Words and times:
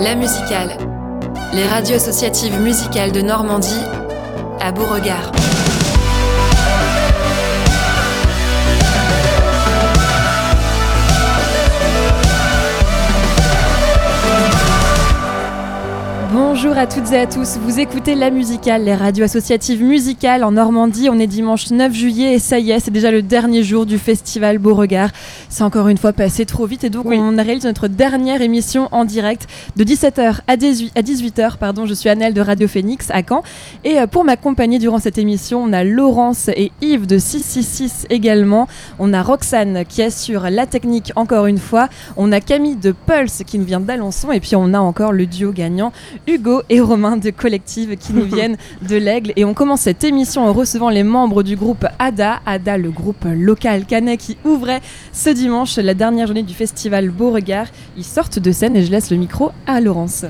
La 0.00 0.14
musicale. 0.14 0.76
Les 1.52 1.66
radios 1.66 1.96
associatives 1.96 2.58
musicales 2.60 3.12
de 3.12 3.20
Normandie 3.20 3.84
à 4.60 4.72
Beauregard. 4.72 5.32
Bonjour 16.42 16.78
à 16.78 16.86
toutes 16.86 17.12
et 17.12 17.18
à 17.18 17.26
tous, 17.26 17.58
vous 17.58 17.80
écoutez 17.80 18.14
La 18.14 18.30
Musicale, 18.30 18.84
les 18.84 18.94
radios 18.94 19.24
associatives 19.24 19.84
musicales 19.84 20.42
en 20.42 20.52
Normandie. 20.52 21.10
On 21.10 21.18
est 21.18 21.26
dimanche 21.26 21.70
9 21.70 21.92
juillet 21.92 22.32
et 22.32 22.38
ça 22.38 22.58
y 22.58 22.70
est, 22.70 22.80
c'est 22.80 22.90
déjà 22.90 23.10
le 23.10 23.20
dernier 23.20 23.62
jour 23.62 23.84
du 23.84 23.98
festival 23.98 24.58
Beauregard. 24.58 25.10
C'est 25.50 25.64
encore 25.64 25.88
une 25.88 25.98
fois 25.98 26.14
passé 26.14 26.46
trop 26.46 26.64
vite 26.64 26.82
et 26.82 26.88
donc 26.88 27.04
on 27.04 27.36
réalise 27.36 27.64
notre 27.64 27.88
dernière 27.88 28.40
émission 28.40 28.88
en 28.90 29.04
direct 29.04 29.48
de 29.76 29.84
17h 29.84 30.38
à 30.46 30.56
18h. 30.56 31.58
Pardon, 31.58 31.84
je 31.84 31.92
suis 31.92 32.08
Annelle 32.08 32.32
de 32.32 32.40
Radio 32.40 32.68
Phoenix 32.68 33.10
à 33.10 33.20
Caen 33.22 33.42
et 33.84 34.00
euh, 34.00 34.06
pour 34.06 34.24
m'accompagner 34.24 34.78
durant 34.78 34.98
cette 34.98 35.18
émission, 35.18 35.62
on 35.62 35.74
a 35.74 35.84
Laurence 35.84 36.48
et 36.48 36.72
Yves 36.80 37.06
de 37.06 37.18
666 37.18 38.06
également. 38.08 38.66
On 38.98 39.12
a 39.12 39.22
Roxane 39.22 39.84
qui 39.86 40.02
assure 40.02 40.48
la 40.48 40.64
technique 40.64 41.12
encore 41.16 41.44
une 41.44 41.58
fois. 41.58 41.90
On 42.16 42.32
a 42.32 42.40
Camille 42.40 42.76
de 42.76 42.92
Pulse 42.92 43.42
qui 43.46 43.58
nous 43.58 43.66
vient 43.66 43.80
d'Alençon 43.80 44.32
et 44.32 44.40
puis 44.40 44.56
on 44.56 44.72
a 44.72 44.80
encore 44.80 45.12
le 45.12 45.26
duo 45.26 45.52
gagnant 45.52 45.92
Hugo 46.30 46.62
et 46.68 46.80
Romain 46.80 47.16
de 47.16 47.30
Collective 47.30 47.96
qui 47.96 48.12
nous 48.12 48.24
viennent 48.34 48.56
de 48.88 48.96
l'Aigle. 48.96 49.32
Et 49.34 49.44
on 49.44 49.52
commence 49.52 49.80
cette 49.80 50.04
émission 50.04 50.46
en 50.46 50.52
recevant 50.52 50.88
les 50.88 51.02
membres 51.02 51.42
du 51.42 51.56
groupe 51.56 51.84
ADA. 51.98 52.40
ADA, 52.46 52.78
le 52.78 52.90
groupe 52.90 53.24
local 53.24 53.84
canet 53.84 54.16
qui 54.16 54.36
ouvrait 54.44 54.80
ce 55.12 55.30
dimanche 55.30 55.76
la 55.76 55.94
dernière 55.94 56.26
journée 56.26 56.44
du 56.44 56.54
festival 56.54 57.10
Beauregard. 57.10 57.66
Ils 57.96 58.04
sortent 58.04 58.38
de 58.38 58.52
scène 58.52 58.76
et 58.76 58.84
je 58.84 58.92
laisse 58.92 59.10
le 59.10 59.16
micro 59.16 59.50
à 59.66 59.80
Laurence. 59.80 60.24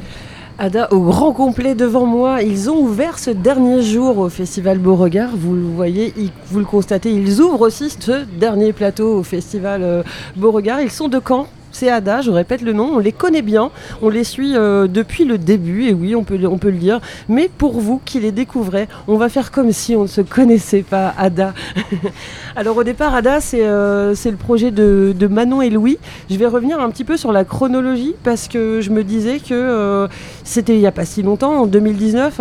Ada 0.58 0.88
au 0.92 1.00
grand 1.00 1.32
complet 1.32 1.74
devant 1.74 2.06
moi. 2.06 2.42
Ils 2.42 2.70
ont 2.70 2.78
ouvert 2.78 3.18
ce 3.18 3.30
dernier 3.30 3.82
jour 3.82 4.18
au 4.18 4.28
Festival 4.28 4.78
Beauregard. 4.78 5.36
Vous 5.36 5.54
le 5.54 5.62
voyez, 5.62 6.14
vous 6.50 6.58
le 6.58 6.64
constatez, 6.64 7.12
ils 7.12 7.40
ouvrent 7.40 7.62
aussi 7.62 7.90
ce 7.90 8.24
dernier 8.24 8.72
plateau 8.72 9.18
au 9.18 9.22
Festival 9.22 9.82
euh, 9.82 10.02
Beauregard. 10.36 10.80
Ils 10.80 10.90
sont 10.90 11.08
de 11.08 11.20
Caen, 11.26 11.46
c'est 11.72 11.88
Ada, 11.88 12.20
je 12.20 12.30
répète 12.30 12.62
le 12.62 12.72
nom, 12.72 12.90
on 12.94 12.98
les 12.98 13.12
connaît 13.12 13.42
bien, 13.42 13.70
on 14.02 14.08
les 14.08 14.24
suit 14.24 14.56
euh, 14.56 14.86
depuis 14.86 15.24
le 15.24 15.38
début, 15.38 15.84
et 15.84 15.92
oui, 15.92 16.14
on 16.14 16.24
peut, 16.24 16.38
on 16.46 16.58
peut 16.58 16.70
le 16.70 16.78
dire. 16.78 17.00
Mais 17.28 17.48
pour 17.48 17.80
vous 17.80 18.00
qui 18.04 18.20
les 18.20 18.32
découvrez, 18.32 18.88
on 19.08 19.16
va 19.16 19.28
faire 19.28 19.50
comme 19.50 19.72
si 19.72 19.96
on 19.96 20.02
ne 20.02 20.06
se 20.08 20.20
connaissait 20.20 20.82
pas, 20.82 21.14
Ada. 21.18 21.54
Alors 22.56 22.76
au 22.76 22.84
départ, 22.84 23.14
Ada, 23.14 23.40
c'est 23.40 23.64
euh, 23.64 24.14
le 24.24 24.36
projet 24.36 24.70
de, 24.70 25.14
Manon 25.30 25.62
et 25.62 25.70
Louis. 25.70 25.98
Je 26.28 26.36
vais 26.36 26.46
revenir 26.46 26.80
un 26.80 26.90
petit 26.90 27.04
peu 27.04 27.16
sur 27.16 27.32
la 27.32 27.44
chronologie, 27.44 28.14
parce 28.24 28.48
que 28.48 28.80
je 28.80 28.90
me 28.90 29.04
disais 29.04 29.38
que 29.38 29.54
euh, 29.54 30.08
c'était 30.44 30.74
il 30.74 30.80
n'y 30.80 30.86
a 30.86 30.92
pas 30.92 31.04
si 31.04 31.22
longtemps, 31.22 31.60
en 31.60 31.66
2019. 31.66 32.40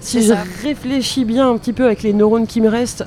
Si 0.00 0.22
je 0.22 0.34
réfléchis 0.62 1.24
bien 1.24 1.50
un 1.50 1.58
petit 1.58 1.72
peu 1.72 1.84
avec 1.84 2.02
les 2.02 2.12
neurones 2.12 2.46
qui 2.46 2.60
me 2.60 2.68
restent, 2.68 3.04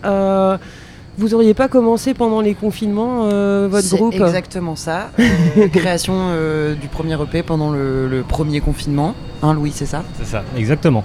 vous 1.18 1.34
auriez 1.34 1.54
pas 1.54 1.68
commencé 1.68 2.14
pendant 2.14 2.42
les 2.42 2.56
confinements 2.56 3.26
euh, 3.26 3.68
votre 3.70 3.90
groupe 3.96 4.14
Exactement 4.14 4.76
ça. 4.76 5.12
Euh, 5.20 5.68
création 5.74 6.14
euh, 6.16 6.74
du 6.76 6.88
premier 6.88 7.22
EP 7.22 7.44
pendant 7.44 7.72
le, 7.72 8.24
premier 8.28 8.62
confinement. 8.62 9.16
Hein, 9.42 9.54
Louis, 9.54 9.72
c'est 9.74 9.86
ça? 9.86 10.04
C'est 10.18 10.26
ça, 10.26 10.44
exactement. 10.58 11.04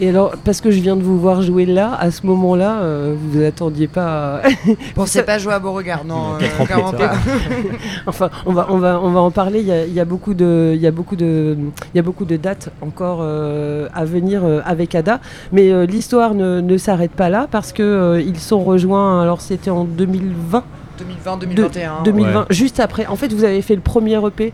Et 0.00 0.08
alors, 0.08 0.32
parce 0.44 0.60
que 0.60 0.70
je 0.70 0.80
viens 0.80 0.94
de 0.94 1.02
vous 1.02 1.18
voir 1.18 1.42
jouer 1.42 1.66
là, 1.66 1.96
à 1.98 2.12
ce 2.12 2.24
moment-là, 2.26 2.82
euh, 2.82 3.16
vous 3.18 3.42
attendiez 3.42 3.88
pas. 3.88 4.36
À... 4.36 4.42
Pensez 4.94 5.24
pas 5.24 5.38
jouer 5.38 5.54
à 5.54 5.58
Beauregard, 5.58 6.04
non 6.04 6.34
euh, 6.40 6.92
pas. 6.92 7.12
enfin, 8.06 8.30
on 8.46 8.52
va, 8.52 8.68
on 8.70 8.78
va, 8.78 9.00
on 9.02 9.10
va 9.10 9.20
en 9.20 9.32
parler. 9.32 9.60
Il 9.60 9.92
y 9.92 10.00
a, 10.00 10.04
beaucoup 10.04 10.34
de, 10.34 10.72
il 10.74 10.80
y 10.80 10.86
a 10.86 10.92
beaucoup 10.92 11.16
de, 11.16 11.56
il 11.92 11.96
y 11.96 11.98
a 11.98 12.02
beaucoup 12.02 12.24
de 12.24 12.36
dates 12.36 12.70
encore 12.80 13.18
euh, 13.22 13.88
à 13.92 14.04
venir 14.04 14.42
avec 14.64 14.94
Ada. 14.94 15.20
Mais 15.50 15.86
l'histoire 15.86 16.34
ne, 16.34 16.76
s'arrête 16.78 17.12
pas 17.12 17.28
là 17.28 17.48
parce 17.50 17.72
que 17.72 18.22
ils 18.24 18.38
sont 18.38 18.62
rejoints. 18.62 19.20
Alors, 19.20 19.40
c'était 19.40 19.70
en 19.70 19.84
2020. 19.84 20.62
2020, 20.98 21.36
2021. 21.38 22.02
2020, 22.04 22.46
juste 22.50 22.78
après. 22.78 23.06
En 23.06 23.16
fait, 23.16 23.32
vous 23.32 23.44
avez 23.44 23.62
fait 23.62 23.74
le 23.74 23.80
premier 23.80 24.14
EP 24.24 24.52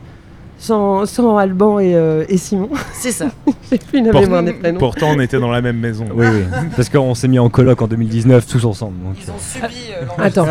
sans, 0.64 1.36
Alban 1.36 1.78
euh, 1.80 2.24
et, 2.28 2.38
Simon. 2.38 2.70
C'est 2.92 3.12
ça. 3.12 3.26
J'ai 3.70 3.78
plus 3.78 3.98
une 3.98 4.10
mémoire 4.10 4.42
des 4.42 4.54
prénoms. 4.54 4.78
Pourtant, 4.78 5.10
on 5.14 5.20
était 5.20 5.38
dans 5.38 5.50
la 5.50 5.60
même 5.60 5.78
maison. 5.78 6.06
Oui, 6.14 6.26
oui. 6.26 6.44
Parce 6.76 6.88
qu'on 6.88 7.14
s'est 7.14 7.28
mis 7.28 7.38
en 7.38 7.50
coloc 7.50 7.82
en 7.82 7.86
2019 7.86 8.46
tous 8.46 8.64
ensemble. 8.64 8.94
Ils 9.20 9.30
ont 9.30 9.38
subi 9.38 9.74
euh, 10.00 10.06
Attends, 10.18 10.46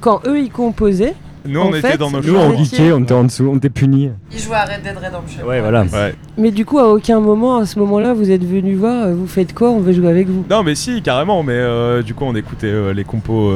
quand 0.00 0.22
eux 0.26 0.40
ils 0.40 0.50
composaient, 0.50 1.14
nous, 1.46 1.60
on 1.60 1.74
était 1.74 1.96
dans 1.96 2.10
nos 2.10 2.20
Nous, 2.20 2.36
on 2.36 2.56
geekait, 2.64 2.92
on 2.92 3.00
était 3.00 3.14
en 3.14 3.24
dessous, 3.24 3.48
on 3.52 3.56
était 3.56 3.68
punis. 3.68 4.10
Ils 4.32 4.38
jouaient 4.38 4.56
à 4.56 4.64
Red 4.64 4.82
Dead 4.82 4.96
Redemption. 4.96 5.46
Ouais, 5.46 5.60
voilà. 5.60 5.84
Mais 6.36 6.50
du 6.50 6.64
coup, 6.64 6.78
à 6.78 6.88
aucun 6.88 7.20
moment, 7.20 7.58
à 7.58 7.66
ce 7.66 7.78
moment-là, 7.80 8.14
vous 8.14 8.30
êtes 8.30 8.44
venu 8.44 8.74
voir, 8.74 9.06
euh, 9.06 9.14
vous 9.14 9.26
faites 9.26 9.54
quoi 9.54 9.70
On 9.70 9.80
veut 9.80 9.92
jouer 9.92 10.08
avec 10.08 10.28
vous? 10.28 10.44
Non, 10.48 10.62
mais 10.62 10.74
si, 10.74 11.02
carrément. 11.02 11.42
Mais 11.42 11.54
euh, 11.54 12.02
du 12.02 12.14
coup, 12.14 12.24
on 12.24 12.34
écoutait 12.34 12.66
euh, 12.66 12.92
les 12.92 13.04
compos 13.04 13.52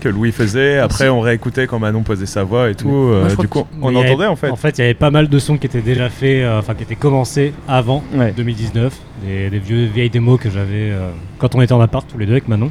que 0.00 0.08
Louis 0.08 0.32
faisait. 0.32 0.78
Après, 0.78 1.08
on 1.08 1.20
réécoutait 1.20 1.66
quand 1.66 1.78
Manon 1.78 2.02
posait 2.02 2.26
sa 2.26 2.44
voix 2.44 2.70
et 2.70 2.74
tout. 2.74 3.10
du 3.38 3.48
coup, 3.48 3.66
on 3.80 3.94
entendait 3.94 4.26
en 4.26 4.36
fait. 4.36 4.50
En 4.50 4.56
fait, 4.56 4.78
il 4.78 4.80
y 4.80 4.84
avait 4.84 4.94
pas 4.94 5.10
mal 5.10 5.28
de 5.28 5.38
sons 5.38 5.58
qui 5.58 5.66
étaient 5.66 5.80
déjà 5.80 6.08
faits, 6.08 6.46
enfin, 6.58 6.74
qui 6.74 6.82
étaient 6.82 6.94
commencés 6.96 7.52
avant 7.68 8.02
2019. 8.36 8.94
Des, 9.24 9.48
des 9.48 9.58
vieux, 9.58 9.86
vieilles 9.86 10.10
démos 10.10 10.38
que 10.38 10.50
j'avais 10.50 10.92
quand 11.38 11.54
on 11.54 11.62
était 11.62 11.72
en 11.72 11.80
appart 11.80 12.06
tous 12.06 12.18
les 12.18 12.26
deux 12.26 12.32
avec 12.32 12.48
Manon. 12.48 12.70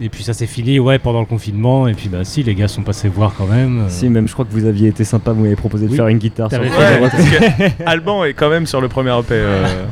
Et 0.00 0.08
puis 0.08 0.22
ça 0.22 0.32
s'est 0.32 0.46
fini 0.46 0.78
ouais 0.78 0.98
pendant 0.98 1.20
le 1.20 1.26
confinement 1.26 1.88
et 1.88 1.94
puis 1.94 2.08
bah 2.08 2.24
si 2.24 2.42
les 2.42 2.54
gars 2.54 2.68
sont 2.68 2.82
passés 2.82 3.08
voir 3.08 3.34
quand 3.36 3.46
même. 3.46 3.80
Euh. 3.80 3.88
Si 3.88 4.08
même 4.08 4.28
je 4.28 4.32
crois 4.32 4.44
que 4.44 4.52
vous 4.52 4.64
aviez 4.64 4.88
été 4.88 5.04
sympa, 5.04 5.32
vous 5.32 5.42
m'avez 5.42 5.56
proposé 5.56 5.88
de 5.88 5.94
faire 5.94 6.08
une 6.08 6.18
guitare. 6.18 6.50
Sur 6.50 6.62
Alban 7.86 8.24
est 8.24 8.34
quand 8.34 8.50
même 8.50 8.66
sur 8.66 8.80
le 8.80 8.88
premier 8.88 9.16
EP. 9.18 9.32
Euh. 9.32 9.66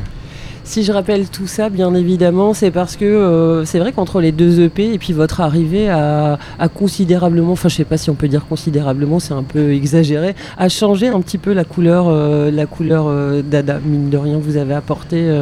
Si 0.69 0.83
je 0.83 0.91
rappelle 0.91 1.29
tout 1.29 1.47
ça, 1.47 1.69
bien 1.69 1.95
évidemment, 1.95 2.53
c'est 2.53 2.73
parce 2.73 2.97
que 2.97 3.05
euh, 3.05 3.65
c'est 3.65 3.79
vrai 3.79 3.93
qu'entre 3.93 4.21
les 4.21 4.33
deux 4.33 4.65
EP 4.65 4.95
et 4.95 4.99
puis 4.99 5.13
votre 5.13 5.41
arrivée 5.41 5.89
a, 5.89 6.39
considérablement, 6.75 7.53
enfin 7.53 7.69
je 7.69 7.77
sais 7.77 7.85
pas 7.85 7.97
si 7.97 8.11
on 8.11 8.17
peut 8.17 8.27
dire 8.27 8.45
considérablement, 8.49 9.21
c'est 9.21 9.33
un 9.33 9.45
peu 9.45 9.73
exagéré, 9.73 10.35
a 10.59 10.69
changé 10.69 11.07
un 11.07 11.21
petit 11.21 11.39
peu 11.39 11.53
la 11.53 11.63
couleur, 11.63 12.11
la 12.51 12.67
couleur 12.67 13.09
d'Ada. 13.45 13.79
Mine 13.85 14.11
de 14.11 14.17
rien, 14.17 14.39
vous 14.39 14.57
avez 14.57 14.75
apporté, 14.75 15.33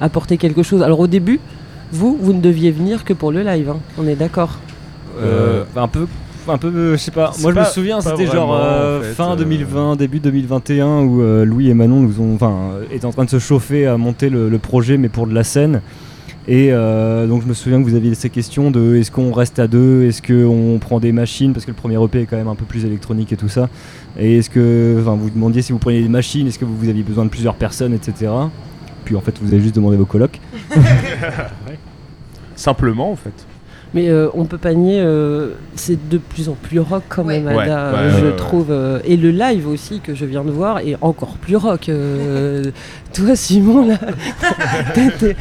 apporté 0.00 0.36
quelque 0.36 0.64
chose. 0.64 0.82
Alors 0.82 0.98
au 0.98 1.06
début, 1.06 1.38
vous, 1.92 2.16
vous 2.20 2.32
ne 2.32 2.40
deviez 2.40 2.70
venir 2.70 3.04
que 3.04 3.12
pour 3.12 3.32
le 3.32 3.42
live, 3.42 3.70
hein. 3.70 3.78
on 3.98 4.06
est 4.06 4.16
d'accord 4.16 4.58
euh, 5.20 5.64
Un 5.76 5.88
peu 5.88 6.06
un 6.48 6.58
peu, 6.58 6.92
je 6.92 6.96
sais 6.96 7.10
pas. 7.10 7.32
Moi, 7.40 7.52
je 7.52 7.58
me 7.58 7.64
souviens, 7.64 8.00
c'était 8.00 8.26
genre 8.26 8.56
euh, 8.56 9.02
fin 9.14 9.34
2020, 9.34 9.92
euh. 9.92 9.96
début 9.96 10.20
2021, 10.20 11.00
où 11.00 11.20
Louis 11.44 11.70
et 11.70 11.74
Manon 11.74 11.98
nous 11.98 12.20
ont, 12.20 12.36
enfin, 12.36 12.70
étaient 12.92 13.04
en 13.04 13.10
train 13.10 13.24
de 13.24 13.30
se 13.30 13.40
chauffer 13.40 13.84
à 13.86 13.96
monter 13.96 14.28
le, 14.28 14.56
projet, 14.58 14.96
mais 14.96 15.08
pour 15.08 15.26
de 15.26 15.34
la 15.34 15.42
scène. 15.42 15.80
Et 16.46 16.70
donc, 16.70 17.42
je 17.42 17.48
me 17.48 17.52
souviens 17.52 17.82
que 17.82 17.88
vous 17.88 17.96
aviez 17.96 18.14
ces 18.14 18.30
questions 18.30 18.70
de 18.70 18.94
est-ce 18.94 19.10
qu'on 19.10 19.32
reste 19.32 19.58
à 19.58 19.66
deux, 19.66 20.04
est-ce 20.04 20.22
qu'on 20.22 20.78
prend 20.78 21.00
des 21.00 21.10
machines, 21.10 21.52
parce 21.52 21.64
que 21.64 21.72
le 21.72 21.76
premier 21.76 22.00
EP 22.00 22.20
est 22.20 22.26
quand 22.26 22.36
même 22.36 22.46
un 22.46 22.54
peu 22.54 22.64
plus 22.64 22.84
électronique 22.84 23.32
et 23.32 23.36
tout 23.36 23.48
ça. 23.48 23.68
Et 24.16 24.38
est-ce 24.38 24.48
que, 24.48 24.98
enfin, 25.00 25.16
vous 25.20 25.30
demandiez 25.30 25.62
si 25.62 25.72
vous 25.72 25.80
preniez 25.80 26.00
des 26.00 26.08
machines, 26.08 26.46
est-ce 26.46 26.60
que 26.60 26.64
vous 26.64 26.88
aviez 26.88 27.02
besoin 27.02 27.24
de 27.24 27.30
plusieurs 27.30 27.56
personnes, 27.56 27.92
etc 27.92 28.28
puis 29.06 29.16
en 29.16 29.22
fait 29.22 29.38
vous 29.40 29.46
avez 29.46 29.62
juste 29.62 29.74
demandé 29.74 29.96
vos 29.96 30.04
colocs. 30.04 30.38
Simplement 32.56 33.12
en 33.12 33.16
fait. 33.16 33.46
Mais 33.96 34.10
euh, 34.10 34.28
on 34.34 34.44
peut 34.44 34.58
pas 34.58 34.74
nier, 34.74 35.00
euh, 35.00 35.52
c'est 35.74 36.10
de 36.10 36.18
plus 36.18 36.50
en 36.50 36.52
plus 36.52 36.80
rock 36.80 37.04
quand 37.08 37.24
même, 37.24 37.48
Ada, 37.48 38.10
je 38.10 38.26
trouve. 38.26 38.66
Euh, 38.68 38.98
et 39.06 39.16
le 39.16 39.30
live 39.30 39.66
aussi 39.66 40.00
que 40.00 40.14
je 40.14 40.26
viens 40.26 40.44
de 40.44 40.50
voir 40.50 40.80
est 40.80 40.98
encore 41.00 41.38
plus 41.38 41.56
rock. 41.56 41.90
toi, 43.14 43.34
Simon, 43.34 43.88
là, 43.88 43.94
t'étais 44.94 45.34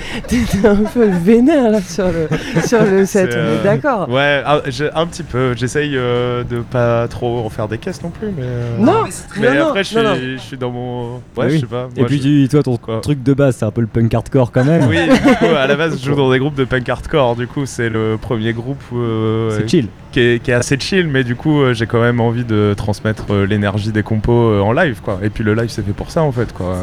un 0.66 0.86
peu 0.86 1.04
vénère 1.04 1.70
là, 1.70 1.82
sur, 1.82 2.06
le, 2.06 2.30
sur 2.66 2.82
le 2.86 3.06
set, 3.06 3.38
on 3.38 3.60
est 3.60 3.64
d'accord 3.66 4.08
Ouais, 4.08 4.42
ah, 4.46 4.62
un, 4.94 5.06
petit 5.06 5.24
peu. 5.24 5.54
J'essaye 5.58 5.92
de 5.92 6.62
pas 6.72 7.10
trop 7.10 7.40
en 7.40 7.50
faire 7.50 7.68
des 7.68 7.78
caisses 7.78 8.02
non 8.04 8.10
plus. 8.10 8.30
Mais, 8.38 8.46
non, 8.80 9.04
mais 9.38 9.48
après, 9.58 9.84
je 9.84 10.38
suis, 10.38 10.58
dans 10.58 10.72
mon. 10.72 11.16
Ouais, 11.36 11.50
je 11.50 11.58
sais 11.58 11.66
pas. 11.66 11.90
et 11.98 12.06
puis, 12.06 12.48
toi, 12.50 12.64
ton 12.64 12.78
truc 13.02 13.22
de 13.22 13.34
base, 13.34 13.58
c'est 13.58 13.66
un 13.66 13.72
peu 13.72 13.82
le 13.82 13.88
punk 13.88 14.14
hardcore 14.14 14.54
quand 14.54 14.64
même. 14.64 14.88
Oui, 14.88 15.04
du 15.04 15.36
coup, 15.36 15.54
à 15.58 15.68
la 15.68 15.76
base, 15.76 16.00
je 16.00 16.06
joue 16.06 16.16
dans 16.16 16.32
des 16.32 16.40
groupes 16.40 16.56
de 16.56 16.64
punk 16.64 16.88
hardcore. 16.88 17.36
Du 17.36 17.48
coup, 17.48 17.66
c'est 17.66 17.90
le 17.90 18.18
premier 18.22 18.45
groupe 18.54 18.82
euh, 18.94 19.58
c'est 19.58 19.70
chill. 19.70 19.88
Qui 20.12 20.20
est, 20.20 20.50
assez 20.50 20.80
chill, 20.80 21.08
mais 21.08 21.24
du 21.24 21.36
coup, 21.36 21.62
euh, 21.62 21.74
j'ai 21.74 21.88
quand 21.88 22.02
même 22.02 22.22
envie 22.22 22.46
de 22.46 22.74
transmettre 22.76 23.26
euh, 23.32 23.46
l'énergie 23.46 23.92
des 23.92 24.04
compos 24.04 24.62
en 24.62 24.72
live, 24.72 25.02
quoi. 25.02 25.20
Et 25.24 25.30
puis 25.30 25.44
le 25.44 25.54
live, 25.54 25.70
c'est 25.70 25.86
fait 25.86 25.92
pour 25.92 26.12
ça, 26.12 26.24
en 26.24 26.32
fait, 26.32 26.54
quoi. 26.54 26.78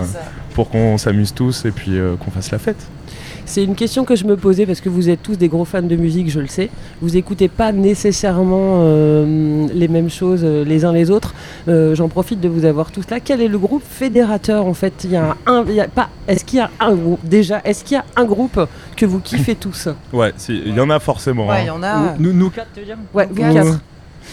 Pour 0.55 0.69
qu'on 0.69 0.99
s'amuse 0.99 1.33
tous 1.33 1.65
et 1.65 1.71
puis 1.71 1.99
qu'on 2.21 2.31
fasse 2.31 2.51
la 2.51 2.59
fête. 2.59 2.89
C'est 3.53 3.65
une 3.65 3.75
question 3.75 4.07
que 4.07 4.17
je 4.17 4.25
me 4.25 4.39
posais 4.39 4.65
parce 4.65 4.81
que 4.81 4.89
vous 4.89 5.11
êtes 5.11 5.23
tous 5.23 5.37
des 5.37 5.49
gros 5.49 5.67
fans 5.67 5.83
de 5.83 5.95
musique, 5.95 6.31
je 6.31 6.41
le 6.41 6.47
sais. 6.47 6.71
Vous 7.03 7.19
écoutez 7.19 7.49
pas 7.49 7.71
nécessairement 7.71 8.81
euh, 8.81 9.67
les 9.75 9.89
mêmes 9.89 10.09
choses 10.09 10.41
euh, 10.43 10.65
les 10.65 10.87
uns 10.87 10.93
les 10.95 11.11
autres. 11.11 11.35
Euh, 11.69 11.95
j'en 11.95 12.09
profite 12.09 12.41
de 12.41 12.49
vous 12.49 12.65
avoir 12.65 12.91
tous 12.91 13.11
là. 13.11 13.21
Quel 13.21 13.43
est 13.43 13.49
le 13.49 13.59
groupe 13.59 13.83
fédérateur 13.87 14.65
en 14.65 14.73
fait? 14.73 15.05
Il 15.05 15.11
y 15.11 15.17
a 15.17 15.37
un, 15.45 15.67
pas. 15.95 16.09
Est-ce 16.29 16.47
qu'il 16.47 16.61
y 16.61 16.63
a 16.63 16.71
un 16.81 16.95
groupe? 16.95 17.21
Déjà 17.25 17.61
Est-ce 17.63 17.85
qu'il 17.85 17.97
y 17.97 18.01
a 18.01 18.07
un 18.17 18.25
groupe 18.25 18.59
que 18.97 19.05
vous 19.05 19.21
kiffez 19.21 19.55
tous? 19.55 19.91
Ouais, 20.15 20.33
il 20.49 20.75
y 20.75 20.81
en 20.81 20.89
a 20.89 20.99
forcément. 20.99 21.47
Ouais, 21.47 21.65
il 21.65 21.67
y 21.67 21.71
en 21.71 21.83
a. 21.83 22.15
Nous, 22.19 22.33
nous 22.33 22.49
quatre, 22.49 22.69
tu 22.73 22.81
veux 22.81 22.87
dire? 22.87 22.97
Ouais, 23.13 23.29
vous 23.31 23.53
quatre. 23.53 23.81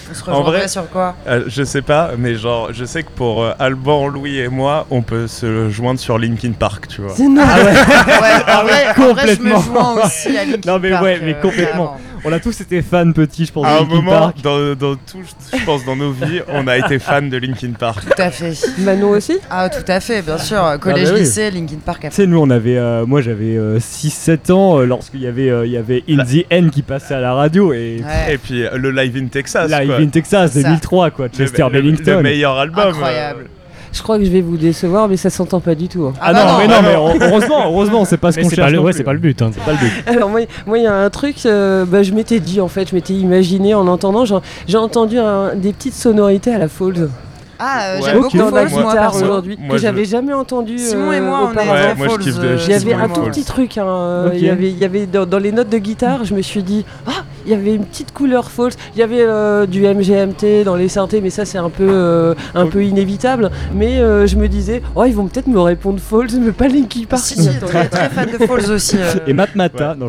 On 0.10 0.14
se 0.14 0.30
en 0.30 0.42
vrai, 0.42 0.68
sur 0.68 0.90
quoi 0.90 1.16
euh, 1.28 1.44
Je 1.48 1.64
sais 1.64 1.82
pas, 1.82 2.12
mais 2.18 2.36
genre, 2.36 2.70
je 2.74 2.86
sais 2.86 3.04
que 3.04 3.12
pour 3.12 3.44
euh, 3.44 3.54
Alban, 3.60 4.08
Louis 4.08 4.40
et 4.40 4.48
moi, 4.48 4.88
on 4.90 5.02
peut 5.02 5.28
se 5.28 5.70
joindre 5.70 6.00
sur 6.00 6.18
Linkin 6.18 6.54
Park, 6.54 6.88
tu 6.88 7.02
vois. 7.02 7.14
C'est 7.16 7.24
ah 7.40 7.58
ouais. 7.58 7.64
ouais, 7.64 8.54
en 8.54 8.64
vrai, 8.64 8.86
complètement. 8.96 9.10
En 9.10 9.14
vrai, 9.14 9.36
je 9.36 9.42
me 9.42 9.74
joins 9.74 10.06
aussi 10.06 10.38
à 10.38 10.46
Linkin 10.46 10.72
non 10.72 10.80
mais 10.80 10.94
ouais, 11.00 11.20
mais 11.24 11.36
complètement 11.40 11.98
on 12.24 12.32
a 12.32 12.40
tous 12.40 12.62
été 12.62 12.82
fans 12.82 13.12
petits, 13.12 13.46
je 13.46 13.52
pense. 13.52 13.66
À 13.66 13.80
un 13.80 13.86
moment, 13.86 14.32
Dans, 14.44 14.76
dans, 14.76 14.96
tout, 14.96 15.20
je 15.54 15.66
pense, 15.66 15.86
dans 15.86 15.96
nos 15.96 16.12
vies, 16.12 16.42
on 16.48 16.68
a 16.68 16.78
été 16.78 17.00
fans 17.00 17.22
de 17.22 17.38
Linkin 17.38 17.74
Park. 17.78 18.04
Tout 18.06 18.22
à 18.22 18.32
fait. 18.32 18.54
Manon 18.80 19.10
aussi? 19.10 19.38
Ah, 19.50 19.70
tout 19.70 19.90
à 19.90 20.00
fait, 20.00 20.22
bien 20.22 20.38
sûr. 20.38 20.58
Ah, 20.58 20.78
Collège, 20.78 21.12
bah 21.12 21.20
lycée, 21.20 21.52
Linkin 21.52 21.78
Park. 21.84 22.02
Tu 22.04 22.12
sais, 22.12 22.28
nous, 22.28 22.40
on 22.40 22.50
avait, 22.50 22.78
euh, 22.78 23.06
moi, 23.06 23.22
j'avais 23.22 23.58
6-7 23.80 24.52
euh, 24.52 24.54
ans 24.54 24.80
euh, 24.80 24.86
lorsqu'il 24.86 25.22
y 25.22 25.28
avait, 25.28 25.66
il 25.66 25.72
y 25.72 25.78
avait 25.78 26.04
In 26.10 26.24
the 26.24 26.46
End 26.52 26.70
qui 26.70 26.82
passait 26.82 27.16
à 27.16 27.22
la 27.22 27.34
radio 27.34 27.74
et. 27.74 28.02
Et 28.30 28.38
puis 28.38 28.64
le 28.74 28.92
Live 28.92 29.18
in 29.18 29.28
Texas. 29.28 29.70
Live 29.70 29.92
in 30.00 30.08
Texas 30.08 30.54
2003, 30.54 31.12
quoi. 31.12 31.30
Chester 31.30 31.66
Bellington. 31.72 32.18
Le 32.18 32.24
meilleur 32.24 32.58
album. 32.58 32.90
Incroyable. 32.90 33.46
Je 33.92 34.02
crois 34.02 34.18
que 34.18 34.26
je 34.26 34.30
vais 34.30 34.42
vous 34.42 34.58
décevoir, 34.58 35.08
mais 35.08 35.18
ça 35.18 35.30
s'entend 35.30 35.60
pas 35.60 35.76
du 35.76 35.88
tout. 35.88 36.06
Hein. 36.06 36.14
Ah, 36.22 36.32
ah, 36.34 36.46
non, 36.46 36.58
mais 36.58 36.68
non, 36.68 36.82
mais 36.82 37.26
heureusement, 37.28 37.66
heureusement, 37.66 38.06
c'est 38.06 38.18
pas 38.18 38.32
ce 38.32 38.40
qu'on 38.40 38.50
cherche. 38.50 38.74
Ouais, 38.74 38.94
c'est 38.94 39.04
pas 39.04 39.14
le 39.14 39.20
but. 39.20 39.42
Hein, 39.42 39.52
c'est 39.54 39.64
pas 39.64 39.72
le 39.72 39.78
but. 39.78 39.92
Alors 40.08 40.30
moi, 40.30 40.42
il 40.78 40.84
y 40.84 40.88
a 40.88 40.96
un 40.96 41.10
truc, 41.10 41.38
euh, 41.46 41.86
bah, 41.86 42.04
je 42.04 42.14
m'étais 42.14 42.40
dit 42.40 42.62
en 42.62 42.68
fait, 42.68 42.90
je 42.90 42.96
m'étais 42.96 43.14
imaginé 43.14 43.74
en 43.74 43.88
entendant, 43.88 44.24
j'ai 44.26 44.78
entendu 44.78 45.18
des 45.56 45.74
petites 45.74 45.96
sonorités 45.96 46.54
à 46.54 46.58
la 46.58 46.68
Falls. 46.68 47.10
Ah, 47.62 47.82
euh, 47.82 48.00
j'aime 48.02 48.22
beaucoup 48.22 48.38
dans 48.38 48.52
la 48.52 48.66
guitare 48.66 49.16
aujourd'hui 49.16 49.58
que 49.58 49.78
j'avais 49.78 50.06
jamais 50.06 50.34
entendu. 50.34 50.78
Simon 50.78 51.12
et 51.12 51.18
euh, 51.18 51.22
moi, 51.22 51.52
on 51.54 51.60
est 51.60 51.96
moi, 51.96 52.08
je 52.08 52.18
kiffe 52.18 52.40
de, 52.40 52.58
Il 52.58 52.72
y 52.72 52.74
avait 52.74 52.94
un 52.94 53.10
tout 53.10 53.22
petit 53.24 53.44
truc. 53.44 53.78
Hein, 53.78 54.32
il 54.34 54.40
y 54.44 54.50
avait, 54.50 54.72
il 54.72 54.78
y 54.78 54.86
avait 54.86 55.06
dans, 55.06 55.40
les 55.40 55.52
notes 55.52 55.70
de 55.70 55.78
guitare, 55.78 56.24
je 56.24 56.34
me 56.34 56.42
suis 56.42 56.64
dit, 56.64 56.86
ah, 57.06 57.24
il 57.46 57.52
y 57.52 57.56
avait 57.56 57.76
une 57.76 57.86
petite 57.86 58.14
couleur 58.14 58.52
false. 58.52 58.76
Il 58.96 59.00
y 59.00 59.04
avait 59.04 59.22
euh, 59.22 59.66
du 59.66 59.82
MGMT 59.82 60.64
dans 60.64 60.76
les 60.76 60.90
synthés, 60.90 61.22
mais 61.22 61.30
ça 61.30 61.46
c'est 61.46 61.58
un 61.58 61.70
peu, 61.70 62.36
un 62.56 62.68
peu 62.68 62.84
inévitable. 62.84 63.52
Mais 63.74 63.98
je 64.28 64.36
me 64.36 64.48
disais, 64.48 64.82
oh, 64.96 65.06
ils 65.06 65.16
vont 65.16 65.28
peut-être 65.28 65.48
me 65.48 65.60
répondre 65.60 66.00
false, 66.00 66.34
mais 66.34 66.52
pas 66.52 66.68
Linky 66.68 67.06
Park. 67.06 67.24
Si, 67.24 67.42
si, 67.42 67.50
très, 67.60 67.88
très 67.88 68.10
fan 68.10 68.30
de 68.32 68.46
false 68.46 68.70
aussi. 68.70 68.98
Et 69.28 69.34
Matmata. 69.34 69.96
Non, 70.00 70.08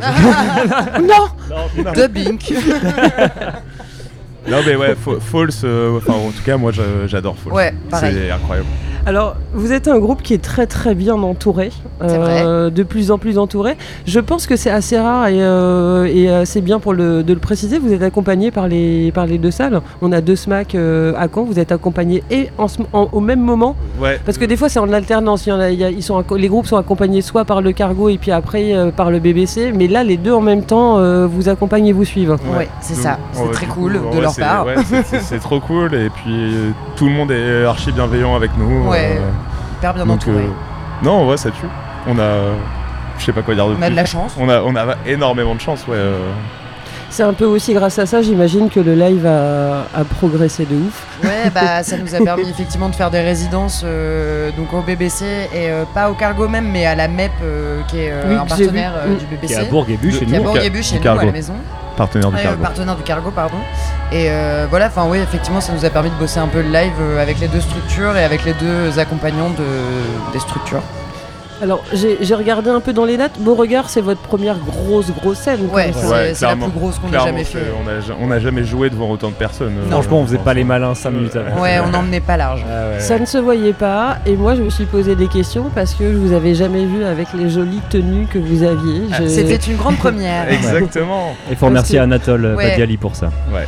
non. 1.51 1.93
De 1.93 2.07
Bink. 2.07 2.53
Non 4.49 4.59
mais 4.67 4.77
ouais, 4.77 4.95
False, 5.21 5.63
euh, 5.65 5.99
enfin 5.99 6.15
en 6.15 6.31
tout 6.31 6.43
cas 6.45 6.57
moi 6.57 6.73
j'adore 7.07 7.37
False. 7.37 7.55
Ouais, 7.55 7.75
C'est 7.93 8.31
incroyable. 8.31 8.69
Alors, 9.07 9.37
vous 9.55 9.73
êtes 9.73 9.89
un 9.89 9.99
groupe 9.99 10.23
qui 10.23 10.35
est 10.35 10.43
très 10.43 10.67
très 10.67 10.95
bien 10.95 11.15
entouré, 11.15 11.71
euh, 12.03 12.69
de 12.69 12.83
plus 12.83 13.11
en 13.11 13.17
plus 13.17 13.39
entouré. 13.39 13.77
Je 14.07 14.21
pense 14.21 14.47
que 14.47 14.57
c'est 14.57 14.71
assez 14.71 14.99
rare 14.99 15.29
et, 15.29 15.41
euh, 15.41 16.43
assez 16.43 16.61
bien 16.61 16.81
pour 16.81 16.93
le, 16.93 17.23
de 17.23 17.33
le 17.33 17.41
préciser. 17.41 17.79
Vous 17.79 17.95
êtes 17.95 18.03
accompagné 18.03 18.51
par 18.51 18.69
les, 18.69 19.11
par 19.13 19.25
les 19.25 19.39
deux 19.39 19.51
salles. 19.51 19.81
On 20.03 20.13
a 20.13 20.21
deux 20.21 20.37
SMAC 20.37 20.75
euh, 20.75 21.15
à 21.17 21.29
Caen. 21.35 21.45
Vous 21.45 21.59
êtes 21.59 21.73
accompagné 21.73 22.23
et 22.31 22.51
en, 22.59 22.67
au 23.13 23.21
même 23.21 23.41
moment. 23.41 23.75
Ouais. 23.99 24.21
Parce 24.27 24.37
que 24.37 24.45
des 24.45 24.57
fois 24.57 24.69
c'est 24.69 24.79
en 24.81 24.93
alternance. 24.93 25.47
Il 25.47 25.51
y 25.51 25.53
en 25.53 25.61
a, 25.61 25.71
ils 25.71 26.03
sont, 26.03 26.23
les 26.37 26.49
groupes 26.49 26.67
sont 26.67 26.77
accompagnés 26.77 27.23
soit 27.23 27.47
par 27.47 27.63
le 27.63 27.73
cargo 27.73 28.11
et 28.11 28.19
puis 28.19 28.33
après 28.33 28.75
par 28.97 29.11
le 29.11 29.19
BBC. 29.19 29.73
Mais 29.75 29.89
là, 29.89 30.05
les 30.05 30.19
deux 30.19 30.33
en 30.33 30.43
même 30.43 30.63
temps 30.63 30.99
vous 31.27 31.49
accompagnent 31.49 31.87
et 31.87 31.93
vous 31.93 32.05
suivent. 32.05 32.37
Ouais, 32.57 32.69
c'est 32.83 32.95
ça. 32.95 33.19
C'est 33.33 33.51
très 33.51 33.67
cool 33.67 33.99
de 34.13 34.21
leur 34.21 34.30
part. 34.33 34.67
c'est 35.23 35.41
trop 35.41 35.61
cool 35.61 35.95
et 35.95 36.11
puis 36.11 36.73
tout 36.97 37.07
le 37.07 37.13
monde 37.13 37.31
est 37.31 37.65
archi 37.65 37.93
bienveillant 37.93 38.35
avec 38.35 38.51
nous. 38.57 38.89
Ouais, 38.89 39.19
euh, 39.19 39.31
hyper 39.79 39.95
bien 39.95 40.09
entouré. 40.09 40.45
Euh, 40.45 41.03
non, 41.03 41.29
ouais, 41.29 41.37
ça 41.37 41.51
tue. 41.51 41.67
On 42.07 42.19
a. 42.19 42.55
Je 43.19 43.25
sais 43.25 43.33
pas 43.33 43.43
quoi 43.43 43.55
dire 43.55 43.69
de 43.69 43.75
plus. 43.75 43.83
On 43.83 43.87
a 43.87 43.91
de 43.91 43.97
la 43.97 44.07
chance. 44.07 44.35
On 44.39 44.49
a, 44.49 44.63
on 44.63 44.75
a 44.77 44.97
énormément 45.07 45.55
de 45.55 45.61
chance, 45.61 45.87
ouais. 45.87 45.97
Euh. 45.97 46.33
C'est 47.11 47.25
un 47.25 47.33
peu 47.33 47.45
aussi 47.45 47.75
grâce 47.75 47.99
à 47.99 48.07
ça, 48.07 48.23
j'imagine 48.23 48.71
que 48.71 48.79
le 48.79 48.95
live 48.95 49.27
a, 49.27 50.05
progressé 50.19 50.65
de 50.65 50.77
ouf. 50.77 51.05
Ouais, 51.25 51.51
bah 51.53 51.83
ça 51.83 51.97
nous 51.97 52.15
a 52.15 52.19
permis 52.21 52.49
effectivement 52.49 52.89
de 52.89 52.95
faire 52.95 53.11
des 53.11 53.21
résidences 53.21 53.85
donc 54.57 54.73
au 54.73 54.81
BBC 54.81 55.25
et 55.53 55.71
pas 55.93 56.09
au 56.09 56.15
Cargo 56.15 56.47
même, 56.47 56.71
mais 56.71 56.87
à 56.87 56.95
la 56.95 57.09
MEP 57.09 57.33
qui 57.89 57.99
est 57.99 58.13
un 58.13 58.47
partenaire 58.47 58.93
du 59.19 59.27
BBC. 59.27 59.55
Qui 59.55 59.61
est 59.61 59.65
à 59.67 59.69
Bourg 59.69 59.87
et 59.89 59.99
chez 59.99 60.25
nous. 60.25 60.27
Qui 60.27 60.35
est 60.35 60.37
à 60.37 60.41
Bourg 60.41 60.57
et 60.57 60.83
chez 60.83 61.01
nous 61.01 61.09
à 61.09 61.25
la 61.25 61.33
maison. 61.33 61.55
Partenaire 62.01 62.31
du 62.31 62.43
cargo. 62.43 62.63
partenaire 62.63 62.97
du 62.97 63.03
cargo, 63.03 63.31
pardon. 63.31 63.59
Et 64.11 64.31
euh, 64.31 64.67
voilà, 64.71 64.87
enfin 64.87 65.05
oui, 65.07 65.19
effectivement, 65.19 65.61
ça 65.61 65.75
nous 65.75 65.85
a 65.85 65.91
permis 65.91 66.09
de 66.09 66.15
bosser 66.15 66.39
un 66.39 66.47
peu 66.49 66.63
le 66.63 66.71
live 66.71 66.95
euh, 66.99 67.21
avec 67.23 67.39
les 67.41 67.49
deux 67.49 67.61
structures 67.61 68.17
et 68.17 68.25
avec 68.25 68.43
les 68.47 68.55
deux 68.55 68.99
accompagnants 68.99 69.51
de, 69.51 70.33
des 70.33 70.39
structures. 70.41 70.83
Alors, 71.63 71.85
j'ai 71.93 72.35
regardé 72.35 72.71
un 72.71 72.81
peu 72.81 72.93
dans 72.93 73.05
les 73.05 73.17
dates. 73.17 73.39
Beauregard, 73.41 73.91
c'est 73.91 74.01
votre 74.01 74.21
première 74.21 74.57
grosse, 74.59 75.11
grosse 75.11 75.39
scène. 75.39 75.61
Ouais, 75.73 75.93
c'est 76.35 76.47
la 76.47 76.57
plus 76.57 76.71
grosse 76.71 76.99
qu'on 76.99 77.09
ait 77.09 77.21
jamais 77.25 77.45
fait. 77.45 77.59
On 78.21 78.27
n'a 78.27 78.39
jamais 78.39 78.65
joué 78.65 78.91
devant 78.91 79.11
autant 79.11 79.29
de 79.29 79.35
personnes. 79.35 79.75
Euh, 79.79 79.91
Franchement, 79.91 80.21
on 80.21 80.27
faisait 80.27 80.39
pas 80.39 80.55
les 80.55 80.65
malins 80.65 80.95
5 80.95 81.11
minutes 81.11 81.37
avant. 81.37 81.61
Ouais, 81.61 81.79
on 81.85 81.91
n'emmenait 81.91 82.21
pas 82.21 82.37
large. 82.37 82.65
Ah 82.69 82.99
ça 83.01 83.19
ne 83.19 83.25
se 83.27 83.39
voyait 83.39 83.73
pas. 83.73 84.19
Et 84.27 84.37
moi, 84.37 84.55
je 84.55 84.63
me 84.63 84.71
suis 84.71 84.87
posé 84.87 85.17
des 85.17 85.29
questions 85.29 85.71
parce 85.75 85.95
que 85.95 86.11
je 86.11 86.17
vous 86.17 86.33
avais 86.33 86.55
jamais 86.55 86.85
vu 86.85 87.05
avec 87.05 87.29
les 87.35 87.51
jolies 87.51 87.81
tenues 87.91 88.27
que 88.27 88.39
vous 88.39 88.63
aviez. 88.63 89.03
Ah, 89.13 89.19
c'était 89.27 89.57
une 89.57 89.77
grande 89.77 89.97
première. 89.97 90.49
Exactement. 90.53 91.35
Il 91.51 91.57
faut 91.57 91.67
remercier 91.67 91.99
Anatole 91.99 92.55
Badiali 92.57 92.97
pour 92.97 93.17
ça. 93.17 93.31
Ouais 93.53 93.67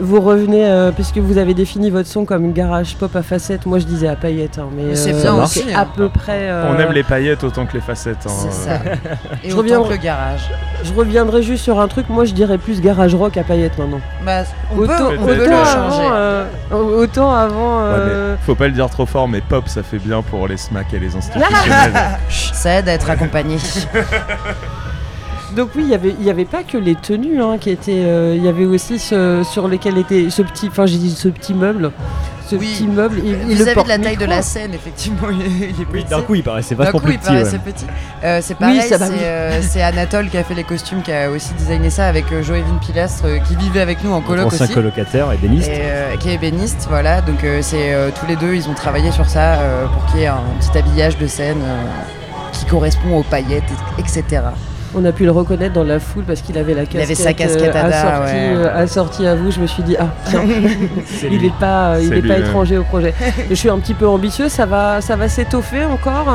vous 0.00 0.20
revenez, 0.20 0.66
euh, 0.66 0.90
puisque 0.92 1.18
vous 1.18 1.38
avez 1.38 1.54
défini 1.54 1.90
votre 1.90 2.08
son 2.08 2.24
comme 2.24 2.44
une 2.44 2.52
garage 2.52 2.96
pop 2.96 3.14
à 3.14 3.22
facettes, 3.22 3.66
moi 3.66 3.78
je 3.78 3.84
disais 3.84 4.08
à 4.08 4.16
paillettes. 4.16 4.58
Hein, 4.58 4.68
mais 4.74 4.96
c'est 4.96 5.14
euh, 5.14 5.42
aussi. 5.42 5.72
À 5.72 5.82
hein. 5.82 5.88
peu 5.94 6.08
près. 6.08 6.48
Euh, 6.48 6.72
On 6.72 6.78
aime 6.78 6.92
les 6.92 7.02
paillettes 7.02 7.44
autant 7.44 7.66
que 7.66 7.74
les 7.74 7.80
facettes. 7.80 8.26
Hein, 8.26 8.30
c'est 8.30 8.52
ça. 8.52 8.80
Et 9.44 9.50
je 9.50 9.56
autant 9.56 9.84
que 9.84 9.90
le 9.90 9.96
garage. 9.96 10.50
Je 10.82 10.92
reviendrai 10.92 11.42
juste 11.42 11.64
sur 11.64 11.80
un 11.80 11.88
truc, 11.88 12.08
moi 12.08 12.24
je 12.24 12.32
dirais 12.32 12.58
plus 12.58 12.80
garage 12.80 13.14
rock 13.14 13.36
à 13.36 13.44
paillettes 13.44 13.78
maintenant. 13.78 14.00
Bah, 14.24 14.42
on 14.72 14.78
autant, 14.78 15.08
peut, 15.10 15.34
le 15.34 15.46
changer. 15.46 16.46
autant 16.72 17.34
avant. 17.34 17.82
faut 18.46 18.54
pas 18.54 18.66
le 18.66 18.72
dire 18.72 18.88
trop 18.90 19.06
fort, 19.06 19.28
mais 19.28 19.40
pop 19.40 19.68
ça 19.68 19.82
fait 19.82 19.98
bien 19.98 20.22
pour 20.22 20.48
les 20.48 20.56
smacks 20.56 20.92
et 20.92 20.98
les 20.98 21.16
institutionnels. 21.16 22.18
ça 22.30 22.74
aide 22.74 22.88
à 22.88 22.92
être 22.92 23.10
accompagné. 23.10 23.56
Donc 25.56 25.70
oui, 25.76 25.90
il 25.90 26.24
n'y 26.24 26.30
avait 26.30 26.44
pas 26.44 26.62
que 26.62 26.76
les 26.76 26.94
tenues 26.94 27.40
hein, 27.40 27.56
qui 27.58 27.70
étaient. 27.70 28.04
Euh, 28.04 28.34
il 28.36 28.44
y 28.44 28.48
avait 28.48 28.66
aussi 28.66 28.98
ce, 28.98 29.42
sur 29.50 29.68
lesquels 29.68 29.98
était 29.98 30.30
ce 30.30 30.42
petit. 30.42 30.68
Enfin, 30.68 30.86
j'ai 30.86 30.98
dit 30.98 31.10
ce 31.10 31.28
petit 31.28 31.54
meuble. 31.54 31.92
Ce 32.46 32.56
petit 32.56 32.86
meuble. 32.86 33.20
Il, 33.24 33.34
Vis-à-vis 33.34 33.82
de 33.82 33.88
la 33.88 33.98
taille 33.98 34.16
de 34.16 34.24
la 34.24 34.42
scène, 34.42 34.72
effectivement, 34.74 35.28
il 35.30 35.42
est, 35.42 35.86
Oui, 35.92 36.04
d'un 36.04 36.22
coup, 36.22 36.34
il 36.34 36.42
paraissait 36.42 36.74
vachement 36.74 37.00
plus 37.00 37.18
petit. 37.18 37.58
petit. 37.58 37.86
Euh, 38.24 38.40
c'est 38.42 38.56
pareil, 38.56 38.80
euh, 38.90 39.60
c'est 39.62 39.82
Anatole 39.82 40.30
qui 40.30 40.38
a 40.38 40.44
fait 40.44 40.54
les 40.54 40.64
costumes, 40.64 41.02
qui 41.02 41.12
a 41.12 41.30
aussi 41.30 41.52
designé 41.54 41.90
ça 41.90 42.06
avec 42.06 42.24
Joévine 42.42 42.78
Pilastre, 42.80 43.26
qui 43.46 43.56
vivait 43.56 43.80
avec 43.80 44.02
nous 44.02 44.12
en 44.12 44.20
coloc 44.20 44.46
aussi. 44.46 44.62
Ancien 44.62 44.74
colocataire, 44.74 45.32
ébéniste. 45.32 45.70
qui 46.20 46.28
est 46.28 46.34
ébéniste, 46.34 46.86
voilà. 46.88 47.20
Donc 47.20 47.44
c'est 47.60 47.94
tous 48.18 48.26
les 48.26 48.36
deux, 48.36 48.54
ils 48.54 48.68
ont 48.68 48.74
travaillé 48.74 49.10
sur 49.12 49.28
ça 49.28 49.58
pour 49.92 50.06
qu'il 50.06 50.20
y 50.20 50.22
ait 50.24 50.28
un 50.28 50.40
petit 50.60 50.78
habillage 50.78 51.18
de 51.18 51.26
scène 51.26 51.62
qui 52.52 52.64
correspond 52.64 53.18
aux 53.18 53.24
paillettes, 53.24 53.64
etc. 53.98 54.40
On 54.94 55.04
a 55.04 55.12
pu 55.12 55.24
le 55.24 55.30
reconnaître 55.30 55.74
dans 55.74 55.84
la 55.84 56.00
foule 56.00 56.24
parce 56.24 56.40
qu'il 56.40 56.56
avait 56.56 56.74
la 56.74 56.82
casquette. 56.82 57.00
Il 57.00 57.02
avait 57.02 57.14
sa 57.14 57.34
casquette 57.34 57.76
à, 57.76 57.86
euh, 57.86 58.82
assortie, 58.82 59.26
euh, 59.26 59.32
à 59.32 59.34
vous. 59.34 59.50
Je 59.50 59.60
me 59.60 59.66
suis 59.66 59.82
dit 59.82 59.96
ah 59.98 60.08
tiens, 60.24 60.42
il 61.30 61.42
n'est 61.42 61.52
pas, 61.60 61.94
euh, 61.94 62.02
il 62.02 62.14
est 62.14 62.22
pas 62.22 62.38
étranger 62.38 62.78
au 62.78 62.84
projet. 62.84 63.14
je 63.50 63.54
suis 63.54 63.68
un 63.68 63.78
petit 63.78 63.94
peu 63.94 64.08
ambitieux. 64.08 64.48
Ça 64.48 64.64
va, 64.64 65.00
ça 65.00 65.16
va 65.16 65.28
s'étoffer 65.28 65.84
encore 65.84 66.26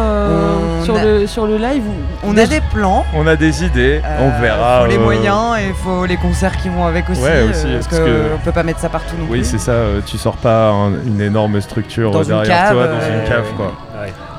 sur 0.83 0.95
le 0.95 1.25
sur 1.25 1.47
le 1.47 1.57
live. 1.57 1.83
On 2.23 2.37
a 2.37 2.45
des 2.45 2.61
plans. 2.73 3.05
On 3.15 3.25
a 3.25 3.35
des 3.35 3.63
idées. 3.63 4.01
on 4.19 4.41
verra. 4.41 4.83
Il 4.85 4.91
faut 4.93 4.99
les 4.99 5.03
moyens 5.03 5.57
et 5.59 5.67
il 5.69 5.73
faut 5.73 6.05
les 6.05 6.17
concerts 6.17 6.57
qui 6.57 6.69
vont 6.69 6.85
avec 6.85 7.09
aussi. 7.09 7.21
aussi 7.21 7.67
parce, 7.73 7.87
que, 7.87 8.35
peut 8.43 8.51
pas 8.51 8.63
mettre 8.63 8.79
ça 8.79 8.89
partout 8.89 9.15
non 9.17 9.25
Oui, 9.29 9.43
c'est 9.43 9.57
ça. 9.57 9.73
tu 10.05 10.17
sors 10.17 10.37
pas 10.37 10.71
une 11.05 11.21
énorme 11.21 11.59
structure 11.61 12.11
derrière 12.25 12.71
toi 12.71 12.87
dans 12.87 13.01
une 13.01 13.27
cave 13.27 13.47
quoi. 13.57 13.73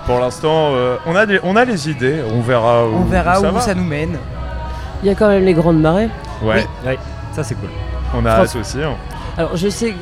Pour 0.06 0.20
l'instant, 0.20 0.74
euh, 0.74 0.96
on, 1.06 1.16
a 1.16 1.24
on 1.42 1.56
a 1.56 1.64
les 1.64 1.88
idées, 1.88 2.22
on 2.30 2.40
verra 2.42 2.86
où, 2.86 2.94
on 2.94 3.04
verra 3.04 3.40
où, 3.40 3.60
ça, 3.60 3.74
nous 3.74 3.84
mène. 3.84 4.18
Il 5.02 5.08
y 5.08 5.10
a 5.10 5.14
quand 5.14 5.28
même 5.28 5.44
les 5.44 5.54
grandes 5.54 5.80
marées. 5.80 6.10
Ouais. 6.42 6.66
Oui. 6.86 6.92
ça 7.32 7.42
c'est 7.42 7.54
cool. 7.54 7.70
On 8.14 8.24
a 8.26 8.30
hâte 8.30 8.54
aussi. 8.56 8.82
Hein. 8.82 8.96
Alors 9.38 9.56
je 9.56 9.68
sais 9.68 9.90
que 9.90 9.96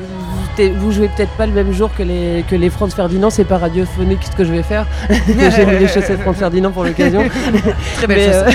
vous, 0.75 0.91
jouez 0.91 1.09
peut-être 1.09 1.31
pas 1.31 1.45
le 1.45 1.53
même 1.53 1.71
jour 1.71 1.89
que 1.95 2.03
les, 2.03 2.43
que 2.49 2.55
les 2.55 2.69
Franz 2.69 2.93
Ferdinand, 2.95 3.29
c'est 3.29 3.43
pas 3.43 3.57
radiophonique 3.57 4.23
ce 4.23 4.35
que 4.35 4.43
je 4.43 4.51
vais 4.51 4.63
faire. 4.63 4.85
J'ai 5.09 5.65
mis 5.65 5.77
les 5.77 5.87
chaussettes 5.87 6.21
Franz 6.21 6.37
Ferdinand 6.37 6.71
pour 6.71 6.83
l'occasion. 6.83 7.23
Très 7.95 8.07
belle 8.07 8.45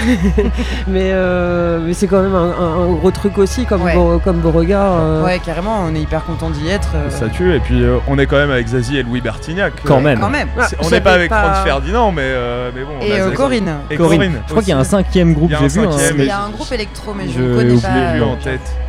mais, 0.87 1.13
euh, 1.13 1.19
euh, 1.19 1.81
mais, 1.85 1.93
c'est 1.93 2.07
quand 2.07 2.23
même 2.23 2.35
un, 2.35 2.93
gros 2.99 3.11
truc 3.11 3.39
aussi, 3.39 3.67
comme, 3.67 3.83
comme 4.25 4.39
Beauregard. 4.39 4.99
Euh. 5.01 5.25
Ouais, 5.25 5.39
carrément, 5.39 5.85
on 5.87 5.95
est 5.95 6.01
hyper 6.01 6.25
content 6.25 6.51
d'y 6.51 6.69
être. 6.69 6.91
Ça 7.11 7.29
tue, 7.29 7.55
et 7.55 7.61
puis 7.61 7.83
on 8.07 8.19
est 8.19 8.27
quand 8.27 8.37
même 8.37 8.51
avec 8.51 8.69
Zazie 8.69 8.99
et 8.99 9.03
Louis 9.03 9.21
Bertignac. 9.21 9.73
Quand 9.85 10.01
même. 10.01 10.21
Quand 10.21 10.31
même. 10.31 10.49
on 10.81 10.91
n'est 10.91 11.01
pas 11.01 11.13
avec 11.13 11.33
Franz 11.33 11.63
Ferdinand, 11.65 12.13
mais, 12.13 12.33
mais 12.75 12.83
bon. 12.83 13.01
Et 13.01 13.35
Corinne. 13.35 13.75
Et 13.91 13.97
Corinne. 13.97 14.41
Je 14.47 14.51
crois 14.51 14.63
qu'il 14.63 14.71
y 14.71 14.77
a 14.77 14.79
un 14.79 14.85
cinquième 14.85 15.35
groupe, 15.35 15.53
j'ai 15.59 15.69
vu. 15.69 15.87
Hein. 15.87 15.91
Il 16.17 16.25
y 16.25 16.31
a 16.31 16.41
un 16.41 16.51
groupe 16.51 16.73
électro, 16.73 17.15
mais 17.15 17.29
je 17.29 17.41
ne 17.41 17.55
connais 17.55 17.81
pas. 17.81 17.89
Je 17.89 18.13
l'ai 18.13 18.19
vu 18.19 18.23
en 18.23 18.37
tête. 18.37 18.88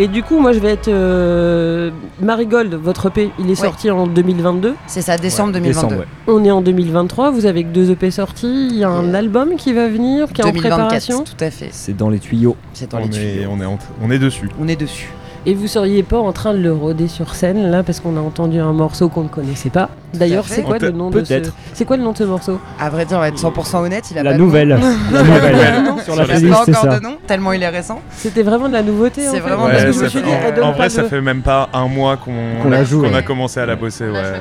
Et 0.00 0.06
du 0.06 0.22
coup, 0.22 0.38
moi, 0.38 0.52
je 0.52 0.60
vais 0.60 0.70
être 0.70 0.86
euh, 0.86 1.90
Marigold, 2.20 2.72
votre 2.74 3.06
EP, 3.06 3.32
il 3.40 3.50
est 3.50 3.56
sorti 3.56 3.90
en 3.90 4.06
2022. 4.06 4.76
C'est 4.86 5.02
ça, 5.02 5.18
décembre 5.18 5.52
2022. 5.54 6.04
On 6.28 6.44
est 6.44 6.52
en 6.52 6.62
2023, 6.62 7.32
vous 7.32 7.46
avez 7.46 7.64
deux 7.64 7.90
EP 7.90 8.12
sortis, 8.12 8.68
il 8.70 8.76
y 8.78 8.84
a 8.84 8.90
un 8.90 9.12
album 9.12 9.56
qui 9.56 9.72
va 9.72 9.88
venir, 9.88 10.32
qui 10.32 10.40
est 10.40 10.44
en 10.44 10.52
préparation. 10.52 11.24
tout 11.24 11.44
à 11.44 11.50
fait. 11.50 11.70
C'est 11.72 11.96
dans 11.96 12.10
les 12.10 12.20
tuyaux. 12.20 12.56
C'est 12.74 12.92
dans 12.92 12.98
les 12.98 13.10
tuyaux. 13.10 13.50
on, 13.50 13.60
est 13.60 13.78
on 14.00 14.10
est 14.12 14.20
dessus. 14.20 14.48
On 14.60 14.68
est 14.68 14.76
dessus. 14.76 15.10
Et 15.46 15.54
vous 15.54 15.66
seriez 15.66 16.02
pas 16.02 16.18
en 16.18 16.32
train 16.32 16.52
de 16.52 16.58
le 16.58 16.72
rôder 16.72 17.08
sur 17.08 17.34
scène 17.34 17.70
là 17.70 17.82
parce 17.82 18.00
qu'on 18.00 18.16
a 18.16 18.20
entendu 18.20 18.58
un 18.58 18.72
morceau 18.72 19.08
qu'on 19.08 19.22
ne 19.22 19.28
connaissait 19.28 19.70
pas. 19.70 19.88
D'ailleurs, 20.14 20.44
c'est 20.46 20.62
quoi 20.62 20.78
le 20.78 20.90
nom 20.90 21.10
de 21.10 21.22
ce 21.22 21.42
C'est 21.74 21.84
quoi 21.84 21.96
le 21.96 22.02
nom 22.02 22.12
de 22.12 22.18
ce 22.18 22.24
morceau? 22.24 22.60
À 22.80 22.90
vrai 22.90 23.04
dire, 23.04 23.18
on 23.18 23.20
va 23.20 23.28
être 23.28 23.38
100% 23.38 23.84
honnête, 23.84 24.04
il 24.10 24.18
a 24.18 24.22
la 24.22 24.32
pas 24.32 24.36
nouvelle. 24.36 24.68
la 25.12 25.22
nouvelle. 25.22 26.02
sur 26.04 26.16
la 26.16 26.24
playlist, 26.24 26.58
c'est 26.66 26.72
ça. 26.72 26.98
de 26.98 27.02
nom 27.02 27.16
tellement 27.26 27.52
il 27.52 27.62
est 27.62 27.68
récent. 27.68 28.00
C'était 28.10 28.42
vraiment 28.42 28.68
de 28.68 28.74
la 28.74 28.82
nouveauté. 28.82 29.22
C'est 29.22 29.40
vraiment 29.40 29.68
de 29.68 29.72
la 29.72 29.84
nouveauté. 29.86 30.62
En 30.62 30.72
vrai, 30.72 30.88
ça 30.90 31.04
fait 31.04 31.20
même 31.20 31.42
pas 31.42 31.68
un 31.72 31.88
mois 31.88 32.16
qu'on 32.16 32.72
a 33.12 33.22
commencé 33.22 33.60
à 33.60 33.66
la 33.66 33.76
bosser. 33.76 34.08
Ouais. 34.08 34.40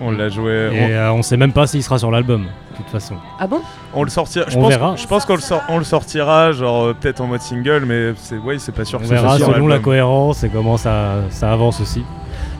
On 0.00 0.10
l'a 0.10 0.28
joué. 0.28 0.70
Et 0.72 0.94
euh, 0.94 1.12
on 1.12 1.22
sait 1.22 1.36
même 1.36 1.52
pas 1.52 1.66
s'il 1.66 1.82
sera 1.82 1.98
sur 1.98 2.10
l'album, 2.10 2.46
de 2.78 2.82
toute 2.82 2.92
façon. 2.92 3.14
Ah 3.38 3.46
bon? 3.46 3.60
On 3.94 4.04
le 4.04 4.10
sortira. 4.10 4.46
Je 4.48 4.56
pense, 4.56 4.68
verra. 4.68 4.96
Je 4.96 5.06
pense 5.06 5.24
qu'on 5.24 5.34
le, 5.34 5.40
sort, 5.40 5.62
on 5.68 5.78
le 5.78 5.84
sortira, 5.84 6.52
genre 6.52 6.84
euh, 6.84 6.94
peut-être 6.94 7.20
en 7.20 7.26
mode 7.26 7.40
single, 7.40 7.84
mais 7.86 8.12
c'est 8.16 8.38
ouais, 8.38 8.58
c'est 8.58 8.72
pas 8.72 8.84
sûr. 8.84 9.00
On 9.02 9.06
verra 9.06 9.38
selon 9.38 9.66
la 9.66 9.78
cohérence 9.78 10.44
et 10.44 10.48
comment 10.48 10.76
ça, 10.76 11.16
ça 11.30 11.52
avance 11.52 11.80
aussi. 11.80 12.02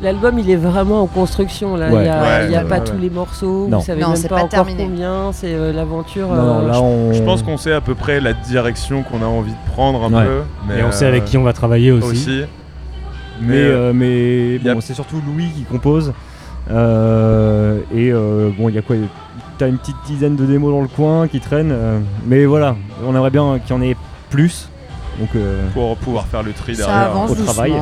L'album, 0.02 0.38
il 0.38 0.50
est 0.50 0.56
vraiment 0.56 1.02
en 1.02 1.06
construction 1.06 1.76
là. 1.76 1.88
il 1.90 2.49
n'y 2.49 2.56
a, 2.56 2.64
pas 2.64 2.80
tous 2.80 2.99
les 2.99 3.11
morceaux. 3.11 3.66
Non. 3.68 3.78
Vous 3.78 3.85
savez 3.85 4.00
même 4.00 4.23
pas, 4.28 4.42
encore 4.42 4.66
combien. 4.66 5.32
C'est 5.32 5.54
euh, 5.54 5.73
l'aventure. 5.73 6.28
Je 7.12 7.23
pense 7.23 7.42
qu'on 7.42 7.56
sait 7.56 7.73
à 7.73 7.80
peu 7.80 7.94
près 7.94 8.20
la 8.20 8.32
direction 8.32 9.02
qu'on 9.02 9.23
a 9.23 9.26
envie 9.26 9.52
de 9.52 9.73
prendre 9.73 10.04
un 10.04 10.25
peu. 10.25 10.42
Mais 10.68 10.80
et 10.80 10.85
on 10.85 10.92
sait 10.92 11.06
avec 11.06 11.25
qui 11.25 11.38
on 11.38 11.42
va 11.42 11.52
travailler 11.52 11.92
aussi. 11.92 12.42
Mais, 13.40 13.92
mais, 13.92 14.58
bon, 14.58 14.80
c'est 14.80 14.94
surtout 14.94 15.20
Louis 15.26 15.50
qui 15.54 15.64
compose. 15.64 16.12
Euh, 16.70 17.80
et 17.94 18.11
euh, 18.12 18.50
bon, 18.56 18.68
il 18.68 18.75
y 18.75 18.78
a 18.78 18.82
quoi 18.82 18.96
T'as 19.59 19.69
une 19.69 19.79
petite 19.79 19.97
dizaine 20.07 20.37
de 20.37 20.45
démos 20.45 20.71
dans 20.71 20.83
le 20.83 20.89
coin 20.89 21.29
qui 21.29 21.41
traînent, 21.41 21.73
euh, 21.73 21.99
mais 22.27 22.45
voilà, 22.45 22.77
on 23.07 23.15
aimerait 23.15 23.31
bien 23.31 23.59
qu'il 23.59 23.75
y 23.75 23.79
en 23.79 23.83
ait 23.83 23.97
plus. 24.29 24.69
Donc, 25.19 25.31
pour 25.73 25.97
pouvoir 25.97 26.27
faire 26.27 26.43
le 26.43 26.53
tri 26.53 26.77
derrière 26.77 27.11
au 27.27 27.35
travail. 27.35 27.73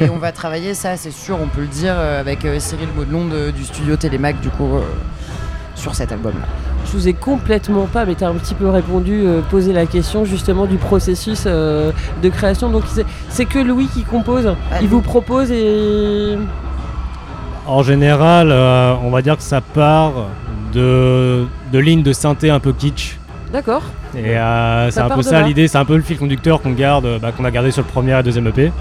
Et 0.00 0.08
on 0.08 0.16
va 0.16 0.32
travailler 0.32 0.72
ça, 0.72 0.96
c'est 0.96 1.10
sûr, 1.10 1.36
on 1.38 1.46
peut 1.46 1.60
le 1.60 1.66
dire, 1.66 1.94
avec 1.94 2.46
Cyril 2.58 2.88
Baudelon 2.96 3.28
du 3.54 3.64
studio 3.64 3.96
Télémac, 3.96 4.40
du 4.40 4.48
coup, 4.48 4.66
sur 5.74 5.94
cet 5.94 6.10
album-là. 6.10 6.46
Je 6.86 6.92
vous 6.92 7.06
ai 7.06 7.12
complètement 7.12 7.84
pas, 7.84 8.06
mais 8.06 8.14
tu 8.14 8.24
as 8.24 8.28
un 8.28 8.34
petit 8.34 8.54
peu 8.54 8.70
répondu, 8.70 9.24
posé 9.50 9.74
la 9.74 9.84
question 9.84 10.24
justement 10.24 10.64
du 10.64 10.78
processus 10.78 11.44
de 11.44 12.28
création. 12.30 12.70
Donc 12.70 12.84
c'est 13.28 13.44
que 13.44 13.58
Louis 13.58 13.88
qui 13.92 14.04
compose, 14.04 14.50
il 14.80 14.88
vous 14.88 15.02
propose 15.02 15.50
et 15.50 16.38
en 17.66 17.82
général, 17.82 18.50
euh, 18.50 18.94
on 19.04 19.10
va 19.10 19.22
dire 19.22 19.36
que 19.36 19.42
ça 19.42 19.60
part 19.60 20.12
de, 20.72 21.46
de 21.72 21.78
lignes 21.78 22.02
de 22.02 22.12
synthé 22.12 22.50
un 22.50 22.60
peu 22.60 22.72
kitsch. 22.72 23.18
D'accord. 23.52 23.82
Et 24.16 24.36
euh, 24.36 24.90
c'est 24.90 25.00
un 25.00 25.08
peu 25.08 25.22
ça 25.22 25.42
l'idée, 25.42 25.68
c'est 25.68 25.78
un 25.78 25.84
peu 25.84 25.96
le 25.96 26.02
fil 26.02 26.16
conducteur 26.16 26.62
qu'on 26.62 26.72
garde, 26.72 27.18
bah, 27.20 27.32
qu'on 27.32 27.44
a 27.44 27.50
gardé 27.50 27.70
sur 27.70 27.82
le 27.82 27.88
premier 27.88 28.18
et 28.18 28.22
deuxième 28.22 28.46
EP. 28.46 28.72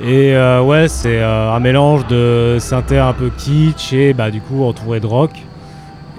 Et 0.00 0.34
euh, 0.34 0.60
ouais, 0.60 0.88
c'est 0.88 1.22
un 1.22 1.58
mélange 1.60 2.06
de 2.06 2.56
synthé 2.60 2.98
un 2.98 3.12
peu 3.12 3.30
kitsch 3.36 3.92
et 3.92 4.12
bah, 4.12 4.30
du 4.30 4.40
coup 4.40 4.64
entouré 4.64 5.00
de 5.00 5.06
rock. 5.06 5.30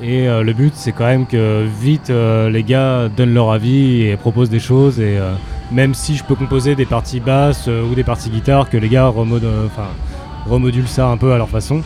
Et 0.01 0.27
le 0.27 0.51
but, 0.51 0.74
c'est 0.75 0.91
quand 0.91 1.05
même 1.05 1.25
que 1.25 1.65
vite 1.65 2.10
les 2.10 2.63
gars 2.63 3.08
donnent 3.08 3.34
leur 3.34 3.51
avis 3.51 4.01
et 4.01 4.17
proposent 4.17 4.50
des 4.50 4.60
choses. 4.60 5.00
Et 5.00 5.17
même 5.72 5.94
si 5.94 6.17
je 6.17 6.24
peux 6.25 6.36
composer 6.36 6.75
des 6.75 6.86
parties 6.86 7.22
basses 7.22 7.67
ou 7.67 7.96
des 7.96 8.03
parties 8.03 8.29
guitare, 8.29 8.70
que 8.70 8.75
les 8.75 8.89
gars 8.89 9.08
remodulent 9.08 10.88
ça 10.88 11.08
un 11.08 11.15
peu 11.15 11.32
à 11.32 11.38
leur 11.38 11.48
façon. 11.48 11.82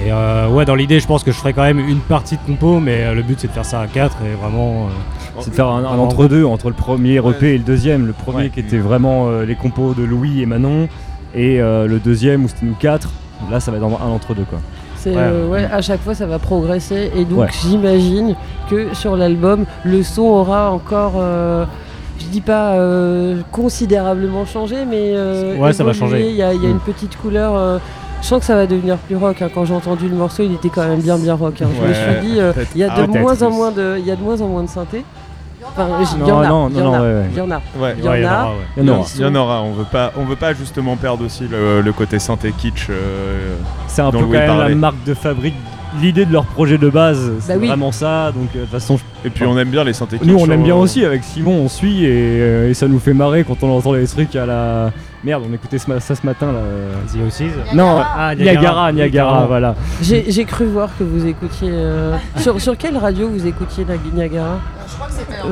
Et 0.00 0.12
euh, 0.12 0.48
ouais, 0.48 0.64
dans 0.64 0.74
l'idée, 0.74 1.00
je 1.00 1.06
pense 1.06 1.24
que 1.24 1.32
je 1.32 1.36
ferai 1.36 1.52
quand 1.52 1.62
même 1.62 1.78
une 1.78 2.00
partie 2.00 2.36
de 2.36 2.42
compo, 2.46 2.80
mais 2.80 3.04
euh, 3.04 3.14
le 3.14 3.22
but 3.22 3.38
c'est 3.40 3.48
de 3.48 3.52
faire 3.52 3.64
ça 3.64 3.80
à 3.80 3.86
4 3.86 4.16
et 4.24 4.34
vraiment. 4.34 4.86
Euh, 4.86 5.40
c'est 5.40 5.50
de 5.50 5.54
faire 5.54 5.68
un, 5.68 5.84
entre-deux 5.84 6.44
entre 6.44 6.68
le 6.68 6.74
premier 6.74 7.16
EP 7.16 7.54
et 7.54 7.58
le 7.58 7.64
deuxième. 7.64 8.06
Le 8.06 8.12
premier 8.12 8.50
qui 8.50 8.60
était 8.60 8.78
vraiment 8.78 9.30
les 9.40 9.54
compos 9.54 9.94
de 9.94 10.02
Louis 10.02 10.42
et 10.42 10.46
Manon, 10.46 10.88
et 11.34 11.58
le 11.58 11.98
deuxième 11.98 12.44
où 12.44 12.48
c'était 12.48 12.66
nous 12.66 12.74
4. 12.74 13.08
Là, 13.50 13.58
ça 13.58 13.70
va 13.70 13.78
être 13.78 13.84
un 13.84 14.10
entre-deux 14.10 14.44
quoi. 14.44 14.60
C'est 14.96 15.16
ouais. 15.16 15.64
à 15.64 15.80
chaque 15.80 16.00
fois 16.02 16.14
ça 16.14 16.26
va 16.26 16.38
progresser 16.38 17.10
et 17.16 17.24
donc 17.24 17.48
j'imagine 17.62 18.36
que 18.70 18.94
sur 18.94 19.16
l'album 19.16 19.64
le 19.84 20.02
son 20.02 20.22
aura 20.22 20.70
encore 20.70 21.14
je 22.22 22.26
dis 22.26 22.40
pas 22.40 22.74
euh, 22.74 23.40
considérablement 23.50 24.44
changé, 24.44 24.84
mais 24.88 25.12
euh, 25.14 25.56
ouais, 25.56 25.72
ça 25.72 25.84
va 25.84 25.92
changer. 25.92 26.28
Il 26.28 26.36
y 26.36 26.42
a, 26.42 26.52
une 26.52 26.74
mm. 26.74 26.80
petite 26.80 27.16
couleur. 27.16 27.54
Euh, 27.56 27.78
je 28.22 28.26
sens 28.26 28.40
que 28.40 28.46
ça 28.46 28.54
va 28.54 28.66
devenir 28.66 28.96
plus 28.96 29.16
rock. 29.16 29.42
Hein. 29.42 29.48
Quand 29.52 29.64
j'ai 29.64 29.74
entendu 29.74 30.08
le 30.08 30.16
morceau, 30.16 30.42
il 30.42 30.54
était 30.54 30.68
quand 30.68 30.86
même 30.86 31.00
bien 31.00 31.18
bien 31.18 31.34
rock. 31.34 31.60
Hein. 31.60 31.68
je 31.74 31.88
me 31.88 31.94
suis 31.94 32.20
dit, 32.22 32.40
il 32.74 32.80
y 32.80 32.84
a 32.84 33.06
de 33.06 33.06
moins 33.06 33.42
en 33.42 33.50
moins 33.50 33.70
de, 33.70 33.96
il 33.98 34.06
y 34.06 34.10
a 34.10 34.16
de 34.16 34.22
moins 34.22 34.40
en 34.40 34.48
moins 34.48 34.62
de 34.62 34.68
synthé. 34.68 35.04
Enfin, 35.64 35.88
il 36.00 36.26
y 36.26 36.30
en 36.30 36.40
a, 36.40 36.68
il 36.70 36.76
y 36.76 36.82
en 36.82 36.92
a, 36.92 37.22
il 37.30 37.36
y 37.36 37.40
en 37.40 37.50
a, 37.50 37.60
il 38.76 39.20
y 39.20 39.24
en 39.24 39.34
aura. 39.34 39.62
On 39.62 39.72
veut 39.72 39.86
pas, 39.90 40.12
on 40.16 40.24
veut 40.24 40.36
pas 40.36 40.54
justement 40.54 40.96
perdre 40.96 41.24
aussi 41.24 41.44
le, 41.48 41.92
côté 41.92 42.18
synthé 42.18 42.52
kitsch. 42.52 42.88
c'est 43.86 44.02
un 44.02 44.10
peu 44.10 44.18
quand 44.18 44.30
même 44.30 44.58
la 44.58 44.68
marque 44.74 45.04
de 45.04 45.14
fabrique 45.14 45.54
l'idée 46.00 46.24
de 46.24 46.32
leur 46.32 46.44
projet 46.44 46.78
de 46.78 46.88
base, 46.88 47.32
c'est 47.40 47.58
bah 47.58 47.66
vraiment 47.66 47.92
ça. 47.92 48.32
Donc, 48.32 48.48
euh, 48.54 48.60
de 48.60 48.62
toute 48.62 48.70
façon, 48.70 48.98
Et 49.24 49.30
puis 49.30 49.44
on 49.44 49.56
aime 49.58 49.68
bien 49.68 49.84
les 49.84 49.92
synthés 49.92 50.18
Nous, 50.22 50.36
on 50.36 50.50
aime 50.50 50.62
bien 50.62 50.74
aussi. 50.74 51.04
Avec 51.04 51.22
Simon, 51.24 51.52
on 51.52 51.68
suit 51.68 52.00
euh, 52.04 52.70
et, 52.70 52.74
ça 52.74 52.88
nous 52.88 52.98
fait 52.98 53.14
marrer 53.14 53.44
quand 53.44 53.62
on 53.62 53.70
entend 53.70 53.92
les 53.92 54.06
trucs 54.06 54.34
à 54.36 54.46
la. 54.46 54.92
Merde, 55.24 55.44
on 55.48 55.54
écoutait 55.54 55.78
ça 55.78 56.00
ce 56.00 56.26
matin 56.26 56.50
là. 56.52 56.60
The 57.12 57.26
aussi 57.26 57.44
Non, 57.74 58.02
ah, 58.02 58.34
Niagara, 58.34 58.92
Niagara, 58.92 59.46
voilà. 59.46 59.76
J'ai 60.00 60.44
cru 60.44 60.66
voir 60.66 60.90
que 60.98 61.04
vous 61.04 61.26
écoutiez. 61.26 61.70
Euh, 61.70 62.16
sur, 62.38 62.60
sur 62.60 62.76
quelle 62.76 62.96
radio 62.96 63.28
vous 63.28 63.46
écoutiez 63.46 63.86
Niagara? 64.14 64.60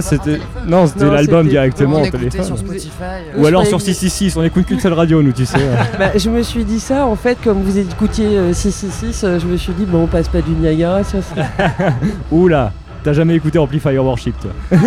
C'était 0.00 0.38
non, 0.66 0.86
c'était 0.86 1.10
l'album 1.10 1.48
directement 1.48 2.02
au 2.02 2.08
téléphone. 2.08 2.44
Sur 2.44 2.58
Spotify, 2.58 3.36
Ou 3.36 3.46
alors 3.46 3.66
sur 3.66 3.80
666, 3.80 4.36
on 4.36 4.42
écoute 4.42 4.66
qu'une 4.66 4.80
seule 4.80 4.92
radio, 4.92 5.22
nous, 5.22 5.32
tu 5.32 5.46
sais. 5.46 5.58
bah, 5.98 6.10
je 6.16 6.28
me 6.30 6.42
suis 6.42 6.64
dit 6.64 6.80
ça, 6.80 7.06
en 7.06 7.16
fait, 7.16 7.38
comme 7.42 7.62
vous 7.62 7.78
écoutiez 7.78 8.52
666, 8.52 9.26
je 9.40 9.46
me 9.46 9.56
suis 9.56 9.72
dit, 9.72 9.84
bon, 9.86 10.04
on 10.04 10.06
passe 10.06 10.28
pas 10.28 10.40
du 10.40 10.50
Niagara 10.50 11.04
sur 11.04 11.20
ça. 11.22 11.34
Oula, 12.30 12.72
t'as 13.02 13.12
jamais 13.12 13.34
écouté 13.34 13.58
Amplifier 13.58 13.98
Worship, 13.98 14.34
toi 14.40 14.50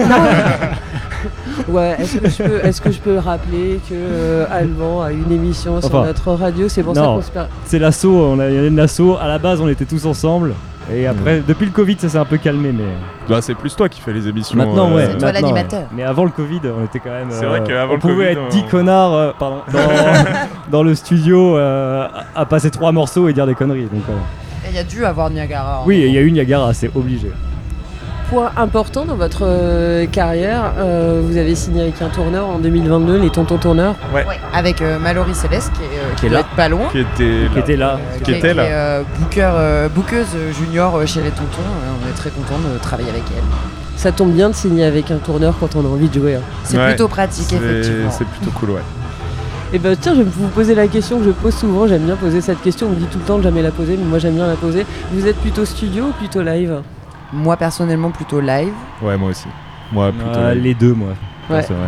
Ouais, 1.69 1.95
est-ce 1.99 2.17
que, 2.17 2.29
je 2.29 2.43
peux, 2.43 2.65
est 2.65 2.83
que 2.83 2.91
je 2.91 2.99
peux 2.99 3.17
rappeler 3.17 3.79
que 3.89 3.93
euh, 3.93 4.45
Allemand 4.51 5.01
a 5.01 5.11
une 5.11 5.31
émission 5.31 5.79
sur 5.81 6.03
notre 6.03 6.33
radio 6.33 6.67
C'est 6.67 6.83
pour 6.83 6.95
ça 6.95 7.01
qu'on 7.01 7.21
se 7.21 7.29
C'est 7.65 7.79
l'assaut, 7.79 8.13
on 8.13 8.39
a, 8.39 8.49
il 8.49 8.55
y 8.55 8.59
a 8.59 8.65
une 8.65 8.79
assaut. 8.79 9.17
À 9.21 9.27
la 9.27 9.37
base, 9.37 9.61
on 9.61 9.69
était 9.69 9.85
tous 9.85 10.05
ensemble. 10.05 10.53
Et 10.91 11.07
après, 11.07 11.41
depuis 11.47 11.65
le 11.65 11.71
Covid, 11.71 11.95
ça 11.97 12.09
s'est 12.09 12.17
un 12.17 12.25
peu 12.25 12.37
calmé, 12.37 12.71
mais. 12.73 12.83
Bah, 13.29 13.41
c'est 13.41 13.55
plus 13.55 13.73
toi 13.75 13.87
qui 13.87 14.01
fais 14.01 14.11
les 14.11 14.27
émissions. 14.27 14.57
Maintenant, 14.57 14.91
euh, 14.91 14.95
ouais. 14.95 15.07
C'est 15.11 15.17
toi 15.17 15.31
l'animateur. 15.31 15.83
Mais 15.93 16.03
avant 16.03 16.25
le 16.25 16.31
Covid, 16.31 16.59
on 16.77 16.83
était 16.83 16.99
quand 16.99 17.11
même. 17.11 17.29
C'est 17.29 17.45
vrai 17.45 17.61
euh, 17.61 17.65
qu'avant 17.65 17.93
le 17.93 17.99
Covid. 17.99 18.11
On 18.11 18.15
pouvait 18.15 18.31
être 18.33 18.47
10 18.49 18.63
connards 18.63 19.13
euh, 19.13 19.31
pardon, 19.37 19.61
dans, 20.69 20.83
le 20.83 20.95
studio 20.95 21.55
à 21.55 22.45
passer 22.49 22.69
trois 22.69 22.91
morceaux 22.91 23.29
et 23.29 23.33
dire 23.33 23.47
des 23.47 23.55
conneries. 23.55 23.85
Donc, 23.85 24.03
il 24.69 24.75
y 24.75 24.79
a 24.79 24.83
dû 24.83 25.05
avoir 25.05 25.29
Niagara. 25.29 25.79
Hein. 25.79 25.83
Oui, 25.85 26.03
il 26.05 26.13
y 26.13 26.17
a 26.17 26.21
eu 26.21 26.31
Niagara, 26.31 26.73
c'est 26.73 26.89
obligé 26.95 27.31
important 28.41 29.05
dans 29.05 29.15
votre 29.15 29.43
euh, 29.43 30.05
carrière. 30.07 30.73
Euh, 30.77 31.21
vous 31.23 31.37
avez 31.37 31.55
signé 31.55 31.81
avec 31.81 32.01
un 32.01 32.09
tourneur 32.09 32.47
en 32.47 32.59
2022, 32.59 33.19
les 33.19 33.29
Tontons 33.29 33.57
Tourneurs. 33.57 33.95
Ouais. 34.13 34.25
Avec 34.53 34.81
euh, 34.81 34.99
Mallory 34.99 35.35
Céleste, 35.35 35.71
qui, 36.17 36.25
est, 36.25 36.29
là. 36.29 36.43
pas 36.55 36.69
loin. 36.69 36.89
Qui 36.91 36.99
était 36.99 37.23
là. 37.23 37.49
Qui 37.53 37.59
était 37.59 37.75
là. 37.77 37.99
qui, 38.23 38.31
était 38.31 38.53
là. 38.53 39.01
booker, 39.19 39.51
bookeuse 39.93 40.35
junior 40.57 41.05
chez 41.07 41.21
les 41.21 41.31
Tontons. 41.31 41.61
on 42.03 42.09
est 42.09 42.15
très 42.15 42.29
content 42.29 42.59
de 42.59 42.77
travailler 42.79 43.09
avec 43.09 43.23
elle. 43.35 43.43
Ça 43.95 44.11
tombe 44.11 44.31
bien 44.31 44.49
de 44.49 44.55
signer 44.55 44.85
avec 44.85 45.11
un 45.11 45.17
tourneur 45.17 45.55
quand 45.59 45.75
on 45.75 45.85
a 45.85 45.87
envie 45.87 46.09
de 46.09 46.13
jouer. 46.13 46.35
Hein. 46.35 46.41
C'est 46.63 46.83
plutôt 46.83 47.07
pratique, 47.07 47.53
effectivement. 47.53 48.11
C'est 48.11 48.27
plutôt 48.27 48.51
cool, 48.51 48.71
ouais. 48.71 48.81
Et 49.71 49.77
eh 49.77 49.79
ben 49.79 49.97
tiens, 49.99 50.13
je 50.13 50.21
vais 50.21 50.29
vous 50.29 50.49
poser 50.49 50.75
la 50.75 50.87
question 50.87 51.17
que 51.17 51.25
je 51.25 51.31
pose 51.31 51.55
souvent. 51.55 51.87
J'aime 51.87 52.03
bien 52.03 52.15
poser 52.15 52.41
cette 52.41 52.61
question. 52.61 52.85
On 52.85 52.89
me 52.91 52.95
dit 52.95 53.05
tout 53.05 53.17
le 53.17 53.23
temps 53.23 53.39
de 53.39 53.43
jamais 53.43 53.63
la 53.63 53.71
poser, 53.71 53.97
mais 53.97 54.05
moi 54.05 54.19
j'aime 54.19 54.35
bien 54.35 54.45
la 54.45 54.53
poser. 54.53 54.85
Vous 55.11 55.25
êtes 55.25 55.37
plutôt 55.37 55.65
studio 55.65 56.09
ou 56.09 56.11
plutôt 56.11 56.43
live? 56.43 56.83
Moi 57.31 57.57
personnellement 57.57 58.11
plutôt 58.11 58.41
live. 58.41 58.73
Ouais 59.01 59.17
moi 59.17 59.29
aussi. 59.29 59.47
Moi 59.91 60.11
plutôt 60.11 60.39
euh, 60.39 60.53
Les 60.53 60.73
deux 60.73 60.93
moi. 60.93 61.13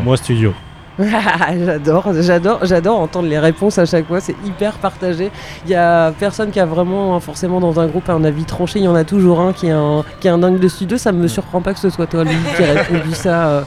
Moi 0.04 0.18
studio. 0.18 0.54
j'adore, 1.00 2.14
j'adore, 2.22 2.60
j'adore 2.64 3.00
entendre 3.00 3.28
les 3.28 3.40
réponses 3.40 3.78
à 3.78 3.86
chaque 3.86 4.08
fois. 4.08 4.22
C'est 4.22 4.36
hyper 4.46 4.74
partagé. 4.78 5.30
Il 5.66 5.72
y 5.72 5.76
a 5.76 6.14
personne 6.18 6.52
qui 6.52 6.60
a 6.60 6.66
vraiment 6.66 7.20
forcément 7.20 7.60
dans 7.60 7.80
un 7.80 7.88
groupe 7.88 8.10
un 8.10 8.24
avis 8.24 8.46
tranché. 8.46 8.80
Il 8.80 8.86
y 8.86 8.88
en 8.88 8.96
a 8.96 9.04
toujours 9.04 9.42
un 9.42 9.52
qui 9.52 9.68
est 9.68 9.72
un 9.72 10.06
qui 10.22 10.28
est 10.28 10.32
un 10.32 10.38
dingue 10.38 10.60
de 10.60 10.68
studio. 10.68 10.98
Ça 10.98 11.12
me 11.12 11.28
surprend 11.28 11.62
pas 11.62 11.74
que 11.74 11.80
ce 11.80 11.90
soit 11.90 12.08
toi 12.08 12.24
Louis 12.24 12.36
qui 12.56 12.64
a 12.64 12.74
répondu 12.74 13.14
ça. 13.14 13.48
Euh. 13.48 13.62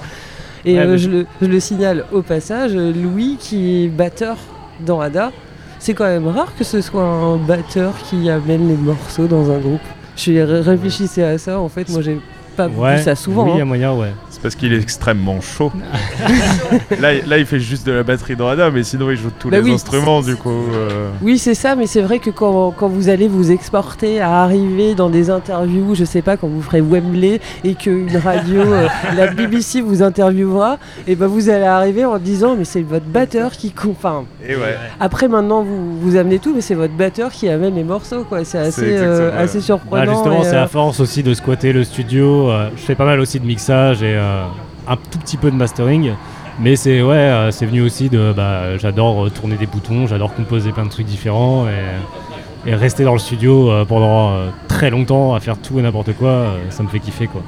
Et 0.64 0.78
euh, 0.78 0.96
je, 0.96 1.08
le, 1.08 1.26
je, 1.40 1.46
le, 1.46 1.60
signale 1.60 2.04
au 2.12 2.22
passage. 2.22 2.74
Louis 2.74 3.36
qui 3.38 3.84
est 3.84 3.88
batteur 3.88 4.36
dans 4.80 5.00
Ada. 5.00 5.30
C'est 5.78 5.94
quand 5.94 6.06
même 6.06 6.26
rare 6.26 6.52
que 6.56 6.64
ce 6.64 6.80
soit 6.80 7.04
un 7.04 7.36
batteur 7.36 7.92
qui 8.08 8.28
amène 8.30 8.68
les 8.68 8.76
morceaux 8.76 9.26
dans 9.26 9.50
un 9.50 9.58
groupe. 9.58 9.80
Je 10.18 10.32
réfléchissais 10.62 11.22
à 11.22 11.38
ça, 11.38 11.60
en 11.60 11.68
fait, 11.68 11.88
moi 11.90 12.02
j'ai 12.02 12.18
pas 12.58 12.96
vu 12.96 13.02
ça 13.02 13.14
souvent. 13.14 13.44
Oui, 13.44 13.50
il 13.54 13.58
y 13.58 13.62
a 13.62 13.64
moyen, 13.64 13.92
ouais. 13.94 14.12
C'est 14.30 14.42
parce 14.42 14.54
qu'il 14.54 14.72
est 14.72 14.80
extrêmement 14.80 15.40
chaud. 15.40 15.72
là, 17.00 17.12
là, 17.26 17.38
il 17.38 17.46
fait 17.46 17.60
juste 17.60 17.86
de 17.86 17.92
la 17.92 18.02
batterie 18.02 18.36
de 18.36 18.42
radar, 18.42 18.70
mais 18.72 18.82
sinon, 18.82 19.10
il 19.10 19.16
joue 19.16 19.30
tous 19.38 19.48
Bah 19.50 19.58
les 19.58 19.62
oui. 19.64 19.72
instruments, 19.72 20.20
du 20.20 20.36
coup. 20.36 20.50
euh. 20.50 21.10
Oui, 21.22 21.38
c'est 21.38 21.54
ça, 21.54 21.74
mais 21.76 21.86
c'est 21.86 22.02
vrai 22.02 22.18
que 22.18 22.30
quand, 22.30 22.72
quand 22.76 22.88
vous 22.88 23.08
allez 23.08 23.28
vous 23.28 23.50
exporter 23.50 24.20
à 24.20 24.42
arriver 24.42 24.94
dans 24.94 25.08
des 25.10 25.30
interviews, 25.30 25.94
je 25.94 26.04
sais 26.04 26.22
pas, 26.22 26.36
quand 26.36 26.48
vous 26.48 26.62
ferez 26.62 26.80
Wembley 26.80 27.40
et 27.64 27.74
qu'une 27.74 28.16
radio, 28.16 28.60
euh, 28.62 28.86
la 29.16 29.28
BBC 29.28 29.80
vous 29.80 30.02
interviewera, 30.02 30.78
et 31.06 31.14
ben 31.16 31.26
vous 31.26 31.48
allez 31.48 31.64
arriver 31.64 32.04
en 32.04 32.18
disant 32.18 32.54
mais 32.56 32.64
c'est 32.64 32.82
votre 32.82 33.06
batteur 33.06 33.52
qui 33.52 33.70
compte. 33.70 33.96
Enfin, 33.98 34.24
Et 34.46 34.54
ouais. 34.54 34.76
après 35.00 35.28
maintenant 35.28 35.62
vous, 35.62 35.98
vous 36.00 36.16
amenez 36.16 36.38
tout, 36.38 36.52
mais 36.54 36.60
c'est 36.60 36.74
votre 36.74 36.92
batteur 36.94 37.30
qui 37.32 37.48
amène 37.48 37.74
les 37.74 37.84
morceaux, 37.84 38.24
quoi. 38.24 38.44
C'est 38.44 38.58
assez, 38.58 38.82
euh, 38.96 39.30
assez 39.42 39.58
Bah, 39.58 39.64
surprenant. 39.64 40.12
justement, 40.12 40.40
et, 40.42 40.44
c'est 40.44 40.54
euh, 40.56 40.64
à 40.64 40.68
force 40.68 41.00
aussi 41.00 41.22
de 41.22 41.34
squatter 41.34 41.72
le 41.72 41.84
studio. 41.84 42.47
Euh, 42.48 42.70
je 42.76 42.80
fais 42.80 42.94
pas 42.94 43.04
mal 43.04 43.20
aussi 43.20 43.40
de 43.40 43.46
mixage 43.46 44.02
et 44.02 44.14
euh, 44.16 44.44
un 44.86 44.96
tout 44.96 45.18
petit 45.18 45.36
peu 45.36 45.50
de 45.50 45.56
mastering. 45.56 46.12
Mais 46.60 46.76
c'est 46.76 47.02
ouais, 47.02 47.14
euh, 47.14 47.50
c'est 47.50 47.66
venu 47.66 47.82
aussi 47.82 48.08
de 48.08 48.32
bah, 48.36 48.76
j'adore 48.78 49.30
tourner 49.30 49.56
des 49.56 49.66
boutons, 49.66 50.06
j'adore 50.06 50.34
composer 50.34 50.72
plein 50.72 50.84
de 50.84 50.90
trucs 50.90 51.06
différents 51.06 51.66
et, 51.66 52.74
rester 52.74 53.02
dans 53.02 53.14
le 53.14 53.18
studio 53.18 53.72
pendant 53.88 54.34
très 54.66 54.90
longtemps 54.90 55.32
à 55.32 55.40
faire 55.40 55.56
tout 55.56 55.78
et 55.78 55.82
n'importe 55.82 56.12
quoi, 56.12 56.48
ça 56.68 56.82
me 56.82 56.88
fait 56.88 56.98
kiffer 56.98 57.26
quoi. 57.26 57.40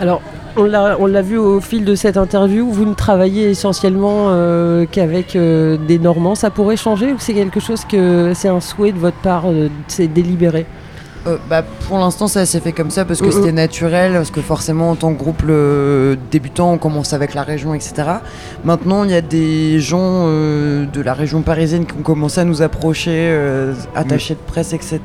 Alors, 0.00 0.22
on 0.56 0.64
l'a 0.64 1.22
vu 1.22 1.36
au 1.36 1.60
fil 1.60 1.84
de 1.84 1.94
cette 1.94 2.16
interview, 2.16 2.66
vous 2.70 2.86
ne 2.86 2.94
travaillez 2.94 3.50
essentiellement 3.50 4.28
qu'avec 4.90 5.36
des 5.36 5.98
Normands. 5.98 6.34
Ça 6.34 6.48
pourrait 6.48 6.78
changer 6.78 7.12
ou 7.12 7.16
c'est 7.18 7.34
quelque 7.34 7.60
chose 7.60 7.84
que 7.84 8.32
c'est 8.34 8.48
un 8.48 8.60
souhait 8.60 8.92
de 8.92 8.98
votre 8.98 9.18
part, 9.18 9.44
c'est 9.86 10.06
délibéré? 10.06 10.64
Euh, 11.28 11.36
bah, 11.48 11.62
pour 11.86 11.98
l'instant, 11.98 12.26
ça 12.26 12.46
s'est 12.46 12.60
fait 12.60 12.72
comme 12.72 12.90
ça 12.90 13.04
parce 13.04 13.20
que 13.20 13.30
c'était 13.30 13.52
naturel, 13.52 14.12
parce 14.14 14.30
que 14.30 14.40
forcément, 14.40 14.90
en 14.90 14.94
tant 14.96 15.12
que 15.12 15.18
groupe 15.18 15.42
débutant, 16.30 16.72
on 16.72 16.78
commence 16.78 17.12
avec 17.12 17.34
la 17.34 17.42
région, 17.42 17.74
etc. 17.74 17.94
Maintenant, 18.64 19.04
il 19.04 19.10
y 19.10 19.14
a 19.14 19.20
des 19.20 19.80
gens 19.80 20.24
euh, 20.26 20.86
de 20.86 21.00
la 21.00 21.14
région 21.14 21.42
parisienne 21.42 21.86
qui 21.86 21.94
ont 21.98 22.02
commencé 22.02 22.40
à 22.40 22.44
nous 22.44 22.62
approcher, 22.62 23.10
euh, 23.14 23.74
attachés 23.94 24.34
de 24.34 24.40
presse, 24.40 24.72
etc. 24.72 25.00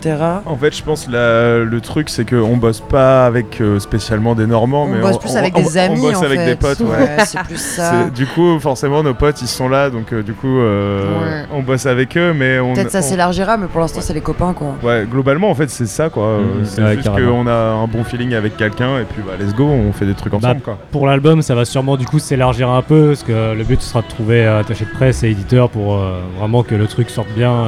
En 0.45 0.55
fait, 0.55 0.75
je 0.75 0.83
pense 0.83 1.07
la- 1.09 1.59
le 1.59 1.81
truc, 1.81 2.09
c'est 2.09 2.27
qu'on 2.29 2.57
bosse 2.57 2.79
pas 2.81 3.25
avec 3.25 3.61
spécialement 3.79 4.35
des 4.35 4.47
Normands, 4.47 4.83
On 4.83 4.87
mais 4.87 5.01
bosse 5.01 5.19
plus 5.19 5.35
avec 5.35 5.57
on- 5.57 5.61
des 5.61 5.77
amis. 5.77 5.99
On 5.99 6.01
bosse 6.09 6.17
en 6.17 6.23
avec 6.23 6.39
fait. 6.39 6.45
des 6.45 6.55
potes, 6.55 6.79
ouais. 6.81 6.87
Ouais, 6.87 7.17
c'est 7.25 7.39
plus 7.43 7.57
ça. 7.61 8.05
Du 8.13 8.25
coup, 8.27 8.59
forcément, 8.59 9.03
nos 9.03 9.13
potes, 9.13 9.41
ils 9.41 9.47
sont 9.47 9.69
là, 9.69 9.89
donc 9.89 10.13
du 10.13 10.33
coup, 10.33 10.59
Ouais. 10.59 11.43
on 11.53 11.61
bosse 11.61 11.85
avec 11.85 12.15
eux, 12.17 12.33
mais 12.33 12.59
on. 12.59 12.73
Peut-être 12.73 12.91
ça 12.91 13.01
s'élargira, 13.01 13.57
mais 13.57 13.67
pour 13.67 13.81
l'instant, 13.81 14.01
c'est 14.01 14.13
les 14.13 14.21
copains, 14.21 14.53
quoi. 14.53 14.75
Ouais, 14.83 15.05
globalement, 15.09 15.49
en 15.49 15.55
fait, 15.55 15.69
c'est 15.69 15.85
ça, 15.87 16.09
quoi. 16.13 16.23
Euh. 16.23 16.41
C'est 16.63 16.81
Ouais, 16.83 16.95
juste 16.95 17.09
qu'on 17.09 17.47
a 17.47 17.53
un 17.53 17.87
bon 17.87 18.03
feeling 18.03 18.33
avec 18.33 18.55
quelqu'un, 18.55 18.99
et 18.99 19.03
puis 19.03 19.21
bah, 19.25 19.33
let's 19.39 19.53
go, 19.53 19.65
on 19.65 19.91
fait 19.91 20.05
des 20.05 20.13
trucs 20.13 20.33
ensemble, 20.33 20.61
quoi. 20.61 20.77
Pour 20.91 21.07
l'album, 21.07 21.41
ça 21.41 21.55
va 21.55 21.65
sûrement 21.65 21.97
du 21.97 22.05
coup 22.05 22.19
s'élargir 22.19 22.69
un 22.69 22.81
peu, 22.81 23.07
parce 23.09 23.23
que 23.23 23.53
le 23.53 23.63
but 23.63 23.81
sera 23.81 24.01
de 24.01 24.07
trouver 24.07 24.45
euh, 24.45 24.59
attaché 24.61 24.85
de 24.85 24.91
presse 24.91 25.23
et 25.23 25.29
éditeur 25.29 25.69
pour 25.69 25.95
euh, 25.95 26.19
vraiment 26.39 26.63
que 26.63 26.75
le 26.75 26.87
truc 26.87 27.09
sorte 27.09 27.29
bien. 27.35 27.65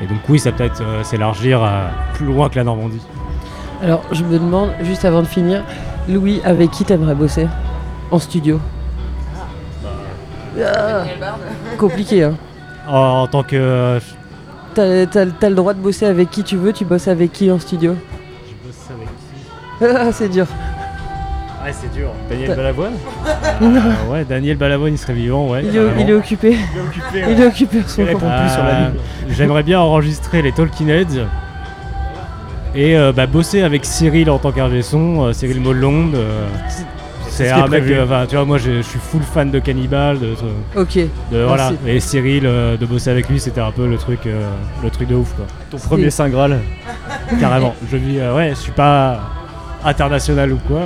Et, 0.00 0.04
et 0.04 0.06
donc 0.06 0.18
oui, 0.28 0.38
ça 0.38 0.52
peut 0.52 0.64
être 0.64 0.82
euh, 0.82 1.02
s'élargir 1.02 1.60
plus 2.14 2.26
loin 2.26 2.48
que 2.48 2.56
la 2.56 2.64
Normandie. 2.64 3.00
Alors, 3.82 4.02
je 4.12 4.22
me 4.22 4.38
demande, 4.38 4.70
juste 4.82 5.04
avant 5.04 5.20
de 5.22 5.26
finir, 5.26 5.62
Louis, 6.08 6.40
avec 6.44 6.70
qui 6.70 6.84
t'aimerais 6.84 7.14
bosser 7.14 7.48
en 8.10 8.18
studio? 8.18 8.60
Ah, 10.62 11.04
Compliqué, 11.78 12.22
hein. 12.24 12.34
En, 12.88 13.22
en 13.22 13.26
tant 13.26 13.42
que... 13.42 13.98
T'as 14.74 15.06
t'as- 15.06 15.26
t'as 15.26 15.48
le 15.48 15.54
droit 15.54 15.72
de 15.74 15.80
bosser 15.80 16.06
avec 16.06 16.30
qui 16.30 16.42
tu 16.42 16.56
veux, 16.56 16.72
tu 16.72 16.84
bosses 16.84 17.08
avec 17.08 17.32
qui 17.32 17.50
en 17.50 17.58
studio? 17.58 17.94
Je 18.46 18.66
bosse 18.66 18.88
avec 18.90 19.08
qui? 19.08 19.96
Ah, 20.08 20.12
c'est 20.12 20.28
dur. 20.28 20.46
Ah, 21.66 21.68
c'est 21.72 21.92
dur. 21.94 22.08
Daniel 22.28 22.48
T'as- 22.48 22.56
Balavoine? 22.56 22.92
Euh, 23.62 23.80
Ouais, 24.10 24.24
Daniel 24.28 24.56
Balavoine, 24.56 24.92
il 24.92 24.98
serait 24.98 25.14
vivant, 25.14 25.48
ouais. 25.48 25.62
il, 25.62 25.68
est, 25.70 25.72
carrément. 25.72 25.92
il 26.00 26.10
est 26.10 26.14
occupé. 26.14 26.56
Il 27.14 27.40
est 27.40 27.46
occupé 27.46 27.78
ce 27.86 28.00
Il 28.00 28.06
moment. 28.06 28.18
répond 28.18 28.30
plus 28.42 28.52
sur 28.52 28.64
la 28.64 28.80
ligne. 28.80 28.90
J'aimerais 29.30 29.62
bien 29.62 29.80
enregistrer 29.80 30.42
les 30.42 30.52
Talking 30.52 30.88
Heads 30.88 31.26
et 32.74 32.96
euh, 32.98 33.12
bah, 33.12 33.26
bosser 33.26 33.62
avec 33.62 33.84
Cyril 33.86 34.28
en 34.30 34.38
tant 34.38 34.50
qu'ingé 34.52 34.82
son, 34.82 35.26
euh, 35.26 35.32
Cyril 35.32 35.60
Mollonde. 35.60 36.14
euh, 36.16 36.46
c'est 37.34 37.50
un 37.50 37.66
mec, 37.66 37.84
euh, 37.88 38.04
enfin, 38.04 38.26
tu 38.28 38.36
vois, 38.36 38.44
moi 38.44 38.58
je 38.58 38.80
suis 38.82 38.98
full 38.98 39.22
fan 39.22 39.50
de 39.50 39.58
Cannibal, 39.58 40.18
de, 40.18 40.26
de- 40.26 40.80
Ok. 40.80 40.98
de- 41.32 41.42
voilà. 41.44 41.72
Et 41.86 42.00
Cyril, 42.00 42.44
euh, 42.46 42.76
de 42.76 42.86
bosser 42.86 43.10
avec 43.10 43.28
lui, 43.28 43.38
c'était 43.40 43.60
un 43.60 43.70
peu 43.72 43.86
le 43.86 43.96
truc, 43.96 44.20
euh, 44.26 44.48
le 44.82 44.90
truc 44.90 45.08
de 45.08 45.14
ouf, 45.14 45.32
quoi. 45.34 45.46
Ton 45.70 45.78
premier 45.78 46.10
Saint 46.10 46.28
Graal. 46.28 46.58
Carrément. 47.40 47.74
Je 47.90 47.96
vis, 47.96 48.18
euh, 48.20 48.34
ouais, 48.34 48.50
je 48.50 48.54
suis 48.60 48.72
pas 48.72 49.20
international 49.84 50.52
ou 50.52 50.58
quoi. 50.68 50.80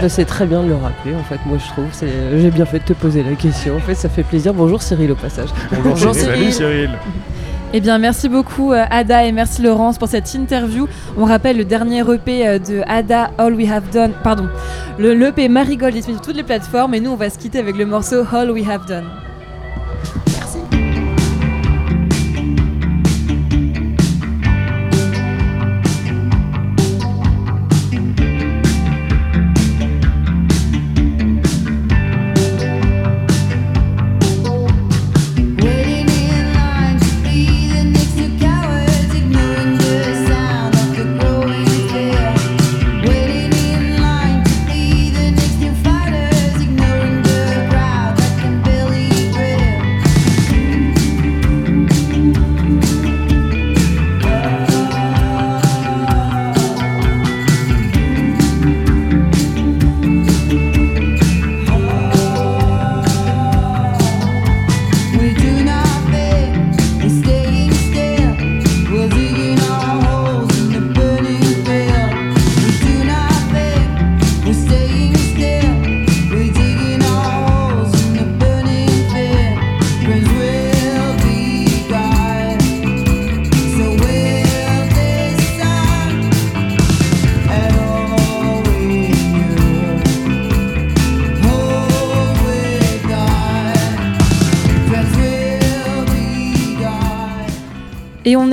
mais- 0.00 0.08
c'est 0.08 0.24
très 0.24 0.46
bien 0.46 0.62
de 0.62 0.68
le 0.68 0.74
rappeler, 0.76 1.14
en 1.14 1.22
fait, 1.24 1.38
moi 1.46 1.58
je 1.58 1.66
trouve. 1.72 1.86
C'est- 1.92 2.38
J'ai 2.40 2.50
bien 2.50 2.66
fait 2.66 2.78
de 2.80 2.84
te 2.84 2.92
poser 2.92 3.22
la 3.22 3.32
question. 3.36 3.76
En 3.76 3.80
fait, 3.80 3.94
ça 3.94 4.08
fait 4.08 4.22
plaisir. 4.22 4.52
Bonjour 4.54 4.82
Cyril 4.82 5.12
au 5.12 5.16
passage. 5.16 5.48
Bonjour, 5.82 6.14
Salut 6.14 6.50
Cyril. 6.50 6.52
Cyril. 6.52 6.90
Eh 7.76 7.80
bien, 7.80 7.98
merci 7.98 8.28
beaucoup 8.28 8.72
euh, 8.72 8.84
Ada 8.88 9.24
et 9.24 9.32
merci 9.32 9.60
Laurence 9.60 9.98
pour 9.98 10.06
cette 10.06 10.32
interview. 10.32 10.86
On 11.18 11.24
rappelle 11.24 11.56
le 11.56 11.64
dernier 11.64 12.02
EP 12.08 12.46
euh, 12.46 12.60
de 12.60 12.82
Ada, 12.86 13.32
All 13.36 13.52
We 13.54 13.68
Have 13.68 13.90
Done. 13.92 14.12
Pardon, 14.22 14.48
le 14.96 15.12
l'EP 15.12 15.48
Marigold 15.48 15.92
est 15.92 15.96
disponible 15.96 16.22
sur 16.22 16.30
toutes 16.30 16.36
les 16.36 16.44
plateformes 16.44 16.94
et 16.94 17.00
nous 17.00 17.10
on 17.10 17.16
va 17.16 17.30
se 17.30 17.36
quitter 17.36 17.58
avec 17.58 17.76
le 17.76 17.84
morceau 17.84 18.22
All 18.32 18.52
We 18.52 18.64
Have 18.68 18.86
Done. 18.86 19.06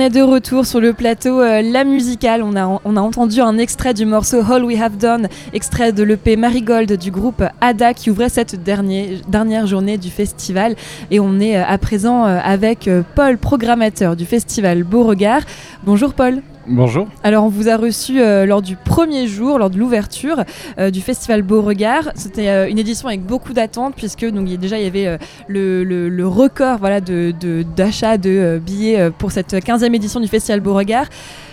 Est 0.02 0.10
de 0.10 0.20
retour 0.20 0.66
sur 0.66 0.80
le 0.80 0.92
plateau 0.94 1.40
euh, 1.40 1.62
La 1.62 1.84
Musicale. 1.84 2.42
On 2.42 2.56
a, 2.56 3.00
entendu 3.00 3.40
un 3.40 3.56
extrait 3.56 3.94
du 3.94 4.04
morceau 4.04 4.40
All 4.50 4.64
We 4.64 4.80
Have 4.80 4.96
Done, 4.96 5.28
extrait 5.52 5.92
de 5.92 6.02
l'EP 6.02 6.36
Marigold 6.36 6.92
du 6.96 7.12
groupe 7.12 7.44
Ada 7.60 7.94
qui 7.94 8.10
ouvrait 8.10 8.28
cette 8.28 8.64
dernière, 8.64 9.66
journée 9.66 9.98
du 9.98 10.10
festival. 10.10 10.74
Et 11.12 11.20
on 11.20 11.38
est 11.38 11.56
euh, 11.56 11.64
à 11.64 11.78
présent 11.78 12.26
euh, 12.26 12.40
avec 12.42 12.90
Paul, 13.14 13.38
programmateur 13.38 14.16
du 14.16 14.24
festival 14.24 14.82
Beauregard. 14.82 15.42
Bonjour 15.84 16.14
Paul. 16.14 16.42
Bonjour. 16.68 17.08
Alors 17.24 17.44
on 17.44 17.48
vous 17.48 17.68
a 17.68 17.76
reçu 17.76 18.20
euh, 18.20 18.46
lors 18.46 18.62
du 18.62 18.76
premier 18.76 19.26
jour, 19.26 19.58
lors 19.58 19.68
de 19.68 19.76
l'ouverture 19.78 20.44
euh, 20.78 20.90
du 20.90 21.00
festival 21.00 21.42
Beauregard. 21.42 22.10
C'était 22.14 22.48
euh, 22.48 22.68
une 22.70 22.78
édition 22.78 23.08
avec 23.08 23.22
beaucoup 23.22 23.52
d'attentes 23.52 23.94
puisque 23.96 24.24
donc, 24.30 24.48
y 24.48 24.56
déjà 24.58 24.78
il 24.78 24.84
y 24.84 24.86
avait 24.86 25.18
le, 25.48 25.82
le- 25.82 26.08
le 26.08 26.28
record 26.28 26.78
voilà, 26.78 27.00
de, 27.00 27.32
de- 27.40 27.64
de, 27.64 28.58
billets 28.58 29.10
pour 29.18 29.32
cette 29.32 29.54
15e 29.54 29.92
édition 29.94 30.20
du 30.20 30.28
festival 30.28 30.60
Beauregard. 30.60 31.06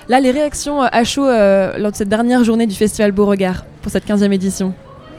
Là 0.10 0.20
les 0.20 0.30
réactions 0.32 0.82
à 0.82 1.04
chaud 1.04 1.26
lors 1.26 1.92
de 1.92 1.96
cette 1.96 2.10
dernière 2.10 2.44
journée 2.44 2.68
du 2.68 2.76
festival 2.76 3.12
Beauregard 3.12 3.66
pour 3.82 3.92
cette 3.92 4.08
15e 4.08 4.32
édition? 4.32 4.74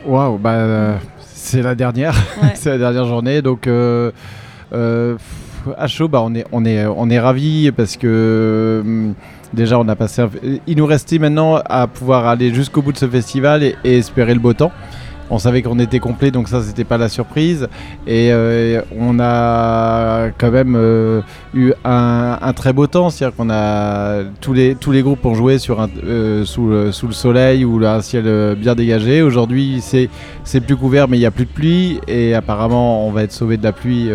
Waouh, 0.06 0.38
bah, 0.38 0.98
c'est 1.34 1.62
la 1.62 1.74
dernière. 1.74 2.14
Ouais. 2.42 2.50
c'est 2.54 2.70
la 2.70 2.78
dernière 2.78 3.06
journée. 3.06 3.42
Donc, 3.42 3.68
à 5.76 5.86
chaud, 5.88 6.08
bah, 6.08 6.22
on 6.24 6.34
est, 6.34 6.44
on 6.52 6.64
est, 6.64 6.86
on 6.86 7.10
est 7.10 7.18
ravis 7.20 7.70
parce 7.72 7.96
que 7.96 8.82
hum, 8.84 9.14
déjà 9.52 9.78
on 9.78 9.88
a 9.88 9.96
passé. 9.96 10.24
Il 10.66 10.76
nous 10.76 10.86
restait 10.86 11.18
maintenant 11.18 11.60
à 11.64 11.86
pouvoir 11.86 12.26
aller 12.26 12.52
jusqu'au 12.54 12.82
bout 12.82 12.92
de 12.92 12.98
ce 12.98 13.08
festival 13.08 13.62
et, 13.62 13.76
espérer 13.84 14.34
le 14.34 14.40
beau 14.40 14.52
temps. 14.52 14.72
On 15.32 15.38
savait 15.38 15.62
qu'on 15.62 15.78
était 15.78 16.00
complet, 16.00 16.32
donc 16.32 16.48
ça 16.48 16.60
c'était 16.60 16.82
pas 16.82 16.98
la 16.98 17.08
surprise. 17.08 17.68
Et 18.04 18.32
euh, 18.32 18.82
on 18.98 19.20
a 19.20 20.30
quand 20.36 20.50
même 20.50 20.74
euh, 20.76 21.20
eu 21.54 21.72
un, 21.84 22.52
très 22.56 22.72
beau 22.72 22.88
temps, 22.88 23.10
c'est-à-dire 23.10 23.36
qu'on 23.36 23.48
a 23.48 24.24
tous 24.40 24.52
les 24.52 24.74
tous 24.74 24.90
les 24.90 25.02
groupes 25.02 25.24
ont 25.24 25.34
joué 25.34 25.58
euh, 25.68 26.44
sous, 26.44 26.66
le, 26.68 26.90
sous 26.90 27.06
le 27.06 27.12
soleil 27.12 27.64
ou 27.64 27.84
un 27.86 28.02
ciel 28.02 28.56
bien 28.56 28.74
dégagé. 28.74 29.22
Aujourd'hui 29.22 29.78
c'est 29.80 30.10
c'est 30.42 30.60
plus 30.60 30.76
couvert, 30.76 31.06
mais 31.06 31.16
il 31.16 31.20
y 31.20 31.26
a 31.26 31.30
plus 31.30 31.46
de 31.46 31.52
pluie 31.52 32.00
et 32.08 32.34
apparemment 32.34 33.06
on 33.06 33.12
va 33.12 33.22
être 33.22 33.32
sauvé 33.32 33.56
de 33.56 33.62
la 33.62 33.72
pluie. 33.72 34.10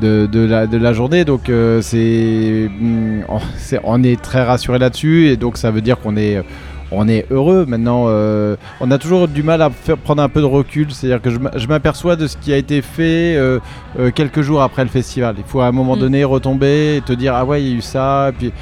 De, 0.00 0.26
de 0.30 0.40
la, 0.46 0.66
de 0.66 0.76
la 0.78 0.92
journée 0.92 1.24
donc 1.24 1.48
euh, 1.48 1.80
c'est 1.82 2.70
mm, 2.80 3.22
on, 3.28 3.38
c'est- 3.56 3.80
on 3.84 4.02
est 4.02 4.20
très 4.20 4.42
rassuré 4.44 4.78
là-dessus 4.78 5.28
et 5.28 5.36
donc 5.36 5.56
ça 5.56 5.70
veut 5.70 5.80
dire 5.80 5.98
qu'on 5.98 6.16
est 6.16 6.42
on 6.90 7.06
est 7.06 7.26
heureux. 7.30 7.66
Maintenant 7.68 8.06
euh, 8.08 8.56
on 8.80 8.90
a 8.90 8.96
toujours 8.96 9.28
du 9.28 9.42
mal 9.42 9.60
à 9.60 9.68
faire 9.68 9.98
prendre 9.98 10.22
un 10.22 10.28
peu 10.30 10.40
de 10.40 10.46
recul 10.46 10.86
c'est 10.90 11.06
à 11.12 11.18
dire 11.18 11.22
que 11.22 11.28
je, 11.30 11.66
m'aperçois 11.68 12.16
de 12.16 12.26
ce 12.26 12.36
qui 12.38 12.50
a 12.52 12.56
été 12.56 12.80
fait 12.80 13.36
euh, 13.36 13.58
euh, 13.98 14.10
quelques 14.10 14.40
jours 14.40 14.62
après 14.62 14.84
le 14.84 14.88
festival. 14.90 15.34
Il 15.36 15.44
faut 15.46 15.60
à 15.60 15.66
un 15.66 15.72
moment 15.72 15.96
Mm. 15.96 16.00
donné 16.00 16.24
retomber 16.24 16.96
et 16.96 17.00
te 17.02 17.12
dire 17.12 17.34
ah 17.34 17.44
ouais 17.44 17.62
il 17.62 17.68
y 17.68 17.74
a 17.74 17.76
eu 17.76 17.82
ça 17.82 18.30
et 18.30 18.32
puis 18.32 18.52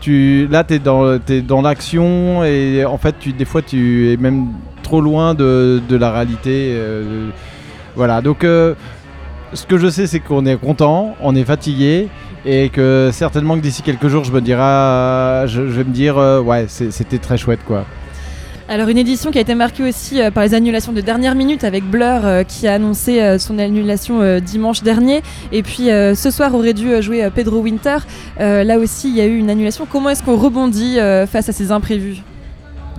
tu 0.00 0.46
là 0.50 0.62
tu 0.64 0.74
es 0.74 0.78
dans, 0.78 1.18
t'es 1.18 1.40
dans 1.40 1.62
l'action 1.62 2.44
et 2.44 2.84
en 2.84 2.98
fait 2.98 3.14
tu, 3.18 3.32
des 3.32 3.44
fois 3.46 3.62
tu 3.62 4.12
es 4.12 4.16
même 4.18 4.48
trop 4.82 5.00
loin 5.00 5.34
de, 5.34 5.80
de 5.88 5.96
la 5.96 6.10
réalité 6.12 6.74
voilà. 7.96 8.20
Donc 8.20 8.44
ce 9.52 9.66
que 9.66 9.78
je 9.78 9.88
sais, 9.88 10.06
c'est 10.06 10.20
qu'on 10.20 10.46
est 10.46 10.56
content, 10.56 11.16
on 11.20 11.34
est 11.34 11.44
fatigué, 11.44 12.08
et 12.44 12.68
que 12.68 13.10
certainement 13.12 13.56
que 13.56 13.60
d'ici 13.60 13.82
quelques 13.82 14.08
jours, 14.08 14.24
je 14.24 14.32
me 14.32 14.40
dirai, 14.40 14.62
euh, 14.62 15.46
je, 15.46 15.60
vais 15.60 15.84
me 15.84 15.92
dire, 15.92 16.18
euh, 16.18 16.40
ouais, 16.40 16.66
c'était 16.68 17.18
très 17.18 17.36
chouette, 17.36 17.60
quoi. 17.66 17.84
Alors 18.68 18.88
une 18.88 18.98
édition 18.98 19.32
qui 19.32 19.38
a 19.38 19.40
été 19.40 19.56
marquée 19.56 19.82
aussi 19.82 20.22
euh, 20.22 20.30
par 20.30 20.44
les 20.44 20.54
annulations 20.54 20.92
de 20.92 21.00
dernière 21.00 21.34
minute 21.34 21.64
avec 21.64 21.82
Blur 21.82 22.24
euh, 22.24 22.44
qui 22.44 22.68
a 22.68 22.74
annoncé 22.74 23.36
son 23.40 23.58
annulation 23.58 24.38
dimanche 24.38 24.84
dernier 24.84 25.22
et 25.50 25.64
puis 25.64 25.86
ce 25.86 26.30
soir 26.30 26.54
aurait 26.54 26.72
dû 26.72 27.02
jouer 27.02 27.28
Pedro 27.34 27.58
Winter. 27.58 27.96
Là 28.38 28.78
aussi 28.78 29.08
il 29.08 29.16
y 29.16 29.20
a 29.20 29.26
eu 29.26 29.36
une 29.36 29.50
annulation. 29.50 29.88
Comment 29.90 30.10
est-ce 30.10 30.22
qu'on 30.22 30.36
rebondit 30.36 30.98
face 31.26 31.48
à 31.48 31.52
ces 31.52 31.72
imprévus? 31.72 32.22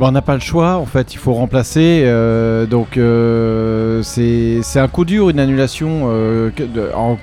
On 0.03 0.11
n'a 0.11 0.21
pas 0.23 0.33
le 0.33 0.39
choix, 0.39 0.77
en 0.77 0.85
fait, 0.87 1.13
il 1.13 1.17
faut 1.17 1.33
remplacer. 1.33 2.01
euh, 2.05 2.65
donc, 2.65 2.97
euh, 2.97 4.01
c'est 4.03 4.79
un 4.79 4.87
coup 4.87 5.05
dur, 5.05 5.29
une 5.29 5.39
annulation 5.39 6.05
euh, 6.09 6.49
en- 6.95 7.17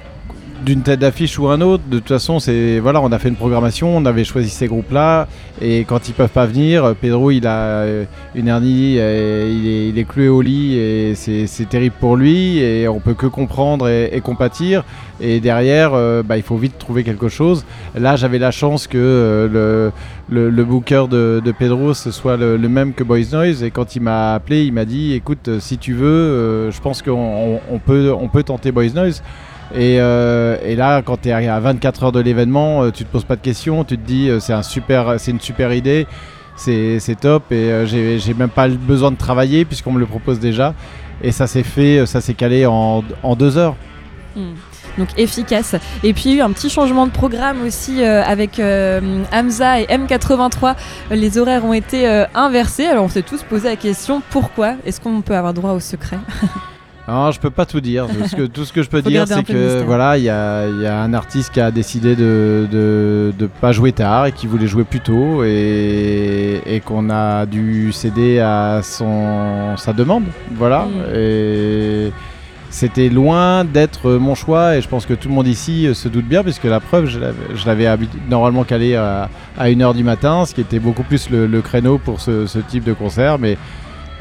d'une 0.65 0.83
tête 0.83 1.01
d'affiche 1.01 1.39
ou 1.39 1.49
un 1.49 1.61
autre. 1.61 1.83
De 1.91 1.99
toute 1.99 2.09
façon, 2.09 2.39
c'est 2.39 2.79
voilà, 2.79 3.01
on 3.01 3.13
a 3.13 3.19
fait 3.19 3.29
une 3.29 3.37
programmation, 3.37 3.97
on 3.97 4.05
avait 4.05 4.25
choisi 4.25 4.51
ces 4.51 4.67
groupes-là, 4.67 5.29
et 5.61 5.85
quand 5.85 6.09
ils 6.09 6.15
peuvent 6.15 6.29
pas 6.29 6.47
venir, 6.47 6.95
Pedro, 7.01 7.31
il 7.31 7.47
a 7.47 7.59
euh, 7.59 8.05
une 8.35 8.49
hernie, 8.49 8.97
euh, 8.99 9.91
il, 9.93 9.99
est, 9.99 10.05
cloué 10.05 10.29
au 10.29 10.41
lit, 10.41 10.77
et 10.77 11.15
c'est 11.15 11.69
terrible 11.69 11.97
pour 11.99 12.17
lui, 12.17 12.59
et 12.59 12.89
on 12.89 13.01
peut 13.01 13.15
que 13.15 13.27
comprendre 13.27 13.89
et, 13.89 14.21
compatir. 14.23 14.85
Et 15.21 15.41
derrière, 15.41 15.95
euh, 15.95 16.23
bah, 16.23 16.37
il 16.37 16.43
faut 16.43 16.57
vite 16.57 16.79
trouver 16.79 17.03
quelque 17.03 17.29
chose. 17.29 17.65
Là, 17.97 18.17
j'avais 18.17 18.39
la 18.39 18.51
chance 18.51 18.87
que 18.87 19.49
le 19.53 19.93
le, 20.31 20.63
booker 20.63 21.07
de, 21.09 21.41
Pedro 21.59 21.95
ce 21.95 22.11
soit 22.11 22.37
le, 22.37 22.59
même 22.59 22.93
que 22.93 23.03
Boys 23.03 23.33
Noise 23.33 23.63
et 23.63 23.71
quand 23.71 23.97
il 23.97 24.03
m'a 24.03 24.35
appelé 24.35 24.63
il 24.65 24.75
m'a 24.75 24.85
dit 24.85 25.15
écoute 25.15 25.49
si 25.59 25.79
tu 25.79 25.95
veux 25.95 26.71
je 26.71 26.81
pense 26.83 27.01
qu'on 27.01 27.13
on- 27.13 27.61
on 27.71 27.79
peut, 27.79 28.13
on 28.13 28.29
peut 28.29 28.43
tenter 28.43 28.71
Boys 28.71 28.93
Noise 28.95 29.23
et, 29.75 29.99
euh, 30.01 30.57
et 30.65 30.77
là 30.77 31.03
quand 31.03 31.23
tu 31.23 31.29
es 31.29 31.33
à 31.33 31.61
24 31.61 32.05
heures 32.05 32.13
de 32.13 32.21
l'événement 32.21 32.85
euh, 32.85 32.91
tu 32.91 33.05
te 33.05 33.13
poses 33.13 33.25
pas 33.25 33.37
de 33.37 33.43
questions 33.43 33.85
tu 33.85 33.99
te 33.99 34.07
dis 34.07 34.29
euh, 34.29 34.41
c'est 34.41 34.55
un 34.55 34.63
super 34.63 35.17
c'est 35.19 35.31
une 35.31 35.41
super 35.41 35.73
idée 35.73 36.07
c'est 36.57 37.21
top 37.21 37.53
et 37.53 37.71
euh, 37.71 37.87
j'ai 37.87 38.35
même 38.35 38.49
pas 38.49 38.69
besoin 38.69 39.11
de 39.11 39.17
travailler 39.17 39.65
puisqu'on 39.65 39.93
me 39.93 40.01
le 40.01 40.07
propose 40.07 40.41
déjà 40.41 40.75
et 41.23 41.33
ça 41.33 41.47
s'est 41.47 41.63
fait 41.63 42.07
ça 42.07 42.21
s'est 42.21 42.35
calé 42.35 42.67
en, 42.67 43.03
deux 43.37 43.59
heures 43.59 43.77
Hmm. 44.37 44.53
Donc 44.99 45.09
efficace. 45.17 45.75
Et 46.05 46.13
puis 46.13 46.25
il 46.27 46.33
y 46.33 46.35
a 46.35 46.39
eu 46.39 46.43
un 46.43 46.53
petit 46.53 46.69
changement 46.69 47.07
de 47.07 47.11
programme 47.11 47.63
aussi 47.63 48.05
avec 48.05 48.61
euh, 48.61 49.25
Hamza 49.33 49.81
et 49.81 49.87
M83. 49.87 50.75
Les 51.11 51.39
horaires 51.39 51.65
ont 51.65 51.73
été 51.73 52.07
inversés. 52.35 52.85
Alors 52.85 53.05
on 53.05 53.09
s'est 53.09 53.23
tous 53.23 53.43
posé 53.43 53.71
la 53.71 53.77
question 53.77 54.21
pourquoi 54.31 54.75
Est-ce 54.85 55.01
qu'on 55.01 55.23
peut 55.23 55.35
avoir 55.35 55.55
droit 55.55 55.73
au 55.73 55.81
secret? 55.81 56.19
Non, 57.09 57.31
je 57.31 57.41
peux 57.41 57.51
pas 57.51 57.65
tout 57.65 57.81
dire. 57.81 58.07
Tout 58.07 58.29
ce 58.29 58.37
que, 58.37 58.43
tout 58.43 58.65
ce 58.67 58.73
que 58.73 58.83
je 58.83 58.89
peux 58.91 59.01
dire, 59.11 59.27
c'est 59.27 59.43
que 59.43 59.83
voilà, 59.83 60.19
il 60.19 60.25
y 60.25 60.29
a, 60.29 60.69
il 60.69 60.83
y 60.83 60.87
a 60.87 61.01
un 61.01 61.15
artiste 61.15 61.51
qui 61.53 61.61
a 61.61 61.71
décidé 61.71 62.15
de, 62.15 62.67
de, 62.71 63.33
de 63.39 63.47
pas 63.47 63.73
jouer 63.73 63.93
tard 63.93 64.27
et 64.27 64.33
qui 64.33 64.47
voulait 64.47 64.67
jouer 64.67 64.85
plus 64.85 65.01
tôt 65.01 65.43
et, 65.45 66.61
et 66.67 66.81
qu'on 66.81 67.09
a 67.11 67.47
dû 67.47 67.93
céder 67.93 68.41
à 68.41 68.81
son, 68.83 69.77
sa 69.77 69.93
demande. 69.95 70.25
Voilà. 70.55 70.85
Mm. 70.85 71.15
Et 71.17 72.13
c'était 72.71 73.09
loin 73.09 73.65
d'être 73.65 74.11
mon 74.13 74.35
choix 74.35 74.77
et 74.77 74.83
je 74.83 74.89
pense 74.89 75.07
que 75.07 75.15
tout 75.15 75.29
le 75.29 75.35
monde 75.35 75.47
ici 75.47 75.89
se 75.95 76.09
doute 76.09 76.27
bien 76.27 76.43
puisque 76.43 76.65
la 76.65 76.81
preuve, 76.81 77.07
je 77.07 77.19
l'avais- 77.67 77.89
normalement 78.29 78.65
calé 78.65 78.95
à, 78.95 79.31
à 79.57 79.69
1h 79.71 79.95
du 79.95 80.05
matin, 80.05 80.45
ce 80.45 80.55
qui 80.55 80.61
était 80.61 80.79
beaucoup 80.79 81.03
plus 81.05 81.31
le, 81.31 81.47
le 81.47 81.63
créneau 81.63 81.97
pour 81.97 82.21
ce, 82.21 82.47
ce 82.47 82.59
type 82.59 82.85
de 82.85 82.93
concert. 82.93 83.39
Mais 83.39 83.57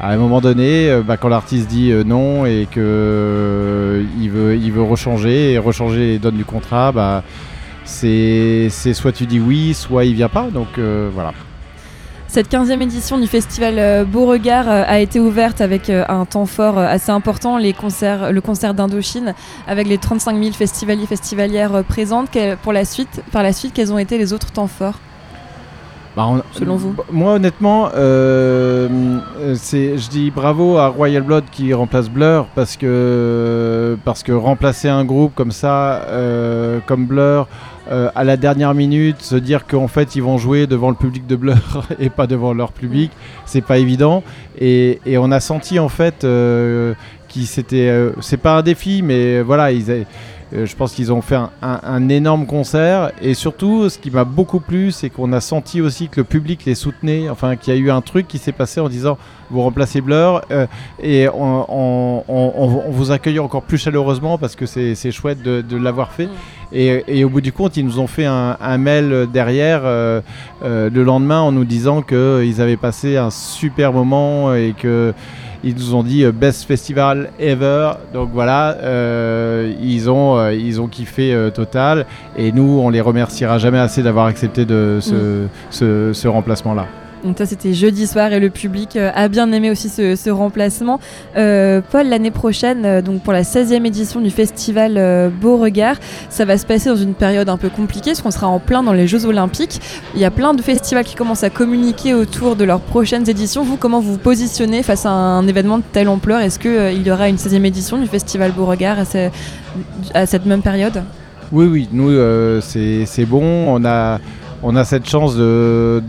à 0.00 0.12
un 0.12 0.16
moment 0.16 0.40
donné, 0.40 0.88
euh, 0.90 1.02
bah, 1.02 1.16
quand 1.16 1.28
l'artiste 1.28 1.68
dit 1.68 1.90
euh, 1.90 2.04
non 2.04 2.46
et 2.46 2.68
que 2.70 2.78
euh, 2.78 4.04
veut, 4.30 4.56
il 4.56 4.72
veut 4.72 4.82
rechanger 4.82 5.52
et 5.52 5.58
rechanger 5.58 5.98
les 5.98 6.18
donnes 6.18 6.36
du 6.36 6.44
contrat, 6.44 6.92
bah, 6.92 7.24
c'est 7.84 8.68
soit 8.70 9.12
tu 9.12 9.26
dis 9.26 9.40
oui, 9.40 9.74
soit 9.74 10.04
il 10.04 10.14
vient 10.14 10.28
pas. 10.28 10.48
Donc 10.52 10.78
voilà. 10.78 11.32
Cette 12.26 12.52
15e 12.52 12.82
édition 12.82 13.18
du 13.18 13.26
festival 13.26 14.04
Beauregard 14.04 14.68
a 14.68 15.00
été 15.00 15.18
ouverte 15.18 15.62
avec 15.62 15.88
un 15.88 16.26
temps 16.26 16.44
fort 16.44 16.76
assez 16.76 17.10
important, 17.10 17.56
le 17.56 17.72
concert 18.40 18.74
d'Indochine, 18.74 19.32
avec 19.66 19.86
les 19.86 19.96
35 19.96 20.38
000 20.38 20.52
festivaliers 20.52 21.06
festivalières 21.06 21.82
présentes. 21.84 22.28
Pour 22.62 22.74
la 22.74 22.84
suite, 22.84 23.22
par 23.32 23.42
la 23.42 23.54
suite, 23.54 23.72
quels 23.72 23.90
ont 23.90 23.98
été 23.98 24.18
les 24.18 24.34
autres 24.34 24.52
temps 24.52 24.66
forts? 24.66 25.00
Bah, 26.18 26.26
on- 26.28 26.42
Selon 26.50 26.74
vous 26.74 26.90
b- 26.94 27.02
Moi, 27.12 27.34
honnêtement, 27.34 27.90
euh, 27.94 28.88
c'est, 29.54 29.96
je 29.96 30.10
dis 30.10 30.32
bravo 30.32 30.76
à 30.76 30.88
Royal 30.88 31.22
Blood 31.22 31.44
qui 31.52 31.72
remplace 31.72 32.10
Blur 32.10 32.46
parce 32.56 32.76
que, 32.76 33.96
parce 34.04 34.24
que 34.24 34.32
remplacer 34.32 34.88
un 34.88 35.04
groupe 35.04 35.32
comme 35.36 35.52
ça, 35.52 36.02
euh, 36.08 36.80
comme 36.88 37.06
Blur, 37.06 37.46
euh, 37.92 38.10
à 38.16 38.24
la 38.24 38.36
dernière 38.36 38.74
minute, 38.74 39.22
se 39.22 39.36
dire 39.36 39.64
qu'en 39.64 39.86
fait 39.86 40.16
ils 40.16 40.22
vont 40.24 40.38
jouer 40.38 40.66
devant 40.66 40.88
le 40.90 40.96
public 40.96 41.24
de 41.28 41.36
Blur 41.36 41.54
et 42.00 42.10
pas 42.10 42.26
devant 42.26 42.52
leur 42.52 42.72
public, 42.72 43.12
c'est 43.46 43.60
pas 43.64 43.78
évident. 43.78 44.24
Et, 44.60 44.98
et 45.06 45.18
on 45.18 45.30
a 45.30 45.38
senti 45.38 45.78
en 45.78 45.88
fait 45.88 46.24
euh, 46.24 46.94
qu'ils 47.28 47.46
c'était, 47.46 48.08
c'est 48.22 48.38
pas 48.38 48.56
un 48.58 48.62
défi, 48.62 49.02
mais 49.04 49.40
voilà, 49.42 49.70
ils 49.70 49.88
avaient- 49.88 50.00
euh, 50.00 50.04
je 50.52 50.74
pense 50.76 50.92
qu'ils 50.94 51.12
ont 51.12 51.20
fait 51.20 51.34
un, 51.36 51.50
un- 51.62 51.80
un 51.84 52.08
énorme 52.08 52.46
concert. 52.46 53.12
Et 53.22 53.34
surtout 53.34 53.88
ce 53.88 53.98
qui 53.98 54.10
m'a 54.10 54.24
beaucoup 54.24 54.60
plu 54.60 54.90
c'est 54.92 55.10
qu'on 55.10 55.32
a 55.32 55.40
senti 55.40 55.80
aussi 55.80 56.08
que 56.08 56.20
le 56.20 56.24
public 56.24 56.64
les 56.64 56.74
soutenait, 56.74 57.28
enfin 57.28 57.56
qu'il 57.56 57.74
y 57.74 57.76
a 57.76 57.80
eu 57.80 57.90
un 57.90 58.00
truc 58.00 58.26
qui 58.28 58.38
s'est 58.38 58.52
passé 58.52 58.80
en 58.80 58.88
disant 58.88 59.18
vous 59.50 59.62
remplacez 59.62 60.00
Blur 60.02 60.42
euh, 60.50 60.66
et 61.02 61.28
on, 61.28 61.64
on- 61.68 62.24
on- 62.28 62.52
on- 62.56 62.82
on 62.86 62.90
vous 62.90 63.10
accueille 63.12 63.38
encore 63.38 63.62
plus 63.62 63.78
chaleureusement 63.78 64.36
parce 64.38 64.56
que 64.56 64.66
c'est 64.66 64.94
c'est 64.94 65.10
chouette 65.10 65.42
de, 65.42 65.60
de 65.62 65.76
l'avoir 65.76 66.12
fait. 66.12 66.28
Et, 66.70 67.02
et 67.08 67.24
au 67.24 67.30
bout 67.30 67.40
du 67.40 67.52
compte 67.52 67.76
ils 67.78 67.84
nous 67.84 67.98
ont 67.98 68.06
fait 68.06 68.26
un, 68.26 68.56
un 68.60 68.76
mail 68.78 69.26
derrière 69.32 69.80
euh, 69.84 70.20
euh, 70.62 70.90
le 70.92 71.02
lendemain 71.02 71.40
en 71.40 71.50
nous 71.52 71.64
disant 71.64 72.02
qu'ils 72.02 72.60
avaient 72.60 72.76
passé 72.76 73.16
un 73.16 73.30
super 73.30 73.92
moment 73.92 74.54
et 74.54 74.74
que 74.78 75.14
ils 75.64 75.74
nous 75.74 75.94
ont 75.94 76.02
dit 76.02 76.24
euh, 76.24 76.32
best 76.32 76.64
festival 76.64 77.30
ever. 77.38 77.92
Donc 78.12 78.30
voilà, 78.32 78.76
euh, 78.82 79.72
ils 79.82 80.10
ont 80.10 80.38
euh, 80.38 80.54
ils 80.54 80.80
ont 80.80 80.88
kiffé 80.88 81.34
euh, 81.34 81.50
total. 81.50 82.06
Et 82.36 82.52
nous, 82.52 82.80
on 82.82 82.90
les 82.90 83.00
remerciera 83.00 83.58
jamais 83.58 83.78
assez 83.78 84.02
d'avoir 84.02 84.26
accepté 84.26 84.64
de 84.64 84.98
ce, 85.00 85.46
ce, 85.70 86.12
ce 86.12 86.28
remplacement-là. 86.28 86.86
Donc 87.24 87.38
ça 87.38 87.46
c'était 87.46 87.72
jeudi 87.72 88.06
soir 88.06 88.32
et 88.32 88.40
le 88.40 88.50
public 88.50 88.96
euh, 88.96 89.10
a 89.14 89.28
bien 89.28 89.50
aimé 89.52 89.70
aussi 89.70 89.88
ce, 89.88 90.16
ce 90.16 90.30
remplacement. 90.30 91.00
Euh, 91.36 91.80
Paul, 91.90 92.08
l'année 92.08 92.30
prochaine, 92.30 92.84
euh, 92.84 93.02
donc 93.02 93.22
pour 93.22 93.32
la 93.32 93.42
16e 93.42 93.84
édition 93.84 94.20
du 94.20 94.30
festival 94.30 95.30
Beauregard, 95.40 95.96
ça 96.30 96.44
va 96.44 96.56
se 96.58 96.66
passer 96.66 96.88
dans 96.88 96.96
une 96.96 97.14
période 97.14 97.48
un 97.48 97.56
peu 97.56 97.68
compliquée 97.68 98.10
parce 98.10 98.22
qu'on 98.22 98.30
sera 98.30 98.46
en 98.46 98.58
plein 98.58 98.82
dans 98.82 98.92
les 98.92 99.06
Jeux 99.06 99.26
Olympiques. 99.26 99.80
Il 100.14 100.20
y 100.20 100.24
a 100.24 100.30
plein 100.30 100.54
de 100.54 100.62
festivals 100.62 101.04
qui 101.04 101.14
commencent 101.14 101.44
à 101.44 101.50
communiquer 101.50 102.14
autour 102.14 102.56
de 102.56 102.64
leurs 102.64 102.80
prochaines 102.80 103.28
éditions. 103.28 103.64
Vous, 103.64 103.76
comment 103.76 104.00
vous 104.00 104.12
vous 104.12 104.18
positionnez 104.18 104.82
face 104.82 105.06
à 105.06 105.10
un 105.10 105.46
événement 105.46 105.78
de 105.78 105.84
telle 105.92 106.08
ampleur? 106.08 106.40
Est-ce 106.40 106.58
qu'il 106.58 107.06
y 107.06 107.10
aura 107.10 107.28
une 107.28 107.36
16e 107.36 107.64
édition 107.64 107.98
du 107.98 108.06
festival 108.06 108.52
Beauregard 108.52 108.98
à, 108.98 110.18
à 110.18 110.26
cette 110.26 110.46
même 110.46 110.62
période? 110.62 111.02
Oui, 111.50 111.66
oui, 111.66 111.88
nous, 111.92 112.10
c'est 112.60 113.24
bon. 113.26 113.42
On 113.42 113.84
a, 113.84 114.18
on 114.62 114.76
a 114.76 114.84
cette 114.84 115.08
chance 115.08 115.36
de, 115.36 116.02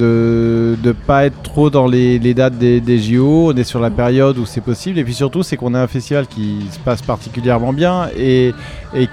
ne 0.84 0.92
pas 0.92 1.26
être 1.26 1.42
trop 1.44 1.70
dans 1.70 1.88
les, 1.88 2.20
dates 2.34 2.58
des, 2.58 2.82
des 2.82 3.00
JO. 3.00 3.52
On 3.52 3.56
est 3.56 3.64
sur 3.64 3.80
la 3.80 3.90
période 3.90 4.38
où 4.38 4.46
c'est 4.46 4.62
possible. 4.62 5.00
Et 5.00 5.04
puis 5.04 5.14
surtout, 5.14 5.44
c'est 5.44 5.58
qu'on 5.58 5.74
a 5.74 5.82
un 5.82 5.88
festival 5.88 6.28
qui 6.28 6.62
se 6.72 6.80
passe 6.80 7.02
particulièrement 7.02 7.74
bien 7.74 8.10
et, 8.18 8.54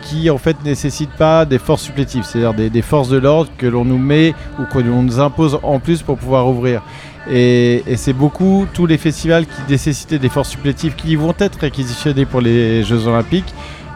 qui 0.03 0.31
en 0.31 0.39
fait 0.39 0.57
nécessite 0.65 1.11
pas 1.11 1.45
des 1.45 1.59
forces 1.59 1.83
supplétives, 1.83 2.25
c'est-à-dire 2.25 2.55
des, 2.55 2.71
des 2.71 2.83
forces 2.83 3.09
de 3.09 3.19
l'ordre 3.19 3.51
que 3.59 3.67
l'on 3.67 3.85
nous 3.85 3.99
met 3.99 4.35
ou 4.59 4.65
que 4.65 4.79
l'on 4.79 5.03
nous 5.03 5.21
impose 5.21 5.59
en 5.63 5.81
plus 5.81 6.03
pour 6.03 6.17
pouvoir 6.17 6.49
ouvrir. 6.49 6.83
Et, 7.31 7.83
c'est 7.97 8.13
beaucoup 8.13 8.67
tous 8.73 8.87
les 8.87 8.99
festivals 8.99 9.47
qui 9.47 9.61
nécessitaient 9.69 10.19
des 10.19 10.29
forces 10.29 10.51
supplétives 10.51 10.95
qui 10.95 11.17
vont 11.17 11.35
être 11.39 11.59
réquisitionnés 11.59 12.25
pour 12.25 12.41
les 12.41 12.85
Jeux 12.85 13.07
Olympiques 13.07 13.53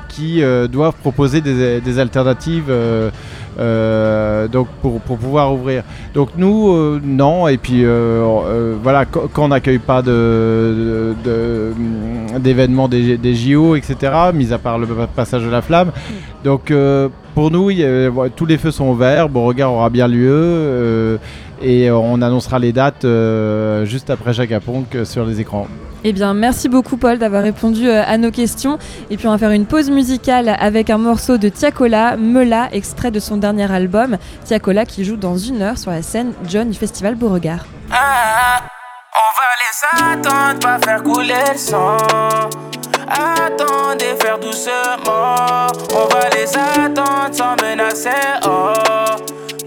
qui 0.08 0.42
euh, 0.42 0.66
doivent 0.66 0.96
proposer 0.96 1.40
des, 1.40 1.98
alternatives 1.98 2.66
euh, 2.68 3.10
donc 3.56 4.68
pour, 4.80 5.00
pour 5.00 5.18
pouvoir 5.18 5.52
ouvrir. 5.52 5.82
Donc 6.14 6.30
nous, 6.36 6.72
euh, 6.72 7.00
non. 7.02 7.48
Et 7.48 7.56
puis 7.56 7.84
euh, 7.84 8.22
euh, 8.22 8.76
voilà, 8.82 9.04
quand 9.04 9.44
on 9.44 9.48
n'accueille 9.48 9.78
pas 9.78 10.02
d'événements 12.38 12.88
des, 12.88 13.16
des 13.16 13.34
JO, 13.34 13.76
etc., 13.76 14.12
mis 14.34 14.52
à 14.52 14.58
part 14.58 14.78
le 14.78 14.86
passage 15.14 15.44
de 15.44 15.50
la 15.50 15.62
flamme. 15.62 15.92
Donc 16.44 16.70
euh, 16.70 17.08
pour 17.34 17.50
nous, 17.50 17.70
tous 18.36 18.46
les 18.46 18.58
feux 18.58 18.70
sont 18.70 18.88
ouverts. 18.88 19.28
Beauregard 19.28 19.72
aura 19.72 19.90
bien 19.90 20.08
lieu. 20.08 21.18
Euh, 21.60 21.66
et 21.66 21.90
on 21.90 22.22
annoncera 22.22 22.58
les 22.58 22.72
dates 22.72 23.04
euh, 23.04 23.84
juste 23.84 24.10
après 24.10 24.32
Jacques 24.32 24.52
Aponc 24.52 24.86
euh, 24.94 25.04
sur 25.04 25.24
les 25.24 25.40
écrans. 25.40 25.66
Eh 26.02 26.12
bien, 26.12 26.32
merci 26.32 26.68
beaucoup 26.68 26.96
Paul 26.96 27.18
d'avoir 27.18 27.42
répondu 27.42 27.86
euh, 27.86 28.02
à 28.06 28.16
nos 28.16 28.30
questions. 28.30 28.78
Et 29.10 29.16
puis 29.16 29.26
on 29.26 29.30
va 29.30 29.38
faire 29.38 29.50
une 29.50 29.66
pause 29.66 29.90
musicale 29.90 30.56
avec 30.58 30.88
un 30.88 30.98
morceau 30.98 31.36
de 31.36 31.48
Tiakola, 31.48 32.16
Mela, 32.16 32.68
extrait 32.72 33.10
de 33.10 33.20
son 33.20 33.36
dernier 33.36 33.70
album. 33.70 34.16
Tiakola 34.44 34.86
qui 34.86 35.04
joue 35.04 35.16
dans 35.16 35.36
une 35.36 35.60
heure 35.60 35.76
sur 35.76 35.90
la 35.90 36.02
scène 36.02 36.32
John 36.48 36.70
du 36.70 36.78
festival 36.78 37.16
Beauregard. 37.16 37.66
Ah, 37.92 38.62
on 39.14 39.30
va 39.36 39.50
les 39.60 40.16
attendre, 40.16 40.58
pas 40.60 40.78
faire 40.78 41.02
couler 41.02 41.34
le 41.52 41.58
sang. 41.58 41.98
Attendez, 43.08 44.14
faire 44.20 44.38
doucement. 44.38 45.66
On 45.92 46.06
va 46.06 46.30
les 46.30 46.56
attendre 46.56 47.28
sans 47.32 47.56
menacer. 47.62 48.08
Oh, 48.46 48.72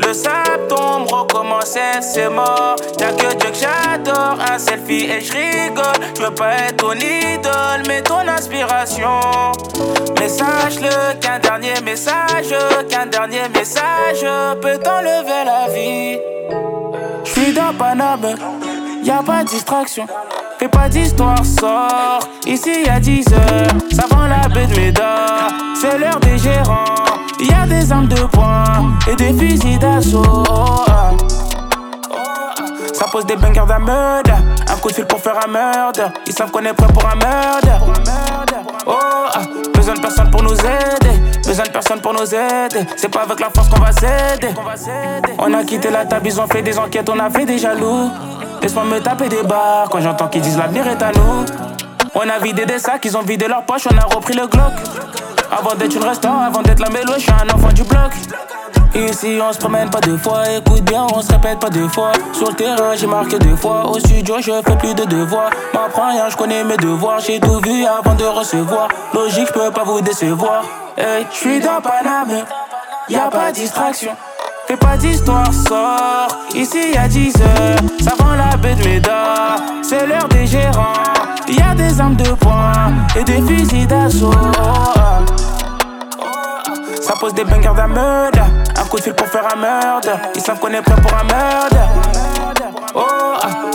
le 0.06 0.14
sable 0.14 0.68
tombe, 0.68 1.12
recommencer, 1.12 2.02
c'est 2.02 2.30
mort. 2.30 2.76
Y'a 3.00 3.12
que 3.12 3.36
Dieu 3.36 3.50
que 3.50 3.58
j'adore, 3.58 4.38
un 4.52 4.60
selfie 4.60 5.06
et 5.06 5.22
je 5.22 5.32
rigole. 5.34 5.86
Je 6.18 6.24
veux 6.24 6.34
pas 6.34 6.54
être 6.54 6.78
ton 6.78 6.94
idole, 6.94 7.84
mais 7.88 8.02
ton 8.02 8.28
inspiration. 8.28 9.20
Mais 10.20 10.30
sache-le 10.30 11.20
qu'un 11.20 11.40
dernier 11.40 11.80
message, 11.84 12.56
qu'un 12.90 13.06
dernier 13.06 13.50
message 13.54 14.26
peut 14.62 14.78
t'enlever 14.78 15.44
la 15.46 15.68
vie. 15.74 16.20
J'suis 17.24 17.54
dans 17.54 17.74
Paname, 17.78 18.36
y'a 19.04 19.22
pas 19.26 19.44
de 19.44 19.50
distraction. 19.50 20.06
Fais 20.60 20.68
pas 20.68 20.88
d'histoire, 20.88 21.44
sort. 21.46 22.20
Ici 22.46 22.84
y'a 22.86 23.00
10 23.00 23.26
heures, 23.34 23.68
ça 23.92 24.06
vend 24.10 24.28
la 24.28 24.48
baie 24.48 24.68
de 24.68 24.76
Médard. 24.80 25.52
C'est 25.80 25.98
l'heure 25.98 26.20
des 26.20 26.38
gérants. 26.38 27.23
Y'a 27.40 27.66
des 27.66 27.92
armes 27.92 28.08
de 28.08 28.22
poing 28.26 28.98
et 29.10 29.16
des 29.16 29.34
fusils 29.34 29.80
d'assaut. 29.80 30.44
Ça 32.94 33.06
pose 33.12 33.26
des 33.26 33.36
bangers 33.36 33.66
d'un 33.68 33.80
meurtre. 33.80 34.32
Un 34.70 34.76
coup 34.78 34.90
de 34.90 34.94
fil 34.94 35.06
pour 35.06 35.20
faire 35.20 35.36
un 35.44 35.48
meurtre. 35.48 36.02
Ils 36.28 36.34
savent 36.34 36.52
qu'on 36.52 36.64
est 36.64 36.74
prêt 36.74 36.88
pour 36.88 37.06
un 37.06 37.16
meurtre. 37.16 37.68
Oh, 38.86 38.94
besoin 39.74 39.96
de 39.96 40.00
personne 40.00 40.30
pour 40.30 40.44
nous 40.44 40.54
aider. 40.54 41.22
Besoin 41.46 41.66
de 41.66 41.72
personne 41.72 42.02
pour 42.02 42.14
nous 42.14 42.34
aider. 42.34 42.86
C'est 42.96 43.10
pas 43.10 43.22
avec 43.22 43.40
la 43.40 43.50
force 43.50 43.68
qu'on 43.70 43.80
va 43.80 43.92
s'aider. 43.92 44.54
On 45.40 45.54
a 45.54 45.64
quitté 45.64 45.90
la 45.90 46.06
table, 46.06 46.28
ils 46.28 46.40
ont 46.40 46.48
fait 46.48 46.62
des 46.62 46.78
enquêtes, 46.78 47.10
on 47.10 47.20
a 47.20 47.30
fait 47.30 47.46
des 47.46 47.58
jaloux. 47.58 48.10
Laisse-moi 48.62 48.86
me 48.86 49.00
taper 49.00 49.28
des 49.28 49.44
barres 49.44 49.90
quand 49.90 50.00
j'entends 50.00 50.28
qu'ils 50.28 50.42
disent 50.42 50.58
l'avenir 50.58 50.88
est 50.88 51.02
à 51.02 51.12
nous. 51.12 51.46
On 52.16 52.30
a 52.30 52.38
vidé 52.38 52.66
des 52.66 52.78
sacs, 52.78 53.04
ils 53.06 53.18
ont 53.18 53.24
vidé 53.24 53.48
leurs 53.48 53.64
poches, 53.64 53.88
on 53.92 53.98
a 53.98 54.06
repris 54.16 54.36
le 54.36 54.46
Glock. 54.46 54.74
Avant 55.52 55.74
d'être 55.76 55.96
une 55.96 56.04
restaurant, 56.04 56.42
avant 56.42 56.62
d'être 56.62 56.80
la 56.80 56.90
mélo, 56.90 57.14
je 57.16 57.22
suis 57.22 57.32
un 57.32 57.50
enfant 57.54 57.74
du 57.74 57.84
bloc. 57.84 58.12
Ici 58.94 59.40
on 59.42 59.52
se 59.52 59.58
promène 59.58 59.90
pas 59.90 60.00
deux 60.00 60.18
fois, 60.18 60.44
écoute 60.56 60.84
bien, 60.84 61.08
on 61.16 61.22
se 61.22 61.32
répète 61.32 61.60
pas 61.60 61.72
deux 61.72 61.88
fois. 61.88 62.12
Sur 62.32 62.50
le 62.50 62.54
terrain 62.54 62.96
j'ai 62.96 63.08
marqué 63.08 63.40
deux 63.40 63.56
fois, 63.56 63.88
au 63.90 63.98
studio 63.98 64.36
je 64.40 64.52
fais 64.64 64.78
plus 64.78 64.94
de 64.94 65.06
devoirs. 65.06 65.50
M'apprends 65.74 66.12
rien, 66.12 66.30
je 66.30 66.38
connais 66.38 66.64
mes 66.64 66.78
devoirs, 66.78 67.20
j'ai 67.20 67.40
tout 67.40 67.60
vu 67.60 67.84
avant 67.86 68.14
de 68.14 68.26
recevoir. 68.26 68.90
Logique, 69.16 69.48
je 69.48 69.54
peux 69.54 69.72
pas 69.72 69.84
vous 69.84 70.02
décevoir. 70.02 70.64
Hey, 70.96 71.26
je 71.32 71.36
suis 71.36 71.60
dans 71.60 71.82
Paname, 71.82 72.46
y 73.10 73.16
a 73.16 73.30
pas 73.32 73.50
de 73.50 73.56
distraction. 73.56 74.12
Fais 74.68 74.78
pas 74.78 74.96
d'histoire, 74.96 75.52
sort. 75.52 76.28
Ici 76.54 76.92
y 76.94 76.98
a 76.98 77.08
10 77.08 77.36
heures, 77.42 77.80
ça 78.04 78.14
vend 78.18 78.36
la 78.36 78.56
baie 78.58 78.76
de 78.76 78.84
Médard. 78.88 79.58
C'est 79.82 80.06
l'heure 80.06 80.28
des 80.30 80.46
gérants. 80.46 81.13
Y 81.48 81.62
a 81.62 81.76
des 81.76 82.00
armes 82.00 82.16
de 82.16 82.32
poing 82.34 82.94
et 83.16 83.24
des 83.24 83.42
fusils 83.42 83.88
d'assaut. 83.88 84.32
Ça 87.02 87.14
pose 87.20 87.34
des 87.34 87.44
bangers 87.44 87.74
d'un 87.76 87.88
meurtre. 87.88 88.40
Un 88.76 88.86
coup 88.86 88.98
de 88.98 89.04
fil 89.04 89.14
pour 89.14 89.28
faire 89.28 89.46
un 89.54 89.58
meurtre. 89.58 90.10
Ils 90.36 90.42
savent 90.42 90.60
qu'on 90.60 90.70
est 90.70 90.82
prêt 90.82 90.96
pour 91.02 91.14
un 91.14 91.24
meurtre. 91.24 91.78
Oh, 92.96 93.02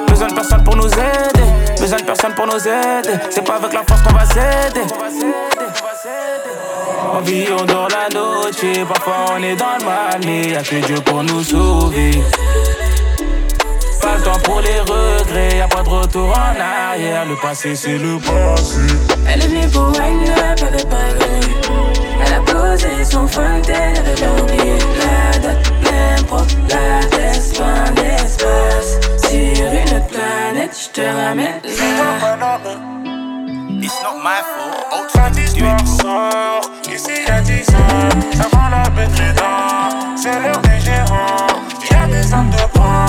besoin 0.08 0.28
de 0.28 0.34
personne 0.34 0.64
pour 0.64 0.76
nous 0.76 0.88
aider. 0.88 1.78
Besoin 1.78 1.98
de 1.98 2.04
personne 2.04 2.34
pour 2.34 2.46
nous 2.46 2.58
aider. 2.58 3.18
C'est 3.30 3.44
pas 3.44 3.56
avec 3.56 3.72
la 3.72 3.82
force 3.86 4.02
qu'on 4.02 4.14
va 4.14 4.24
s'aider. 4.24 4.86
On 7.14 7.20
vit, 7.20 7.46
on 7.52 7.64
dort 7.64 7.88
la 7.88 8.08
noche. 8.18 8.86
Parfois 8.88 9.34
on 9.36 9.42
est 9.42 9.56
dans 9.56 9.76
le 9.78 9.84
mal, 9.84 10.20
mais 10.24 10.50
y'a 10.50 10.62
que 10.62 10.76
Dieu 10.86 11.00
pour 11.02 11.22
nous 11.22 11.42
sauver. 11.42 12.22
Pas 14.00 14.16
le 14.16 14.22
temps 14.22 14.38
pour 14.44 14.60
les 14.60 14.80
regrets, 14.80 15.58
y'a 15.58 15.68
pas 15.68 15.82
de 15.82 15.88
retour 15.88 16.28
en 16.30 16.60
arrière. 16.60 17.24
Le 17.26 17.36
passé, 17.36 17.74
c'est 17.74 17.98
le 17.98 18.18
passé. 18.18 18.80
Elle 19.26 19.42
est 19.42 19.48
venue 19.48 19.68
pour 19.68 19.88
wine 19.88 20.28
up 20.30 20.62
avec 20.62 20.88
Paris. 20.88 21.54
Elle 22.24 22.34
a 22.34 22.40
posé 22.40 23.04
son 23.04 23.26
fontaine, 23.26 23.94
elle 23.96 24.24
avait 24.24 24.42
oublié 24.42 24.78
la 24.98 25.38
date, 25.38 25.72
l'impro, 25.84 26.38
la 26.68 27.06
test, 27.06 27.56
fin 27.56 27.90
d'espace. 27.92 28.98
Sur 29.28 29.72
une 29.72 30.06
planète, 30.06 30.76
je 30.80 30.88
te 30.90 31.00
ramène 31.00 31.60
là. 31.64 32.58
It's 33.80 34.02
not 34.02 34.18
my 34.22 34.40
fault. 34.42 34.78
D'histoire 35.32 35.86
sort, 35.86 36.60
ici 36.90 37.12
y'a 37.26 37.40
10 37.42 37.68
ans. 37.70 38.34
Ça 38.34 38.46
vend 38.50 38.68
la 38.70 38.88
baie 38.90 39.06
de 39.06 39.22
Médard. 39.22 39.90
C'est 40.16 40.40
l'heure 40.40 40.60
des 40.62 40.80
gérants. 40.80 41.46
Y'a 41.90 42.06
des 42.06 42.32
armes 42.32 42.50
de 42.50 42.66
poing 42.72 43.07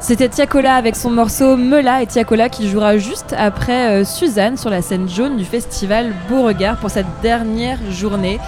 C'était 0.00 0.28
Tiakola 0.30 0.74
avec 0.76 0.96
son 0.96 1.10
morceau 1.10 1.56
Mela 1.58 2.00
et 2.02 2.06
Tiakola 2.06 2.48
qui 2.48 2.70
jouera 2.70 2.96
juste 2.96 3.34
après 3.38 4.00
euh, 4.00 4.04
Suzanne 4.04 4.56
sur 4.56 4.70
la 4.70 4.80
scène 4.80 5.08
jaune 5.08 5.36
du 5.36 5.44
festival 5.44 6.12
Beauregard 6.30 6.76
pour 6.78 6.90
cette 6.90 7.06
dernière 7.22 7.78
journée. 7.90 8.40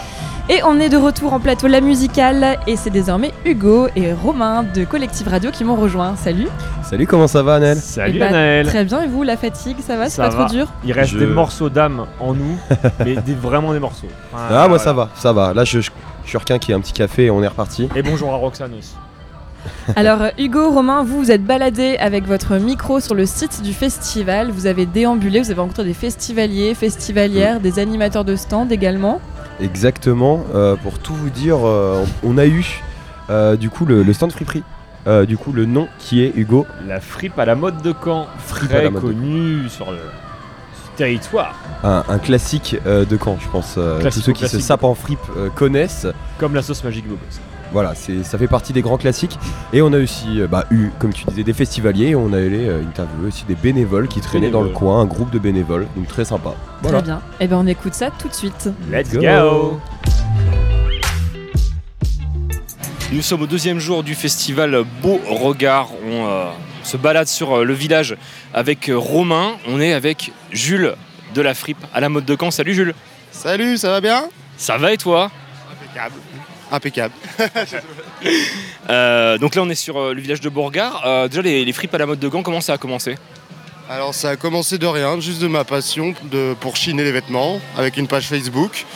Et 0.48 0.61
on 0.64 0.81
est 0.81 0.88
de 0.88 0.96
retour 0.96 1.35
en 1.35 1.40
plateau 1.40 1.66
La 1.68 1.81
Musicale 1.83 2.59
et 2.66 2.77
c'est 2.77 2.90
désormais 2.90 3.33
Hugo 3.44 3.88
et 3.94 4.12
Romain 4.14 4.64
de 4.64 4.85
Collective 4.85 5.29
Radio 5.29 5.51
qui 5.51 5.62
m'ont 5.64 5.77
rejoint. 5.77 6.16
Salut 6.16 6.48
Salut, 6.83 7.07
comment 7.07 7.29
ça 7.29 7.42
va, 7.42 7.57
Annelle 7.57 7.77
Salut 7.79 8.20
Anaël 8.22 8.66
Très 8.66 8.85
bien 8.85 9.03
et 9.03 9.07
vous, 9.07 9.22
la 9.22 9.37
fatigue, 9.37 9.77
ça 9.87 9.96
va 9.96 10.07
C'est 10.07 10.16
Ça 10.16 10.25
pas 10.25 10.31
va. 10.31 10.44
trop 10.46 10.55
dur? 10.55 10.66
Il 10.85 10.92
reste 10.92 11.12
Je- 11.12 11.18
des 11.18 11.27
morceaux 11.27 11.68
d'âme 11.68 12.07
en 12.18 12.33
nous, 12.35 12.57
mais 13.05 13.14
des- 13.16 13.35
vraiment 13.35 13.72
des 13.72 13.79
morceaux. 13.79 14.09
Ah, 14.35 14.66
moi 14.68 14.79
ça 14.79 14.92
va, 14.94 15.11
ça 15.16 15.33
va. 15.33 15.53
Là, 15.55 15.64
je, 15.64 15.81
je, 15.81 15.90
je 16.24 16.28
suis 16.30 16.38
requin 16.38 16.58
qui 16.58 16.72
a 16.72 16.76
un 16.76 16.80
petit 16.80 16.92
café 16.92 17.26
et 17.26 17.30
on 17.30 17.42
est 17.42 17.48
reparti. 17.48 17.88
Et 17.94 18.02
bonjour 18.02 18.32
à 18.32 18.37
Roxane 18.37 18.72
aussi. 18.78 18.94
Alors 19.96 20.22
euh, 20.22 20.30
Hugo, 20.38 20.70
Romain, 20.70 21.04
vous 21.04 21.18
vous 21.18 21.30
êtes 21.30 21.44
baladé 21.44 21.96
avec 21.98 22.24
votre 22.26 22.56
micro 22.56 22.98
sur 22.98 23.14
le 23.14 23.26
site 23.26 23.62
du 23.62 23.72
festival, 23.72 24.50
vous 24.50 24.66
avez 24.66 24.87
déambulé, 24.87 25.40
vous 25.40 25.50
avez 25.52 25.61
rencontré 25.61 25.85
des 25.85 25.94
festivaliers, 25.94 26.74
festivalières, 26.74 27.61
des 27.61 27.78
animateurs 27.78 28.24
de 28.24 28.35
stand 28.35 28.72
également. 28.72 29.20
Exactement. 29.61 30.44
euh, 30.54 30.74
pour 30.76 30.98
tout 30.98 31.14
vous 31.14 31.30
dire, 31.30 31.58
euh, 31.64 32.04
on 32.24 32.38
a 32.38 32.46
eu 32.46 32.82
euh, 33.30 33.56
du 33.56 33.70
coup 33.70 33.87
le, 33.87 34.02
le 34.02 34.12
stand 34.12 34.32
Friperie. 34.32 34.64
Euh, 35.08 35.26
du 35.26 35.37
coup, 35.37 35.52
le 35.52 35.64
nom 35.64 35.88
qui 35.98 36.22
est 36.22 36.32
Hugo. 36.37 36.64
La 36.87 37.00
fripe 37.00 37.37
à 37.38 37.44
la 37.44 37.56
mode 37.56 37.82
de 37.82 37.92
Caen, 38.04 38.26
Fripe 38.38 38.68
très 38.68 38.85
la 38.85 38.90
mode 38.90 39.02
de 39.02 39.08
connue 39.08 39.68
sur 39.68 39.90
le 39.90 39.98
territoire, 41.06 41.56
Un, 41.82 42.04
un 42.08 42.18
classique 42.18 42.76
euh, 42.86 43.04
de 43.04 43.18
Caen, 43.22 43.36
je 43.40 43.48
pense. 43.48 43.74
euh, 43.76 44.00
tous 44.02 44.20
ceux 44.20 44.32
qui 44.32 44.46
se 44.46 44.60
sapent 44.60 44.84
en 44.84 44.94
fripe 44.94 45.18
euh, 45.36 45.48
connaissent. 45.50 46.06
comme 46.38 46.54
la 46.54 46.62
sauce 46.62 46.84
magique 46.84 47.08
Bobos. 47.08 47.18
Voilà, 47.72 47.94
c'est, 47.96 48.22
ça 48.22 48.38
fait 48.38 48.46
partie 48.46 48.72
des 48.72 48.82
grands 48.82 48.98
classiques. 48.98 49.36
Et 49.72 49.82
on 49.82 49.92
a 49.94 49.98
aussi 49.98 50.40
euh, 50.40 50.46
bah, 50.46 50.64
eu, 50.70 50.90
comme 51.00 51.12
tu 51.12 51.24
disais, 51.24 51.42
des 51.42 51.52
festivaliers. 51.54 52.10
Et 52.10 52.14
on 52.14 52.32
a 52.32 52.36
allé 52.36 52.68
euh, 52.68 52.82
interviewer 52.86 53.26
aussi 53.28 53.44
des 53.48 53.56
bénévoles 53.56 54.06
qui 54.06 54.20
traînaient 54.20 54.50
dans 54.50 54.60
le 54.62 54.68
coin, 54.68 55.00
un 55.00 55.06
groupe 55.06 55.30
de 55.32 55.40
bénévoles. 55.40 55.88
Donc 55.96 56.06
très 56.06 56.24
sympa. 56.24 56.54
Voilà. 56.82 56.98
Très 56.98 57.06
bien. 57.06 57.20
Et 57.40 57.48
ben 57.48 57.56
on 57.56 57.66
écoute 57.66 57.94
ça 57.94 58.10
tout 58.16 58.28
de 58.28 58.34
suite. 58.34 58.70
Let's 58.88 59.12
Go. 59.12 59.20
go 59.22 59.80
Nous 63.12 63.22
sommes 63.22 63.42
au 63.42 63.46
deuxième 63.46 63.78
jour 63.80 64.04
du 64.04 64.14
festival 64.14 64.84
Beau 65.02 65.18
Regard. 65.28 65.88
On 66.08 66.26
euh, 66.82 66.84
se 66.84 66.96
balade 66.96 67.28
sur 67.28 67.58
euh, 67.58 67.64
le 67.64 67.74
village 67.74 68.16
avec 68.54 68.88
euh, 68.88 68.98
Romain. 68.98 69.56
On 69.66 69.80
est 69.80 69.92
avec 69.92 70.32
Jules 70.50 70.94
de 71.34 71.40
la 71.42 71.54
Fripe 71.54 71.84
à 71.94 72.00
la 72.00 72.08
mode 72.08 72.24
de 72.24 72.36
Caen. 72.38 72.50
Salut 72.50 72.74
Jules. 72.74 72.94
Salut, 73.30 73.76
ça 73.78 73.90
va 73.90 74.00
bien? 74.00 74.28
Ça 74.56 74.76
va 74.78 74.92
et 74.92 74.98
toi? 74.98 75.30
Impeccable. 75.70 76.14
Impeccable. 76.70 77.14
Euh, 78.90 79.38
donc 79.38 79.54
là, 79.54 79.62
on 79.62 79.70
est 79.70 79.76
sur 79.76 79.96
euh, 79.96 80.12
le 80.12 80.20
village 80.20 80.40
de 80.40 80.48
Bourgard. 80.48 81.02
Euh, 81.06 81.28
déjà, 81.28 81.40
les, 81.40 81.64
les 81.64 81.72
fripes 81.72 81.94
à 81.94 81.98
la 81.98 82.06
mode 82.06 82.18
de 82.18 82.28
Gand, 82.28 82.42
comment 82.42 82.60
ça 82.60 82.72
a 82.72 82.78
commencé? 82.78 83.16
Alors 83.88 84.14
ça 84.14 84.30
a 84.30 84.36
commencé 84.36 84.78
de 84.78 84.86
rien, 84.86 85.20
juste 85.20 85.40
de 85.40 85.48
ma 85.48 85.64
passion 85.64 86.14
de, 86.30 86.54
pour 86.60 86.76
chiner 86.76 87.04
les 87.04 87.12
vêtements 87.12 87.60
avec 87.76 87.96
une 87.96 88.06
page 88.08 88.26
Facebook. 88.26 88.86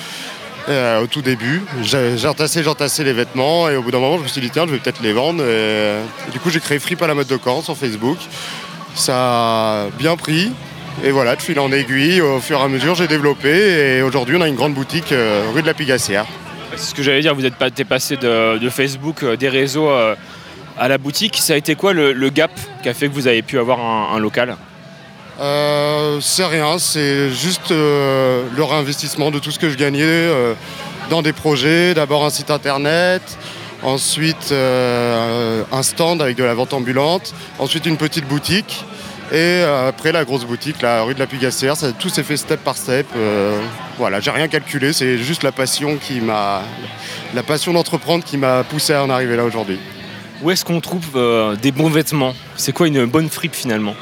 Euh, 0.68 1.02
au 1.02 1.06
tout 1.06 1.22
début, 1.22 1.62
j'ai- 1.82 2.18
j'entassais 2.18 3.04
les 3.04 3.12
vêtements 3.12 3.68
et 3.68 3.76
au 3.76 3.82
bout 3.82 3.92
d'un 3.92 4.00
moment 4.00 4.18
je 4.18 4.24
me 4.24 4.28
suis 4.28 4.40
dit 4.40 4.50
tiens 4.50 4.66
je 4.66 4.72
vais 4.72 4.78
peut-être 4.78 5.00
les 5.00 5.12
vendre. 5.12 5.44
Et 5.44 6.30
du 6.32 6.40
coup 6.40 6.50
j'ai 6.50 6.58
créé 6.60 6.78
Fripe 6.80 7.00
à 7.02 7.06
la 7.06 7.14
mode 7.14 7.28
de 7.28 7.38
Caen 7.42 7.62
sur 7.62 7.76
Facebook. 7.76 8.18
Ça 8.94 9.14
a 9.84 9.86
bien 9.96 10.16
pris 10.16 10.50
et 11.04 11.10
voilà 11.12 11.36
de 11.36 11.42
fil 11.42 11.60
en 11.60 11.70
aiguille 11.70 12.20
au 12.20 12.40
fur 12.40 12.58
et 12.58 12.62
à 12.62 12.68
mesure 12.68 12.94
j'ai 12.96 13.06
développé 13.06 13.48
et 13.98 14.02
aujourd'hui 14.02 14.34
on 14.36 14.40
a 14.40 14.48
une 14.48 14.56
grande 14.56 14.74
boutique 14.74 15.12
euh, 15.12 15.44
rue 15.54 15.62
de 15.62 15.66
la 15.66 15.74
Pigassière. 15.74 16.26
C'est 16.74 16.90
ce 16.90 16.94
que 16.96 17.02
j'allais 17.02 17.20
dire, 17.20 17.34
vous 17.34 17.44
êtes 17.46 17.54
pas- 17.56 17.70
t'es 17.70 17.84
passé 17.84 18.16
de, 18.16 18.58
de 18.58 18.68
Facebook, 18.68 19.22
euh, 19.22 19.36
des 19.36 19.48
réseaux 19.48 19.88
euh, 19.88 20.16
à 20.78 20.88
la 20.88 20.98
boutique. 20.98 21.36
Ça 21.36 21.54
a 21.54 21.56
été 21.56 21.76
quoi 21.76 21.92
le, 21.92 22.28
gap 22.30 22.50
qui 22.82 22.88
a 22.88 22.94
fait 22.94 23.08
que 23.08 23.14
vous 23.14 23.28
avez 23.28 23.42
pu 23.42 23.58
avoir 23.58 23.78
un 23.80 24.18
local? 24.18 24.56
Euh, 25.38 26.18
c'est 26.20 26.44
rien, 26.44 26.78
c'est 26.78 27.30
juste 27.30 27.70
euh, 27.70 28.44
le 28.56 28.64
réinvestissement 28.64 29.30
de 29.30 29.38
tout 29.38 29.50
ce 29.50 29.58
que 29.58 29.68
je 29.68 29.76
gagnais 29.76 30.02
euh, 30.02 30.54
dans 31.10 31.22
des 31.22 31.32
projets. 31.32 31.94
D'abord 31.94 32.24
un 32.24 32.30
site 32.30 32.50
internet, 32.50 33.22
ensuite 33.82 34.52
un 34.52 35.82
stand 35.82 36.22
avec 36.22 36.36
de 36.36 36.44
la 36.44 36.54
vente 36.54 36.72
ambulante, 36.72 37.34
ensuite 37.58 37.86
une 37.86 37.96
petite 37.96 38.26
boutique. 38.26 38.84
Et 39.32 39.62
après 39.62 40.12
la 40.12 40.24
grosse 40.24 40.44
boutique, 40.44 40.82
la 40.82 41.02
rue 41.02 41.14
de 41.14 41.18
la 41.18 41.26
Pigassière, 41.26 41.76
ça, 41.76 41.90
tout 41.90 42.08
s'est 42.08 42.22
fait 42.22 42.36
step 42.36 42.62
par 42.62 42.76
step. 42.76 43.06
voilà, 43.98 44.20
j'ai 44.20 44.30
rien 44.30 44.46
calculé, 44.46 44.92
c'est 44.92 45.18
juste 45.18 45.42
la 45.42 45.50
passion 45.50 45.96
qui 45.96 46.20
m'a, 46.20 46.62
la 47.34 47.42
passion 47.42 47.72
d'entreprendre 47.72 48.24
qui 48.24 48.36
m'a 48.36 48.62
poussé 48.62 48.92
à 48.92 49.02
en 49.02 49.10
arriver 49.10 49.34
là 49.34 49.44
aujourd'hui. 49.44 49.80
Où 50.42 50.50
est-ce 50.52 50.64
qu'on 50.64 50.80
trouve 50.80 51.08
des 51.60 51.72
bons 51.72 51.90
vêtements? 51.90 52.34
C'est 52.56 52.72
quoi 52.72 52.86
une 52.86 53.04
bonne 53.06 53.28
fripe 53.28 53.56
finalement? 53.56 53.96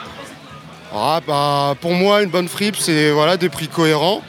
Ah, 0.96 1.20
bah, 1.26 1.74
pour 1.80 1.92
moi, 1.92 2.22
une 2.22 2.30
bonne 2.30 2.46
fripe, 2.46 2.76
c'est 2.76 3.11
voilà, 3.11 3.37
des 3.37 3.48
prix 3.48 3.66
cohérents. 3.66 4.22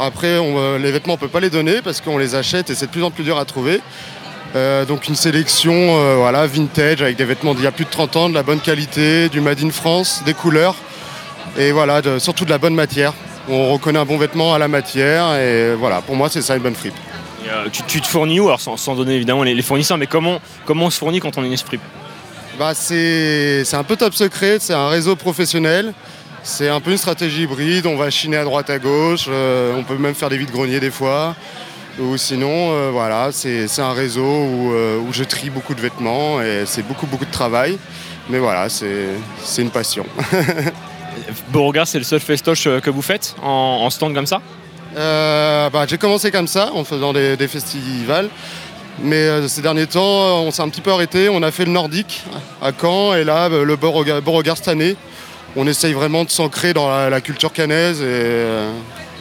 Après, 0.00 0.26
euh, 0.26 0.78
les 0.78 0.90
vêtements, 0.90 1.12
on 1.12 1.16
ne 1.16 1.20
peut 1.20 1.28
pas 1.28 1.38
les 1.38 1.50
donner 1.50 1.80
parce 1.80 2.00
qu'on 2.00 2.18
les 2.18 2.34
achète 2.34 2.70
et 2.70 2.74
c'est 2.74 2.86
de 2.86 2.90
plus 2.90 3.04
en 3.04 3.12
plus 3.12 3.22
dur 3.22 3.38
à 3.38 3.44
trouver. 3.44 3.80
Euh, 4.56 4.84
donc 4.84 5.06
une 5.06 5.14
sélection 5.14 5.72
euh, 5.72 6.16
voilà, 6.16 6.44
vintage 6.48 7.02
avec 7.02 7.16
des 7.16 7.24
vêtements 7.24 7.54
d'il 7.54 7.62
y 7.62 7.68
a 7.68 7.70
plus 7.70 7.84
de 7.84 7.90
30 7.90 8.16
ans, 8.16 8.28
de 8.28 8.34
la 8.34 8.42
bonne 8.42 8.58
qualité, 8.58 9.28
du 9.28 9.40
Made 9.40 9.62
in 9.62 9.70
France, 9.70 10.22
des 10.26 10.34
couleurs 10.34 10.74
et 11.56 11.70
voilà, 11.70 12.02
surtout 12.18 12.44
de 12.44 12.50
la 12.50 12.58
bonne 12.58 12.74
matière. 12.74 13.12
On 13.48 13.72
reconnaît 13.72 14.00
un 14.00 14.04
bon 14.04 14.18
vêtement 14.18 14.52
à 14.52 14.58
la 14.58 14.66
matière 14.66 15.36
et 15.36 15.76
voilà, 15.76 16.00
pour 16.00 16.16
moi 16.16 16.28
c'est 16.28 16.42
ça 16.42 16.56
une 16.56 16.62
bonne 16.62 16.74
fripe. 16.74 16.94
Tu, 17.72 18.00
te 18.00 18.06
fournis 18.08 18.40
où? 18.40 18.48
Alors 18.48 18.60
sans, 18.60 18.96
donner 18.96 19.14
évidemment 19.14 19.44
les, 19.44 19.54
les 19.54 19.62
fournisseurs, 19.62 19.98
mais 19.98 20.08
comment, 20.08 20.40
comment 20.64 20.86
on 20.86 20.90
se 20.90 20.98
fournit 20.98 21.20
quand 21.20 21.38
on 21.38 21.44
est 21.44 21.48
une 21.48 21.56
fripe? 21.56 21.80
Bah, 22.58 22.74
c'est 22.74 23.64
un 23.72 23.84
peu 23.84 23.96
top 23.96 24.14
secret, 24.14 24.58
c'est 24.60 24.74
un 24.74 24.88
réseau 24.88 25.16
professionnel. 25.16 25.94
C'est 26.42 26.68
un 26.68 26.80
peu 26.80 26.90
une 26.90 26.96
stratégie 26.96 27.42
hybride, 27.42 27.86
on 27.86 27.96
va 27.96 28.08
chiner 28.10 28.38
à 28.38 28.44
droite 28.44 28.70
à 28.70 28.78
gauche, 28.78 29.26
euh, 29.28 29.74
on 29.76 29.84
peut 29.84 29.98
même 29.98 30.14
faire 30.14 30.30
des 30.30 30.38
vides-greniers 30.38 30.80
des 30.80 30.90
fois. 30.90 31.36
Ou 31.98 32.16
sinon, 32.16 32.72
euh, 32.72 32.90
voilà, 32.90 33.30
c'est 33.30 33.66
un 33.78 33.92
réseau 33.92 34.24
où, 34.24 34.72
euh, 34.72 34.98
où 34.98 35.12
je 35.12 35.22
trie 35.24 35.50
beaucoup 35.50 35.74
de 35.74 35.80
vêtements 35.82 36.40
et 36.40 36.62
c'est 36.64 36.82
beaucoup, 36.82 37.06
beaucoup 37.06 37.26
de 37.26 37.30
travail. 37.30 37.78
Mais 38.30 38.38
voilà, 38.38 38.68
c'est 38.70 39.62
une 39.62 39.70
passion. 39.70 40.06
Beauregard, 41.50 41.86
c'est 41.86 41.98
le 41.98 42.04
seul 42.04 42.20
festoche 42.20 42.64
que 42.64 42.90
vous 42.90 43.02
faites 43.02 43.34
en, 43.42 43.80
en 43.82 43.90
stand 43.90 44.14
comme 44.14 44.26
ça? 44.26 44.40
Bah, 44.94 45.86
J'ai 45.86 45.98
commencé 45.98 46.30
comme 46.30 46.46
ça, 46.48 46.70
en 46.72 46.84
faisant 46.84 47.12
des, 47.12 47.36
des 47.36 47.48
festivals. 47.48 48.30
Mais 49.02 49.16
euh, 49.16 49.48
ces 49.48 49.62
derniers 49.62 49.86
temps, 49.86 50.00
euh, 50.02 50.46
on 50.46 50.50
s'est 50.50 50.62
un 50.62 50.68
petit 50.68 50.80
peu 50.80 50.92
arrêté. 50.92 51.28
On 51.28 51.42
a 51.42 51.50
fait 51.50 51.64
le 51.64 51.70
nordique 51.70 52.22
à 52.60 52.70
Caen 52.78 53.14
et 53.14 53.24
là, 53.24 53.48
euh, 53.50 53.64
le 53.64 53.76
Beauregard, 53.76 54.20
Beauregard 54.22 54.56
cette 54.56 54.68
année. 54.68 54.96
On 55.56 55.66
essaye 55.66 55.92
vraiment 55.94 56.24
de 56.24 56.30
s'ancrer 56.30 56.74
dans 56.74 56.88
la, 56.88 57.10
la 57.10 57.20
culture 57.20 57.52
cannaise 57.52 58.02
et, 58.02 58.34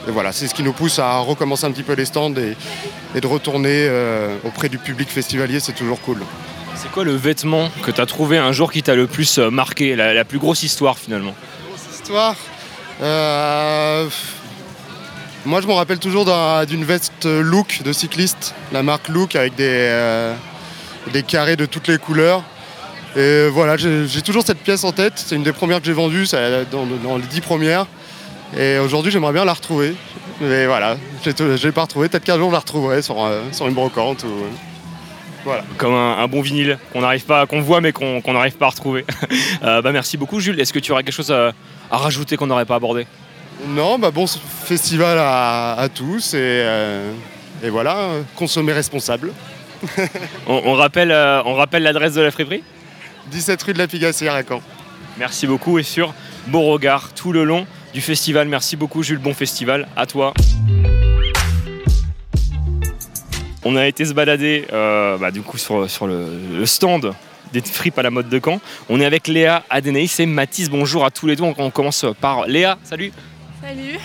et 0.08 0.12
voilà, 0.12 0.32
c'est 0.32 0.48
ce 0.48 0.54
qui 0.54 0.64
nous 0.64 0.74
pousse 0.74 1.00
à 1.00 1.18
recommencer 1.20 1.66
un 1.66 1.72
petit 1.72 1.84
peu 1.84 1.94
les 1.94 2.06
stands 2.06 2.34
et, 2.36 2.56
et 3.16 3.22
de 3.22 3.28
retourner 3.28 3.88
euh, 3.90 4.36
auprès 4.46 4.70
du 4.70 4.78
public 4.78 5.10
festivalier, 5.10 5.60
c'est 5.60 5.74
toujours 5.74 6.00
cool. 6.02 6.22
C'est 6.76 6.92
quoi 6.92 7.04
le 7.04 7.16
vêtement 7.16 7.70
que 7.84 7.92
tu 7.92 8.00
as 8.00 8.06
trouvé 8.06 8.38
un 8.38 8.52
jour 8.52 8.72
qui 8.72 8.84
t'a 8.84 8.96
le 8.96 9.08
plus 9.08 9.40
marqué, 9.40 9.96
la, 9.96 10.14
la 10.14 10.24
plus 10.24 10.38
grosse 10.40 10.62
histoire 10.64 10.98
finalement 11.00 11.34
Histoire? 11.94 12.36
Euh, 13.02 14.08
Moi, 15.46 15.62
je 15.62 15.68
me 15.68 15.74
rappelle 15.74 16.00
toujours 16.00 16.26
d'un- 16.26 16.66
d'une 16.66 16.84
veste 16.84 17.26
Look 17.26 17.82
de 17.84 17.94
cycliste, 17.94 18.54
la 18.74 18.84
marque 18.84 19.08
Look 19.08 19.36
avec 19.36 19.56
des, 19.56 19.64
euh, 19.68 20.36
des 21.14 21.24
carrés 21.24 21.56
de 21.56 21.66
toutes 21.66 21.88
les 21.88 21.98
couleurs. 21.98 22.44
Et 23.16 23.48
voilà, 23.48 23.78
j'ai 23.78 24.22
toujours 24.22 24.44
cette 24.46 24.60
pièce 24.60 24.84
en 24.84 24.92
tête. 24.92 25.14
C'est 25.16 25.36
une 25.36 25.44
des 25.44 25.54
premières 25.54 25.80
que 25.80 25.86
j'ai 25.86 25.94
vendues, 25.94 26.28
dans, 26.72 27.18
les 27.18 27.24
dix 27.24 27.42
premières. 27.42 27.88
Et 28.58 28.78
aujourd'hui, 28.80 29.12
j'aimerais 29.12 29.34
bien 29.34 29.46
la 29.46 29.54
retrouver. 29.54 29.96
Mais 30.42 30.68
voilà, 30.68 30.98
je 31.26 31.66
l'ai 31.66 31.72
pas 31.72 31.84
retrouvée. 31.84 32.10
Peut-être 32.10 32.26
qu'un 32.26 32.38
jour, 32.38 32.50
je 32.50 32.54
la 32.54 32.60
retrouverai 32.60 33.02
sur, 33.02 33.24
euh, 33.24 33.42
une 33.62 33.74
brocante. 33.74 34.24
Ou... 34.26 34.46
Voilà. 35.46 35.64
Comme 35.78 35.94
un, 35.94 36.28
bon 36.28 36.42
vinyle 36.42 36.78
qu'on 36.92 37.62
voit 37.62 37.82
mais 37.82 37.94
qu'on 37.94 38.22
n'arrive 38.34 38.58
pas 38.58 38.68
à 38.68 38.70
retrouver. 38.70 39.06
Euh, 39.62 39.82
bah 39.82 39.92
merci 39.92 40.16
beaucoup 40.16 40.40
Jules. 40.40 40.58
Est-ce 40.60 40.72
que 40.72 40.80
tu 40.80 40.94
aurais 40.94 41.04
quelque 41.04 41.14
chose 41.14 41.32
à 41.32 41.54
rajouter 41.92 42.38
qu'on 42.38 42.48
n'aurait 42.48 42.66
pas 42.66 42.76
abordé? 42.76 43.06
Non, 43.68 44.00
bah 44.00 44.12
bon 44.12 44.26
festival 44.28 45.18
à, 45.20 45.74
à 45.74 45.90
tous 45.90 46.34
et, 46.34 46.38
euh, 46.38 47.12
et 47.62 47.70
voilà, 47.70 48.12
consommer 48.36 48.72
responsable. 48.74 49.34
on, 50.48 50.62
on 50.66 50.74
rappelle, 50.74 51.12
euh, 51.12 51.42
on 51.46 51.54
rappelle 51.56 51.84
l'adresse 51.84 52.14
de 52.14 52.22
la 52.22 52.32
friperie? 52.32 52.64
17 53.32 53.62
rue 53.64 53.74
de 53.74 53.78
la 53.78 53.88
Pigassière 53.88 54.34
à 54.34 54.44
Caen. 54.44 54.62
Merci 55.18 55.46
beaucoup 55.46 55.78
et 55.78 55.84
sur 55.84 56.14
Beauregard 56.48 57.14
tout 57.14 57.32
le 57.34 57.44
long 57.44 57.68
du 57.94 58.02
festival. 58.02 58.48
Merci 58.48 58.76
beaucoup 58.78 59.04
Jules, 59.04 59.20
bon 59.20 59.34
festival, 59.34 59.88
à 59.96 60.06
toi. 60.06 60.34
On 63.66 63.76
a 63.76 63.88
été 63.88 64.06
se 64.06 64.14
balader 64.14 64.66
euh, 64.72 65.18
bah, 65.18 65.32
du 65.32 65.42
coup 65.42 65.58
sur, 65.58 65.90
sur 65.90 66.08
le, 66.08 66.26
le 66.58 66.66
stand 66.66 67.14
des 67.52 67.62
fripes 67.62 68.00
à 68.00 68.04
la 68.04 68.10
mode 68.10 68.30
de 68.30 68.40
Caen. 68.44 68.62
On 68.88 69.02
est 69.02 69.06
avec 69.06 69.28
Léa, 69.28 69.64
Adénaïs 69.70 70.20
et 70.20 70.26
Mathis. 70.26 70.70
Bonjour 70.70 71.04
à 71.04 71.12
tous 71.12 71.28
les 71.28 71.36
deux. 71.36 71.44
On 71.44 71.70
commence 71.72 72.06
par 72.22 72.48
Léa, 72.48 72.78
salut. 72.84 73.12
Salut. 73.70 74.00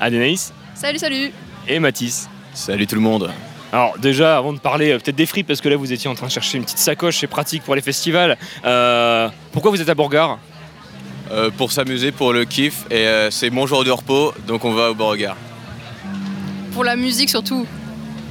Adénaïs 0.00 0.52
Salut, 0.74 0.98
salut. 0.98 1.30
et 1.68 1.78
Mathis. 1.78 2.28
Salut 2.54 2.88
tout 2.88 2.96
le 2.96 3.00
monde. 3.00 3.30
Alors 3.72 3.96
déjà, 3.98 4.36
avant 4.36 4.52
de 4.52 4.58
parler 4.58 4.90
euh, 4.90 4.98
peut-être 4.98 5.14
des 5.14 5.26
fripes, 5.26 5.46
parce 5.46 5.60
que 5.60 5.68
là 5.68 5.76
vous 5.76 5.92
étiez 5.92 6.10
en 6.10 6.14
train 6.16 6.26
de 6.26 6.32
chercher 6.32 6.58
une 6.58 6.64
petite 6.64 6.78
sacoche, 6.78 7.18
c'est 7.18 7.28
pratique 7.28 7.62
pour 7.62 7.76
les 7.76 7.82
festivals. 7.82 8.36
euh, 8.64 9.28
pourquoi 9.52 9.70
vous 9.70 9.80
êtes 9.80 9.88
à 9.88 9.94
Beauregard 9.94 10.40
Euh, 11.30 11.50
pour 11.56 11.70
s'amuser, 11.70 12.10
pour 12.10 12.32
le 12.32 12.44
kiff. 12.44 12.84
Et 12.90 13.06
euh, 13.06 13.30
c'est 13.30 13.50
mon 13.50 13.66
jour 13.68 13.84
de 13.84 13.90
repos, 13.92 14.32
donc 14.48 14.64
on 14.64 14.72
va 14.72 14.90
au 14.90 14.94
Beauregard. 14.94 15.36
Pour 16.72 16.82
la 16.82 16.96
musique 16.96 17.30
surtout. 17.30 17.64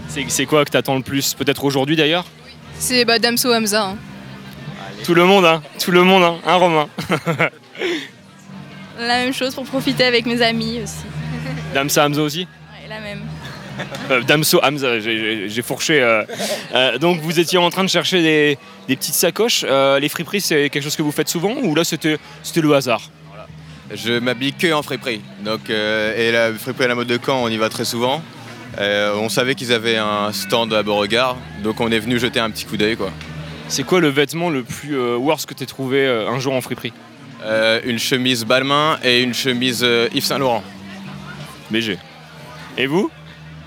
C'est 0.09 0.25
c'est 0.27 0.45
quoi 0.45 0.65
que 0.65 0.71
t'attends 0.71 0.95
le 0.97 1.03
plus? 1.03 1.33
Peut-être 1.35 1.63
aujourd'hui 1.63 1.95
d'ailleurs? 1.95 2.25
C'est 2.79 3.05
bah, 3.05 3.17
Damso 3.17 3.53
Hamza. 3.53 3.85
hein. 3.85 3.97
Tout 5.05 5.13
le 5.13 5.23
monde, 5.23 5.45
hein 5.45 5.61
Tout 5.79 5.91
le 5.91 6.03
monde, 6.03 6.23
hein, 6.23 6.35
hein 6.45 6.55
Romain? 6.55 6.87
La 8.99 9.19
même 9.19 9.33
chose 9.33 9.53
pour 9.55 9.65
profiter 9.65 10.03
avec 10.03 10.25
mes 10.25 10.41
amis 10.41 10.79
aussi. 10.83 11.05
Damsa 11.73 12.05
Hamza 12.05 12.21
aussi 12.21 12.41
Ouais, 12.41 12.89
la 12.89 12.99
même. 13.01 13.21
Euh, 14.09 14.21
Damso 14.21 14.59
Hamza, 14.63 14.99
j'ai- 14.99 15.61
fourché. 15.61 16.01
euh. 16.01 16.23
Euh, 16.73 16.97
donc 16.97 17.19
vous 17.19 17.39
étiez 17.39 17.57
en 17.57 17.69
train 17.69 17.83
de 17.83 17.89
chercher 17.89 18.21
des, 18.21 18.57
des 18.87 18.95
petites 18.95 19.15
sacoches. 19.15 19.65
Euh, 19.67 19.99
les 19.99 20.07
friperies, 20.07 20.39
c'est 20.41 20.69
quelque 20.69 20.83
chose 20.83 20.95
que 20.95 21.01
vous 21.03 21.11
faites 21.11 21.27
souvent 21.27 21.53
ou 21.61 21.75
là 21.75 21.83
c'était 21.83 22.17
c'était 22.41 22.61
le 22.61 22.73
hasard? 22.73 23.01
Je 23.93 24.17
m'habille 24.17 24.53
que 24.53 24.71
en 24.73 24.81
friperie. 24.81 25.21
Donc, 25.43 25.69
euh, 25.69 26.15
et 26.17 26.31
la 26.31 26.51
friperie 26.57 26.85
à 26.85 26.87
la 26.87 26.95
mode 26.95 27.07
de 27.07 27.19
Caen, 27.23 27.43
on 27.43 27.49
y 27.49 27.57
va 27.57 27.69
très 27.69 27.85
souvent. 27.85 28.21
Euh, 28.79 29.13
on 29.17 29.29
savait 29.29 29.53
qu'ils 29.55 29.71
avaient 29.73 29.97
un 29.97 30.31
stand 30.31 30.73
à 30.73 30.81
Beauregard, 30.81 31.37
donc 31.63 31.79
on 31.81 31.91
est 31.91 31.99
venu 31.99 32.17
jeter 32.19 32.39
un 32.39 32.49
petit 32.49 32.65
coup 32.65 32.77
d'œil. 32.77 32.95
quoi. 32.97 33.11
C'est 33.67 33.83
quoi 33.83 33.99
le 33.99 34.07
vêtement 34.09 34.49
le 34.49 34.63
plus 34.63 34.97
euh, 34.97 35.17
worst 35.17 35.45
que 35.47 35.53
t'aies 35.53 35.65
trouvé 35.67 35.99
euh, 36.05 36.27
un 36.29 36.39
jour 36.39 36.53
en 36.53 36.61
friperie? 36.61 36.93
Euh, 37.45 37.79
Une 37.83 37.99
chemise 37.99 38.43
Balmain 38.43 38.97
et 39.03 39.21
une 39.21 39.33
chemise 39.33 39.81
euh, 39.83 40.07
Yves 40.13 40.25
Saint 40.25 40.37
Laurent. 40.39 40.63
BG. 41.69 41.97
Et 42.77 42.87
vous? 42.87 43.09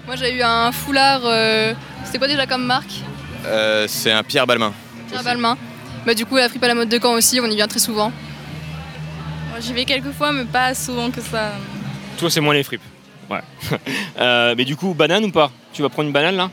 Moi 0.07 0.17
j'ai 0.17 0.35
eu 0.37 0.43
un 0.43 0.73
foulard. 0.73 1.21
euh, 1.25 1.75
C'était 2.05 2.19
quoi 2.19 2.27
déjà 2.29 2.47
comme 2.47 2.65
marque? 2.65 2.91
Euh, 3.47 3.87
C'est 3.89 4.11
un 4.13 4.23
Pierre 4.23 4.47
Balmain. 4.47 4.73
Pierre 5.09 5.23
Balmain. 5.23 5.57
Bah, 6.07 6.15
du 6.15 6.25
coup, 6.27 6.37
la 6.37 6.49
fripe 6.49 6.63
à 6.65 6.69
la 6.69 6.75
mode 6.75 6.89
de 6.89 6.99
Caen 7.01 7.13
aussi, 7.13 7.39
on 7.41 7.47
y 7.47 7.55
vient 7.57 7.69
très 7.69 7.79
souvent. 7.79 8.13
J'y 9.61 9.73
vais 9.73 9.85
quelques 9.85 10.13
fois, 10.13 10.33
mais 10.33 10.45
pas 10.45 10.73
souvent 10.75 11.11
que 11.11 11.21
ça. 11.21 11.53
Toi 12.19 12.31
c'est 12.31 12.41
moins 12.41 12.55
les 12.55 12.63
fripes. 12.63 12.83
Ouais. 13.31 13.41
Euh, 14.21 14.55
mais 14.57 14.65
du 14.65 14.75
coup, 14.75 14.95
banane 14.95 15.25
ou 15.25 15.31
pas? 15.31 15.49
Tu 15.73 15.81
vas 15.83 15.89
prendre 15.89 16.09
une 16.09 16.13
banane 16.13 16.35
là? 16.37 16.51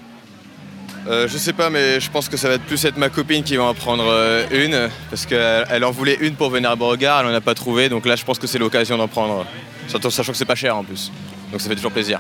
Euh, 1.08 1.28
je 1.28 1.38
sais 1.38 1.54
pas, 1.54 1.70
mais 1.70 2.00
je 2.00 2.10
pense 2.10 2.30
que 2.30 2.38
ça 2.38 2.48
va 2.48 2.56
être 2.56 2.64
plus 2.64 2.84
être 2.84 2.98
ma 2.98 3.10
copine 3.10 3.44
qui 3.44 3.56
va 3.56 3.64
en 3.64 3.74
prendre 3.74 4.06
euh, 4.08 4.46
une, 4.52 4.90
parce 5.10 5.26
qu'elle 5.26 5.66
elle 5.70 5.84
en 5.84 5.92
voulait 5.92 6.18
une 6.20 6.36
pour 6.36 6.50
venir 6.50 6.72
à 6.72 6.76
Beauregard, 6.76 7.22
elle 7.22 7.28
en 7.28 7.34
a 7.34 7.42
pas 7.42 7.54
trouvé, 7.54 7.90
donc 7.90 8.06
là 8.06 8.16
je 8.16 8.26
pense 8.26 8.40
que 8.40 8.48
c'est 8.48 8.58
l'occasion 8.58 8.98
d'en 8.98 9.08
prendre. 9.08 9.46
Surtout 9.88 10.10
sachant 10.10 10.32
que 10.32 10.38
c'est 10.38 10.46
pas 10.46 10.56
cher 10.56 10.76
en 10.76 10.84
plus, 10.84 11.12
donc 11.52 11.62
ça 11.62 11.70
fait 11.70 11.76
toujours 11.76 11.92
plaisir. 11.92 12.20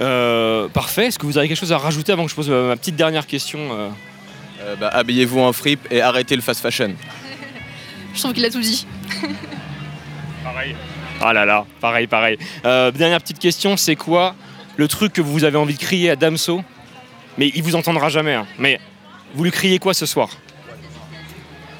Euh, 0.00 0.66
parfait. 0.68 1.06
Est-ce 1.06 1.18
que 1.18 1.26
vous 1.26 1.38
avez 1.38 1.46
quelque 1.46 1.58
chose 1.58 1.72
à 1.72 1.78
rajouter 1.78 2.10
avant 2.10 2.24
que 2.24 2.30
je 2.30 2.34
pose 2.34 2.50
ma 2.50 2.74
petite 2.76 2.96
dernière 2.96 3.26
question 3.26 3.92
bah, 4.80 4.88
Habillez-vous 4.88 5.38
en 5.38 5.52
fripe 5.52 5.86
et 5.92 6.00
arrêtez 6.00 6.34
le 6.34 6.42
fast 6.42 6.60
fashion. 6.60 6.94
Je 8.14 8.18
trouve 8.18 8.32
qu'il 8.32 8.44
a 8.44 8.50
tout 8.50 8.60
dit. 8.60 8.86
Pareil. 10.42 10.74
Ah 11.20 11.34
là 11.34 11.44
là, 11.44 11.66
pareil, 11.80 12.06
pareil. 12.06 12.38
Euh, 12.64 12.90
dernière 12.90 13.20
petite 13.20 13.38
question, 13.38 13.76
c'est 13.76 13.96
quoi 13.96 14.34
le 14.76 14.88
truc 14.88 15.12
que 15.12 15.20
vous 15.20 15.44
avez 15.44 15.58
envie 15.58 15.74
de 15.74 15.78
crier 15.78 16.10
à 16.10 16.16
Damso? 16.16 16.62
Mais 17.40 17.50
il 17.54 17.62
vous 17.62 17.74
entendra 17.74 18.10
jamais. 18.10 18.34
hein. 18.34 18.46
Mais 18.58 18.78
vous 19.32 19.44
lui 19.44 19.50
criez 19.50 19.78
quoi 19.78 19.94
ce 19.94 20.04
soir? 20.04 20.28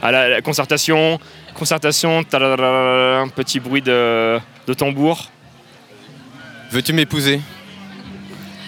À 0.00 0.11
la, 0.11 0.26
la 0.30 0.40
concertation, 0.40 1.20
concertation, 1.52 2.20
un 2.20 3.28
petit 3.28 3.61
bruit 3.61 3.82
de, 3.82 4.38
de 4.66 4.72
tambour. 4.72 5.30
Veux-tu 6.70 6.94
m'épouser? 6.94 7.42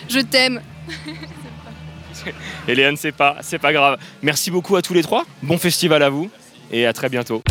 Je 0.07 0.19
t'aime. 0.19 0.61
Et 2.69 2.75
Léon, 2.75 2.93
c'est 2.99 3.13
pas, 3.13 3.39
c'est 3.41 3.59
pas 3.59 3.73
grave. 3.73 3.97
Merci 4.21 4.51
beaucoup 4.51 4.77
à 4.77 4.83
tous 4.83 4.93
les 4.93 5.03
trois. 5.03 5.25
Bon 5.43 5.57
festival 5.57 6.03
à 6.03 6.11
vous 6.11 6.31
et 6.71 6.85
à 6.85 6.93
très 6.93 7.09
bientôt. 7.09 7.43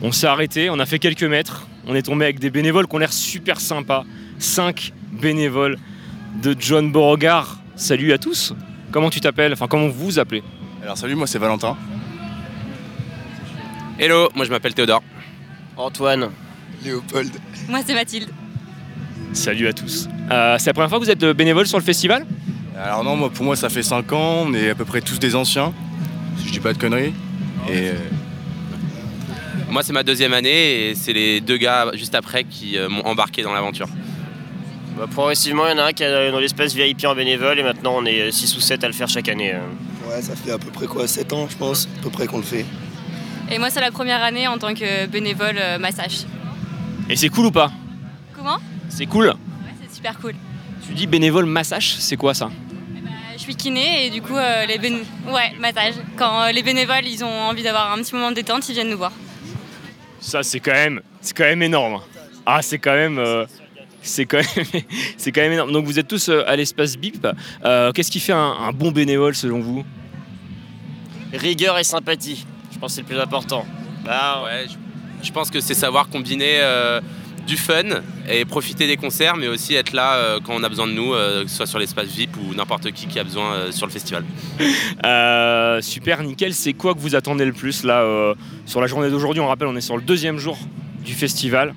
On 0.00 0.10
s'est 0.10 0.26
arrêté, 0.26 0.70
on 0.70 0.78
a 0.78 0.86
fait 0.86 0.98
quelques 0.98 1.22
mètres. 1.24 1.66
On 1.86 1.94
est 1.94 2.00
tombé 2.02 2.24
avec 2.24 2.38
des 2.38 2.48
bénévoles 2.48 2.86
qui 2.88 2.94
ont 2.94 2.98
l'air 2.98 3.12
super 3.12 3.60
sympas. 3.60 4.04
Cinq 4.38 4.94
bénévoles 5.12 5.76
de 6.36 6.54
John 6.58 6.92
Beauregard. 6.92 7.58
Salut 7.76 8.12
à 8.12 8.18
tous. 8.18 8.54
Comment 8.90 9.10
tu 9.10 9.20
t'appelles? 9.20 9.52
Enfin, 9.52 9.66
comment 9.68 9.88
vous 9.88 10.04
vous 10.06 10.18
appelez? 10.18 10.42
Alors 10.82 10.96
salut, 10.96 11.14
moi 11.14 11.26
c'est 11.26 11.38
Valentin. 11.38 11.76
Hello, 13.98 14.28
moi 14.34 14.44
je 14.44 14.50
m'appelle 14.50 14.74
Théodore. 14.74 15.02
Antoine. 15.76 16.30
Léopold. 16.84 17.32
Moi, 17.68 17.80
c'est 17.84 17.94
Mathilde. 17.94 18.28
Salut 19.32 19.66
à 19.66 19.72
tous. 19.72 20.08
Euh, 20.30 20.56
c'est 20.58 20.70
la 20.70 20.74
première 20.74 20.88
fois 20.88 20.98
que 21.00 21.04
vous 21.04 21.10
êtes 21.10 21.24
bénévole 21.36 21.66
sur 21.66 21.78
le 21.78 21.84
festival? 21.84 22.24
Alors 22.76 23.02
non, 23.02 23.16
moi, 23.16 23.30
pour 23.30 23.44
moi 23.44 23.56
ça 23.56 23.68
fait 23.68 23.82
5 23.82 24.12
ans, 24.12 24.44
on 24.46 24.54
est 24.54 24.70
à 24.70 24.74
peu 24.74 24.84
près 24.84 25.00
tous 25.00 25.18
des 25.18 25.34
anciens, 25.34 25.72
si 26.38 26.46
je 26.46 26.52
dis 26.52 26.60
pas 26.60 26.72
de 26.72 26.78
conneries. 26.78 27.12
Et 27.68 27.88
euh, 27.88 27.94
Moi 29.70 29.82
c'est 29.82 29.92
ma 29.92 30.04
deuxième 30.04 30.32
année 30.32 30.90
et 30.90 30.94
c'est 30.94 31.12
les 31.12 31.40
deux 31.40 31.56
gars 31.56 31.90
juste 31.94 32.14
après 32.14 32.44
qui 32.44 32.78
euh, 32.78 32.88
m'ont 32.88 33.04
embarqué 33.04 33.42
dans 33.42 33.52
l'aventure. 33.52 33.88
Bah, 34.98 35.06
progressivement, 35.10 35.66
il 35.68 35.70
y 35.70 35.74
en 35.74 35.78
a 35.78 35.86
un 35.88 35.92
qui 35.92 36.02
est 36.02 36.30
dans 36.32 36.40
l'espace 36.40 36.74
VIP 36.74 37.04
en 37.06 37.14
bénévole 37.14 37.58
et 37.58 37.62
maintenant 37.62 37.94
on 37.96 38.04
est 38.04 38.32
6 38.32 38.56
ou 38.56 38.60
7 38.60 38.82
à 38.82 38.88
le 38.88 38.92
faire 38.92 39.08
chaque 39.08 39.28
année. 39.28 39.54
euh. 39.54 39.60
Ouais, 40.08 40.20
ça 40.22 40.34
fait 40.34 40.50
à 40.50 40.58
peu 40.58 40.70
près 40.70 40.86
quoi 40.86 41.06
7 41.06 41.32
ans, 41.32 41.46
je 41.48 41.56
pense, 41.56 41.86
à 41.98 42.02
peu 42.02 42.10
près 42.10 42.26
qu'on 42.26 42.38
le 42.38 42.42
fait. 42.42 42.64
Et 43.50 43.58
moi, 43.58 43.70
c'est 43.70 43.80
la 43.80 43.90
première 43.92 44.22
année 44.22 44.48
en 44.48 44.58
tant 44.58 44.74
que 44.74 45.06
bénévole 45.06 45.56
euh, 45.58 45.78
massage. 45.78 46.24
Et 47.08 47.16
c'est 47.16 47.28
cool 47.28 47.46
ou 47.46 47.50
pas? 47.50 47.70
Comment? 48.36 48.58
C'est 48.88 49.06
cool. 49.06 49.26
Ouais, 49.28 49.34
c'est 49.86 49.94
super 49.94 50.18
cool. 50.18 50.34
Tu 50.86 50.92
dis 50.94 51.06
bénévole 51.06 51.46
massage, 51.46 51.94
c'est 51.98 52.16
quoi 52.16 52.34
ça? 52.34 52.46
Euh, 52.46 53.08
Je 53.36 53.38
suis 53.42 53.54
kiné 53.54 54.06
et 54.06 54.10
du 54.10 54.20
coup, 54.20 54.36
euh, 54.36 54.66
les 54.66 54.78
bén... 54.78 54.98
Ouais, 55.28 55.52
massage. 55.60 55.94
Quand 56.16 56.42
euh, 56.42 56.50
les 56.52 56.62
bénévoles, 56.62 57.06
ils 57.06 57.22
ont 57.24 57.40
envie 57.42 57.62
d'avoir 57.62 57.92
un 57.92 57.98
petit 57.98 58.14
moment 58.14 58.30
de 58.30 58.34
détente, 58.36 58.68
ils 58.68 58.72
viennent 58.74 58.90
nous 58.90 58.98
voir. 58.98 59.12
Ça, 60.20 60.42
c'est 60.42 60.60
quand 60.60 60.72
même, 60.72 61.00
c'est 61.20 61.36
quand 61.36 61.44
même 61.44 61.62
énorme. 61.62 62.00
Ah, 62.44 62.60
c'est 62.62 62.78
quand 62.78 62.94
même, 62.94 63.18
euh, 63.18 63.44
c'est 64.02 64.26
quand 64.26 64.38
même, 64.38 64.82
c'est 65.16 65.32
quand 65.32 65.40
même 65.40 65.52
énorme. 65.52 65.72
Donc 65.72 65.84
vous 65.86 65.98
êtes 65.98 66.08
tous 66.08 66.28
euh, 66.28 66.42
à 66.46 66.56
l'espace 66.56 66.96
BIP. 66.96 67.26
Euh, 67.64 67.92
Qu'est-ce 67.92 68.10
qui 68.10 68.20
fait 68.20 68.32
un, 68.32 68.54
un 68.60 68.72
bon 68.72 68.90
bénévole 68.90 69.34
selon 69.34 69.60
vous? 69.60 69.84
Rigueur 71.32 71.78
et 71.78 71.84
sympathie, 71.84 72.46
je 72.72 72.78
pense 72.78 72.92
que 72.92 72.94
c'est 72.96 73.00
le 73.02 73.06
plus 73.06 73.20
important. 73.20 73.66
Bah, 74.04 74.42
ouais, 74.44 74.66
je, 74.68 75.26
je 75.26 75.32
pense 75.32 75.50
que 75.50 75.60
c'est 75.60 75.74
savoir 75.74 76.08
combiner 76.08 76.58
euh, 76.60 77.00
du 77.46 77.56
fun 77.56 77.82
et 78.30 78.44
profiter 78.46 78.86
des 78.86 78.96
concerts, 78.96 79.36
mais 79.36 79.46
aussi 79.48 79.74
être 79.74 79.92
là 79.92 80.14
euh, 80.14 80.38
quand 80.42 80.54
on 80.54 80.62
a 80.62 80.68
besoin 80.70 80.86
de 80.86 80.92
nous, 80.92 81.12
euh, 81.12 81.44
que 81.44 81.50
ce 81.50 81.56
soit 81.56 81.66
sur 81.66 81.78
l'espace 81.78 82.06
VIP 82.06 82.36
ou 82.38 82.54
n'importe 82.54 82.92
qui 82.92 83.06
qui 83.06 83.18
a 83.18 83.24
besoin 83.24 83.52
euh, 83.52 83.72
sur 83.72 83.86
le 83.86 83.92
festival. 83.92 84.24
Euh, 85.04 85.80
Super, 85.80 86.22
nickel. 86.22 86.52
C'est 86.54 86.72
quoi 86.72 86.94
que 86.94 86.98
vous 86.98 87.14
attendez 87.14 87.44
le 87.44 87.52
plus 87.52 87.84
là 87.84 88.00
euh, 88.02 88.34
sur 88.66 88.80
la 88.80 88.86
journée 88.86 89.10
d'aujourd'hui? 89.10 89.40
On 89.40 89.46
rappelle, 89.48 89.68
on 89.68 89.76
est 89.76 89.80
sur 89.80 89.96
le 89.96 90.02
deuxième 90.02 90.38
jour 90.38 90.58
du 91.04 91.12
festival. 91.14 91.74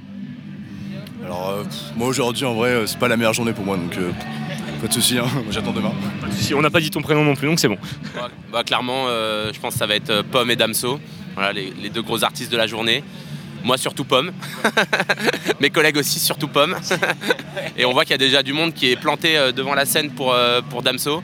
Alors 1.31 1.49
euh, 1.49 1.63
pff, 1.63 1.73
moi 1.95 2.07
aujourd'hui 2.07 2.43
en 2.45 2.53
vrai 2.53 2.69
euh, 2.71 2.85
c'est 2.85 2.99
pas 2.99 3.07
la 3.07 3.15
meilleure 3.15 3.33
journée 3.33 3.53
pour 3.53 3.63
moi 3.63 3.77
donc 3.77 3.95
euh, 3.97 4.11
pas 4.81 4.87
de 4.87 4.93
soucis, 4.93 5.19
hein, 5.19 5.25
moi, 5.33 5.43
j'attends 5.51 5.73
demain. 5.73 5.93
Si 6.31 6.55
on 6.55 6.61
n'a 6.61 6.71
pas 6.71 6.79
dit 6.79 6.89
ton 6.89 7.03
prénom 7.03 7.23
non 7.23 7.35
plus, 7.35 7.47
donc 7.47 7.59
c'est 7.59 7.67
bon. 7.67 7.77
Bah, 8.15 8.29
bah, 8.51 8.63
clairement, 8.63 9.05
euh, 9.09 9.51
je 9.53 9.59
pense 9.59 9.73
que 9.73 9.79
ça 9.79 9.85
va 9.85 9.93
être 9.95 10.23
Pomme 10.23 10.49
et 10.49 10.55
Damso, 10.55 10.99
voilà, 11.35 11.53
les, 11.53 11.71
les 11.79 11.91
deux 11.91 12.01
gros 12.01 12.23
artistes 12.23 12.51
de 12.51 12.57
la 12.57 12.65
journée. 12.65 13.03
Moi 13.63 13.77
surtout 13.77 14.05
Pomme, 14.05 14.31
mes 15.59 15.69
collègues 15.69 15.97
aussi 15.97 16.19
surtout 16.19 16.47
Pomme. 16.47 16.75
et 17.77 17.85
on 17.85 17.93
voit 17.93 18.05
qu'il 18.05 18.11
y 18.11 18.15
a 18.15 18.17
déjà 18.17 18.41
du 18.41 18.53
monde 18.53 18.73
qui 18.73 18.89
est 18.89 18.95
planté 18.95 19.37
euh, 19.37 19.51
devant 19.51 19.75
la 19.75 19.85
scène 19.85 20.09
pour, 20.09 20.33
euh, 20.33 20.61
pour 20.67 20.81
Damso, 20.81 21.21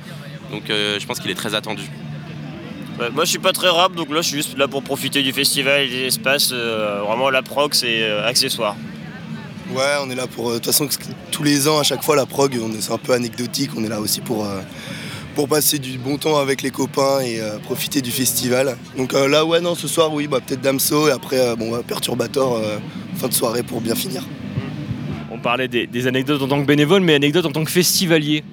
donc 0.51 0.70
euh, 0.70 0.99
je 0.99 1.08
pense 1.08 1.20
qu'il 1.20 1.32
est 1.32 1.36
très 1.36 1.55
attendu. 1.55 1.82
Ouais, 2.99 3.10
moi 3.10 3.26
je 3.26 3.32
suis 3.32 3.39
pas 3.39 3.53
très 3.53 3.70
rap 3.70 3.95
donc 3.95 4.12
là 4.12 4.22
je 4.22 4.28
suis 4.28 4.38
juste 4.38 4.55
là 4.55 4.68
pour 4.68 4.84
profiter 4.84 5.24
du 5.24 5.32
festival 5.32 5.82
et 5.82 5.88
des 5.88 6.05
espaces. 6.05 6.51
euh, 6.53 7.01
vraiment 7.05 7.32
la 7.32 7.41
prog 7.41 7.74
c'est 7.74 8.03
euh, 8.03 8.28
accessoire. 8.28 8.76
Ouais, 9.74 9.95
on 10.01 10.09
est 10.09 10.15
là 10.15 10.28
pour. 10.28 10.49
euh, 10.49 10.53
De 10.53 10.57
toute 10.57 10.68
façon, 10.68 10.88
tous 11.32 11.43
les 11.43 11.68
ans, 11.68 11.80
à 11.80 11.84
chaque 11.84 12.03
fois, 12.03 12.15
la 12.15 12.26
prog, 12.26 12.57
c'est 12.80 12.91
un 12.91 12.97
peu 12.97 13.13
anecdotique. 13.13 13.72
On 13.78 13.84
est 13.84 13.89
là 13.89 13.99
aussi 13.99 14.22
pour, 14.22 14.45
euh, 14.45 14.61
pour 15.36 15.47
passer 15.47 15.78
du 15.80 15.97
bon 15.97 16.18
temps 16.18 16.38
avec 16.38 16.61
les 16.61 16.72
copains 16.72 17.20
et 17.22 17.39
euh, 17.41 17.57
profiter 17.59 18.01
du 18.01 18.11
festival. 18.11 18.78
Donc 18.97 19.13
là, 19.13 19.45
ouais, 19.45 19.59
non, 19.61 19.76
ce 19.76 19.88
soir, 19.88 20.13
oui, 20.13 20.28
bah, 20.28 20.39
peut-être 20.45 20.61
Damso 20.61 21.07
et 21.09 21.11
après, 21.11 21.55
bon, 21.55 21.82
Perturbator, 21.84 22.61
fin 23.15 23.28
de 23.28 23.34
soirée 23.34 23.63
pour 23.63 23.82
bien 23.82 23.95
finir. 23.95 24.24
On 25.32 25.39
parlait 25.39 25.68
des, 25.68 25.86
des 25.86 26.07
anecdotes 26.07 26.41
en 26.41 26.47
tant 26.47 26.59
que 26.61 26.65
bénévole, 26.65 27.01
mais 27.01 27.13
anecdotes 27.15 27.45
en 27.45 27.51
tant 27.51 27.63
que 27.63 27.72
festivalier. 27.72 28.43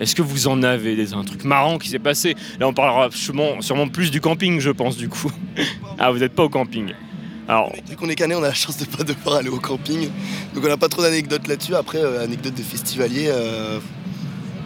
Est-ce 0.00 0.16
que 0.16 0.22
vous 0.22 0.48
en 0.48 0.64
avez 0.64 0.96
des, 0.96 1.14
un 1.14 1.22
truc 1.22 1.44
marrant 1.44 1.78
qui 1.78 1.88
s'est 1.88 2.00
passé? 2.00 2.34
Là, 2.58 2.66
on 2.66 2.74
parlera 2.74 3.08
sûrement, 3.12 3.60
sûrement 3.60 3.86
plus 3.88 4.10
du 4.10 4.20
camping, 4.20 4.58
je 4.58 4.70
pense, 4.70 4.96
du 4.96 5.08
coup. 5.08 5.30
ah, 6.00 6.10
vous 6.10 6.18
n'êtes 6.18 6.32
pas 6.32 6.42
au 6.42 6.48
camping. 6.48 6.92
Alors, 7.48 7.72
Vu 7.88 7.96
qu'on 7.96 8.08
est 8.08 8.14
canet, 8.14 8.36
on 8.36 8.42
a 8.42 8.48
la 8.48 8.54
chance 8.54 8.76
de 8.78 8.84
pas 8.84 9.04
devoir 9.04 9.36
aller 9.36 9.48
au 9.50 9.58
camping. 9.60 10.08
Donc 10.54 10.64
on 10.64 10.68
n'a 10.68 10.76
pas 10.76 10.88
trop 10.88 11.02
d'anecdotes 11.02 11.46
là-dessus. 11.46 11.74
Après, 11.74 11.98
euh, 11.98 12.24
anecdote 12.24 12.54
de 12.54 12.62
festivalier. 12.62 13.26
euh, 13.28 13.78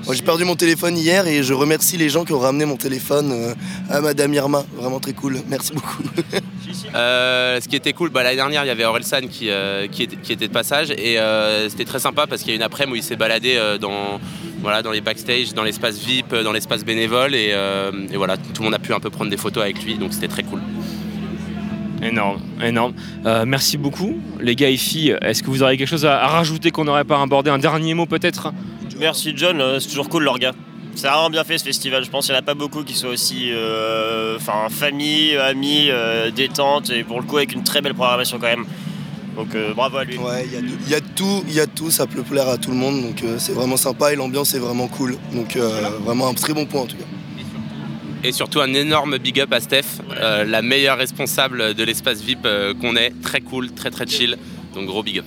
moi, 0.06 0.14
j'ai 0.14 0.22
perdu 0.22 0.44
mon 0.44 0.56
téléphone 0.56 0.96
hier 0.96 1.26
et 1.26 1.42
je 1.42 1.52
remercie 1.52 1.98
les 1.98 2.08
gens 2.08 2.24
qui 2.24 2.32
ont 2.32 2.38
ramené 2.38 2.64
mon 2.64 2.76
téléphone 2.76 3.30
euh, 3.32 3.54
à 3.90 4.00
Madame 4.00 4.32
Irma. 4.32 4.64
Vraiment 4.74 5.00
très 5.00 5.12
cool. 5.12 5.38
Merci 5.48 5.72
beaucoup. 5.72 6.02
Euh, 6.94 7.60
ce 7.62 7.68
qui 7.68 7.76
était 7.76 7.92
cool, 7.94 8.10
bah, 8.10 8.22
l'année 8.22 8.36
dernière, 8.36 8.62
il 8.64 8.68
y 8.68 8.70
avait 8.70 8.84
Orelsan 8.84 9.22
qui, 9.30 9.48
euh, 9.48 9.86
qui, 9.88 10.02
était, 10.02 10.16
qui 10.16 10.32
était 10.32 10.48
de 10.48 10.52
passage 10.52 10.90
et 10.90 11.18
euh, 11.18 11.68
c'était 11.68 11.86
très 11.86 11.98
sympa 11.98 12.26
parce 12.26 12.42
qu'il 12.42 12.50
y 12.50 12.52
a 12.52 12.56
une 12.56 12.62
après-midi 12.62 12.92
où 12.92 12.96
il 12.96 13.02
s'est 13.02 13.16
baladé 13.16 13.56
euh, 13.56 13.78
dans, 13.78 14.20
voilà, 14.60 14.82
dans 14.82 14.90
les 14.90 15.00
backstage, 15.00 15.54
dans 15.54 15.64
l'espace 15.64 15.98
VIP, 15.98 16.34
dans 16.34 16.52
l'espace 16.52 16.84
bénévole 16.84 17.34
et, 17.34 17.50
euh, 17.52 17.90
et 18.12 18.16
voilà, 18.18 18.36
tout 18.36 18.60
le 18.60 18.64
monde 18.64 18.74
a 18.74 18.78
pu 18.78 18.92
un 18.92 19.00
peu 19.00 19.08
prendre 19.10 19.30
des 19.30 19.36
photos 19.38 19.62
avec 19.62 19.82
lui 19.82 19.94
donc 19.96 20.12
c'était 20.12 20.28
très 20.28 20.42
cool. 20.42 20.60
Énorme, 22.02 22.40
énorme. 22.62 22.94
Euh, 23.26 23.44
merci 23.46 23.76
beaucoup, 23.78 24.18
les 24.40 24.54
gars 24.56 24.70
et 24.70 24.76
filles. 24.76 25.16
Est-ce 25.22 25.42
que 25.42 25.50
vous 25.50 25.62
auriez 25.62 25.76
quelque 25.76 25.88
chose 25.88 26.06
à, 26.06 26.22
à 26.22 26.26
rajouter 26.28 26.70
qu'on 26.70 26.84
n'aurait 26.84 27.04
pas 27.04 27.20
abordé 27.20 27.50
Un 27.50 27.58
dernier 27.58 27.94
mot 27.94 28.06
peut-être 28.06 28.52
Merci 28.98 29.32
John, 29.36 29.60
euh, 29.60 29.78
c'est 29.80 29.88
toujours 29.88 30.08
cool 30.08 30.24
leur 30.24 30.38
gars. 30.38 30.52
C'est 30.94 31.06
vraiment 31.06 31.30
bien 31.30 31.44
fait 31.44 31.58
ce 31.58 31.64
festival, 31.64 32.04
je 32.04 32.10
pense 32.10 32.26
qu'il 32.26 32.34
n'y 32.34 32.38
en 32.38 32.42
a 32.42 32.44
pas 32.44 32.54
beaucoup 32.54 32.82
qui 32.82 32.94
soient 32.94 33.10
aussi 33.10 33.50
euh, 33.52 34.36
enfin, 34.36 34.68
famille, 34.68 35.36
amis, 35.36 35.86
euh, 35.90 36.32
détente 36.32 36.90
et 36.90 37.04
pour 37.04 37.20
le 37.20 37.26
coup 37.26 37.36
avec 37.36 37.52
une 37.52 37.62
très 37.62 37.80
belle 37.80 37.94
programmation 37.94 38.38
quand 38.40 38.48
même. 38.48 38.64
Donc 39.36 39.54
euh, 39.54 39.72
bravo 39.72 39.98
à 39.98 40.04
lui. 40.04 40.18
Ouais, 40.18 40.44
il 40.46 40.52
y 40.52 40.56
a 40.56 40.60
y, 40.88 40.94
a 40.96 41.00
tout, 41.00 41.44
il 41.46 41.54
y 41.54 41.60
a 41.60 41.66
de 41.66 41.70
tout, 41.70 41.92
ça 41.92 42.08
peut 42.08 42.24
plaire 42.24 42.48
à 42.48 42.58
tout 42.58 42.72
le 42.72 42.76
monde. 42.76 43.00
Donc 43.00 43.22
euh, 43.22 43.36
c'est 43.38 43.52
vraiment 43.52 43.76
sympa 43.76 44.12
et 44.12 44.16
l'ambiance 44.16 44.52
est 44.54 44.58
vraiment 44.58 44.88
cool. 44.88 45.16
Donc 45.32 45.54
euh, 45.54 45.90
vraiment 46.04 46.26
un 46.26 46.34
très 46.34 46.52
bon 46.52 46.66
point 46.66 46.80
en 46.80 46.86
tout 46.86 46.96
cas. 46.96 47.04
Et 48.24 48.32
surtout 48.32 48.60
un 48.60 48.74
énorme 48.74 49.18
big 49.18 49.40
up 49.40 49.52
à 49.52 49.60
Steph, 49.60 49.84
euh, 50.10 50.44
la 50.44 50.60
meilleure 50.60 50.98
responsable 50.98 51.74
de 51.74 51.84
l'espace 51.84 52.20
VIP 52.20 52.46
euh, 52.46 52.74
qu'on 52.74 52.96
ait, 52.96 53.12
très 53.22 53.40
cool, 53.40 53.70
très 53.72 53.90
très 53.90 54.06
chill, 54.06 54.36
donc 54.74 54.86
gros 54.86 55.04
big 55.04 55.20
up. 55.20 55.24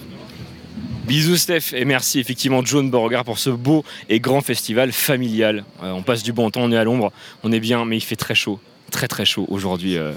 Bisous 1.07 1.37
Steph 1.37 1.73
et 1.73 1.85
merci 1.85 2.19
effectivement 2.19 2.63
John 2.63 2.89
Beauregard 2.89 3.23
pour 3.23 3.39
ce 3.39 3.49
beau 3.49 3.83
et 4.09 4.19
grand 4.19 4.41
festival 4.41 4.91
familial. 4.91 5.63
Euh, 5.83 5.91
on 5.91 6.03
passe 6.03 6.21
du 6.21 6.33
bon 6.33 6.49
temps, 6.49 6.61
on 6.63 6.71
est 6.71 6.77
à 6.77 6.83
l'ombre, 6.83 7.11
on 7.43 7.51
est 7.51 7.59
bien, 7.61 7.85
mais 7.85 7.97
il 7.97 8.01
fait 8.01 8.17
très 8.17 8.35
chaud, 8.35 8.59
très 8.91 9.07
très 9.07 9.25
chaud 9.25 9.45
aujourd'hui. 9.49 9.97
euh, 9.97 10.11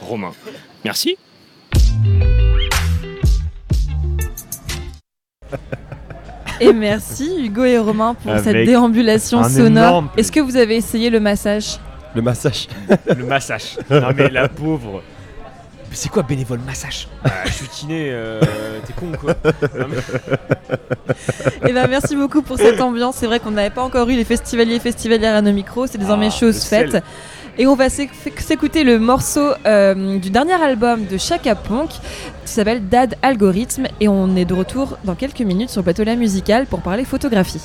Romain, 0.00 0.32
merci. 0.84 1.16
Et 6.60 6.72
merci 6.72 7.30
Hugo 7.38 7.64
et 7.64 7.78
Romain 7.78 8.14
pour 8.14 8.38
cette 8.38 8.66
déambulation 8.66 9.42
sonore. 9.48 9.66
énorme 9.66 10.10
Est-ce 10.16 10.30
que 10.30 10.40
vous 10.40 10.56
avez 10.56 10.76
essayé 10.76 11.10
le 11.10 11.18
massage? 11.18 11.78
Le 12.14 12.22
massage. 12.22 12.68
Le 13.16 13.24
massage. 13.24 13.76
Non 13.90 14.08
mais 14.16 14.28
la 14.30 14.48
pauvre. 14.48 15.02
Mais 15.90 15.96
c'est 15.96 16.08
quoi 16.08 16.22
bénévole 16.22 16.60
massage 16.66 17.08
Ah, 17.24 17.30
Je 17.44 17.50
suis 17.52 17.68
kiné, 17.68 18.08
euh, 18.10 18.40
t'es 18.86 18.92
con 18.92 19.12
quoi 19.20 19.34
Non, 19.78 19.86
mais- 19.88 21.16
Eh 21.68 21.72
ben, 21.72 21.86
merci 21.88 22.16
beaucoup 22.16 22.42
pour 22.42 22.56
cette 22.58 22.80
ambiance. 22.80 23.16
C'est 23.16 23.26
vrai 23.26 23.38
qu'on 23.40 23.50
n'avait 23.52 23.70
pas 23.70 23.82
encore 23.82 24.08
eu 24.08 24.14
les 24.14 24.24
festivaliers 24.24 24.76
et 24.76 24.80
festivalières 24.80 25.34
à 25.36 25.42
nos 25.42 25.52
micros. 25.52 25.86
C'est 25.86 25.98
désormais 25.98 26.28
Ah, 26.28 26.36
chose 26.36 26.56
sel. 26.56 26.90
faite. 26.90 27.04
Et 27.58 27.66
on 27.68 27.76
va 27.76 27.86
s'éc- 27.88 28.10
s'écouter 28.38 28.82
le 28.82 28.98
morceau 28.98 29.50
euh, 29.66 30.18
du 30.18 30.30
dernier 30.30 30.54
album 30.60 31.04
de 31.06 31.16
Chaka 31.18 31.54
Ponk 31.54 31.88
qui 31.90 32.52
s'appelle 32.52 32.88
Dad 32.88 33.14
Algorithme. 33.22 33.86
Et 34.00 34.08
on 34.08 34.34
est 34.34 34.44
de 34.44 34.54
retour 34.54 34.98
dans 35.04 35.14
quelques 35.14 35.40
minutes 35.42 35.70
sur 35.70 35.80
le 35.80 35.84
plateau 35.84 36.02
La 36.02 36.16
Musicale 36.16 36.66
pour 36.66 36.80
parler 36.80 37.04
photographie. 37.04 37.60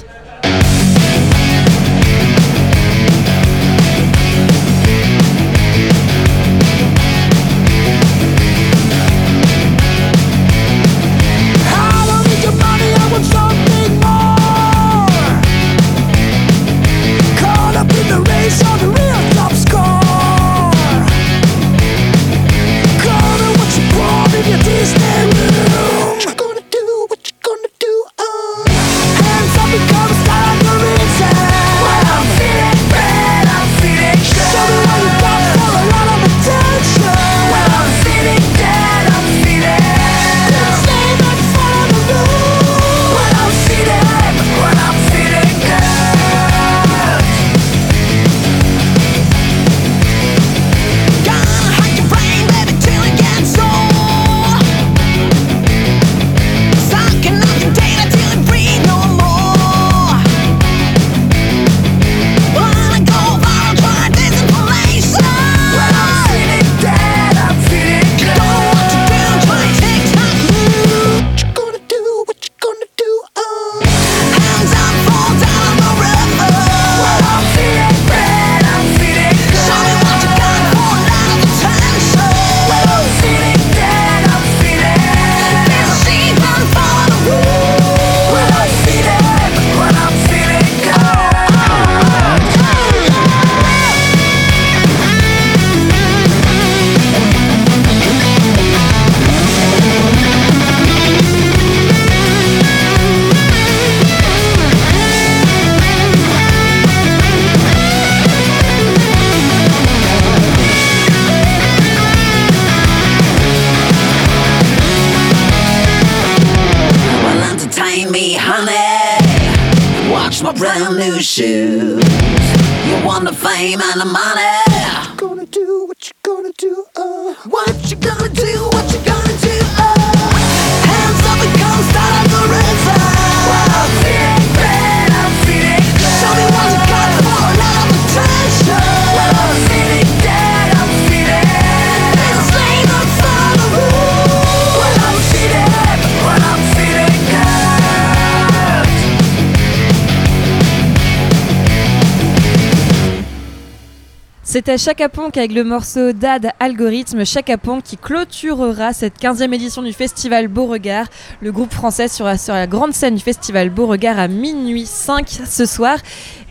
C'était 154.59 154.77
Chaka 154.77 155.07
Ponk 155.07 155.37
avec 155.37 155.53
le 155.53 155.63
morceau 155.63 156.11
Dad 156.11 156.49
Algorithme. 156.59 157.25
Chaka 157.25 157.57
Ponk 157.57 157.81
qui 157.81 157.95
clôturera 157.95 158.91
cette 158.91 159.17
15e 159.17 159.53
édition 159.53 159.81
du 159.81 159.93
festival 159.93 160.49
Beauregard. 160.49 161.05
Le 161.39 161.53
groupe 161.53 161.71
français 161.71 162.09
sera 162.09 162.37
sur 162.37 162.53
la 162.53 162.67
grande 162.67 162.91
scène 162.91 163.15
du 163.15 163.21
festival 163.21 163.69
Beauregard 163.69 164.19
à 164.19 164.27
minuit 164.27 164.85
5 164.85 165.29
ce 165.29 165.65
soir. 165.65 165.97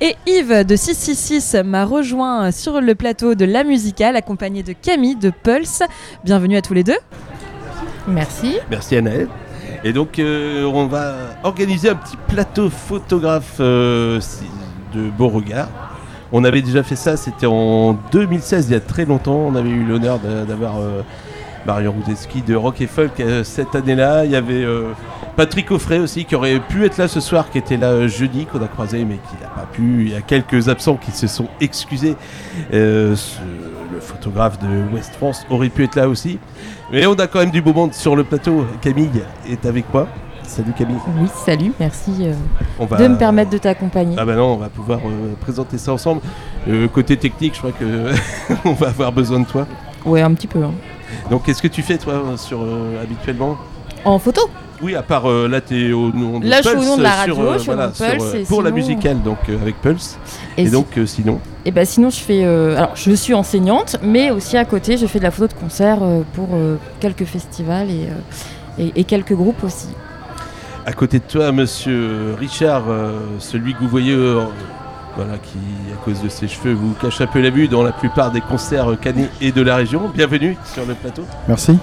Et 0.00 0.16
Yves 0.26 0.64
de 0.64 0.74
666 0.74 1.56
m'a 1.66 1.84
rejoint 1.84 2.50
sur 2.50 2.80
le 2.80 2.94
plateau 2.94 3.34
de 3.34 3.44
La 3.44 3.62
Musicale 3.62 4.16
accompagné 4.16 4.62
de 4.62 4.72
Camille 4.72 5.16
de 5.16 5.28
Pulse. 5.28 5.82
Bienvenue 6.24 6.56
à 6.56 6.62
tous 6.62 6.72
les 6.72 6.84
deux. 6.84 6.98
Merci. 8.06 8.56
Merci 8.70 8.96
Anaël. 8.96 9.28
Et 9.84 9.92
donc 9.92 10.18
euh, 10.18 10.64
on 10.64 10.86
va 10.86 11.14
organiser 11.42 11.90
un 11.90 11.96
petit 11.96 12.16
plateau 12.26 12.70
photographe 12.70 13.56
euh, 13.61 14.18
de 14.94 15.11
Beauregard. 15.11 15.88
On 16.32 16.44
avait 16.44 16.62
déjà 16.62 16.82
fait 16.82 16.96
ça, 16.96 17.16
c'était 17.16 17.46
en 17.46 17.94
2016, 18.12 18.66
il 18.68 18.72
y 18.72 18.76
a 18.76 18.80
très 18.80 19.04
longtemps. 19.06 19.46
On 19.48 19.54
avait 19.54 19.70
eu 19.70 19.84
l'honneur 19.84 20.18
d'a- 20.18 20.44
d'avoir 20.44 20.78
euh, 20.78 21.00
Marion 21.66 21.92
Roudeski 21.92 22.42
de 22.42 22.54
Rock 22.54 22.80
et 22.82 22.86
Folk 22.86 23.18
euh, 23.20 23.44
cette 23.44 23.74
année-là. 23.74 24.26
Il 24.26 24.30
y 24.30 24.36
avait 24.36 24.62
euh, 24.62 24.88
Patrick 25.36 25.70
Offray 25.70 25.98
aussi 26.00 26.26
qui 26.26 26.34
aurait 26.34 26.60
pu 26.60 26.84
être 26.84 26.98
là 26.98 27.08
ce 27.08 27.20
soir, 27.20 27.48
qui 27.50 27.56
était 27.58 27.78
là 27.78 28.06
jeudi, 28.08 28.44
qu'on 28.44 28.62
a 28.62 28.68
croisé 28.68 29.04
mais 29.06 29.14
qui 29.16 29.42
n'a 29.42 29.48
pas 29.48 29.66
pu. 29.72 30.02
Il 30.06 30.10
y 30.12 30.14
a 30.16 30.20
quelques 30.20 30.68
absents 30.68 30.96
qui 30.96 31.12
se 31.12 31.26
sont 31.26 31.48
excusés. 31.62 32.14
Le 33.90 34.00
photographe 34.00 34.58
de 34.58 34.94
West 34.94 35.14
France 35.16 35.46
aurait 35.48 35.70
pu 35.70 35.84
être 35.84 35.96
là 35.96 36.08
aussi. 36.08 36.38
Mais 36.92 37.06
on 37.06 37.14
a 37.14 37.26
quand 37.26 37.38
même 37.40 37.50
du 37.50 37.62
beau 37.62 37.72
monde 37.72 37.94
sur 37.94 38.16
le 38.16 38.22
plateau. 38.24 38.66
Camille 38.82 39.08
est 39.50 39.64
avec 39.64 39.86
moi. 39.94 40.06
Salut 40.49 40.72
Camille. 40.72 40.96
Oui, 41.20 41.28
salut, 41.44 41.72
merci 41.78 42.11
euh, 42.22 42.32
On 42.78 42.86
va- 42.86 42.96
de 42.96 43.07
me 43.07 43.16
permettre 43.18 43.51
de 43.51 43.59
t'accompagner. 43.59 44.16
Ah 44.18 44.24
bah 44.24 44.34
non, 44.34 44.55
on 44.55 44.57
va 44.57 44.68
pouvoir 44.70 44.99
euh, 45.05 45.34
présenter 45.40 45.76
ça 45.76 45.92
ensemble. 45.92 46.22
Euh, 46.68 46.88
côté 46.88 47.16
technique, 47.18 47.53
je 47.55 47.59
crois 47.59 47.72
que 47.72 47.84
on 48.64 48.72
va 48.72 48.88
avoir 48.88 49.12
besoin 49.12 49.40
de 49.40 49.44
toi. 49.44 49.66
Ouais, 50.07 50.22
un 50.22 50.32
petit 50.32 50.46
peu. 50.46 50.62
hein. 50.64 50.72
Donc 51.30 51.44
qu'est-ce 51.44 51.61
que 51.62 51.68
tu 51.68 51.82
fais 51.82 51.99
toi 51.99 52.22
sur 52.36 52.61
habituellement? 53.01 53.57
En 54.07 54.18
photo 54.18 54.40
Oui, 54.82 54.94
à 54.94 55.03
part 55.03 55.28
euh, 55.30 55.49
là, 55.49 55.61
tu 55.61 55.90
es 55.90 55.92
au 55.92 56.11
nom 56.12 56.40
de 56.40 56.46
Là, 56.49 56.62
je 56.62 56.68
suis 56.70 56.78
au 56.78 56.82
nom 56.82 56.96
de 56.96 57.03
la 57.03 57.11
sur, 57.24 57.36
radio, 57.36 57.36
euh, 57.46 57.53
je 57.55 57.59
suis 57.59 57.70
au 57.70 57.74
nom 57.76 57.88
de 57.88 57.94
sur, 57.94 58.07
Pulse, 58.07 58.24
euh, 58.34 58.40
et 58.40 58.44
pour 58.44 58.62
la 58.62 58.70
musicale, 58.70 59.22
donc 59.22 59.38
avec 59.51 59.80
Pulse. 59.82 60.18
Et, 60.57 60.70
donc 60.70 60.86
sinon, 61.05 61.40
Et 61.66 61.70
bah 61.72 61.84
sinon, 61.84 62.09
je 62.09 62.20
fais. 62.20 62.42
alors, 62.44 62.92
je 62.96 63.12
suis 63.12 63.34
enseignante, 63.34 63.96
mais 64.03 64.30
aussi 64.30 64.57
à 64.57 64.64
côté, 64.64 64.96
je 64.96 65.07
fais 65.07 65.18
de 65.18 65.24
la 65.24 65.30
photo 65.30 65.55
de 65.55 65.61
concert 65.61 65.99
pour 66.32 66.49
quelques 67.01 67.24
festivals 67.26 67.90
et, 67.90 68.09
et, 68.82 68.92
et 68.96 69.05
quelques 69.05 69.34
groupes 69.34 69.62
aussi. 69.62 69.88
À 70.89 70.93
côté 70.93 71.18
de 71.18 71.24
toi, 71.24 71.53
Monsieur 71.53 72.34
Richard, 72.39 72.84
euh, 72.89 73.12
celui 73.41 73.74
que 73.74 73.80
vous 73.80 73.89
voyez, 73.89 74.14
euh, 74.14 74.41
voilà, 75.16 75.34
qui 75.36 75.59
à 75.93 76.03
cause 76.03 76.22
de 76.22 76.30
ses 76.30 76.49
cheveux 76.49 76.72
vous 76.72 76.95
cache 76.95 77.20
un 77.20 77.26
peu 77.26 77.43
la 77.43 77.51
vue 77.51 77.68
dans 77.68 77.82
la 77.82 77.93
plupart 77.93 78.30
des 78.30 78.41
concerts 78.41 78.97
canets 78.99 79.28
et 79.43 79.53
de 79.53 79.61
la 79.61 79.76
région. 79.76 80.11
Bienvenue 80.14 80.57
sur 80.64 80.86
le 80.86 80.95
plateau. 80.95 81.24
Merci. 81.47 81.78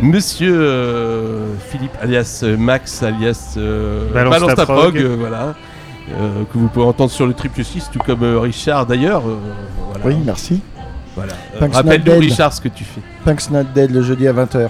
Monsieur 0.00 0.54
euh, 0.54 1.54
Philippe, 1.70 1.92
alias 2.02 2.44
Max, 2.58 3.02
alias 3.02 3.54
euh, 3.56 4.12
Balance 4.12 4.32
Balance, 4.34 4.48
ta 4.50 4.56
ta 4.56 4.64
prog. 4.66 4.78
prog, 4.92 4.96
euh, 4.98 5.16
voilà, 5.18 5.54
euh, 6.10 6.44
que 6.52 6.58
vous 6.58 6.68
pouvez 6.68 6.84
entendre 6.84 7.10
sur 7.10 7.26
le 7.26 7.32
triple 7.32 7.64
6, 7.64 7.88
tout 7.90 8.00
comme 8.00 8.22
euh, 8.22 8.38
Richard 8.38 8.84
d'ailleurs. 8.84 9.26
euh, 9.26 9.38
voilà. 9.92 10.04
Oui, 10.04 10.16
merci. 10.26 10.60
Voilà. 11.16 11.32
Euh, 11.60 11.66
Rappelle-nous. 11.72 12.18
Richard, 12.18 12.52
ce 12.52 12.60
que 12.60 12.68
tu 12.68 12.84
fais. 12.84 13.00
Punk's 13.24 13.50
Not 13.50 13.64
Dead 13.74 13.90
le 13.90 14.02
jeudi 14.02 14.28
à 14.28 14.32
20h. 14.34 14.68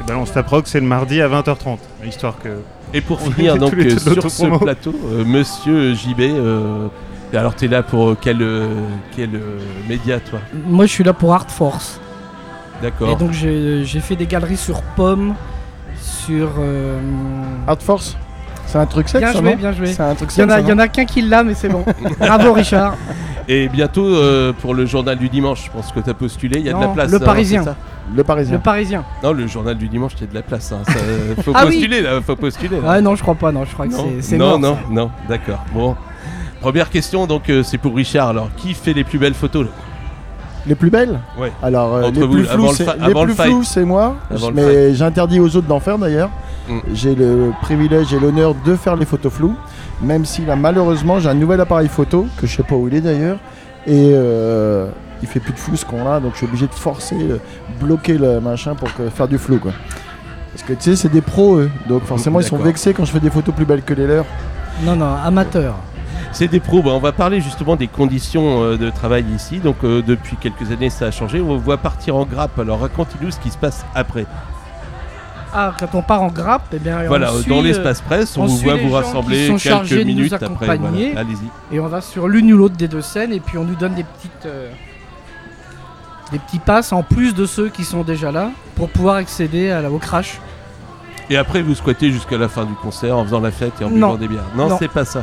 Et 0.00 0.04
Balance 0.06 0.32
ta 0.32 0.42
prog, 0.42 0.64
c'est 0.66 0.80
le 0.80 0.86
mardi 0.86 1.20
à 1.20 1.28
20h30, 1.28 1.78
histoire 2.06 2.34
que. 2.42 2.48
Et 2.94 3.00
pour 3.00 3.20
on 3.26 3.30
finir 3.30 3.56
donc 3.56 3.72
les 3.76 3.94
euh, 3.94 3.98
sur 4.14 4.30
ce 4.30 4.58
plateau, 4.58 4.94
euh, 5.12 5.24
Monsieur 5.24 5.94
JB, 5.94 6.20
euh, 6.20 6.88
alors 7.34 7.54
tu 7.54 7.66
es 7.66 7.68
là 7.68 7.82
pour 7.82 8.16
quel, 8.20 8.42
euh, 8.42 8.68
quel 9.14 9.34
euh, 9.34 9.58
média 9.88 10.18
toi? 10.20 10.40
Moi, 10.66 10.86
je 10.86 10.90
suis 10.92 11.04
là 11.04 11.12
pour 11.12 11.32
Art 11.34 11.50
Force. 11.50 12.00
D'accord. 12.82 13.10
Et 13.10 13.16
donc, 13.16 13.32
j'ai 13.32 14.00
fait 14.00 14.16
des 14.16 14.26
galeries 14.26 14.56
sur 14.56 14.80
Pomme, 14.96 15.34
sur. 16.00 16.48
euh, 16.58 16.98
Art 17.66 17.80
Force? 17.80 18.16
C'est 18.66 18.78
un 18.78 18.86
truc 18.86 19.08
sexe 19.08 19.20
Bien 19.32 19.32
joué, 19.32 19.56
bien 19.56 19.72
joué. 19.72 19.86
C'est 19.88 20.02
un 20.02 20.14
truc 20.14 20.30
Il 20.36 20.40
y 20.40 20.44
en 20.44 20.46
sexe, 20.46 20.52
a, 20.52 20.56
ça, 20.56 20.60
il 20.60 20.68
y 20.68 20.72
en 20.72 20.76
non 20.76 20.82
a 20.84 20.88
qu'un 20.88 21.04
qui 21.04 21.22
l'a, 21.22 21.42
mais 21.42 21.54
c'est 21.54 21.68
bon. 21.68 21.84
Bravo, 22.20 22.52
Richard. 22.52 22.94
Et 23.48 23.68
bientôt 23.68 24.06
euh, 24.06 24.52
pour 24.52 24.74
le 24.74 24.86
journal 24.86 25.18
du 25.18 25.28
dimanche, 25.28 25.64
je 25.66 25.70
pense 25.72 25.90
que 25.90 25.98
tu 25.98 26.08
as 26.08 26.14
postulé, 26.14 26.60
il 26.60 26.66
y 26.66 26.70
a 26.70 26.74
de 26.74 26.80
la 26.80 26.88
place. 26.88 27.10
Le 27.10 27.16
hein, 27.16 27.24
Parisien. 27.24 27.64
ça? 27.64 27.76
Le 28.14 28.24
Parisien. 28.24 28.54
Le 28.56 28.60
Parisien. 28.62 29.04
Non, 29.22 29.32
le 29.32 29.46
journal 29.46 29.76
du 29.76 29.88
dimanche, 29.88 30.12
il 30.16 30.22
y 30.22 30.24
a 30.24 30.26
de 30.30 30.34
la 30.34 30.42
place. 30.42 30.72
hein, 30.72 30.78
ça- 30.86 31.42
faut 31.42 31.52
Ah 31.54 31.64
oui. 31.66 31.72
postuler 31.76 32.00
là, 32.02 32.20
faut 32.20 32.36
postuler. 32.36 32.76
là. 32.80 32.88
Ah 32.88 33.00
non, 33.00 33.14
je 33.14 33.22
crois 33.22 33.34
pas, 33.34 33.52
non, 33.52 33.64
je 33.64 33.72
crois 33.72 33.86
que 33.86 33.92
Non, 33.92 34.06
c'est- 34.16 34.22
c'est 34.22 34.36
non, 34.36 34.48
mort, 34.50 34.58
non, 34.58 34.74
ça. 34.74 34.80
non, 34.90 35.10
d'accord. 35.28 35.64
Bon, 35.72 35.96
première 36.60 36.90
question, 36.90 37.26
donc 37.26 37.48
euh, 37.50 37.62
c'est 37.62 37.78
pour 37.78 37.94
Richard. 37.94 38.28
Alors, 38.28 38.48
qui 38.56 38.74
fait 38.74 38.92
les 38.92 39.04
plus 39.04 39.18
belles 39.18 39.34
photos 39.34 39.64
là 39.66 39.70
Les 40.66 40.74
plus 40.74 40.90
belles 40.90 41.20
Ouais. 41.38 41.52
Alors, 41.62 41.94
euh, 41.94 42.02
Entre 42.04 42.20
les 42.20 42.26
vous, 42.26 42.32
plus 42.34 42.48
avant 42.48 42.54
flous, 42.68 42.70
le 42.70 42.74
c'est 42.74 43.06
les 43.08 43.14
le 43.26 43.34
flous, 43.34 43.62
c'est 43.64 43.84
moi. 43.84 44.16
Avant 44.30 44.48
le 44.50 44.54
mais 44.54 44.94
j'interdis 44.94 45.38
aux 45.40 45.56
autres 45.56 45.68
d'en 45.68 45.80
faire 45.80 45.98
d'ailleurs. 45.98 46.30
Mm. 46.68 46.78
J'ai 46.94 47.14
le 47.14 47.52
privilège 47.62 48.12
et 48.12 48.18
l'honneur 48.20 48.54
de 48.66 48.74
faire 48.76 48.96
les 48.96 49.06
photos 49.06 49.32
floues. 49.32 49.54
Même 50.02 50.24
si 50.24 50.44
là, 50.44 50.56
malheureusement, 50.56 51.18
j'ai 51.20 51.28
un 51.28 51.34
nouvel 51.34 51.60
appareil 51.60 51.88
photo, 51.88 52.26
que 52.40 52.46
je 52.46 52.56
sais 52.56 52.62
pas 52.62 52.74
où 52.74 52.88
il 52.88 52.94
est 52.94 53.00
d'ailleurs. 53.00 53.38
Et 53.86 54.10
euh, 54.12 54.88
il 55.22 55.28
fait 55.28 55.40
plus 55.40 55.52
de 55.52 55.58
flou 55.58 55.76
ce 55.76 55.84
qu'on 55.84 56.06
a, 56.10 56.20
donc 56.20 56.32
je 56.32 56.38
suis 56.38 56.46
obligé 56.46 56.66
de 56.66 56.72
forcer, 56.74 57.16
euh, 57.16 57.38
bloquer 57.80 58.18
le 58.18 58.40
machin 58.40 58.74
pour 58.74 58.92
que- 58.94 59.08
faire 59.10 59.28
du 59.28 59.38
flou. 59.38 59.58
Quoi. 59.58 59.72
Parce 60.52 60.62
que 60.64 60.72
tu 60.72 60.82
sais, 60.82 60.96
c'est 60.96 61.08
des 61.08 61.20
pros 61.20 61.56
eux. 61.56 61.70
Donc 61.88 62.04
forcément, 62.04 62.40
ils 62.40 62.46
sont 62.46 62.56
vexés 62.58 62.92
quand 62.94 63.04
je 63.04 63.12
fais 63.12 63.20
des 63.20 63.30
photos 63.30 63.54
plus 63.54 63.64
belles 63.64 63.82
que 63.82 63.94
les 63.94 64.06
leurs. 64.06 64.26
Non, 64.82 64.96
non, 64.96 65.14
amateur. 65.24 65.74
C'est 66.32 66.48
des 66.48 66.60
pros. 66.60 66.82
Bah, 66.82 66.90
on 66.92 66.98
va 67.00 67.12
parler 67.12 67.40
justement 67.40 67.76
des 67.76 67.88
conditions 67.88 68.62
euh, 68.62 68.76
de 68.76 68.88
travail 68.90 69.24
ici. 69.34 69.58
Donc, 69.58 69.76
euh, 69.82 70.00
depuis 70.06 70.36
quelques 70.36 70.70
années, 70.70 70.90
ça 70.90 71.06
a 71.06 71.10
changé. 71.10 71.40
On 71.40 71.56
voit 71.56 71.76
partir 71.78 72.14
en 72.16 72.24
grappe. 72.24 72.58
Alors, 72.58 72.80
racontez-nous 72.80 73.30
ce 73.32 73.40
qui 73.40 73.50
se 73.50 73.58
passe 73.58 73.84
après. 73.94 74.26
Ah, 75.52 75.74
quand 75.78 75.94
on 75.94 76.02
part 76.02 76.22
en 76.22 76.28
grappe, 76.28 76.66
eh 76.72 76.78
bien, 76.78 77.02
Voilà, 77.08 77.32
on 77.34 77.48
dans 77.48 77.60
l'espace 77.62 78.00
presse, 78.00 78.36
on 78.38 78.46
vous 78.46 78.58
voit 78.58 78.76
vous 78.76 78.92
rassembler 78.92 79.48
quelques 79.60 80.04
minutes 80.06 80.32
après, 80.34 80.76
voilà. 80.76 80.96
Allez-y. 81.16 81.74
Et 81.74 81.80
on 81.80 81.88
va 81.88 82.00
sur 82.00 82.28
l'une 82.28 82.52
ou 82.52 82.56
l'autre 82.56 82.76
des 82.76 82.86
deux 82.86 83.00
scènes 83.00 83.32
et 83.32 83.40
puis 83.40 83.58
on 83.58 83.64
nous 83.64 83.74
donne 83.74 83.94
des 83.94 84.04
petites 84.04 84.46
euh, 84.46 84.70
des 86.32 86.38
petits 86.38 86.58
passes 86.58 86.92
en 86.92 87.02
plus 87.02 87.34
de 87.34 87.46
ceux 87.46 87.68
qui 87.68 87.84
sont 87.84 88.02
déjà 88.02 88.30
là 88.32 88.50
pour 88.76 88.88
pouvoir 88.90 89.16
accéder 89.16 89.70
à 89.70 89.80
la, 89.82 89.90
au 89.90 89.98
crash. 89.98 90.38
Et 91.28 91.36
après, 91.36 91.62
vous 91.62 91.74
squattez 91.74 92.10
jusqu'à 92.10 92.38
la 92.38 92.48
fin 92.48 92.64
du 92.64 92.74
concert 92.74 93.16
en 93.16 93.24
faisant 93.24 93.40
la 93.40 93.50
fête 93.50 93.72
et 93.80 93.84
en 93.84 93.90
Non. 93.90 93.94
buvant 94.08 94.14
des 94.16 94.28
bières. 94.28 94.44
Non, 94.56 94.68
Non. 94.68 94.76
c'est 94.78 94.88
pas 94.88 95.04
ça. 95.04 95.22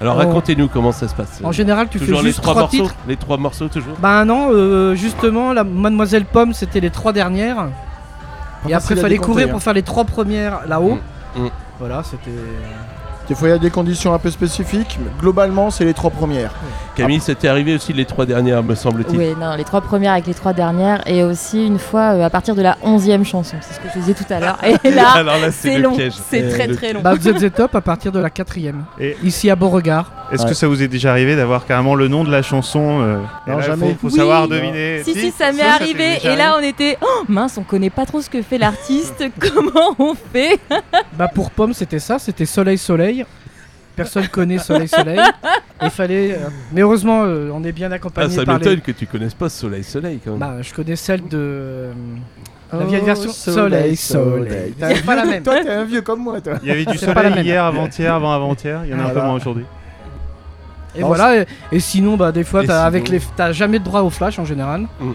Alors, 0.00 0.14
On- 0.16 0.18
racontez-nous 0.18 0.68
comment 0.68 0.92
ça 0.92 1.08
se 1.08 1.14
passe. 1.14 1.40
En 1.42 1.52
général, 1.52 1.88
tu 1.88 1.98
fais 1.98 2.04
toujours 2.06 2.20
juste 2.22 2.36
les 2.38 2.42
trois, 2.42 2.52
trois 2.52 2.62
morceaux. 2.64 2.76
titres. 2.82 2.94
Les 3.08 3.16
trois 3.16 3.36
morceaux 3.38 3.68
toujours. 3.68 3.94
Bah 3.98 4.24
non, 4.24 4.48
euh, 4.52 4.94
justement, 4.94 5.52
la 5.52 5.64
Mademoiselle 5.64 6.24
Pomme, 6.26 6.52
c'était 6.52 6.80
les 6.80 6.90
trois 6.90 7.12
dernières. 7.12 7.68
Et 8.68 8.74
après, 8.74 8.94
il 8.94 9.00
fallait 9.00 9.16
courir 9.18 9.46
hein. 9.48 9.52
pour 9.52 9.62
faire 9.62 9.72
les 9.72 9.82
trois 9.82 10.04
premières 10.04 10.66
là-haut. 10.66 10.98
Mm. 11.36 11.44
Mm. 11.44 11.50
Voilà, 11.78 12.02
c'était. 12.02 12.30
Il 13.28 13.34
faut 13.36 13.46
y 13.46 13.48
avoir 13.48 13.60
des 13.60 13.70
conditions 13.70 14.14
un 14.14 14.18
peu 14.18 14.30
spécifiques, 14.30 14.98
mais 15.02 15.10
globalement, 15.20 15.70
c'est 15.70 15.84
les 15.84 15.94
trois 15.94 16.10
premières. 16.10 16.52
Camille, 16.94 17.20
c'était 17.20 17.48
arrivé 17.48 17.74
aussi 17.74 17.92
les 17.92 18.04
trois 18.04 18.24
dernières, 18.24 18.62
me 18.62 18.74
semble-t-il. 18.74 19.18
Oui, 19.18 19.34
non, 19.40 19.54
les 19.56 19.64
trois 19.64 19.80
premières 19.80 20.12
avec 20.12 20.26
les 20.26 20.34
trois 20.34 20.52
dernières, 20.52 21.02
et 21.08 21.22
aussi 21.24 21.66
une 21.66 21.78
fois 21.78 22.14
euh, 22.14 22.24
à 22.24 22.30
partir 22.30 22.54
de 22.54 22.62
la 22.62 22.76
onzième 22.82 23.24
chanson. 23.24 23.56
C'est 23.60 23.74
ce 23.74 23.80
que 23.80 23.88
je 23.94 23.98
disais 23.98 24.14
tout 24.14 24.32
à 24.32 24.40
l'heure. 24.40 24.58
Et 24.84 24.90
là, 24.90 25.22
là, 25.22 25.50
c'est 25.50 25.78
long, 25.78 25.94
piège. 25.96 26.14
c'est 26.30 26.42
Euh, 26.44 26.50
très 26.50 26.66
le- 26.68 26.76
très 26.76 26.92
long. 26.92 27.00
Bah, 27.02 27.14
vous 27.14 27.28
êtes 27.28 27.38
the 27.38 27.52
top 27.54 27.74
à 27.74 27.80
partir 27.80 28.12
de 28.12 28.20
la 28.20 28.30
quatrième. 28.30 28.84
Et- 28.98 29.16
Ici 29.22 29.50
à 29.50 29.56
Beauregard. 29.56 30.10
Est-ce 30.32 30.42
Ouais. 30.42 30.48
que 30.48 30.54
ça 30.54 30.66
vous 30.66 30.82
est 30.82 30.88
déjà 30.88 31.10
arrivé 31.12 31.36
d'avoir 31.36 31.66
carrément 31.66 31.94
le 31.94 32.08
nom 32.08 32.24
de 32.24 32.30
la 32.30 32.42
chanson 32.42 33.00
euh, 33.00 33.18
Non, 33.46 33.58
là, 33.58 33.62
jamais. 33.62 33.90
Faut, 33.94 34.08
faut 34.08 34.14
Oui. 34.14 34.18
savoir 34.18 34.48
deviner. 34.48 35.02
Si, 35.04 35.14
si, 35.14 35.30
ça 35.30 35.52
m'est 35.52 35.62
arrivé. 35.62 36.18
Et 36.24 36.34
là, 36.36 36.56
on 36.58 36.62
était. 36.62 36.98
Oh 37.00 37.24
mince, 37.28 37.56
on 37.58 37.62
connaît 37.62 37.90
pas 37.90 38.06
trop 38.06 38.20
ce 38.20 38.28
que 38.28 38.42
fait 38.42 38.58
l'artiste. 38.58 39.24
Comment 39.40 39.94
on 39.98 40.14
fait 40.14 40.58
Bah 41.12 41.28
pour 41.32 41.50
Pomme, 41.50 41.72
c'était 41.74 41.98
ça, 42.00 42.18
c'était 42.18 42.44
Soleil 42.46 42.76
Soleil. 42.78 43.24
personne 43.94 44.26
connaît 44.28 44.58
Soleil 44.58 44.88
Soleil. 44.88 45.20
Il 45.82 45.90
fallait. 45.90 46.32
euh, 46.32 46.48
mais 46.72 46.80
heureusement, 46.80 47.22
euh, 47.24 47.50
on 47.54 47.62
est 47.64 47.72
bien 47.72 47.90
Ah, 47.92 47.94
accompagné 47.94 48.34
ça 48.34 48.44
par 48.44 48.58
m'étonne 48.58 48.74
les. 48.76 48.80
que 48.80 48.92
tu 48.92 49.06
connaisses 49.06 49.34
pas 49.34 49.48
Soleil 49.48 49.84
Soleil 49.84 50.18
quand 50.24 50.32
même. 50.32 50.40
Bah, 50.40 50.56
je 50.60 50.74
connais 50.74 50.96
celle 50.96 51.22
de. 51.28 51.28
euh, 51.38 51.92
la 52.72 52.80
Oh, 52.82 52.86
vieille 52.88 53.04
version 53.04 53.30
Soleil 53.30 53.94
Soleil. 53.96 54.74
C'est 54.78 55.04
pas 55.06 55.14
la 55.14 55.24
même. 55.30 55.42
Toi, 55.44 55.62
t'es 55.62 55.70
un 55.70 55.84
vieux 55.84 56.02
comme 56.02 56.20
moi, 56.24 56.40
toi. 56.40 56.54
Il 56.62 56.68
y 56.68 56.72
avait 56.72 56.84
du 56.84 56.98
soleil 56.98 57.44
hier, 57.44 57.64
avant-hier, 57.64 58.12
avant-avant-hier. 58.12 58.80
Il 58.84 58.90
y 58.90 58.94
en 58.94 58.98
a 58.98 59.02
un 59.02 59.06
peu 59.06 59.12
Voilà. 59.12 59.28
moins 59.28 59.36
aujourd'hui. 59.36 59.64
Et 60.96 61.00
Non, 61.00 61.08
voilà, 61.08 61.42
et, 61.42 61.46
et 61.72 61.80
sinon, 61.80 62.16
bah, 62.16 62.32
des 62.32 62.44
fois, 62.44 62.64
t'as, 62.64 62.84
avec 62.84 63.08
les, 63.08 63.20
t'as 63.36 63.52
jamais 63.52 63.78
de 63.78 63.84
droit 63.84 64.00
au 64.00 64.10
flash 64.10 64.38
en 64.38 64.44
général. 64.44 64.82
Mm. 65.00 65.12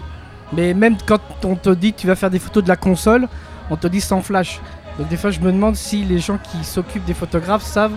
Mais 0.52 0.74
même 0.74 0.96
quand 1.06 1.20
on 1.44 1.56
te 1.56 1.70
dit 1.70 1.92
que 1.92 2.00
tu 2.00 2.06
vas 2.06 2.14
faire 2.14 2.30
des 2.30 2.38
photos 2.38 2.62
de 2.62 2.68
la 2.68 2.76
console, 2.76 3.28
on 3.70 3.76
te 3.76 3.86
dit 3.86 4.00
sans 4.00 4.20
flash. 4.20 4.60
Donc 4.98 5.08
des 5.08 5.16
fois, 5.16 5.30
je 5.30 5.40
me 5.40 5.50
demande 5.50 5.76
si 5.76 6.04
les 6.04 6.18
gens 6.18 6.38
qui 6.38 6.64
s'occupent 6.64 7.04
des 7.04 7.14
photographes 7.14 7.64
savent 7.64 7.96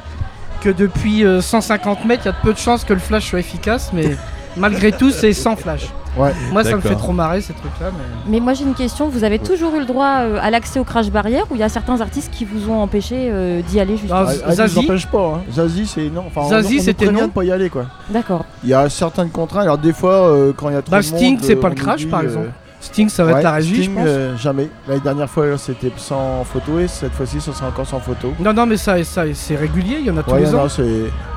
que 0.61 0.69
depuis 0.69 1.25
euh, 1.25 1.41
150 1.41 2.05
mètres, 2.05 2.23
il 2.25 2.27
y 2.27 2.31
a 2.31 2.33
peu 2.33 2.53
de 2.53 2.57
chances 2.57 2.85
que 2.85 2.93
le 2.93 2.99
flash 2.99 3.29
soit 3.29 3.39
efficace, 3.39 3.91
mais 3.93 4.15
malgré 4.57 4.91
tout, 4.91 5.11
c'est 5.11 5.33
sans 5.33 5.55
flash. 5.55 5.87
Ouais. 6.17 6.31
Moi, 6.51 6.63
ça 6.63 6.75
me 6.77 6.81
fait 6.81 6.95
trop 6.95 7.11
marrer 7.11 7.41
ces 7.41 7.53
trucs-là. 7.53 7.87
Mais... 7.91 8.31
Mais 8.31 8.39
moi 8.39 8.53
j'ai 8.53 8.63
une 8.63 8.73
question, 8.73 9.09
vous 9.09 9.25
avez 9.25 9.37
toujours 9.37 9.75
eu 9.75 9.79
le 9.79 9.85
droit 9.85 10.19
euh, 10.21 10.39
à 10.41 10.49
l'accès 10.49 10.79
au 10.79 10.85
crash 10.85 11.09
barrière 11.09 11.43
ou 11.51 11.55
il 11.55 11.59
y 11.59 11.63
a 11.63 11.67
certains 11.69 11.99
artistes 11.99 12.31
qui 12.31 12.45
vous 12.45 12.69
ont 12.69 12.79
empêché 12.81 13.27
euh, 13.29 13.61
d'y 13.61 13.81
aller 13.81 13.97
justement 13.97 14.21
Ah, 14.25 14.31
Ah, 14.45 14.51
ils 14.51 14.55
Zazie 14.55 14.79
empêchent 14.79 15.07
pas. 15.07 15.35
Hein. 15.35 15.51
Zazie, 15.51 15.85
c'est 15.85 16.09
non. 16.09 16.23
Enfin, 16.27 16.47
Zazie, 16.47 16.79
c'était 16.79 17.11
non. 17.11 17.23
de 17.27 17.31
pas 17.31 17.43
y 17.43 17.51
aller, 17.51 17.69
quoi. 17.69 17.87
D'accord. 18.09 18.45
Il 18.63 18.69
y 18.69 18.73
a 18.73 18.87
certaines 18.89 19.29
contraintes. 19.29 19.63
Alors, 19.63 19.77
des 19.77 19.91
fois, 19.93 20.29
euh, 20.29 20.53
quand 20.55 20.69
il 20.69 20.73
y 20.75 20.77
a 20.77 20.81
trop 20.81 20.91
Bah, 20.91 20.99
de 20.99 21.03
Sting, 21.03 21.35
monde, 21.35 21.43
c'est 21.43 21.57
euh, 21.57 21.59
pas 21.61 21.69
le 21.69 21.75
crash, 21.75 21.99
dit, 22.01 22.05
par 22.05 22.21
euh, 22.21 22.23
exemple. 22.23 22.49
Sting, 22.85 23.09
ça 23.09 23.23
va 23.23 23.33
ouais, 23.33 23.37
être 23.39 23.43
la 23.43 23.51
régie, 23.53 23.75
Sting, 23.83 23.91
je 23.91 23.95
pense. 23.95 24.05
euh, 24.07 24.37
jamais. 24.37 24.69
L'année 24.87 25.01
dernière 25.01 25.29
fois, 25.29 25.45
c'était 25.57 25.91
sans 25.97 26.43
photo 26.43 26.79
et 26.79 26.87
cette 26.87 27.13
fois-ci, 27.13 27.41
ce 27.41 27.51
sera 27.51 27.67
encore 27.67 27.85
sans 27.87 27.99
photo. 27.99 28.33
Non, 28.39 28.53
non, 28.53 28.65
mais 28.65 28.77
ça, 28.77 29.03
ça 29.03 29.23
c'est 29.33 29.55
régulier, 29.55 29.97
il 29.99 30.05
y 30.05 30.11
en 30.11 30.17
a 30.17 30.23
tous 30.23 30.31
Ouais, 30.31 30.41
les 30.41 30.51
y 30.51 30.55
en 30.55 30.59
a, 30.59 30.63
ans. 30.65 30.67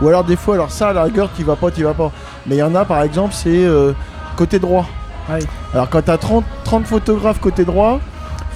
Ou 0.02 0.08
alors 0.08 0.24
des 0.24 0.36
fois, 0.36 0.54
alors 0.54 0.70
ça, 0.70 0.88
à 0.88 0.92
la 0.92 1.02
rigueur, 1.04 1.30
tu 1.36 1.42
vas 1.44 1.56
pas, 1.56 1.70
tu 1.70 1.82
vas 1.84 1.94
pas. 1.94 2.12
Mais 2.46 2.56
il 2.56 2.58
y 2.58 2.62
en 2.62 2.74
a, 2.74 2.84
par 2.84 3.02
exemple, 3.02 3.34
c'est 3.34 3.48
euh, 3.64 3.92
côté 4.36 4.58
droit. 4.58 4.86
Ouais. 5.30 5.40
Alors 5.74 5.88
quand 5.90 6.02
tu 6.02 6.10
as 6.10 6.18
30, 6.18 6.44
30 6.64 6.86
photographes 6.86 7.40
côté 7.40 7.64
droit, 7.64 8.00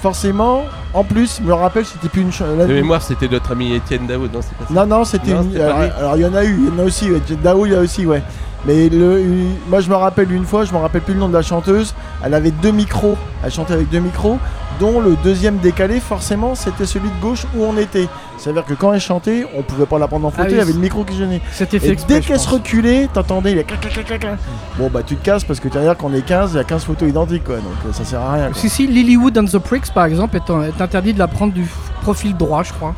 forcément, 0.01 0.63
en 0.93 1.03
plus, 1.03 1.39
je 1.41 1.47
me 1.47 1.53
rappelle, 1.53 1.85
c'était 1.85 2.09
plus 2.09 2.21
une... 2.21 2.31
la- 2.57 2.65
De 2.65 2.73
mémoire, 2.73 3.01
c'était 3.01 3.27
notre 3.27 3.51
ami 3.51 3.73
Étienne 3.75 4.05
Daoud, 4.07 4.31
non 4.33 4.39
C'est 4.41 4.55
pas 4.57 4.65
ça 4.67 4.73
Non, 4.73 4.85
non, 4.97 5.03
c'était 5.05 5.33
Non, 5.33 5.43
une... 5.43 5.59
Alors 5.59 6.15
il 6.17 6.21
y 6.21 6.25
en 6.25 6.33
a 6.35 6.43
eu, 6.43 6.57
il 6.59 6.67
y 6.75 6.79
en 6.79 6.83
a 6.83 6.85
aussi. 6.85 7.09
Dao, 7.43 7.65
il 7.65 7.71
y 7.73 7.75
a 7.75 7.79
aussi, 7.79 8.05
ouais. 8.05 8.21
Mais 8.65 8.87
le, 8.89 9.21
moi, 9.67 9.81
je 9.81 9.89
me 9.89 9.95
rappelle 9.95 10.31
une 10.31 10.45
fois, 10.45 10.63
je 10.63 10.71
me 10.71 10.77
rappelle 10.77 11.01
plus 11.01 11.13
le 11.13 11.19
nom 11.19 11.27
de 11.27 11.33
la 11.33 11.41
chanteuse, 11.41 11.93
elle 12.23 12.33
avait 12.33 12.51
deux 12.51 12.71
micros, 12.71 13.17
elle 13.43 13.51
chantait 13.51 13.73
avec 13.73 13.89
deux 13.89 13.99
micros, 13.99 14.37
dont 14.79 15.01
le 15.01 15.15
deuxième 15.23 15.57
décalé, 15.57 15.99
forcément, 15.99 16.55
c'était 16.55 16.85
celui 16.85 17.09
de 17.09 17.21
gauche 17.21 17.45
où 17.55 17.63
on 17.63 17.75
était. 17.77 18.07
C'est-à-dire 18.37 18.65
que 18.65 18.73
quand 18.73 18.93
elle 18.93 19.01
chantait, 19.01 19.45
on 19.55 19.63
pouvait 19.63 19.85
pas 19.85 19.99
la 19.99 20.07
prendre 20.07 20.25
en 20.27 20.31
photo, 20.31 20.43
Ah 20.45 20.49
il 20.49 20.53
oui, 20.53 20.57
y 20.59 20.61
avait 20.61 20.73
le 20.73 20.79
micro 20.79 21.03
qui 21.03 21.15
gênait. 21.17 21.41
C'était 21.51 21.77
fait 21.79 21.89
Et 21.89 21.95
dès 22.07 22.21
qu'elle 22.21 22.39
se 22.39 22.49
reculait, 22.49 23.09
t'entendais 23.13 23.53
les 23.53 23.63
clac, 23.65 23.81
clac, 23.81 23.93
clac, 23.93 24.05
clac, 24.05 24.19
clac. 24.21 24.37
Bon, 24.77 24.89
bah 24.89 25.01
tu 25.05 25.15
te 25.17 25.23
casses 25.25 25.43
parce 25.43 25.59
que 25.59 25.67
dire 25.67 25.97
qu'on 25.97 26.13
est 26.13 26.25
15, 26.25 26.53
il 26.53 26.57
y 26.57 26.59
a 26.59 26.63
15 26.63 26.83
photos 26.85 27.09
identiques, 27.09 27.43
quoi. 27.43 27.57
Donc 27.57 27.93
ça 27.93 28.05
sert 28.05 28.21
à 28.21 28.33
rien. 28.33 28.45
quoi. 28.47 28.55
Si, 28.55 28.69
si, 28.69 28.87
Lilywood 28.87 29.37
and 29.37 29.45
the 29.45 29.59
Pricks, 29.59 29.91
par 29.93 30.05
exemple, 30.05 30.37
est, 30.37 30.49
est 30.49 30.81
interdit 30.81 31.13
de 31.13 31.19
la 31.19 31.27
prendre 31.27 31.53
du 31.53 31.65
profil 32.01 32.35
droit, 32.35 32.63
je 32.63 32.71
crois. 32.73 32.95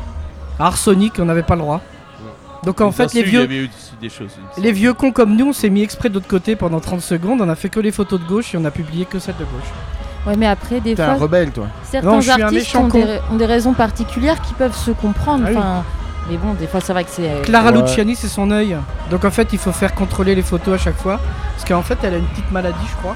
Arsonic, 0.58 1.14
on 1.18 1.24
n'avait 1.26 1.42
pas 1.42 1.54
le 1.56 1.60
droit. 1.62 1.80
Donc 2.66 2.80
en 2.80 2.90
fait, 2.90 3.14
les 3.14 3.22
vieux, 3.22 3.48
des 4.00 4.08
choses. 4.08 4.32
les 4.58 4.94
cons 4.94 5.12
comme 5.12 5.36
nous, 5.36 5.46
on 5.48 5.52
s'est 5.52 5.70
mis 5.70 5.82
exprès 5.82 6.08
de 6.08 6.14
l'autre 6.14 6.26
côté 6.26 6.56
pendant 6.56 6.80
30 6.80 7.00
secondes, 7.00 7.40
on 7.40 7.48
a 7.48 7.54
fait 7.54 7.68
que 7.68 7.78
les 7.78 7.92
photos 7.92 8.20
de 8.20 8.26
gauche 8.26 8.54
et 8.54 8.58
on 8.58 8.64
a 8.64 8.72
publié 8.72 9.04
que 9.04 9.20
celles 9.20 9.36
de 9.36 9.44
gauche. 9.44 9.70
Ouais, 10.26 10.36
mais 10.36 10.48
après, 10.48 10.80
des 10.80 10.96
T'es 10.96 11.04
fois, 11.04 11.12
un 11.12 11.16
rebelle, 11.16 11.52
toi. 11.52 11.68
certains 11.84 12.08
Non, 12.10 12.20
je 12.20 12.32
suis 12.32 12.42
un 12.42 12.46
artistes 12.46 12.74
méchant 12.74 12.84
ont 12.86 12.88
des, 12.88 13.02
con. 13.02 13.34
ont 13.34 13.36
des 13.36 13.46
raisons 13.46 13.72
particulières 13.72 14.42
qui 14.42 14.54
peuvent 14.54 14.76
se 14.76 14.90
comprendre. 14.90 15.44
Ah 15.46 15.50
oui. 15.50 15.56
enfin, 15.56 15.84
Mais 16.28 16.36
bon, 16.36 16.54
des 16.54 16.66
fois, 16.66 16.80
c'est 16.80 16.92
vrai 16.92 17.04
que 17.04 17.10
c'est. 17.10 17.42
Clara 17.44 17.70
Ouais. 17.70 17.80
Luciani, 17.82 18.16
c'est 18.16 18.26
son 18.26 18.50
œil. 18.50 18.76
Donc 19.10 19.24
en 19.24 19.30
fait, 19.30 19.52
il 19.52 19.58
faut 19.60 19.70
faire 19.70 19.94
contrôler 19.94 20.34
les 20.34 20.42
photos 20.42 20.74
à 20.74 20.78
chaque 20.78 20.96
fois. 20.96 21.20
Parce 21.54 21.68
qu'en 21.68 21.82
fait, 21.82 21.98
elle 22.02 22.14
a 22.14 22.18
une 22.18 22.26
petite 22.26 22.50
maladie, 22.50 22.76
je 22.90 22.96
crois. 22.96 23.14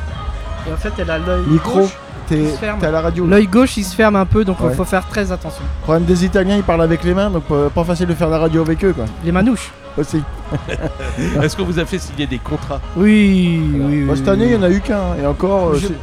Et 0.68 0.72
en 0.72 0.76
fait, 0.76 0.92
elle 0.98 1.10
a 1.10 1.18
l'œil 1.18 1.42
Micro, 1.46 1.80
gauche 1.80 1.96
t'es 2.28 2.36
qui 2.38 2.50
se 2.50 2.56
ferme. 2.58 2.78
t'es 2.80 2.86
à 2.86 2.90
la 2.90 3.00
radio. 3.00 3.26
L'œil 3.26 3.46
gauche, 3.46 3.76
il 3.76 3.84
se 3.84 3.94
ferme 3.94 4.16
un 4.16 4.26
peu, 4.26 4.44
donc 4.44 4.56
il 4.60 4.66
Ouais. 4.66 4.74
faut 4.74 4.84
faire 4.84 5.06
très 5.08 5.32
attention. 5.32 5.62
Le 5.80 5.82
problème 5.82 6.04
des 6.04 6.24
Italiens, 6.24 6.56
ils 6.56 6.62
parlent 6.62 6.82
avec 6.82 7.02
les 7.04 7.14
mains, 7.14 7.30
donc 7.30 7.44
euh, 7.50 7.68
pas 7.68 7.84
facile 7.84 8.06
de 8.06 8.14
faire 8.14 8.28
la 8.28 8.38
radio 8.38 8.62
avec 8.62 8.84
eux, 8.84 8.92
quoi. 8.92 9.04
Les 9.24 9.32
manouches. 9.32 9.70
Aussi. 9.98 10.22
Est-ce 11.42 11.56
qu'on 11.56 11.64
vous 11.64 11.78
a 11.80 11.84
fait 11.84 11.98
signer 11.98 12.26
des 12.26 12.38
contrats? 12.38 12.80
Oui, 12.96 13.60
oui, 13.74 14.02
Bah, 14.04 14.12
oui. 14.12 14.18
cette 14.18 14.28
année, 14.28 14.46
il 14.46 14.52
y 14.52 14.56
en 14.56 14.62
a 14.62 14.70
eu 14.70 14.80
qu'un. 14.80 15.16
Et 15.20 15.26
encore, 15.26 15.70
euh, 15.70 15.74
Je- 15.74 15.88
c'est- 15.88 15.94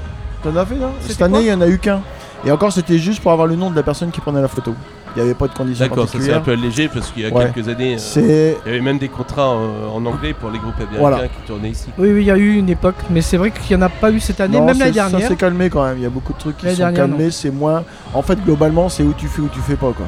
t'en 0.43 0.55
as 0.55 0.65
fait, 0.65 0.75
non? 0.75 0.89
C'était 0.99 1.13
Cette 1.13 1.21
année, 1.21 1.39
il 1.41 1.47
y 1.47 1.53
en 1.53 1.61
a 1.61 1.67
eu 1.67 1.77
qu'un. 1.79 2.01
Et 2.45 2.51
encore, 2.51 2.71
c'était 2.73 2.97
juste 2.99 3.21
pour 3.23 3.31
avoir 3.31 3.47
le 3.47 3.55
nom 3.55 3.71
de 3.71 3.75
la 3.75 3.83
personne 3.83 4.11
qui 4.11 4.19
prenait 4.21 4.41
la 4.41 4.47
photo. 4.49 4.75
Il 5.15 5.23
n'y 5.23 5.29
avait 5.29 5.33
pas 5.37 5.47
de 5.47 5.53
conditions 5.53 5.87
D'accord, 5.87 6.07
ça 6.07 6.19
c'est 6.21 6.33
un 6.33 6.41
peu 6.41 6.51
allégé 6.51 6.87
parce 6.89 7.09
qu'il 7.11 7.23
y 7.23 7.25
a 7.25 7.29
Ouais. 7.33 7.49
quelques 7.51 7.67
années, 7.69 7.95
euh, 7.95 7.97
C'est- 7.97 8.57
il 8.65 8.69
y 8.71 8.75
avait 8.75 8.81
même 8.83 8.99
des 8.99 9.07
contrats 9.09 9.49
euh, 9.53 9.87
en 9.91 10.05
anglais 10.05 10.33
pour 10.33 10.51
les 10.51 10.59
groupes 10.59 10.75
américains 10.75 10.99
Voilà. 10.99 11.19
qui 11.27 11.41
tournaient 11.47 11.69
ici. 11.71 11.87
Oui, 11.97 12.11
oui, 12.11 12.21
il 12.21 12.27
y 12.27 12.31
a 12.31 12.37
eu 12.37 12.55
une 12.57 12.69
époque, 12.69 12.95
mais 13.09 13.21
c'est 13.21 13.37
vrai 13.37 13.49
qu'il 13.51 13.75
n'y 13.75 13.81
en 13.83 13.85
a 13.85 13.89
pas 13.89 14.11
eu 14.11 14.19
cette 14.19 14.39
année, 14.41 14.59
Non, 14.59 14.65
même 14.65 14.77
l'année 14.77 14.91
dernière. 14.91 15.19
Ça 15.21 15.27
s'est 15.29 15.35
calmé 15.35 15.69
quand 15.71 15.83
même. 15.83 15.97
Il 15.97 16.03
y 16.03 16.05
a 16.05 16.09
beaucoup 16.09 16.33
de 16.33 16.37
trucs 16.37 16.57
qui 16.57 16.69
sont 16.69 16.75
dernière, 16.77 17.07
calmés. 17.07 17.31
C'est 17.31 17.49
moins. 17.51 17.83
En 18.13 18.21
fait, 18.21 18.37
globalement, 18.43 18.89
c'est 18.89 19.03
où 19.03 19.13
tu 19.17 19.27
fais 19.27 19.41
ou 19.41 19.49
tu 19.51 19.59
fais 19.59 19.75
pas, 19.75 19.91
quoi. 19.93 20.05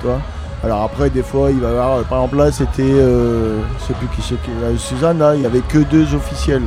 Tu 0.00 0.06
vois? 0.06 0.20
Alors 0.64 0.82
après, 0.84 1.10
des 1.10 1.22
fois, 1.22 1.50
il 1.50 1.60
va 1.60 1.68
y 1.68 1.70
avoir. 1.70 1.98
euh, 1.98 2.02
Par 2.04 2.18
exemple, 2.18 2.36
là, 2.38 2.50
c'était. 2.50 2.82
Euh, 2.82 3.58
je 3.80 3.84
sais 3.88 3.94
plus 3.94 4.08
qui 4.08 4.22
c'est. 4.22 4.40
qui- 4.42 4.50
là, 4.62 4.68
Suzanne, 4.78 5.18
là, 5.18 5.34
il 5.34 5.42
y 5.42 5.46
avait 5.46 5.60
que 5.60 5.78
deux 5.78 6.14
officiels. 6.14 6.62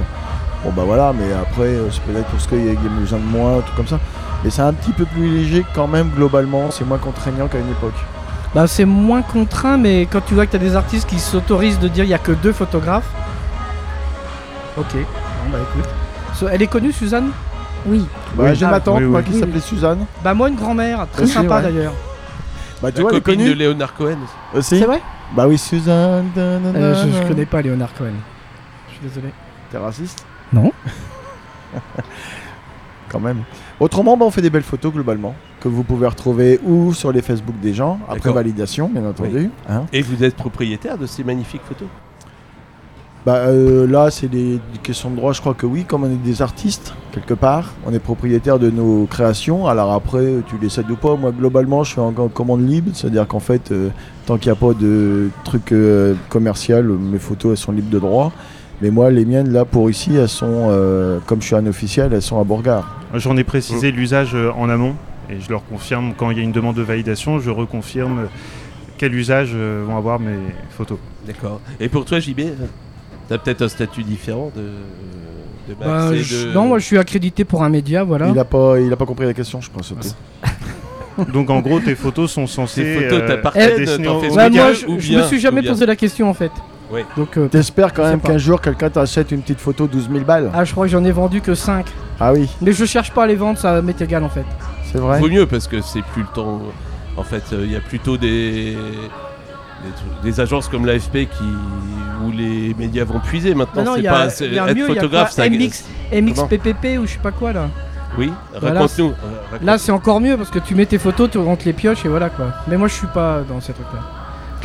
Bon, 0.64 0.72
bah 0.76 0.84
voilà, 0.86 1.12
mais 1.18 1.26
après, 1.34 1.72
c'est 1.92 2.02
peut-être 2.04 2.28
parce 2.28 2.46
qu'il 2.46 2.66
y 2.66 2.70
a 2.70 2.74
des 2.74 3.08
gens 3.08 3.18
de 3.18 3.24
moins, 3.38 3.62
tout 3.62 3.72
comme 3.76 3.88
ça. 3.88 3.98
Mais 4.44 4.50
c'est 4.50 4.62
un 4.62 4.74
petit 4.74 4.92
peu 4.94 5.06
plus 5.06 5.28
léger 5.30 5.66
quand 5.76 5.88
même, 5.88 6.10
globalement. 6.10 6.72
C'est 6.72 6.86
moins 6.86 6.98
contraignant 6.98 7.48
qu'à 7.48 7.60
une 7.60 7.70
époque. 7.72 7.94
Bah, 8.56 8.68
c'est 8.68 8.86
moins 8.86 9.22
contraint, 9.22 9.78
mais 9.78 10.08
quand 10.10 10.22
tu 10.26 10.34
vois 10.34 10.46
que 10.46 10.52
tu 10.52 10.56
as 10.58 10.60
des 10.60 10.76
artistes 10.76 11.08
qui 11.08 11.20
s'autorisent 11.20 11.80
de 11.80 11.88
dire 11.88 12.04
il 12.06 12.08
n'y 12.08 12.14
a 12.14 12.18
que 12.20 12.32
deux 12.32 12.54
photographes. 12.54 13.10
Ok, 14.78 14.94
bon, 14.94 15.52
bah 15.52 15.58
écoute. 15.62 15.90
So- 16.34 16.48
elle 16.48 16.62
est 16.62 16.68
connue, 16.68 16.92
Suzanne? 16.92 17.32
Oui. 17.86 18.06
Bah, 18.36 18.54
j'ai 18.54 18.66
Ah, 18.66 18.72
ma 18.72 18.80
tante, 18.80 19.00
oui, 19.00 19.06
moi, 19.06 19.20
oui. 19.20 19.26
qui 19.26 19.34
Oui, 19.34 19.40
s'appelait 19.40 19.56
oui. 19.56 19.62
Suzanne. 19.62 20.06
Bah, 20.24 20.34
moi, 20.34 20.50
une 20.50 20.56
grand-mère, 20.56 21.06
très 21.12 21.24
Aussi, 21.24 21.34
sympa 21.34 21.58
ouais. 21.58 21.62
d'ailleurs. 21.64 21.94
Bah, 22.82 22.92
tu 22.92 22.98
La 22.98 23.02
vois, 23.04 23.12
elle 23.12 23.18
est 23.18 23.22
copine 23.22 23.40
connue. 23.40 23.50
de 23.50 23.56
Léonard 23.56 23.94
Cohen. 23.94 24.18
Aussi 24.54 24.80
C'est 24.80 24.86
vrai? 24.86 25.02
Bah 25.36 25.48
oui, 25.48 25.58
Suzanne. 25.58 26.30
Euh, 26.38 26.96
je, 26.96 27.18
je 27.22 27.28
connais 27.28 27.46
pas 27.46 27.62
Léonard 27.62 27.94
Cohen. 27.94 28.14
Je 28.88 28.94
suis 28.96 29.02
désolé. 29.08 29.34
T'es 29.70 29.78
raciste? 29.78 30.26
Non. 30.54 30.72
Quand 33.10 33.20
même. 33.20 33.44
Autrement, 33.80 34.18
bah, 34.18 34.26
on 34.26 34.32
fait 34.32 34.42
des 34.42 34.50
belles 34.50 34.64
photos 34.64 34.94
globalement 34.94 35.36
que 35.60 35.68
vous 35.68 35.84
pouvez 35.84 36.08
retrouver 36.08 36.60
ou 36.64 36.94
sur 36.94 37.12
les 37.12 37.22
Facebook 37.22 37.56
des 37.62 37.74
gens 37.74 38.00
après 38.08 38.32
validation, 38.32 38.90
bien 38.90 39.06
entendu. 39.06 39.30
Oui. 39.34 39.50
hein. 39.68 39.86
Et 39.92 40.02
vous 40.02 40.24
êtes 40.24 40.36
propriétaire 40.36 40.98
de 40.98 41.06
ces 41.06 41.24
magnifiques 41.24 41.64
photos? 41.68 41.88
Bah, 43.26 43.36
euh, 43.48 43.86
là, 43.86 44.10
c'est 44.12 44.30
des, 44.30 44.60
questions 44.82 45.10
de 45.10 45.18
droit. 45.18 45.34
Je 45.34 45.42
crois 45.42 45.54
que 45.54 45.66
oui, 45.66 45.84
comme 45.84 46.04
on 46.04 46.12
est 46.12 46.24
des 46.24 46.42
artistes 46.42 46.94
quelque 47.12 47.34
part, 47.34 47.74
on 47.86 47.94
est 47.94 48.00
propriétaire 48.00 48.60
de 48.60 48.70
nos 48.70 49.06
créations. 49.08 49.68
Alors 49.68 49.92
après, 49.92 50.36
tu 50.48 50.56
les 50.62 50.70
cèdes 50.70 50.90
ou 50.90 50.96
pas. 50.96 51.16
Moi, 51.16 51.32
globalement, 51.32 51.84
je 51.84 51.92
suis 51.92 52.00
en 52.00 52.14
en 52.18 52.28
commande 52.30 52.68
libre, 52.68 52.92
c'est-à-dire 52.94 53.28
qu'en 53.28 53.40
fait, 53.40 53.72
euh, 53.72 53.90
tant 54.26 54.38
qu'il 54.38 54.52
n'y 54.52 54.58
a 54.58 54.60
pas 54.60 54.74
de 54.74 55.30
truc 55.44 55.72
euh, 55.72 56.16
commercial, 56.30 56.86
mes 56.88 57.20
photos 57.20 57.52
elles 57.52 57.58
sont 57.58 57.72
libres 57.72 57.90
de 57.90 58.00
droit. 58.00 58.32
Mais 58.82 58.92
moi, 58.92 59.10
les 59.12 59.26
miennes, 59.26 59.52
là, 59.52 59.66
pour 59.66 59.90
ici, 59.90 60.16
elles 60.16 60.30
sont, 60.30 60.68
euh, 60.70 61.20
comme 61.26 61.42
je 61.42 61.48
suis 61.48 61.56
un 61.56 61.66
officiel, 61.66 62.14
elles 62.14 62.22
sont 62.22 62.40
à 62.40 62.44
Bourgard. 62.44 62.96
J'en 63.14 63.36
ai 63.38 63.44
précisé 63.44 63.92
l'usage 63.92 64.32
euh, 64.36 64.52
en 64.56 64.70
amont 64.70 64.96
et 65.30 65.40
je 65.42 65.50
leur 65.50 65.66
confirme 65.66 66.14
quand 66.16 66.32
il 66.32 66.38
y 66.38 66.40
a 66.42 66.44
une 66.44 66.52
demande 66.52 66.76
de 66.76 66.82
validation, 66.82 67.40
je 67.40 67.50
reconfirme 67.50 68.28
quel 68.98 69.14
usage 69.14 69.52
euh, 69.54 69.84
vont 69.86 69.98
avoir 69.98 70.20
mes 70.20 70.38
photos. 70.70 70.98
D'accord. 71.28 71.60
Et 71.80 71.90
pour 71.90 72.06
toi, 72.06 72.20
JB, 72.20 72.42
t'as 73.28 73.38
peut-être 73.38 73.62
un 73.64 73.68
statut 73.68 74.04
différent 74.04 74.52
de, 74.56 74.62
de 75.74 75.76
Bah, 75.80 76.12
et 76.14 76.20
je- 76.20 76.48
de- 76.48 76.54
Non, 76.54 76.68
moi 76.68 76.80
je 76.80 76.86
suis 76.86 76.98
accrédité 76.98 77.44
pour 77.44 77.64
un 77.64 77.70
média, 77.70 78.04
voilà. 78.04 78.28
Il 78.30 78.34
n'a 78.34 78.46
pas, 78.46 78.80
il 78.80 78.92
a 78.92 78.96
pas 78.96 79.06
compris 79.06 79.26
la 79.26 79.34
question, 79.34 79.60
je 79.60 79.70
pense. 79.70 79.94
Donc 81.34 81.50
en 81.50 81.60
gros, 81.60 81.80
tes 81.82 81.96
photos 81.96 82.32
sont 82.32 82.48
censées. 82.48 82.84
Tes 82.84 82.94
photos 82.96 83.22
euh, 83.24 83.28
t'appartiennent, 83.28 83.86
ce 83.86 83.98
Ouais, 84.34 84.44
média 84.46 84.64
moi 84.64 84.74
je, 84.74 84.86
ou 84.88 85.00
je 85.00 85.10
bien- 85.10 85.18
me 85.22 85.24
suis 85.28 85.40
jamais 85.40 85.62
posé 85.64 85.86
la 85.86 85.96
question 85.98 86.30
en 86.30 86.34
fait. 86.34 86.52
Oui. 86.92 87.02
Donc, 87.18 87.38
euh, 87.38 87.48
T'espères 87.48 87.94
quand 87.94 88.04
même 88.04 88.20
pas. 88.20 88.30
qu'un 88.30 88.38
jour, 88.38 88.60
quelqu'un 88.62 88.90
t'achète 88.90 89.32
une 89.32 89.42
petite 89.42 89.60
photo 89.60 89.86
12 89.88 90.10
000 90.12 90.24
balles 90.26 90.50
Ah, 90.54 90.64
je 90.66 90.72
crois 90.72 90.86
que 90.88 90.92
j'en 90.92 91.04
ai 91.04 91.12
vendu 91.12 91.40
que 91.42 91.54
5. 91.56 91.86
Ah 92.20 92.34
oui, 92.34 92.50
Mais 92.62 92.72
je 92.74 92.84
cherche 92.86 93.12
pas 93.12 93.24
à 93.24 93.28
les 93.28 93.36
vendre, 93.36 93.60
ça 93.60 93.82
m'est 93.82 94.00
égal 94.02 94.24
en 94.24 94.30
fait. 94.30 94.46
c'est 94.92 94.98
vrai. 94.98 95.20
Vaut 95.20 95.30
mieux 95.30 95.46
parce 95.46 95.68
que 95.68 95.82
c'est 95.82 96.02
plus 96.02 96.24
le 96.24 96.28
temps. 96.34 96.62
En 97.18 97.24
fait, 97.24 97.44
euh, 97.54 97.62
il 97.66 97.72
y 97.72 97.76
a 97.76 97.80
plutôt 97.82 98.18
des, 98.18 98.72
des, 98.72 99.92
trucs- 99.96 100.24
des 100.24 100.40
agences 100.40 100.68
comme 100.68 100.86
l'AFP 100.86 101.28
qui 101.30 101.44
où 102.26 102.32
les 102.32 102.74
médias 102.78 103.04
vont 103.06 103.20
puiser 103.20 103.54
maintenant. 103.56 103.84
Non, 103.84 103.94
c'est 103.94 104.00
il 104.00 104.04
y 104.04 104.08
a, 104.08 104.12
pas 104.14 104.26
il 104.26 104.32
c'est- 104.32 104.48
y 104.50 104.60
a 104.60 104.68
être 104.70 104.76
mieux, 104.76 104.86
il 104.90 104.96
y 104.96 104.98
a 104.98 105.02
photographe, 105.02 105.36
quoi 105.36 105.44
ça 105.44 105.50
MX, 105.50 105.84
MXPPP 106.12 106.98
ou 107.00 107.06
je 107.06 107.12
sais 107.14 107.20
pas 107.20 107.32
quoi 107.32 107.54
là. 107.54 107.68
Oui, 108.18 108.32
Voilà, 108.60 108.80
raconte-nous. 108.82 109.10
euh, 109.10 109.12
raconte- 109.52 109.66
Là 109.66 109.78
c'est 109.78 109.92
encore 109.92 110.20
mieux 110.20 110.36
parce 110.36 110.50
que 110.50 110.60
tu 110.60 110.76
mets 110.76 110.86
tes 110.88 110.98
photos, 110.98 111.30
tu 111.30 111.38
rentres 111.38 111.64
les 111.66 111.74
pioches 111.74 112.04
et 112.06 112.10
voilà 112.10 112.30
quoi. 112.30 112.48
Mais 112.68 112.76
moi 112.78 112.88
je 112.88 112.94
suis 112.96 113.08
pas 113.08 113.42
dans 113.48 113.62
ces 113.62 113.72
trucs 113.74 113.86
là. 113.94 114.00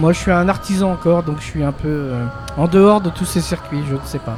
Moi 0.01 0.13
je 0.13 0.19
suis 0.19 0.31
un 0.33 0.49
artisan 0.49 0.91
encore 0.93 1.23
donc 1.23 1.37
je 1.39 1.45
suis 1.45 1.63
un 1.63 1.73
peu 1.73 1.89
euh, 1.89 2.25
en 2.57 2.67
dehors 2.67 3.01
de 3.01 3.11
tous 3.11 3.25
ces 3.25 3.41
circuits, 3.41 3.83
je 3.89 3.95
ne 3.95 4.01
sais 4.05 4.19
pas. 4.19 4.37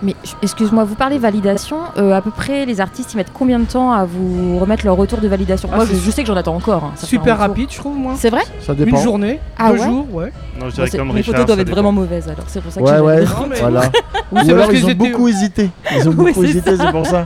Mais 0.00 0.14
excuse-moi, 0.42 0.84
vous 0.84 0.94
parlez 0.94 1.18
validation. 1.18 1.78
euh, 1.96 2.12
à 2.16 2.20
peu 2.20 2.30
près, 2.30 2.64
les 2.66 2.80
artistes, 2.80 3.14
ils 3.14 3.16
mettent 3.16 3.32
combien 3.34 3.58
de 3.58 3.64
temps 3.64 3.90
à 3.90 4.04
vous 4.04 4.56
remettre 4.60 4.84
leur 4.86 4.94
retour 4.94 5.18
de 5.18 5.26
validation? 5.26 5.68
Ah, 5.72 5.76
Moi, 5.76 5.86
je, 5.86 5.96
je 5.96 6.10
sais 6.12 6.22
que 6.22 6.28
j'en 6.28 6.36
attends 6.36 6.54
encore. 6.54 6.84
hein, 6.84 6.92
Super 6.94 7.36
rapide, 7.36 7.68
je 7.72 7.78
trouve, 7.78 7.96
moi. 7.98 8.12
C'est 8.16 8.30
vrai? 8.30 8.42
Ça 8.64 8.74
dépend. 8.74 8.96
Une 8.96 9.02
journée, 9.02 9.40
Ah 9.58 9.72
deux 9.72 9.80
ouais? 9.80 9.86
jours, 9.88 10.06
ouais. 10.14 10.32
Non, 10.60 10.68
je 10.70 10.74
dirais 10.76 10.90
comme 10.90 11.10
Richard. 11.10 11.34
photos 11.34 11.46
doivent 11.46 11.58
être 11.60 11.70
vraiment 11.70 11.90
mauvaises, 11.90 12.26
alors 12.28 12.44
c'est 12.46 12.60
pour 12.60 12.70
ça 12.70 12.80
que 12.80 12.86
Ouais, 12.86 12.92
j'ai 12.94 13.00
ouais, 13.00 13.24
validé. 13.24 13.56
voilà. 13.60 13.82
Ou 14.30 14.38
alors 14.38 14.68
que 14.68 14.74
ils 14.76 14.86
ont 14.86 14.92
beaucoup 14.94 15.26
hésité. 15.26 15.68
Ils 15.96 16.08
ont 16.08 16.12
beaucoup 16.14 16.44
hésité, 16.44 16.76
c'est 16.76 16.92
pour 16.92 17.04
ça. 17.04 17.24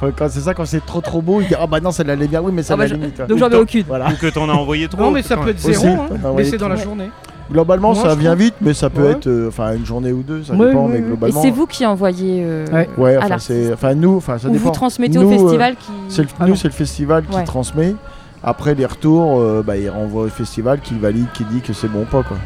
Quand- 0.00 0.28
C'est 0.28 0.40
ça, 0.40 0.52
quand 0.54 0.66
c'est 0.66 0.84
trop 0.84 1.00
trop 1.00 1.22
beau, 1.22 1.40
ils 1.40 1.48
disent 1.48 1.56
Ah 1.60 1.66
bah 1.66 1.80
non, 1.80 1.90
ça 1.90 2.04
l'allait 2.04 2.26
bien, 2.28 2.40
oui, 2.42 2.52
mais 2.54 2.62
ça 2.62 2.74
Ah 2.74 2.76
bah, 2.76 2.82
la 2.84 2.88
je- 2.88 2.94
limite. 2.94 3.20
donc 3.26 3.38
j'en 3.38 3.48
ai 3.50 3.56
aucune. 3.56 3.84
Voilà. 3.86 4.08
Ou 4.08 4.16
que 4.20 4.26
t'en 4.26 4.48
as 4.48 4.52
envoyé 4.52 4.88
trop. 4.88 5.00
Non, 5.02 5.10
mais 5.10 5.22
ça 5.22 5.36
peut 5.36 5.48
être 5.50 5.64
Aussi, 5.64 5.74
zéro, 5.74 6.02
hein, 6.02 6.32
mais 6.36 6.44
c'est 6.44 6.58
dans 6.58 6.68
la 6.68 6.76
journée. 6.76 7.10
Globalement, 7.50 7.92
Moi, 7.92 8.02
ça 8.02 8.14
vient 8.14 8.30
trouve. 8.32 8.44
vite, 8.44 8.54
mais 8.62 8.72
ça 8.72 8.88
peut 8.88 9.02
Ouais. 9.02 9.10
être 9.12 9.26
euh, 9.26 9.48
enfin 9.48 9.74
une 9.76 9.84
journée 9.84 10.12
ou 10.12 10.22
deux, 10.22 10.42
ça 10.42 10.54
Ouais, 10.54 10.68
dépend, 10.68 10.84
ouais, 10.86 10.88
mais 10.88 10.94
ouais. 10.94 10.98
Et 11.00 11.02
globalement. 11.08 11.42
c'est 11.42 11.50
vous 11.50 11.66
qui 11.66 11.84
envoyez 11.84 12.42
euh, 12.42 12.66
Ouais. 12.96 13.18
Enfin, 13.18 13.38
c'est, 13.38 13.94
nous, 13.96 14.16
enfin 14.16 14.38
ça 14.38 14.48
Ou 14.48 14.54
vous 14.54 14.70
transmettez 14.70 15.18
au 15.18 15.22
Nous, 15.24 15.28
euh, 15.32 15.38
festival 15.38 15.74
qui- 15.76 15.92
c'est 16.08 16.22
le- 16.22 16.28
Ah 16.40 16.46
nous, 16.46 16.56
c'est 16.56 16.68
le 16.68 16.72
festival 16.74 17.24
qui 17.30 17.44
transmet. 17.44 17.94
Après 18.42 18.74
les 18.74 18.86
retours, 18.86 19.40
euh, 19.40 19.62
bah, 19.66 19.76
il 19.76 19.90
renvoie 19.90 20.24
au 20.24 20.28
festival 20.28 20.80
qui 20.80 20.94
valide, 20.98 21.26
qui 21.34 21.44
dit 21.44 21.60
que 21.60 21.72
c'est 21.74 21.88
bon 21.88 22.02
ou 22.02 22.04
pas 22.06 22.22
quoi. 22.22 22.36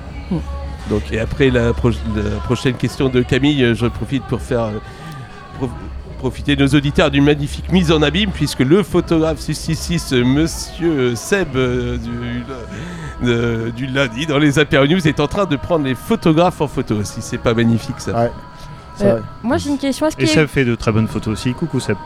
Donc, 0.91 1.03
et 1.13 1.21
après 1.21 1.51
la, 1.51 1.73
pro- 1.75 1.91
la 1.91 2.39
prochaine 2.45 2.75
question 2.75 3.09
de 3.09 3.21
Camille, 3.23 3.63
euh, 3.63 3.75
je 3.75 3.87
profite 3.87 4.25
pour 4.25 4.41
faire 4.41 4.71
profiter 6.19 6.57
nos 6.57 6.67
auditeurs 6.69 7.11
d'une 7.11 7.25
magnifique 7.25 7.73
mise 7.73 7.91
en 7.93 8.03
abîme, 8.03 8.31
puisque 8.33 8.61
le 8.61 8.83
photographe 8.83 9.39
666, 9.39 10.13
euh, 10.13 10.25
monsieur 10.25 11.15
Seb 11.15 11.57
euh, 11.57 11.97
du, 11.97 12.45
euh, 13.25 13.71
du 13.71 13.87
lundi 13.87 14.27
dans 14.27 14.39
les 14.39 14.59
Apéro 14.59 14.87
News, 14.87 15.07
est 15.07 15.21
en 15.21 15.29
train 15.29 15.47
de 15.47 15.57
prendre 15.57 15.85
les 15.85 15.95
photographes 15.95 16.61
en 16.61 16.69
photo. 16.69 17.03
Si 17.05 17.23
c'est 17.23 17.39
pas 17.39 17.55
magnifique 17.55 18.01
ça. 18.01 18.31
Euh, 19.01 19.21
moi, 19.43 19.57
j'ai 19.57 19.71
une 19.71 19.79
question. 19.79 20.07
Est-ce 20.07 20.21
Et 20.21 20.27
Seb 20.27 20.49
fait 20.49 20.65
de 20.65 20.75
très 20.75 20.93
bonnes 20.93 21.09
photos 21.09 21.35
aussi. 21.35 21.55
Coucou 21.55 21.81
Seb. 21.81 21.97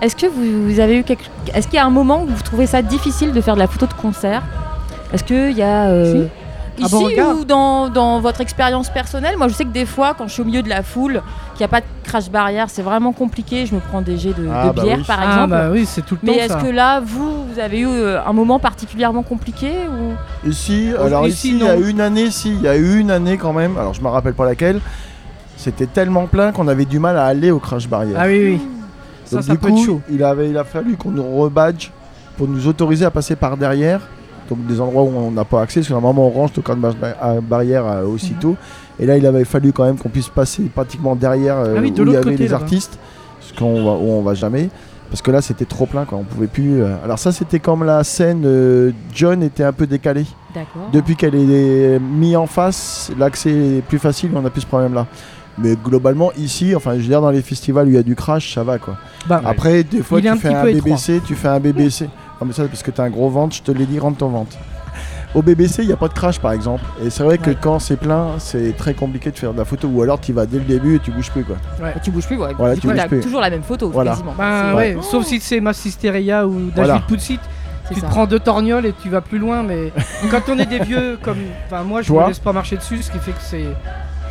Est-ce 0.00 0.14
que 0.14 0.26
vous, 0.26 0.68
vous 0.68 0.80
avez 0.80 0.98
eu 0.98 1.02
quelque... 1.02 1.24
Est-ce 1.54 1.66
qu'il 1.66 1.76
y 1.76 1.80
a 1.80 1.86
un 1.86 1.90
moment 1.90 2.22
où 2.22 2.26
vous 2.26 2.42
trouvez 2.42 2.66
ça 2.66 2.82
difficile 2.82 3.32
de 3.32 3.40
faire 3.40 3.54
de 3.54 3.60
la 3.60 3.66
photo 3.66 3.86
de 3.86 3.94
concert? 3.94 4.42
Est-ce 5.12 5.24
qu'il 5.24 5.56
y 5.56 5.62
a 5.62 5.86
euh, 5.88 6.24
Si. 6.24 6.30
Ah 6.78 6.84
ici 6.86 7.16
bon, 7.16 7.32
ou 7.40 7.44
dans, 7.44 7.88
dans 7.88 8.20
votre 8.20 8.40
expérience 8.40 8.90
personnelle 8.90 9.36
Moi, 9.36 9.48
je 9.48 9.54
sais 9.54 9.64
que 9.64 9.70
des 9.72 9.86
fois, 9.86 10.14
quand 10.16 10.26
je 10.28 10.32
suis 10.34 10.42
au 10.42 10.44
milieu 10.44 10.62
de 10.62 10.68
la 10.68 10.82
foule, 10.82 11.22
qu'il 11.54 11.60
n'y 11.60 11.64
a 11.64 11.68
pas 11.68 11.80
de 11.80 11.86
crash 12.04 12.30
barrière, 12.30 12.68
c'est 12.68 12.82
vraiment 12.82 13.12
compliqué. 13.12 13.64
Je 13.66 13.74
me 13.74 13.80
prends 13.80 14.02
des 14.02 14.16
jets 14.18 14.34
de, 14.34 14.46
Ah, 14.52 14.68
de 14.68 14.72
bah 14.76 14.82
bière, 14.82 14.98
oui. 14.98 15.04
par 15.04 15.18
Ah, 15.20 15.26
exemple. 15.32 15.50
bah 15.50 15.68
oui, 15.72 15.86
c'est 15.86 16.02
tout 16.04 16.14
le 16.14 16.20
Mais 16.22 16.36
temps, 16.36 16.42
est-ce 16.44 16.52
ça. 16.54 16.60
que 16.60 16.66
là, 16.68 17.00
vous, 17.00 17.44
vous 17.44 17.58
avez 17.58 17.80
eu 17.80 17.86
euh, 17.88 18.20
un 18.24 18.32
moment 18.32 18.58
particulièrement 18.58 19.22
compliqué 19.22 19.70
ou... 19.88 20.48
Ici, 20.48 20.90
alors 21.00 21.26
ici, 21.26 21.50
il 21.50 21.62
y 21.64 21.68
a 21.68 21.76
une 21.76 22.00
année, 22.00 22.30
si, 22.30 22.50
il 22.50 22.62
y 22.62 22.68
a 22.68 22.76
eu 22.76 22.98
une 22.98 23.10
année 23.10 23.36
quand 23.38 23.52
même. 23.52 23.76
Alors 23.78 23.94
je 23.94 24.00
me 24.02 24.08
rappelle 24.08 24.34
pas 24.34 24.44
laquelle. 24.44 24.80
C'était 25.56 25.86
tellement 25.86 26.26
plein 26.26 26.52
qu'on 26.52 26.68
avait 26.68 26.84
du 26.84 26.98
mal 26.98 27.16
à 27.16 27.24
aller 27.24 27.50
au 27.50 27.58
crash 27.58 27.88
barrière. 27.88 28.18
Ah 28.20 28.26
oui, 28.26 28.42
oui. 28.44 28.60
Ça, 29.24 29.36
Donc 29.36 29.44
ça 29.46 29.52
du 29.52 29.58
peut 29.58 29.68
être 29.68 29.74
coup, 29.74 29.84
chaud. 29.84 30.00
il 30.10 30.22
avait, 30.22 30.50
il 30.50 30.56
a 30.58 30.64
fallu 30.64 30.96
qu'on 30.96 31.10
nous 31.10 31.26
rebadge 31.40 31.90
pour 32.36 32.46
nous 32.46 32.68
autoriser 32.68 33.04
à 33.06 33.10
passer 33.10 33.34
par 33.34 33.56
derrière. 33.56 34.00
Donc 34.48 34.64
des 34.66 34.80
endroits 34.80 35.02
où 35.02 35.12
on 35.16 35.30
n'a 35.30 35.44
pas 35.44 35.62
accès, 35.62 35.80
parce 35.80 35.88
que 35.88 35.92
normalement 35.92 36.26
on 36.26 36.30
range 36.30 36.50
le 36.56 36.62
camp 36.62 36.76
de 36.76 36.80
bar- 36.80 36.94
à- 37.20 37.40
barrière 37.40 37.86
euh, 37.86 38.04
aussitôt. 38.06 38.56
Et 38.98 39.06
là, 39.06 39.16
il 39.16 39.26
avait 39.26 39.44
fallu 39.44 39.72
quand 39.72 39.84
même 39.84 39.98
qu'on 39.98 40.08
puisse 40.08 40.28
passer 40.28 40.62
pratiquement 40.74 41.14
derrière 41.16 41.56
euh, 41.58 41.74
Ah 41.76 41.80
oui, 41.82 41.90
de 41.90 42.02
où 42.02 42.06
il 42.06 42.12
y 42.12 42.16
avait 42.16 42.36
les 42.36 42.52
artistes, 42.54 42.98
ce 43.40 43.52
qu'on 43.52 43.84
va, 43.84 43.90
où 43.92 44.10
on 44.10 44.22
va 44.22 44.34
jamais. 44.34 44.68
Parce 45.10 45.22
que 45.22 45.30
là, 45.30 45.40
c'était 45.40 45.66
trop 45.66 45.86
plein, 45.86 46.04
quoi. 46.04 46.18
On 46.18 46.24
pouvait 46.24 46.46
plus. 46.48 46.82
euh. 46.82 46.96
Alors 47.04 47.18
ça, 47.18 47.30
c'était 47.30 47.60
comme 47.60 47.84
la 47.84 48.02
scène. 48.04 48.42
euh, 48.44 48.90
John 49.14 49.42
était 49.42 49.62
un 49.62 49.72
peu 49.72 49.86
décalée. 49.86 50.24
D'accord. 50.54 50.88
Depuis 50.92 51.14
qu'elle 51.14 51.34
est 51.36 52.00
mise 52.00 52.36
en 52.36 52.46
face, 52.46 53.12
l'accès 53.18 53.50
est 53.50 53.82
plus 53.82 53.98
facile, 53.98 54.30
on 54.34 54.40
n'a 54.42 54.50
plus 54.50 54.62
ce 54.62 54.66
problème-là. 54.66 55.06
Mais 55.58 55.74
globalement, 55.82 56.32
ici, 56.36 56.74
enfin, 56.74 56.94
je 56.96 57.00
veux 57.02 57.08
dire, 57.08 57.20
dans 57.22 57.30
les 57.30 57.40
festivals 57.40 57.86
où 57.86 57.90
il 57.90 57.94
y 57.94 57.98
a 57.98 58.02
du 58.02 58.14
crash, 58.16 58.54
ça 58.54 58.62
va 58.64 58.78
quoi. 58.78 58.96
Bah, 59.28 59.40
Après, 59.44 59.84
des 59.84 60.02
fois, 60.02 60.18
tu 60.34 60.40
fais 60.40 60.48
un. 60.54 60.62
BBC, 60.82 61.20
tu 61.26 61.34
fais 61.34 61.48
un 61.48 61.60
BBC. 61.60 62.08
Non, 62.40 62.46
mais 62.46 62.52
ça, 62.52 62.64
parce 62.66 62.82
que 62.82 62.90
tu 62.90 63.00
as 63.00 63.04
un 63.04 63.10
gros 63.10 63.28
ventre, 63.30 63.56
je 63.56 63.62
te 63.62 63.72
l'ai 63.72 63.86
dit, 63.86 63.98
rentre 63.98 64.18
ton 64.18 64.28
ventre. 64.28 64.56
Au 65.34 65.42
BBC, 65.42 65.82
il 65.82 65.88
n'y 65.88 65.92
a 65.92 65.96
pas 65.96 66.08
de 66.08 66.14
crash 66.14 66.38
par 66.38 66.52
exemple. 66.52 66.82
Et 67.04 67.10
c'est 67.10 67.22
vrai 67.22 67.36
que 67.36 67.50
Ouais. 67.50 67.56
quand 67.60 67.78
c'est 67.78 67.96
plein, 67.98 68.28
c'est 68.38 68.74
très 68.74 68.94
compliqué 68.94 69.30
de 69.30 69.36
faire 69.38 69.52
de 69.52 69.58
la 69.58 69.66
photo. 69.66 69.86
Ou 69.88 70.00
alors 70.02 70.18
tu 70.20 70.32
vas 70.32 70.46
dès 70.46 70.58
le 70.58 70.64
début 70.64 70.96
et 70.96 70.98
tu 70.98 71.10
bouges 71.10 71.30
plus 71.30 71.44
quoi. 71.44 71.56
Ouais. 71.82 71.92
Tu 72.02 72.10
bouges 72.10 72.26
plus, 72.26 72.38
ouais. 72.38 72.54
Voilà, 72.56 72.74
Du 72.74 72.80
tu 72.80 72.86
coup, 72.86 72.92
bouges 72.92 73.02
t'as 73.02 73.08
plus. 73.08 73.20
toujours 73.20 73.40
la 73.40 73.50
même 73.50 73.62
photo, 73.62 73.90
Voilà. 73.90 74.12
quasiment. 74.12 74.34
Bah 74.38 74.74
ouais, 74.74 74.96
sauf 75.02 75.26
si 75.26 75.40
c'est 75.40 75.60
Massisteria 75.60 76.46
ou 76.46 76.52
David 76.70 76.72
Voilà. 76.74 76.98
Poutsit. 77.06 77.38
Tu 77.88 77.94
ça. 78.00 78.06
te 78.06 78.06
prends 78.10 78.26
deux 78.26 78.38
torgnoles 78.40 78.86
et 78.86 78.94
tu 78.94 79.10
vas 79.10 79.20
plus 79.20 79.38
loin, 79.38 79.62
mais 79.62 79.92
quand 80.30 80.40
on 80.48 80.58
est 80.58 80.66
des 80.66 80.78
vieux 80.78 81.18
comme. 81.22 81.38
Enfin, 81.66 81.82
moi 81.82 82.00
je 82.02 82.06
Toi 82.08 82.22
me 82.22 82.28
laisse 82.28 82.38
pas 82.38 82.52
marcher 82.52 82.76
dessus, 82.76 83.02
ce 83.02 83.10
qui 83.10 83.18
fait 83.18 83.32
que 83.32 83.42
c'est. 83.42 83.66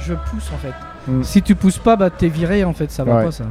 Je 0.05 0.13
pousse 0.13 0.49
en 0.53 0.57
fait. 0.57 0.73
Mm. 1.11 1.23
Si 1.23 1.41
tu 1.43 1.53
pousses 1.55 1.77
pas, 1.77 1.95
bah 1.97 2.09
t'es 2.09 2.29
viré 2.29 2.63
en 2.63 2.73
fait, 2.73 2.89
ça 2.91 3.03
va 3.03 3.17
Ouais. 3.17 3.25
pas 3.25 3.31
ça. 3.31 3.43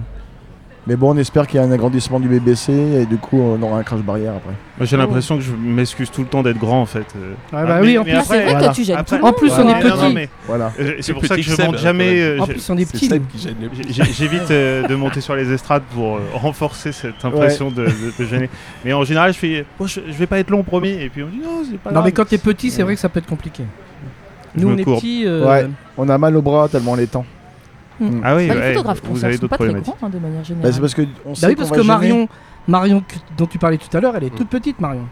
Mais 0.86 0.96
bon, 0.96 1.14
on 1.14 1.16
espère 1.16 1.46
qu'il 1.46 1.58
y 1.58 1.62
a 1.62 1.66
un 1.66 1.72
agrandissement 1.72 2.20
du 2.20 2.28
BBC 2.28 2.70
et 2.72 3.06
du 3.06 3.16
coup, 3.16 3.40
on 3.40 3.60
aura 3.62 3.78
un 3.78 3.82
crash 3.82 4.00
barrière 4.00 4.32
après. 4.36 4.52
Moi, 4.76 4.84
J'ai 4.86 4.98
l'impression 4.98 5.36
que 5.38 5.42
je 5.42 5.52
m'excuse 5.52 6.10
tout 6.10 6.20
le 6.20 6.26
temps 6.26 6.42
d'être 6.42 6.58
grand 6.58 6.82
en 6.82 6.86
fait. 6.86 7.06
euh. 7.16 7.32
Ah 7.54 7.64
bah 7.64 7.78
oui, 7.80 7.96
en 7.96 8.02
plus, 8.04 8.12
c'est 8.26 8.44
vrai 8.52 8.68
que 8.68 8.74
tu 8.74 8.84
gênes 8.84 8.96
après- 8.98 9.18
tout. 9.18 9.24
En 9.24 9.32
plus, 9.32 9.50
on 9.52 9.66
est 9.68 9.72
Ouais, 9.74 9.82
non, 9.82 9.96
non, 9.96 10.02
petit. 10.08 10.14
mais- 10.14 10.28
Voilà. 10.46 10.72
Euh, 10.78 10.92
C'est 11.00 11.14
pour 11.14 11.22
ça 11.24 11.36
que 11.36 11.40
petit 11.40 11.50
je 11.56 11.62
monte 11.62 11.78
jamais. 11.78 12.20
euh, 12.20 12.38
En 12.38 12.46
plus, 12.46 12.68
on 12.68 12.76
est 12.76 12.86
j'ai- 13.88 14.04
J'évite 14.12 14.50
euh, 14.50 14.86
de 14.86 14.94
monter 14.94 15.22
sur 15.22 15.34
les 15.34 15.50
estrades 15.50 15.84
pour 15.94 16.16
euh, 16.16 16.20
renforcer 16.34 16.92
cette 16.92 17.24
impression 17.24 17.70
de, 17.70 17.86
de, 17.86 17.90
de 18.18 18.24
gêner. 18.28 18.50
Mais 18.84 18.92
en 18.92 19.04
général, 19.04 19.32
je 19.32 19.38
fais 19.38 19.64
oh, 19.78 19.86
je, 19.86 20.00
je 20.06 20.12
vais 20.12 20.26
pas 20.26 20.38
être 20.38 20.50
long, 20.50 20.62
promis. 20.62 20.90
Et 20.90 21.08
puis 21.08 21.22
on 21.22 21.28
dit 21.28 21.38
non, 21.42 21.62
c'est 21.64 21.78
pas 21.78 21.90
Non, 21.90 21.94
grave. 21.94 22.04
mais 22.04 22.12
quand 22.12 22.26
t'es 22.28 22.36
petit, 22.38 22.70
c'est 22.70 22.82
vrai 22.82 22.94
que 22.94 23.00
ça 23.00 23.08
peut 23.08 23.20
être 23.20 23.26
compliqué. 23.26 23.62
Nous, 24.54 24.68
on 24.68 24.76
est 24.76 24.84
euh, 25.26 25.48
Ouais, 25.48 25.66
on 25.96 26.08
a 26.10 26.18
mal 26.18 26.36
au 26.36 26.42
bras 26.42 26.68
tellement 26.68 26.94
les 26.94 27.06
temps. 27.06 27.24
Mm. 28.00 28.20
Ah 28.24 28.36
oui, 28.36 28.48
Bah, 28.48 28.54
les 28.54 28.60
ouais, 28.60 28.72
photographes 28.74 29.00
vous 29.04 29.08
concerts 29.10 29.24
avez 29.26 29.36
sont 29.36 29.40
d'autres 29.42 29.50
pas 29.50 29.56
très 29.56 29.64
problématiques. 29.66 29.94
grands 29.98 30.06
hein, 30.06 30.10
de 30.10 30.18
manière 30.18 30.38
Bah, 30.40 30.44
générale. 30.44 30.72
c'est 30.74 30.80
parce 30.80 30.94
que 30.94 31.02
on 31.24 31.34
sait 31.34 31.42
Bah 31.46 31.48
oui, 31.50 31.54
qu'on 31.54 31.60
parce 31.60 31.70
va 31.70 31.76
que. 31.76 31.86
Marion, 31.86 32.28
Marion 32.66 33.02
dont 33.36 33.46
tu 33.46 33.58
parlais 33.58 33.78
tout 33.78 33.96
à 33.96 34.00
l'heure, 34.00 34.16
elle 34.16 34.24
est 34.24 34.34
toute 34.34 34.48
petite, 34.48 34.80
Marion. 34.80 35.06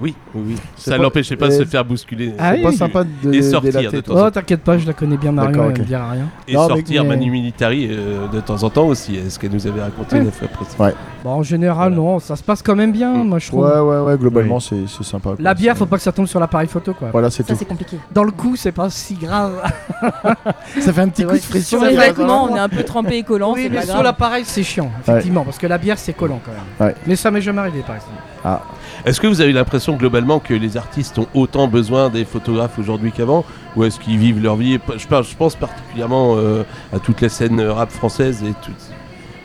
Oui, 0.00 0.14
oui, 0.32 0.54
Ça 0.76 0.92
pas- 0.92 1.02
l'empêchait 1.02 1.34
pas 1.36 1.48
de 1.48 1.52
et- 1.54 1.58
se 1.58 1.64
faire 1.64 1.84
bousculer. 1.84 2.32
Ah 2.38 2.50
C'est 2.52 2.58
oui. 2.58 2.62
pas 2.62 2.72
sympa 2.72 3.02
de 3.04 3.32
Et 3.34 3.42
sortir 3.42 3.72
délater, 3.72 3.96
de 3.96 4.00
toi. 4.02 4.14
temps 4.14 4.22
en 4.22 4.26
Oh, 4.26 4.30
t'inquiète 4.30 4.62
pas, 4.62 4.78
je 4.78 4.86
la 4.86 4.92
connais 4.92 5.16
bien, 5.16 5.32
D'accord, 5.32 5.64
elle 5.64 5.70
ok. 5.72 5.78
me 5.80 5.84
dira 5.84 6.10
rien. 6.12 6.28
Et 6.46 6.54
Non, 6.54 6.68
sortir 6.68 7.02
mais- 7.02 7.10
Manu 7.16 7.30
Militari 7.32 7.88
euh, 7.90 8.28
de 8.28 8.38
temps 8.40 8.62
en 8.62 8.70
temps 8.70 8.86
aussi, 8.86 9.16
est 9.16 9.28
ce 9.28 9.38
qu'elle 9.40 9.50
nous 9.50 9.66
avait 9.66 9.82
raconté 9.82 10.16
Ouais. 10.16 10.22
une 10.22 10.30
fois 10.30 10.46
précédemment. 10.46 10.88
Ouais. 10.90 10.94
Bon, 11.24 11.30
en 11.30 11.42
général, 11.42 11.94
non, 11.94 12.20
ça 12.20 12.36
se 12.36 12.44
passe 12.44 12.62
quand 12.62 12.76
même 12.76 12.92
bien, 12.92 13.12
moi 13.12 13.40
je 13.40 13.48
trouve. 13.48 13.64
Ouais, 13.64 13.80
ouais, 13.80 14.00
ouais, 14.12 14.16
globalement, 14.18 14.60
c'est 14.60 14.86
c'est 14.86 15.02
sympa. 15.02 15.30
quoi. 15.30 15.36
La 15.40 15.52
bière, 15.54 15.76
faut 15.76 15.86
pas 15.86 15.96
que 15.96 16.02
ça 16.02 16.12
tombe 16.12 16.26
sur 16.26 16.38
l'appareil 16.38 16.68
photo, 16.68 16.94
quoi. 16.94 17.08
Voilà, 17.10 17.28
c'est 17.30 17.42
Ça, 17.44 17.52
tout. 17.54 17.58
c'est 17.58 17.64
compliqué. 17.64 17.96
Dans 18.12 18.22
le 18.22 18.30
cou, 18.30 18.54
c'est 18.54 18.70
pas 18.70 18.90
si 18.90 19.14
grave. 19.14 19.54
Ça 20.80 20.92
fait 20.92 21.00
un 21.00 21.08
petit 21.08 21.22
C'est 21.22 21.24
coup 21.24 21.28
vrai 21.30 21.38
de 21.38 21.42
frisson. 21.44 21.78
Sur 21.78 21.84
les 21.84 21.96
vêtements, 21.96 22.44
on 22.50 22.54
est 22.56 22.60
un 22.60 22.68
peu 22.68 22.84
trempé 22.84 23.16
et 23.18 23.22
collant. 23.24 23.52
oui, 23.54 23.62
c'est 23.64 23.68
mais 23.70 23.76
pas 23.78 23.82
sur 23.86 24.02
l'appareil, 24.02 24.44
c'est 24.46 24.62
chiant, 24.62 24.90
effectivement, 25.00 25.44
parce 25.44 25.58
que 25.58 25.66
la 25.66 25.78
bière, 25.78 25.98
c'est 25.98 26.12
collant 26.12 26.40
quand 26.44 26.52
même. 26.52 26.88
Ouais. 26.88 26.94
Mais 27.06 27.16
ça 27.16 27.30
m'est 27.32 27.40
jamais 27.40 27.58
arrivé, 27.60 27.80
par 27.84 27.96
exemple. 27.96 28.12
Ah, 28.44 28.62
Est-ce 29.04 29.20
que 29.20 29.26
vous 29.26 29.40
avez 29.40 29.52
l'impression 29.52 29.96
globalement 29.96 30.40
que 30.40 30.54
les 30.54 30.76
artistes 30.76 31.18
ont 31.18 31.28
autant 31.34 31.68
besoin 31.68 32.08
des 32.08 32.24
photographes 32.24 32.78
aujourd'hui 32.78 33.12
qu'avant 33.12 33.44
Ou 33.76 33.84
est-ce 33.84 34.00
qu'ils 34.00 34.18
vivent 34.18 34.42
leur 34.42 34.56
vie? 34.56 34.78
Je 34.96 35.36
pense, 35.36 35.56
particulièrement 35.56 36.36
euh, 36.36 36.64
à 36.92 36.98
toute 36.98 37.20
la 37.20 37.28
scène 37.28 37.60
rap 37.60 37.90
française 37.90 38.42
et. 38.42 38.52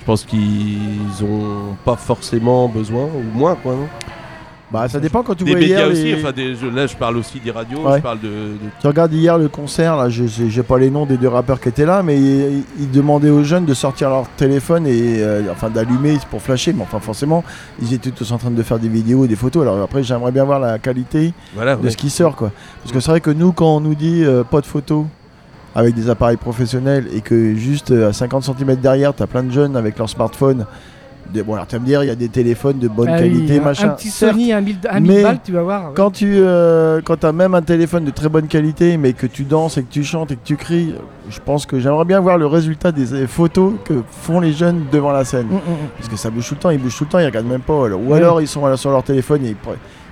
Je 0.04 0.06
pense 0.06 0.26
qu'ils 0.26 1.24
ont 1.24 1.78
pas 1.86 1.95
forcément 1.95 2.68
besoin, 2.68 3.06
ou 3.06 3.38
moins 3.38 3.56
quoi, 3.56 3.78
bah, 4.74 4.89
ça 4.89 4.99
dépend 4.99 5.21
quand 5.24 5.36
tu 5.36 5.43
Des 5.43 5.51
vois 5.51 5.59
médias 5.59 5.78
hier. 5.82 5.88
aussi, 5.91 6.03
les- 6.03 6.15
enfin 6.15 6.32
des, 6.32 6.55
je- 6.55 6.65
là 6.65 6.88
je 6.88 6.95
parle 6.97 7.15
aussi 7.17 7.39
des 7.39 7.51
radios, 7.51 7.80
Ouais. 7.88 7.97
je 7.97 8.01
parle 8.01 8.19
de, 8.19 8.28
de- 8.28 8.57
Tu 8.82 8.88
regardes 8.88 9.13
hier 9.13 9.38
le 9.38 9.47
concert, 9.47 9.95
là, 9.95 10.09
j'ai 10.09 10.63
pas 10.63 10.80
les 10.80 10.89
noms 10.89 11.05
des 11.05 11.17
deux 11.17 11.28
rappeurs 11.28 11.61
qui 11.61 11.69
étaient 11.69 11.86
là, 11.86 12.01
mais 12.03 12.19
ils, 12.19 12.63
ils 12.80 12.91
demandaient 12.91 13.30
aux 13.30 13.43
jeunes 13.43 13.65
de 13.65 13.74
sortir 13.76 14.09
leur 14.09 14.28
téléphone 14.36 14.88
et 14.88 15.21
euh, 15.21 15.43
enfin 15.51 15.69
d'allumer 15.69 16.17
pour 16.32 16.41
flasher, 16.41 16.74
mais 16.74 16.82
enfin 16.82 16.99
forcément 16.99 17.43
ils 17.82 17.93
étaient 17.93 18.11
tous 18.11 18.32
en 18.32 18.38
train 18.39 18.51
de 18.51 18.63
faire 18.63 18.80
des 18.80 18.89
vidéos, 18.89 19.28
des 19.28 19.36
photos. 19.36 19.61
Alors 19.61 19.80
après 19.82 20.03
j'aimerais 20.03 20.32
bien 20.32 20.43
voir 20.43 20.59
la 20.59 20.80
qualité 20.80 21.34
Voilà, 21.55 21.76
de 21.76 21.84
ouais. 21.84 21.91
ce 21.91 21.97
qui 21.97 22.09
sort 22.09 22.36
quoi. 22.36 22.51
Parce 22.82 22.91
que 22.91 22.99
c'est 22.99 23.11
vrai 23.11 23.21
que 23.21 23.30
nous 23.32 23.51
quand 23.51 23.78
on 23.78 23.80
nous 23.80 23.95
dit 23.95 24.24
euh, 24.26 24.43
pas 24.43 24.59
de 24.61 24.65
photos 24.65 25.05
avec 25.76 25.95
des 25.95 26.09
appareils 26.09 26.38
professionnels 26.38 27.07
et 27.15 27.21
que 27.21 27.55
juste 27.55 27.91
euh, 27.91 28.09
à 28.09 28.13
50 28.13 28.43
cm 28.43 28.76
derrière 28.78 29.13
t'as 29.13 29.28
plein 29.28 29.43
de 29.43 29.51
jeunes 29.51 29.76
avec 29.76 29.97
leur 29.97 30.09
smartphone. 30.09 30.65
Des- 31.32 31.41
bon 31.41 31.53
alors 31.55 31.65
tu 31.67 31.76
vas 31.76 31.82
me 31.82 31.86
dire 31.86 32.03
il 32.03 32.07
y 32.07 32.11
a 32.11 32.15
des 32.15 32.30
téléphones 32.30 32.80
de 32.80 32.88
bonne 32.88 33.07
Ah 33.09 33.13
oui, 33.21 33.32
qualité 33.32 33.57
un- 33.59 33.61
machin. 33.63 33.88
Un 33.89 33.93
petit 33.93 34.09
Certes, 34.09 34.34
Sony 34.34 34.53
1000 34.53 34.78
à 34.89 34.99
1000 34.99 35.11
mais 35.11 35.24
balles, 35.24 35.39
tu 35.43 35.51
vas 35.51 35.63
voir. 35.63 35.91
quand 35.95 36.11
tu 36.11 36.32
euh, 36.36 37.01
quand 37.03 37.24
as 37.24 37.32
même 37.32 37.55
un 37.55 37.61
téléphone 37.61 38.05
de 38.05 38.11
très 38.11 38.30
bonne 38.30 38.47
qualité, 38.47 38.97
mais 38.97 39.13
que 39.13 39.26
tu 39.26 39.43
danses 39.43 39.78
et 39.78 39.84
que 39.84 39.91
tu 39.91 40.03
chantes 40.03 40.32
et 40.32 40.36
que 40.36 40.43
tu 40.45 40.57
cries, 40.57 40.93
je 41.30 41.39
pense 41.39 41.65
que 41.65 41.80
j'aimerais 41.80 42.05
bien 42.05 42.19
voir 42.19 42.38
le 42.38 42.45
résultat 42.45 42.91
des 42.91 43.26
photos 43.28 43.74
que 43.86 44.03
font 44.11 44.39
les 44.41 44.51
jeunes 44.53 44.84
devant 44.91 45.11
la 45.11 45.26
scène. 45.26 45.47
Mm, 45.47 45.53
mm, 45.53 45.55
mm. 45.55 45.88
Parce 45.97 46.09
que 46.09 46.17
ça 46.17 46.30
bouge 46.30 46.47
tout 46.47 46.55
le 46.55 46.59
temps, 46.59 46.69
ils 46.69 46.80
bougent 46.80 46.97
tout 46.97 47.05
le 47.05 47.09
temps, 47.09 47.19
ils 47.19 47.26
regardent 47.26 47.47
même 47.47 47.61
pas. 47.61 47.86
alors. 47.86 47.99
Ou 48.01 48.11
Ouais. 48.11 48.17
alors 48.17 48.41
ils 48.41 48.47
sont 48.47 48.76
sur 48.78 48.91
leur 48.91 49.03
téléphone 49.03 49.45
et 49.45 49.49
ils, 49.49 49.55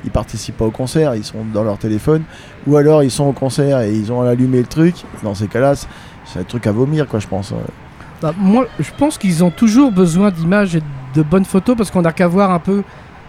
ils 0.05 0.11
participent 0.11 0.57
pas 0.57 0.65
au 0.65 0.71
concert, 0.71 1.13
ils 1.15 1.23
sont 1.23 1.45
dans 1.53 1.63
leur 1.63 1.77
téléphone. 1.77 2.23
Ou 2.65 2.77
alors 2.77 3.03
ils 3.03 3.11
sont 3.11 3.25
au 3.25 3.33
concert 3.33 3.81
et 3.81 3.93
ils 3.93 4.11
ont 4.11 4.21
allumé 4.21 4.59
le 4.59 4.65
truc. 4.67 4.95
Dans 5.23 5.35
ces 5.35 5.47
cas-là, 5.47 5.75
c'est- 5.75 5.87
c'est 6.25 6.39
un 6.39 6.43
truc 6.43 6.65
à 6.65 6.71
vomir, 6.71 7.07
quoi, 7.07 7.19
je 7.19 7.27
pense. 7.27 7.53
Bah, 8.21 8.33
moi, 8.37 8.67
je 8.79 8.89
pense 8.97 9.17
qu'ils 9.17 9.43
ont 9.43 9.49
toujours 9.51 9.91
besoin 9.91 10.29
d'images 10.31 10.75
et 10.75 10.79
de 10.79 10.85
bonnes 11.21 11.45
photos 11.45 11.75
parce 11.75 11.91
qu'on 11.91 12.03
n'a 12.03 12.13
qu'à 12.13 12.27
voir 12.27 12.51
un 12.51 12.59
peu 12.59 12.83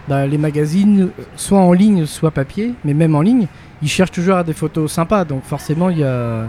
bah, 0.07 0.25
les 0.25 0.37
magazines, 0.37 1.09
soit 1.35 1.59
en 1.59 1.73
ligne, 1.73 2.05
soit 2.05 2.31
papier, 2.31 2.73
mais 2.85 2.93
même 2.93 3.15
en 3.15 3.21
ligne, 3.21 3.47
ils 3.81 3.89
cherchent 3.89 4.11
toujours 4.11 4.37
à 4.37 4.43
des 4.43 4.53
photos 4.53 4.91
sympas. 4.91 5.25
Donc 5.25 5.43
forcément, 5.43 5.89
il 5.89 5.99
y 5.99 6.03
a, 6.03 6.45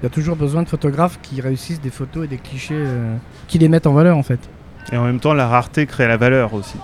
Il 0.00 0.04
y 0.04 0.06
a 0.06 0.10
toujours 0.10 0.36
besoin 0.36 0.62
de 0.62 0.68
photographes 0.68 1.18
qui 1.22 1.40
réussissent 1.40 1.80
des 1.80 1.90
photos 1.90 2.24
et 2.24 2.28
des 2.28 2.38
clichés 2.38 2.74
euh, 2.74 3.16
qui 3.48 3.58
les 3.58 3.68
mettent 3.68 3.86
en 3.86 3.92
valeur 3.92 4.16
en 4.16 4.22
fait. 4.22 4.40
Et 4.92 4.96
en 4.96 5.04
même 5.04 5.20
temps, 5.20 5.34
la 5.34 5.46
rareté 5.46 5.86
crée 5.86 6.08
la 6.08 6.16
valeur 6.16 6.54
aussi. 6.54 6.78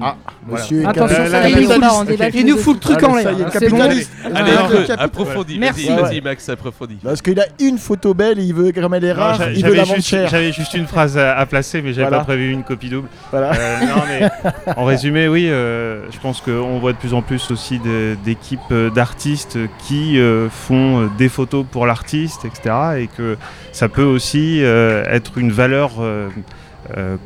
Ah, 0.00 0.14
Voilà. 0.46 0.62
monsieur 0.64 0.82
est 0.82 0.86
Attention, 0.86 1.26
ça, 1.26 1.48
il 1.48 1.56
nous 1.56 1.68
fout- 1.68 1.82
Ok. 2.20 2.30
il 2.34 2.46
nous 2.46 2.56
fout 2.56 2.74
le 2.74 2.80
truc 2.80 3.02
en 3.02 3.14
Allez, 3.14 3.24
l'air. 3.24 3.34
C'est 3.52 3.60
capitaliste. 3.60 4.10
bon. 4.24 4.34
Allez, 4.36 4.50
Ah, 4.96 5.02
approfondis. 5.02 5.58
Merci. 5.58 5.86
Vas-y, 5.88 5.96
Ouais. 5.96 6.02
vas-y, 6.02 6.20
Max, 6.20 6.48
approfondis. 6.48 6.98
Parce 7.02 7.22
qu'il 7.22 7.40
a 7.40 7.46
une 7.60 7.78
photo 7.78 8.14
belle 8.14 8.38
et 8.38 8.42
il 8.44 8.54
veut, 8.54 8.70
comme 8.72 8.94
elle 8.94 9.04
est 9.04 9.14
Non, 9.14 9.32
il 9.34 9.54
veut 9.54 9.60
J'avais 9.60 9.76
la 9.76 9.84
vendre 9.84 10.28
j'avais 10.30 10.52
juste 10.52 10.74
une 10.74 10.86
phrase 10.86 11.18
à, 11.18 11.36
à 11.36 11.46
placer, 11.46 11.82
mais 11.82 11.92
j'avais 11.92 12.08
Voilà. 12.08 12.18
pas 12.18 12.24
prévu 12.24 12.52
une 12.52 12.62
copie 12.62 12.88
double. 12.88 13.08
Voilà. 13.30 13.52
Euh, 13.54 13.80
non, 13.80 14.02
mais 14.06 14.72
en 14.76 14.84
résumé, 14.84 15.26
oui, 15.28 15.48
euh, 15.48 16.02
je 16.12 16.18
pense 16.20 16.40
qu'on 16.40 16.78
voit 16.78 16.92
de 16.92 16.98
plus 16.98 17.14
en 17.14 17.22
plus 17.22 17.50
aussi 17.50 17.80
d'équipes 18.24 18.60
euh, 18.70 18.90
d'artistes 18.90 19.58
qui 19.86 20.18
euh, 20.20 20.48
font 20.48 21.02
euh, 21.02 21.06
des 21.18 21.28
photos 21.28 21.64
pour 21.70 21.86
l'artiste, 21.86 22.44
etc. 22.44 22.74
Et 23.00 23.06
que 23.08 23.36
ça 23.72 23.88
peut 23.88 24.02
aussi 24.04 24.62
euh, 24.62 25.04
être 25.08 25.38
une 25.38 25.50
valeur 25.50 25.92
euh, 26.00 26.28
euh, 26.28 26.28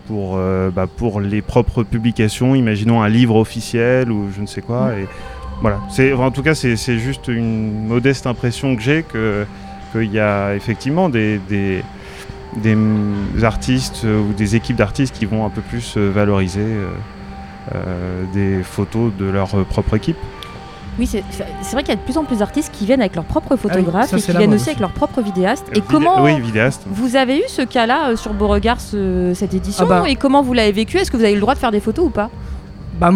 pour, 0.06 0.36
euh, 0.36 0.70
bah, 0.70 0.86
pour 0.86 1.20
les 1.20 1.42
propres 1.42 1.82
publications. 1.82 2.54
Imaginons 2.54 3.02
un 3.02 3.08
livre 3.08 3.36
officiel 3.36 4.10
ou 4.10 4.28
je 4.34 4.40
ne 4.40 4.46
sais 4.46 4.62
quoi. 4.62 4.92
Et 4.98 5.06
voilà. 5.60 5.80
C'est, 5.90 6.12
en 6.12 6.30
tout 6.30 6.42
cas, 6.42 6.54
c'est 6.54 6.76
c'est 6.76 6.98
juste 6.98 7.28
une 7.28 7.86
modeste 7.86 8.26
impression 8.26 8.74
que 8.76 8.82
j'ai 8.82 9.02
que 9.02 9.46
qu'il 9.92 10.12
y 10.12 10.18
a 10.18 10.54
effectivement 10.54 11.08
des, 11.08 11.38
des, 11.48 11.82
des, 12.56 12.74
mm, 12.74 13.44
artistes 13.44 14.02
euh, 14.04 14.20
ou 14.20 14.32
des 14.32 14.56
équipes 14.56 14.76
d'artistes 14.76 15.16
qui 15.16 15.26
vont 15.26 15.44
un 15.44 15.50
peu 15.50 15.60
plus 15.60 15.96
euh, 15.96 16.10
valoriser 16.10 16.60
euh, 16.60 16.88
euh, 17.74 18.24
des 18.32 18.62
photos 18.62 19.12
de 19.16 19.26
leur 19.26 19.54
euh, 19.54 19.64
propre 19.64 19.94
équipe. 19.96 20.16
Oui, 20.98 21.06
c'est 21.06 21.22
vrai 21.72 21.82
qu'il 21.82 21.88
y 21.94 21.96
a 21.96 22.00
de 22.00 22.04
plus 22.04 22.18
en 22.18 22.24
plus 22.24 22.38
d'artistes 22.40 22.70
qui 22.72 22.84
viennent 22.84 23.00
avec 23.00 23.14
leurs 23.14 23.24
propres 23.24 23.56
photographes 23.56 24.10
ça, 24.10 24.18
et 24.18 24.20
qui 24.20 24.30
viennent 24.32 24.52
aussi 24.52 24.68
avec 24.68 24.80
leurs 24.80 24.92
propres 24.92 25.22
vidéastes. 25.22 25.66
Et 25.70 25.76
vidé- 25.76 25.86
comment 25.88 26.22
oui, 26.22 26.38
vidéaste. 26.40 26.82
vous 26.86 27.16
avez 27.16 27.38
eu 27.38 27.44
ce 27.48 27.62
cas-là 27.62 28.10
euh, 28.10 28.16
sur 28.16 28.34
Beauregard 28.34 28.78
ce- 28.80 29.32
cette 29.34 29.54
édition 29.54 29.86
Ah 29.90 30.00
bah. 30.02 30.08
et 30.08 30.16
comment 30.16 30.42
vous 30.42 30.52
l'avez 30.52 30.72
vécu? 30.72 30.98
Est-ce 30.98 31.10
que 31.10 31.16
vous 31.16 31.22
avez 31.24 31.32
eu 31.32 31.36
le 31.36 31.40
droit 31.40 31.54
de 31.54 31.58
faire 31.60 31.70
des 31.70 31.80
photos 31.80 32.06
ou 32.06 32.10
pas? 32.10 32.28
Bah, 33.00 33.10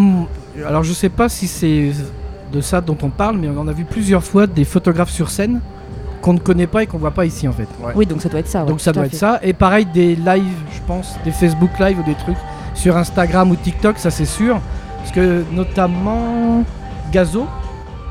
alors 0.67 0.83
je 0.85 0.93
sais 0.95 1.11
pas 1.11 1.29
si 1.29 1.47
c'est 1.49 1.91
de 2.51 2.61
ça 2.63 2.81
dont 2.81 2.97
on 3.03 3.11
parle, 3.11 3.37
mais 3.37 3.49
on 3.49 3.61
en 3.61 3.69
a 3.69 3.73
vu 3.73 3.85
plusieurs 3.85 4.25
fois 4.25 4.47
des 4.47 4.65
photographes 4.65 5.11
sur 5.11 5.29
scène 5.29 5.61
qu'on 6.23 6.33
ne 6.33 6.39
connaît 6.39 6.67
pas 6.67 6.83
et 6.83 6.87
qu'on 6.87 6.97
voit 6.99 7.11
pas 7.11 7.27
ici 7.27 7.47
en 7.47 7.53
fait. 7.53 7.69
Oui, 7.95 8.07
donc 8.07 8.23
ça 8.23 8.31
doit 8.31 8.41
être 8.41 8.49
ça. 8.49 8.63
ouais, 8.63 8.69
donc 8.69 8.81
ça 8.81 8.93
doit 8.93 9.05
être 9.05 9.15
ça. 9.15 9.39
Et 9.43 9.53
pareil 9.53 9.85
des 9.85 10.17
lives, 10.17 10.45
je 10.73 10.81
pense, 10.87 11.15
des 11.25 11.31
Facebook 11.31 11.71
live 11.79 11.99
ou 12.01 12.03
des 12.05 12.15
trucs 12.15 12.39
sur 12.75 12.97
Instagram 12.97 13.51
ou 13.51 13.57
TikTok, 13.57 13.99
ça 13.99 14.11
c'est 14.11 14.25
sûr. 14.25 14.59
Parce 14.99 15.13
que 15.13 15.45
notamment 15.53 16.65
Gazo, 17.13 17.47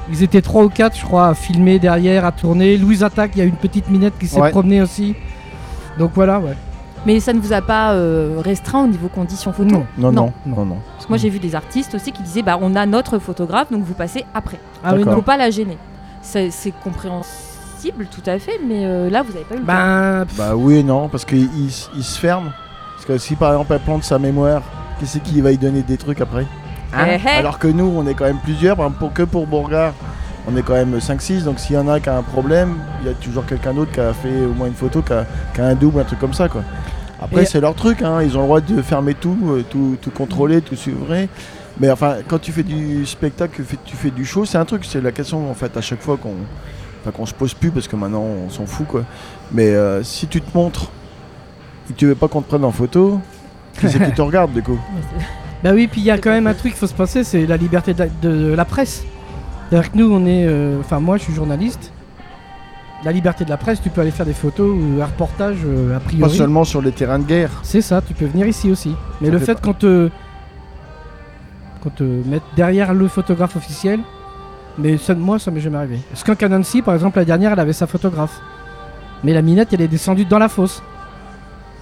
ils 0.09 0.23
étaient 0.23 0.41
trois 0.41 0.63
ou 0.63 0.69
quatre, 0.69 0.97
je 0.97 1.03
crois, 1.05 1.27
à 1.29 1.33
filmer 1.33 1.79
derrière, 1.79 2.25
à 2.25 2.31
tourner. 2.31 2.77
Louise 2.77 3.03
Attaque, 3.03 3.31
il 3.35 3.39
y 3.39 3.41
a 3.41 3.45
une 3.45 3.55
petite 3.55 3.89
minette 3.89 4.17
qui 4.19 4.27
s'est 4.27 4.39
Ouais. 4.39 4.51
promenée 4.51 4.81
aussi. 4.81 5.15
Donc 5.97 6.11
voilà, 6.13 6.39
ouais. 6.39 6.55
Mais 7.05 7.19
ça 7.19 7.33
ne 7.33 7.39
vous 7.39 7.53
a 7.53 7.61
pas 7.61 7.93
euh, 7.93 8.41
restreint 8.43 8.83
au 8.83 8.87
niveau 8.87 9.07
conditions 9.09 9.53
photo 9.53 9.69
Non. 9.69 9.85
Non, 9.97 10.11
non, 10.11 10.33
non, 10.45 10.65
non. 10.65 10.77
Parce 10.93 11.05
que 11.05 11.09
moi 11.11 11.17
j'ai 11.19 11.29
vu 11.29 11.37
des 11.39 11.53
artistes 11.53 11.93
aussi 11.93 12.11
qui 12.11 12.23
disaient 12.23 12.41
bah 12.41 12.57
on 12.59 12.75
a 12.75 12.85
notre 12.87 13.19
photographe 13.19 13.71
donc 13.71 13.83
vous 13.83 13.93
passez 13.93 14.25
après. 14.33 14.59
Ah 14.83 14.93
Il 14.97 15.05
ne 15.05 15.11
faut 15.13 15.21
pas 15.21 15.37
la 15.37 15.51
gêner. 15.51 15.77
C'est 16.23 16.49
c'est 16.49 16.73
compréhensible 16.83 18.07
tout 18.09 18.27
à 18.27 18.39
fait, 18.39 18.59
mais 18.67 18.85
euh, 18.85 19.09
là 19.11 19.21
vous 19.21 19.33
n'avez 19.33 19.45
pas 19.45 19.55
eu 19.55 19.59
le 19.59 19.63
Ben, 19.63 20.25
Bah 20.37 20.55
oui 20.55 20.77
et 20.77 20.83
non, 20.83 21.07
parce 21.07 21.25
qu'il 21.25 21.47
il 21.55 22.03
se 22.03 22.19
ferme. 22.19 22.51
Parce 22.95 23.05
que 23.05 23.17
si 23.19 23.35
par 23.35 23.51
exemple 23.51 23.73
elle 23.73 23.79
plante 23.81 24.03
sa 24.03 24.17
mémoire, 24.17 24.63
qui 24.99 25.05
c'est 25.05 25.21
qui 25.21 25.39
va 25.41 25.51
y 25.51 25.57
donner 25.59 25.83
des 25.83 25.97
trucs 25.97 26.21
après? 26.21 26.45
Hein 26.93 27.05
Eh, 27.09 27.19
eh. 27.25 27.29
Alors 27.39 27.59
que 27.59 27.67
nous, 27.67 27.91
on 27.95 28.05
est 28.07 28.13
quand 28.13 28.25
même 28.25 28.39
plusieurs, 28.43 28.75
par 28.75 28.86
exemple, 28.86 28.99
pour, 28.99 29.13
que 29.13 29.23
pour 29.23 29.47
Bourgard, 29.47 29.93
on 30.47 30.55
est 30.55 30.61
quand 30.61 30.73
même 30.73 30.97
5-6, 30.97 31.43
donc 31.43 31.59
s'il 31.59 31.75
y 31.75 31.79
en 31.79 31.88
a 31.88 31.99
qui 31.99 32.09
a 32.09 32.17
un 32.17 32.21
problème, 32.21 32.75
il 33.01 33.07
y 33.07 33.09
a 33.09 33.13
toujours 33.13 33.45
quelqu'un 33.45 33.73
d'autre 33.73 33.91
qui 33.91 33.99
a 33.99 34.13
fait 34.13 34.45
au 34.45 34.53
moins 34.53 34.67
une 34.67 34.73
photo, 34.75 35.01
qui 35.01 35.11
a, 35.13 35.25
qui 35.53 35.61
a 35.61 35.65
un 35.65 35.75
double, 35.75 35.99
un 36.01 36.03
truc 36.03 36.19
comme 36.19 36.33
ça 36.33 36.47
quoi. 36.49 36.61
Après 37.21 37.43
Et- 37.43 37.45
c'est 37.45 37.59
leur 37.61 37.73
truc, 37.73 38.01
hein, 38.03 38.21
ils 38.21 38.38
ont 38.38 38.41
le 38.41 38.45
droit 38.45 38.61
de 38.61 38.81
fermer 38.81 39.15
tout, 39.15 39.38
euh, 39.47 39.63
tout, 39.69 39.97
tout 40.01 40.11
contrôler, 40.11 40.61
tout 40.61 40.75
suivre. 40.75 40.99
Mais 41.79 41.89
enfin, 41.89 42.17
quand 42.27 42.39
tu 42.39 42.51
fais 42.51 42.63
du 42.63 43.05
spectacle, 43.05 43.63
tu 43.86 43.95
fais 43.95 44.11
du 44.11 44.23
show, 44.23 44.45
c'est 44.45 44.57
un 44.57 44.65
truc, 44.65 44.86
c'est 44.86 45.01
la 45.01 45.11
question 45.11 45.49
en 45.49 45.53
fait 45.55 45.75
à 45.75 45.81
chaque 45.81 46.01
fois 46.01 46.17
qu'on 46.17 46.33
qu'on 47.11 47.25
se 47.27 47.36
pose 47.36 47.53
plus 47.53 47.69
parce 47.69 47.88
que 47.88 47.95
maintenant 47.95 48.23
on 48.23 48.49
s'en 48.49 48.65
fout 48.65 48.88
quoi. 48.88 49.03
Mais 49.51 49.67
euh, 49.69 50.01
si 50.03 50.25
tu 50.27 50.41
te 50.41 50.57
montres 50.57 50.89
et 51.89 51.93
que 51.93 51.97
tu 51.97 52.05
veux 52.07 52.15
pas 52.15 52.27
qu'on 52.27 52.41
te 52.41 52.47
prenne 52.47 52.63
en 52.65 52.71
photo, 52.71 53.19
c'est 53.79 54.03
qui 54.03 54.11
te 54.11 54.21
regarde 54.23 54.53
du 54.53 54.63
coup 54.63 54.79
Bah 55.63 55.71
oui, 55.73 55.87
puis 55.87 56.01
il 56.01 56.03
y 56.05 56.11
a 56.11 56.17
quand 56.17 56.29
même 56.31 56.47
un 56.47 56.53
truc 56.53 56.73
qu'il 56.73 56.79
faut 56.79 56.87
se 56.87 56.93
passer, 56.93 57.23
c'est 57.23 57.45
la 57.45 57.57
liberté 57.57 57.93
de 57.93 57.99
la, 57.99 58.07
de 58.21 58.53
la 58.53 58.65
presse. 58.65 59.03
C'est-à-dire 59.69 59.91
que 59.91 59.97
nous, 59.97 60.11
on 60.11 60.25
est. 60.25 60.45
euh, 60.47 60.79
Enfin, 60.79 60.99
moi, 60.99 61.17
je 61.17 61.23
suis 61.23 61.33
journaliste. 61.33 61.91
La 63.03 63.11
liberté 63.11 63.45
de 63.45 63.49
la 63.49 63.57
presse, 63.57 63.81
tu 63.81 63.89
peux 63.89 64.01
aller 64.01 64.11
faire 64.11 64.25
des 64.25 64.33
photos 64.33 64.69
ou 64.69 65.01
un 65.01 65.05
reportage 65.05 65.57
euh, 65.65 65.95
a 65.95 65.99
Pas 65.99 66.05
priori. 66.05 66.35
seulement 66.37 66.63
sur 66.63 66.81
les 66.81 66.91
terrains 66.91 67.19
de 67.19 67.23
guerre. 67.25 67.49
C'est 67.63 67.81
ça, 67.81 68.01
tu 68.01 68.13
peux 68.13 68.25
venir 68.25 68.47
ici 68.47 68.69
aussi. 68.71 68.95
Mais 69.21 69.27
Ça 69.27 69.33
le 69.33 69.39
fait 69.39 69.45
fait 69.47 69.53
pas- 69.55 69.59
qu'on 69.61 69.73
te. 69.73 70.09
qu'on 71.81 71.89
te 71.89 72.03
mette 72.03 72.43
derrière 72.55 72.93
le 72.93 73.07
photographe 73.07 73.55
officiel, 73.55 73.99
mais 74.77 74.97
ça, 74.97 75.13
moi, 75.13 75.37
ça 75.39 75.51
m'est 75.51 75.59
jamais 75.61 75.77
arrivé. 75.77 75.99
Skunk 76.13 76.41
Anansi, 76.43 76.81
par 76.81 76.93
exemple, 76.95 77.17
la 77.19 77.25
dernière, 77.25 77.51
elle 77.53 77.59
avait 77.59 77.73
sa 77.73 77.85
photographe. 77.87 78.39
Mais 79.23 79.33
la 79.33 79.41
minette, 79.41 79.69
elle 79.73 79.81
est 79.81 79.87
descendue 79.87 80.25
dans 80.25 80.39
la 80.39 80.49
fosse. 80.49 80.81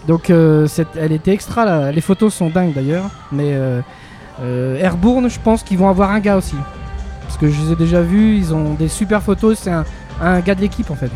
Donc, 0.07 0.29
euh, 0.29 0.67
elle 0.99 1.11
était 1.11 1.31
extra. 1.31 1.65
là. 1.65 1.91
Les 1.91 2.01
photos 2.01 2.33
sont 2.33 2.49
dingues 2.49 2.73
d'ailleurs. 2.73 3.09
Mais 3.31 3.53
euh, 3.53 3.81
euh, 4.41 5.29
je 5.29 5.39
pense 5.39 5.63
qu'ils 5.63 5.77
vont 5.77 5.89
avoir 5.89 6.11
un 6.11 6.19
gars 6.19 6.37
aussi. 6.37 6.55
Parce 7.21 7.37
que 7.37 7.49
je 7.49 7.61
les 7.61 7.71
ai 7.71 7.75
déjà 7.75 8.01
vus, 8.01 8.37
ils 8.37 8.53
ont 8.53 8.73
des 8.73 8.87
super 8.87 9.21
photos. 9.21 9.59
C'est 9.59 9.71
un 10.21 10.39
gars 10.41 10.55
de 10.55 10.61
l'équipe 10.61 10.89
en 10.91 10.95
fait. 10.95 11.11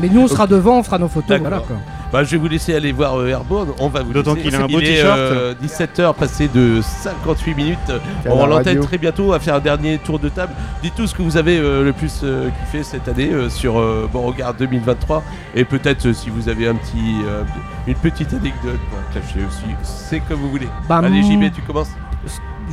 Mais 0.00 0.08
nous, 0.08 0.20
on 0.22 0.28
sera 0.28 0.46
devant, 0.46 0.78
on 0.78 0.82
fera 0.82 0.98
nos 0.98 1.08
photos. 1.08 1.40
Voilà, 1.40 1.58
quoi. 1.60 1.76
Bah, 2.12 2.22
je 2.22 2.30
vais 2.32 2.36
vous 2.36 2.48
laisser 2.48 2.74
aller 2.74 2.92
voir 2.92 3.18
euh, 3.18 3.28
Airborne. 3.28 3.70
On 3.80 3.88
va 3.88 4.02
vous 4.02 4.12
D'autant 4.12 4.34
laisser. 4.34 4.48
qu'il 4.48 4.56
a 4.56 4.64
un 4.64 4.66
beau 4.68 4.78
t-shirt. 4.78 5.18
euh, 5.18 5.54
17h 5.62 6.14
passé 6.14 6.48
de 6.48 6.80
58 6.82 7.54
minutes. 7.54 7.78
On 8.26 8.36
radio. 8.36 8.82
très 8.84 8.98
bientôt. 8.98 9.24
On 9.24 9.30
va 9.30 9.40
faire 9.40 9.54
un 9.56 9.60
dernier 9.60 9.98
tour 9.98 10.18
de 10.18 10.28
table. 10.28 10.52
Dites 10.82 10.94
tout 10.94 11.06
ce 11.06 11.14
que 11.14 11.22
vous 11.22 11.36
avez 11.36 11.58
euh, 11.58 11.82
le 11.82 11.92
plus 11.92 12.20
euh, 12.22 12.48
kiffé 12.60 12.84
cette 12.84 13.08
année 13.08 13.30
euh, 13.32 13.48
sur 13.48 13.78
euh, 13.78 14.08
Beauregard 14.12 14.54
2023. 14.54 15.22
Et 15.54 15.64
peut-être 15.64 16.06
euh, 16.06 16.12
si 16.12 16.30
vous 16.30 16.48
avez 16.48 16.68
un 16.68 16.74
petit, 16.76 17.16
euh, 17.26 17.42
une 17.86 17.94
petite 17.96 18.32
anecdote 18.34 18.78
à 18.92 19.14
cacher 19.14 19.40
aussi. 19.48 19.64
C'est 19.82 20.20
comme 20.20 20.38
vous 20.40 20.50
voulez. 20.50 20.68
Bah, 20.88 20.98
Allez, 21.02 21.22
JB, 21.22 21.52
tu 21.54 21.62
commences. 21.62 21.90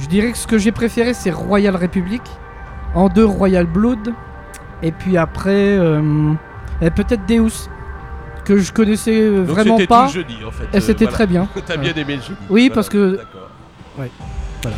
Je 0.01 0.07
dirais 0.07 0.32
que 0.32 0.38
ce 0.38 0.47
que 0.47 0.57
j'ai 0.57 0.71
préféré, 0.71 1.13
c'est 1.13 1.32
Royal 1.32 1.76
Republic. 1.76 2.21
En 2.95 3.09
deux, 3.09 3.26
Royal 3.26 3.65
Blood. 3.65 4.13
Et 4.84 4.91
puis 4.91 5.17
après, 5.17 5.51
euh, 5.78 6.34
et 6.86 6.91
peut-être 6.91 7.25
Deus. 7.25 7.69
Que 8.45 8.57
je 8.59 8.73
connaissais 8.73 9.17
euh, 9.21 9.45
Donc 9.45 9.55
vraiment 9.55 9.77
c'était 9.77 9.88
pas. 9.88 10.07
tout 10.07 10.13
jeudi, 10.15 10.36
en 10.45 10.51
fait, 10.51 10.65
Et 10.73 10.77
euh, 10.77 10.79
c'était 10.81 11.05
voilà. 11.05 11.15
très 11.15 11.27
bien. 11.27 11.47
T'as 11.65 11.77
bien 11.77 11.93
aimé 11.93 12.15
le 12.17 12.21
jeudi. 12.21 12.36
Oui, 12.49 12.63
Voilà, 12.67 12.75
parce 12.75 12.89
que. 12.89 13.11
d'accord. 13.15 13.49
Ouais. 13.97 14.11
Voilà. 14.61 14.77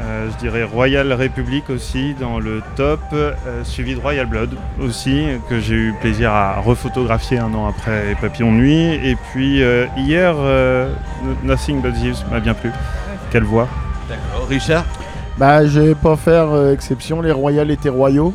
Euh, 0.00 0.28
je 0.32 0.36
dirais 0.38 0.64
Royal 0.64 1.12
Republic 1.12 1.70
aussi 1.70 2.14
dans 2.14 2.40
le 2.40 2.62
top, 2.74 2.98
euh, 3.12 3.32
suivi 3.62 3.94
de 3.94 4.00
Royal 4.00 4.26
Blood 4.26 4.56
aussi, 4.80 5.24
que 5.48 5.60
j'ai 5.60 5.74
eu 5.74 5.94
plaisir 6.00 6.32
à 6.32 6.56
refotographier 6.60 7.38
un 7.38 7.54
an 7.54 7.68
après 7.68 8.16
Papillon 8.20 8.50
de 8.52 8.56
Nuit. 8.58 8.94
Et 9.08 9.16
puis 9.30 9.62
euh, 9.62 9.86
hier, 9.96 10.34
euh, 10.38 10.92
Nothing 11.44 11.80
But 11.82 11.94
Thieves 11.94 12.24
m'a 12.32 12.40
bien 12.40 12.54
plu. 12.54 12.72
Quelle 13.30 13.44
voix 13.44 13.68
D'accord. 14.08 14.48
Richard? 14.48 14.84
Bah, 15.38 15.64
je 15.66 15.78
vais 15.80 15.94
pas 15.94 16.16
faire 16.16 16.50
euh, 16.50 16.72
exception, 16.72 17.20
les 17.22 17.30
royales 17.32 17.70
étaient 17.70 17.88
royaux. 17.88 18.34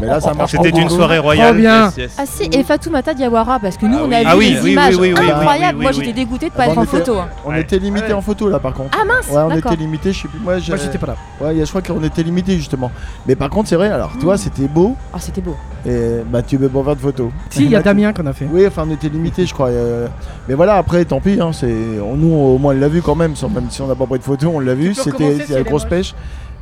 Mais 0.00 0.06
là, 0.08 0.20
ça 0.20 0.34
marche 0.34 0.50
C'était 0.52 0.68
une 0.70 0.88
soirée 0.88 1.18
royale. 1.18 1.56
Bien. 1.56 1.84
Yes, 1.86 1.96
yes. 1.96 2.16
Ah 2.18 2.24
si, 2.26 2.48
et 2.52 2.62
Fatoumata 2.64 3.14
Diawara, 3.14 3.58
parce 3.60 3.76
que 3.76 3.86
nous 3.86 3.98
Ah 3.98 4.04
on 4.04 4.08
oui. 4.08 4.14
a 4.14 4.20
vu 4.20 4.26
Ah 4.28 4.36
oui, 4.36 4.52
des 4.54 4.60
oui, 4.60 4.72
images 4.72 4.96
oui, 4.96 5.12
oui, 5.12 5.20
oui, 5.20 5.30
incroyables. 5.30 5.78
oui, 5.78 5.82
Moi 5.84 5.92
j'étais 5.92 6.06
oui. 6.08 6.12
dégoûtée 6.12 6.48
de 6.48 6.54
pas 6.54 6.66
être 6.66 6.78
en 6.78 6.82
était- 6.82 6.96
photo. 6.98 7.18
hein. 7.18 7.28
On 7.44 7.50
Ouais. 7.50 7.60
était 7.60 7.78
limité 7.78 8.12
en 8.12 8.20
photo 8.20 8.48
là 8.48 8.58
par 8.58 8.74
contre. 8.74 8.98
Ah 9.00 9.04
mince, 9.04 9.28
Ouais, 9.30 9.42
on 9.42 9.50
était 9.56 9.76
limité, 9.76 10.12
je 10.12 10.22
sais 10.22 10.28
plus. 10.28 10.40
Moi, 10.40 10.58
j'ai- 10.58 10.72
Moi, 10.72 10.80
j'étais 10.82 10.98
pas 10.98 11.06
là. 11.06 11.16
Ouais, 11.40 11.54
y 11.56 11.62
a- 11.62 11.64
je 11.64 11.70
crois 11.70 11.82
qu'on 11.82 12.02
était 12.02 12.22
limité 12.22 12.56
justement. 12.56 12.90
Mais 13.26 13.36
par 13.36 13.48
contre, 13.50 13.68
c'est 13.68 13.76
vrai, 13.76 13.88
alors, 13.88 14.10
toi, 14.20 14.36
c'était 14.36 14.66
beau. 14.68 14.96
Ah 15.14 15.18
c'était 15.20 15.40
beau. 15.40 15.56
Et 15.86 16.22
bah, 16.26 16.42
tu 16.42 16.56
veux 16.56 16.68
pas 16.68 16.82
faire 16.82 16.96
de 16.96 17.00
photos. 17.00 17.30
Si, 17.50 17.64
il 17.64 17.70
y 17.70 17.76
a 17.76 17.82
Damien 17.82 18.12
qu'on 18.12 18.26
a 18.26 18.32
fait. 18.32 18.48
Oui, 18.52 18.66
enfin, 18.66 18.84
on 18.88 18.92
était 18.92 19.08
limité, 19.08 19.46
je 19.46 19.54
crois. 19.54 19.68
euh, 19.68 20.08
Mais 20.48 20.54
voilà, 20.54 20.76
après, 20.76 21.04
tant 21.04 21.20
pis. 21.20 21.38
Hein, 21.40 21.50
c'est... 21.52 21.66
Nous, 21.66 22.34
au 22.34 22.58
moins, 22.58 22.74
on 22.74 22.78
l'a 22.80 22.88
vu 22.88 23.02
quand 23.02 23.14
même. 23.14 23.36
sans- 23.36 23.48
Même 23.48 23.66
si 23.70 23.80
on 23.82 23.86
n'a 23.86 23.94
pas 23.94 24.06
pris 24.06 24.18
de 24.18 24.24
photos, 24.24 24.50
on 24.52 24.58
l'a 24.58 24.74
vu. 24.74 24.94
C'était 24.94 25.36
la 25.48 25.62
grosse 25.62 25.84
pêche. 25.84 26.14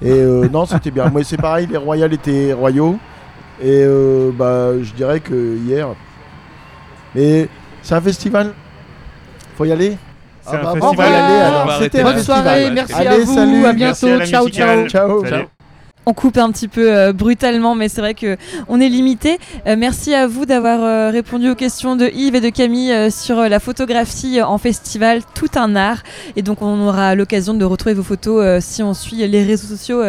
Et 0.03 0.11
euh, 0.11 0.47
non, 0.53 0.67
c'était 0.67 0.91
bien. 0.91 1.09
Moi, 1.09 1.23
c'est 1.25 1.37
pareil, 1.41 1.67
les 1.71 1.79
royales 1.79 2.13
étaient 2.13 2.53
royaux. 2.53 2.97
Et 3.63 3.85
euh, 3.85 4.31
bah, 4.33 4.71
je 4.83 4.93
dirais 4.93 5.21
que 5.21 5.57
hier. 5.59 5.89
Mais 7.15 7.49
c'est 7.83 7.95
un 7.95 8.01
festival 8.01 8.53
Faut 9.57 9.65
y 9.65 9.73
aller 9.73 9.97
C'est 10.43 10.57
un 10.57 10.63
bah, 10.63 10.73
festival. 10.73 10.91
on 10.91 10.95
va 10.95 11.09
y 11.09 11.15
aller 11.15 11.41
alors. 11.41 11.73
C'était 11.81 12.03
festival. 12.05 12.21
soirée, 12.25 12.71
merci 12.71 12.93
Allez, 12.95 13.09
à 13.09 13.19
vous, 13.19 13.35
salut. 13.35 13.65
à 13.67 13.73
Merci 13.73 14.07
bientôt, 14.07 14.19
la 14.19 14.27
ciao 14.27 14.49
ciao. 14.49 14.89
Ciao. 14.89 15.25
Salut. 15.25 15.31
ciao. 15.31 15.54
On 16.07 16.13
coupe 16.13 16.37
un 16.37 16.51
petit 16.51 16.69
peu 16.69 16.93
euh, 16.93 17.13
brutalement, 17.13 17.75
mais 17.75 17.89
c'est 17.89 18.01
vrai 18.01 18.15
que 18.15 18.37
on 18.69 18.81
est 18.81 18.89
limité. 18.89 19.39
Euh, 19.67 19.77
merci 19.79 20.15
à 20.15 20.27
vous 20.27 20.47
d'avoir 20.47 20.83
euh, 20.83 21.11
répondu 21.11 21.51
aux 21.51 21.55
questions 21.55 21.97
de 21.97 22.07
Yves 22.07 22.35
et 22.35 22.41
de 22.41 22.51
Camille 22.51 23.11
sur 23.11 23.37
la 23.37 23.61
photographie 23.61 24.43
en 24.43 24.59
festival, 24.59 25.23
tout 25.35 25.51
un 25.55 25.77
art. 25.77 26.03
Et 26.37 26.43
donc 26.43 26.63
on 26.63 26.87
aura 26.87 27.15
l'occasion 27.15 27.55
de 27.55 27.65
retrouver 27.65 27.95
vos 27.95 28.03
photos 28.03 28.63
si 28.63 28.83
on 28.83 28.95
suit 28.95 29.27
les 29.27 29.45
réseaux 29.45 29.67
sociaux 29.67 30.03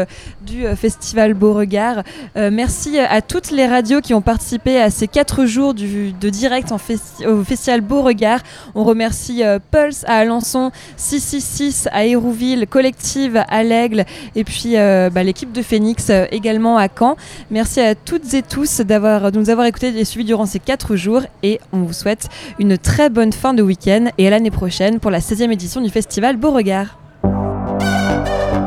du 0.46 0.66
festival 0.76 1.34
Beauregard. 1.34 2.04
Merci 2.36 3.00
à 3.00 3.22
toutes 3.22 3.52
les 3.52 3.66
radios 3.68 4.02
qui 4.02 4.14
ont 4.14 4.22
participé 4.22 4.80
à 4.80 4.90
ces 4.90 5.08
quatre 5.08 5.46
jours 5.46 5.74
de 5.74 6.30
direct 6.30 6.72
au 6.72 7.44
festival 7.44 7.82
Beauregard. 7.82 8.42
On 8.74 8.84
remercie 8.84 9.44
Pulse 9.72 10.04
à 10.08 10.18
Alençon, 10.18 10.72
666 10.98 11.90
à 11.92 12.06
Hérouville, 12.06 12.68
Collective 12.68 13.44
à 13.48 13.64
l'Aigle 13.64 14.06
et 14.36 14.44
puis 14.44 14.74
bah, 14.76 15.24
l'équipe 15.24 15.52
de 15.52 15.62
Euh, 16.10 16.26
également 16.32 16.78
à 16.78 16.88
Caen. 16.88 17.16
Merci 17.52 17.80
à 17.80 17.96
toutes 17.96 18.34
et 18.34 18.42
tous 18.42 18.82
d'avoir, 18.82 19.32
de 19.32 19.40
nous 19.40 19.50
avoir 19.50 19.68
écoutés 19.68 19.88
et 19.88 20.06
suivis 20.06 20.26
durant 20.26 20.46
ces 20.46 20.60
quatre 20.60 20.96
jours 20.96 21.22
et 21.44 21.60
on 21.72 21.80
vous 21.80 21.94
souhaite 21.94 22.28
une 22.60 22.78
très 22.78 23.10
bonne 23.10 23.34
fin 23.34 23.54
de 23.54 23.62
week-end 23.62 24.06
et 24.18 24.28
à 24.28 24.30
l'année 24.30 24.52
prochaine 24.52 25.00
pour 25.00 25.12
la 25.12 25.20
16e 25.20 25.52
édition 25.52 25.82
du 25.82 25.90
festival 25.90 26.38
Beauregard. 26.38 26.98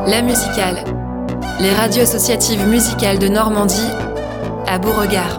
La 0.07 0.23
musicale. 0.23 0.85
Les 1.61 1.73
radios 1.73 2.03
associatives 2.03 2.67
musicales 2.67 3.19
de 3.19 3.29
Normandie 3.29 3.91
à 4.67 4.79
Beauregard. 4.79 5.39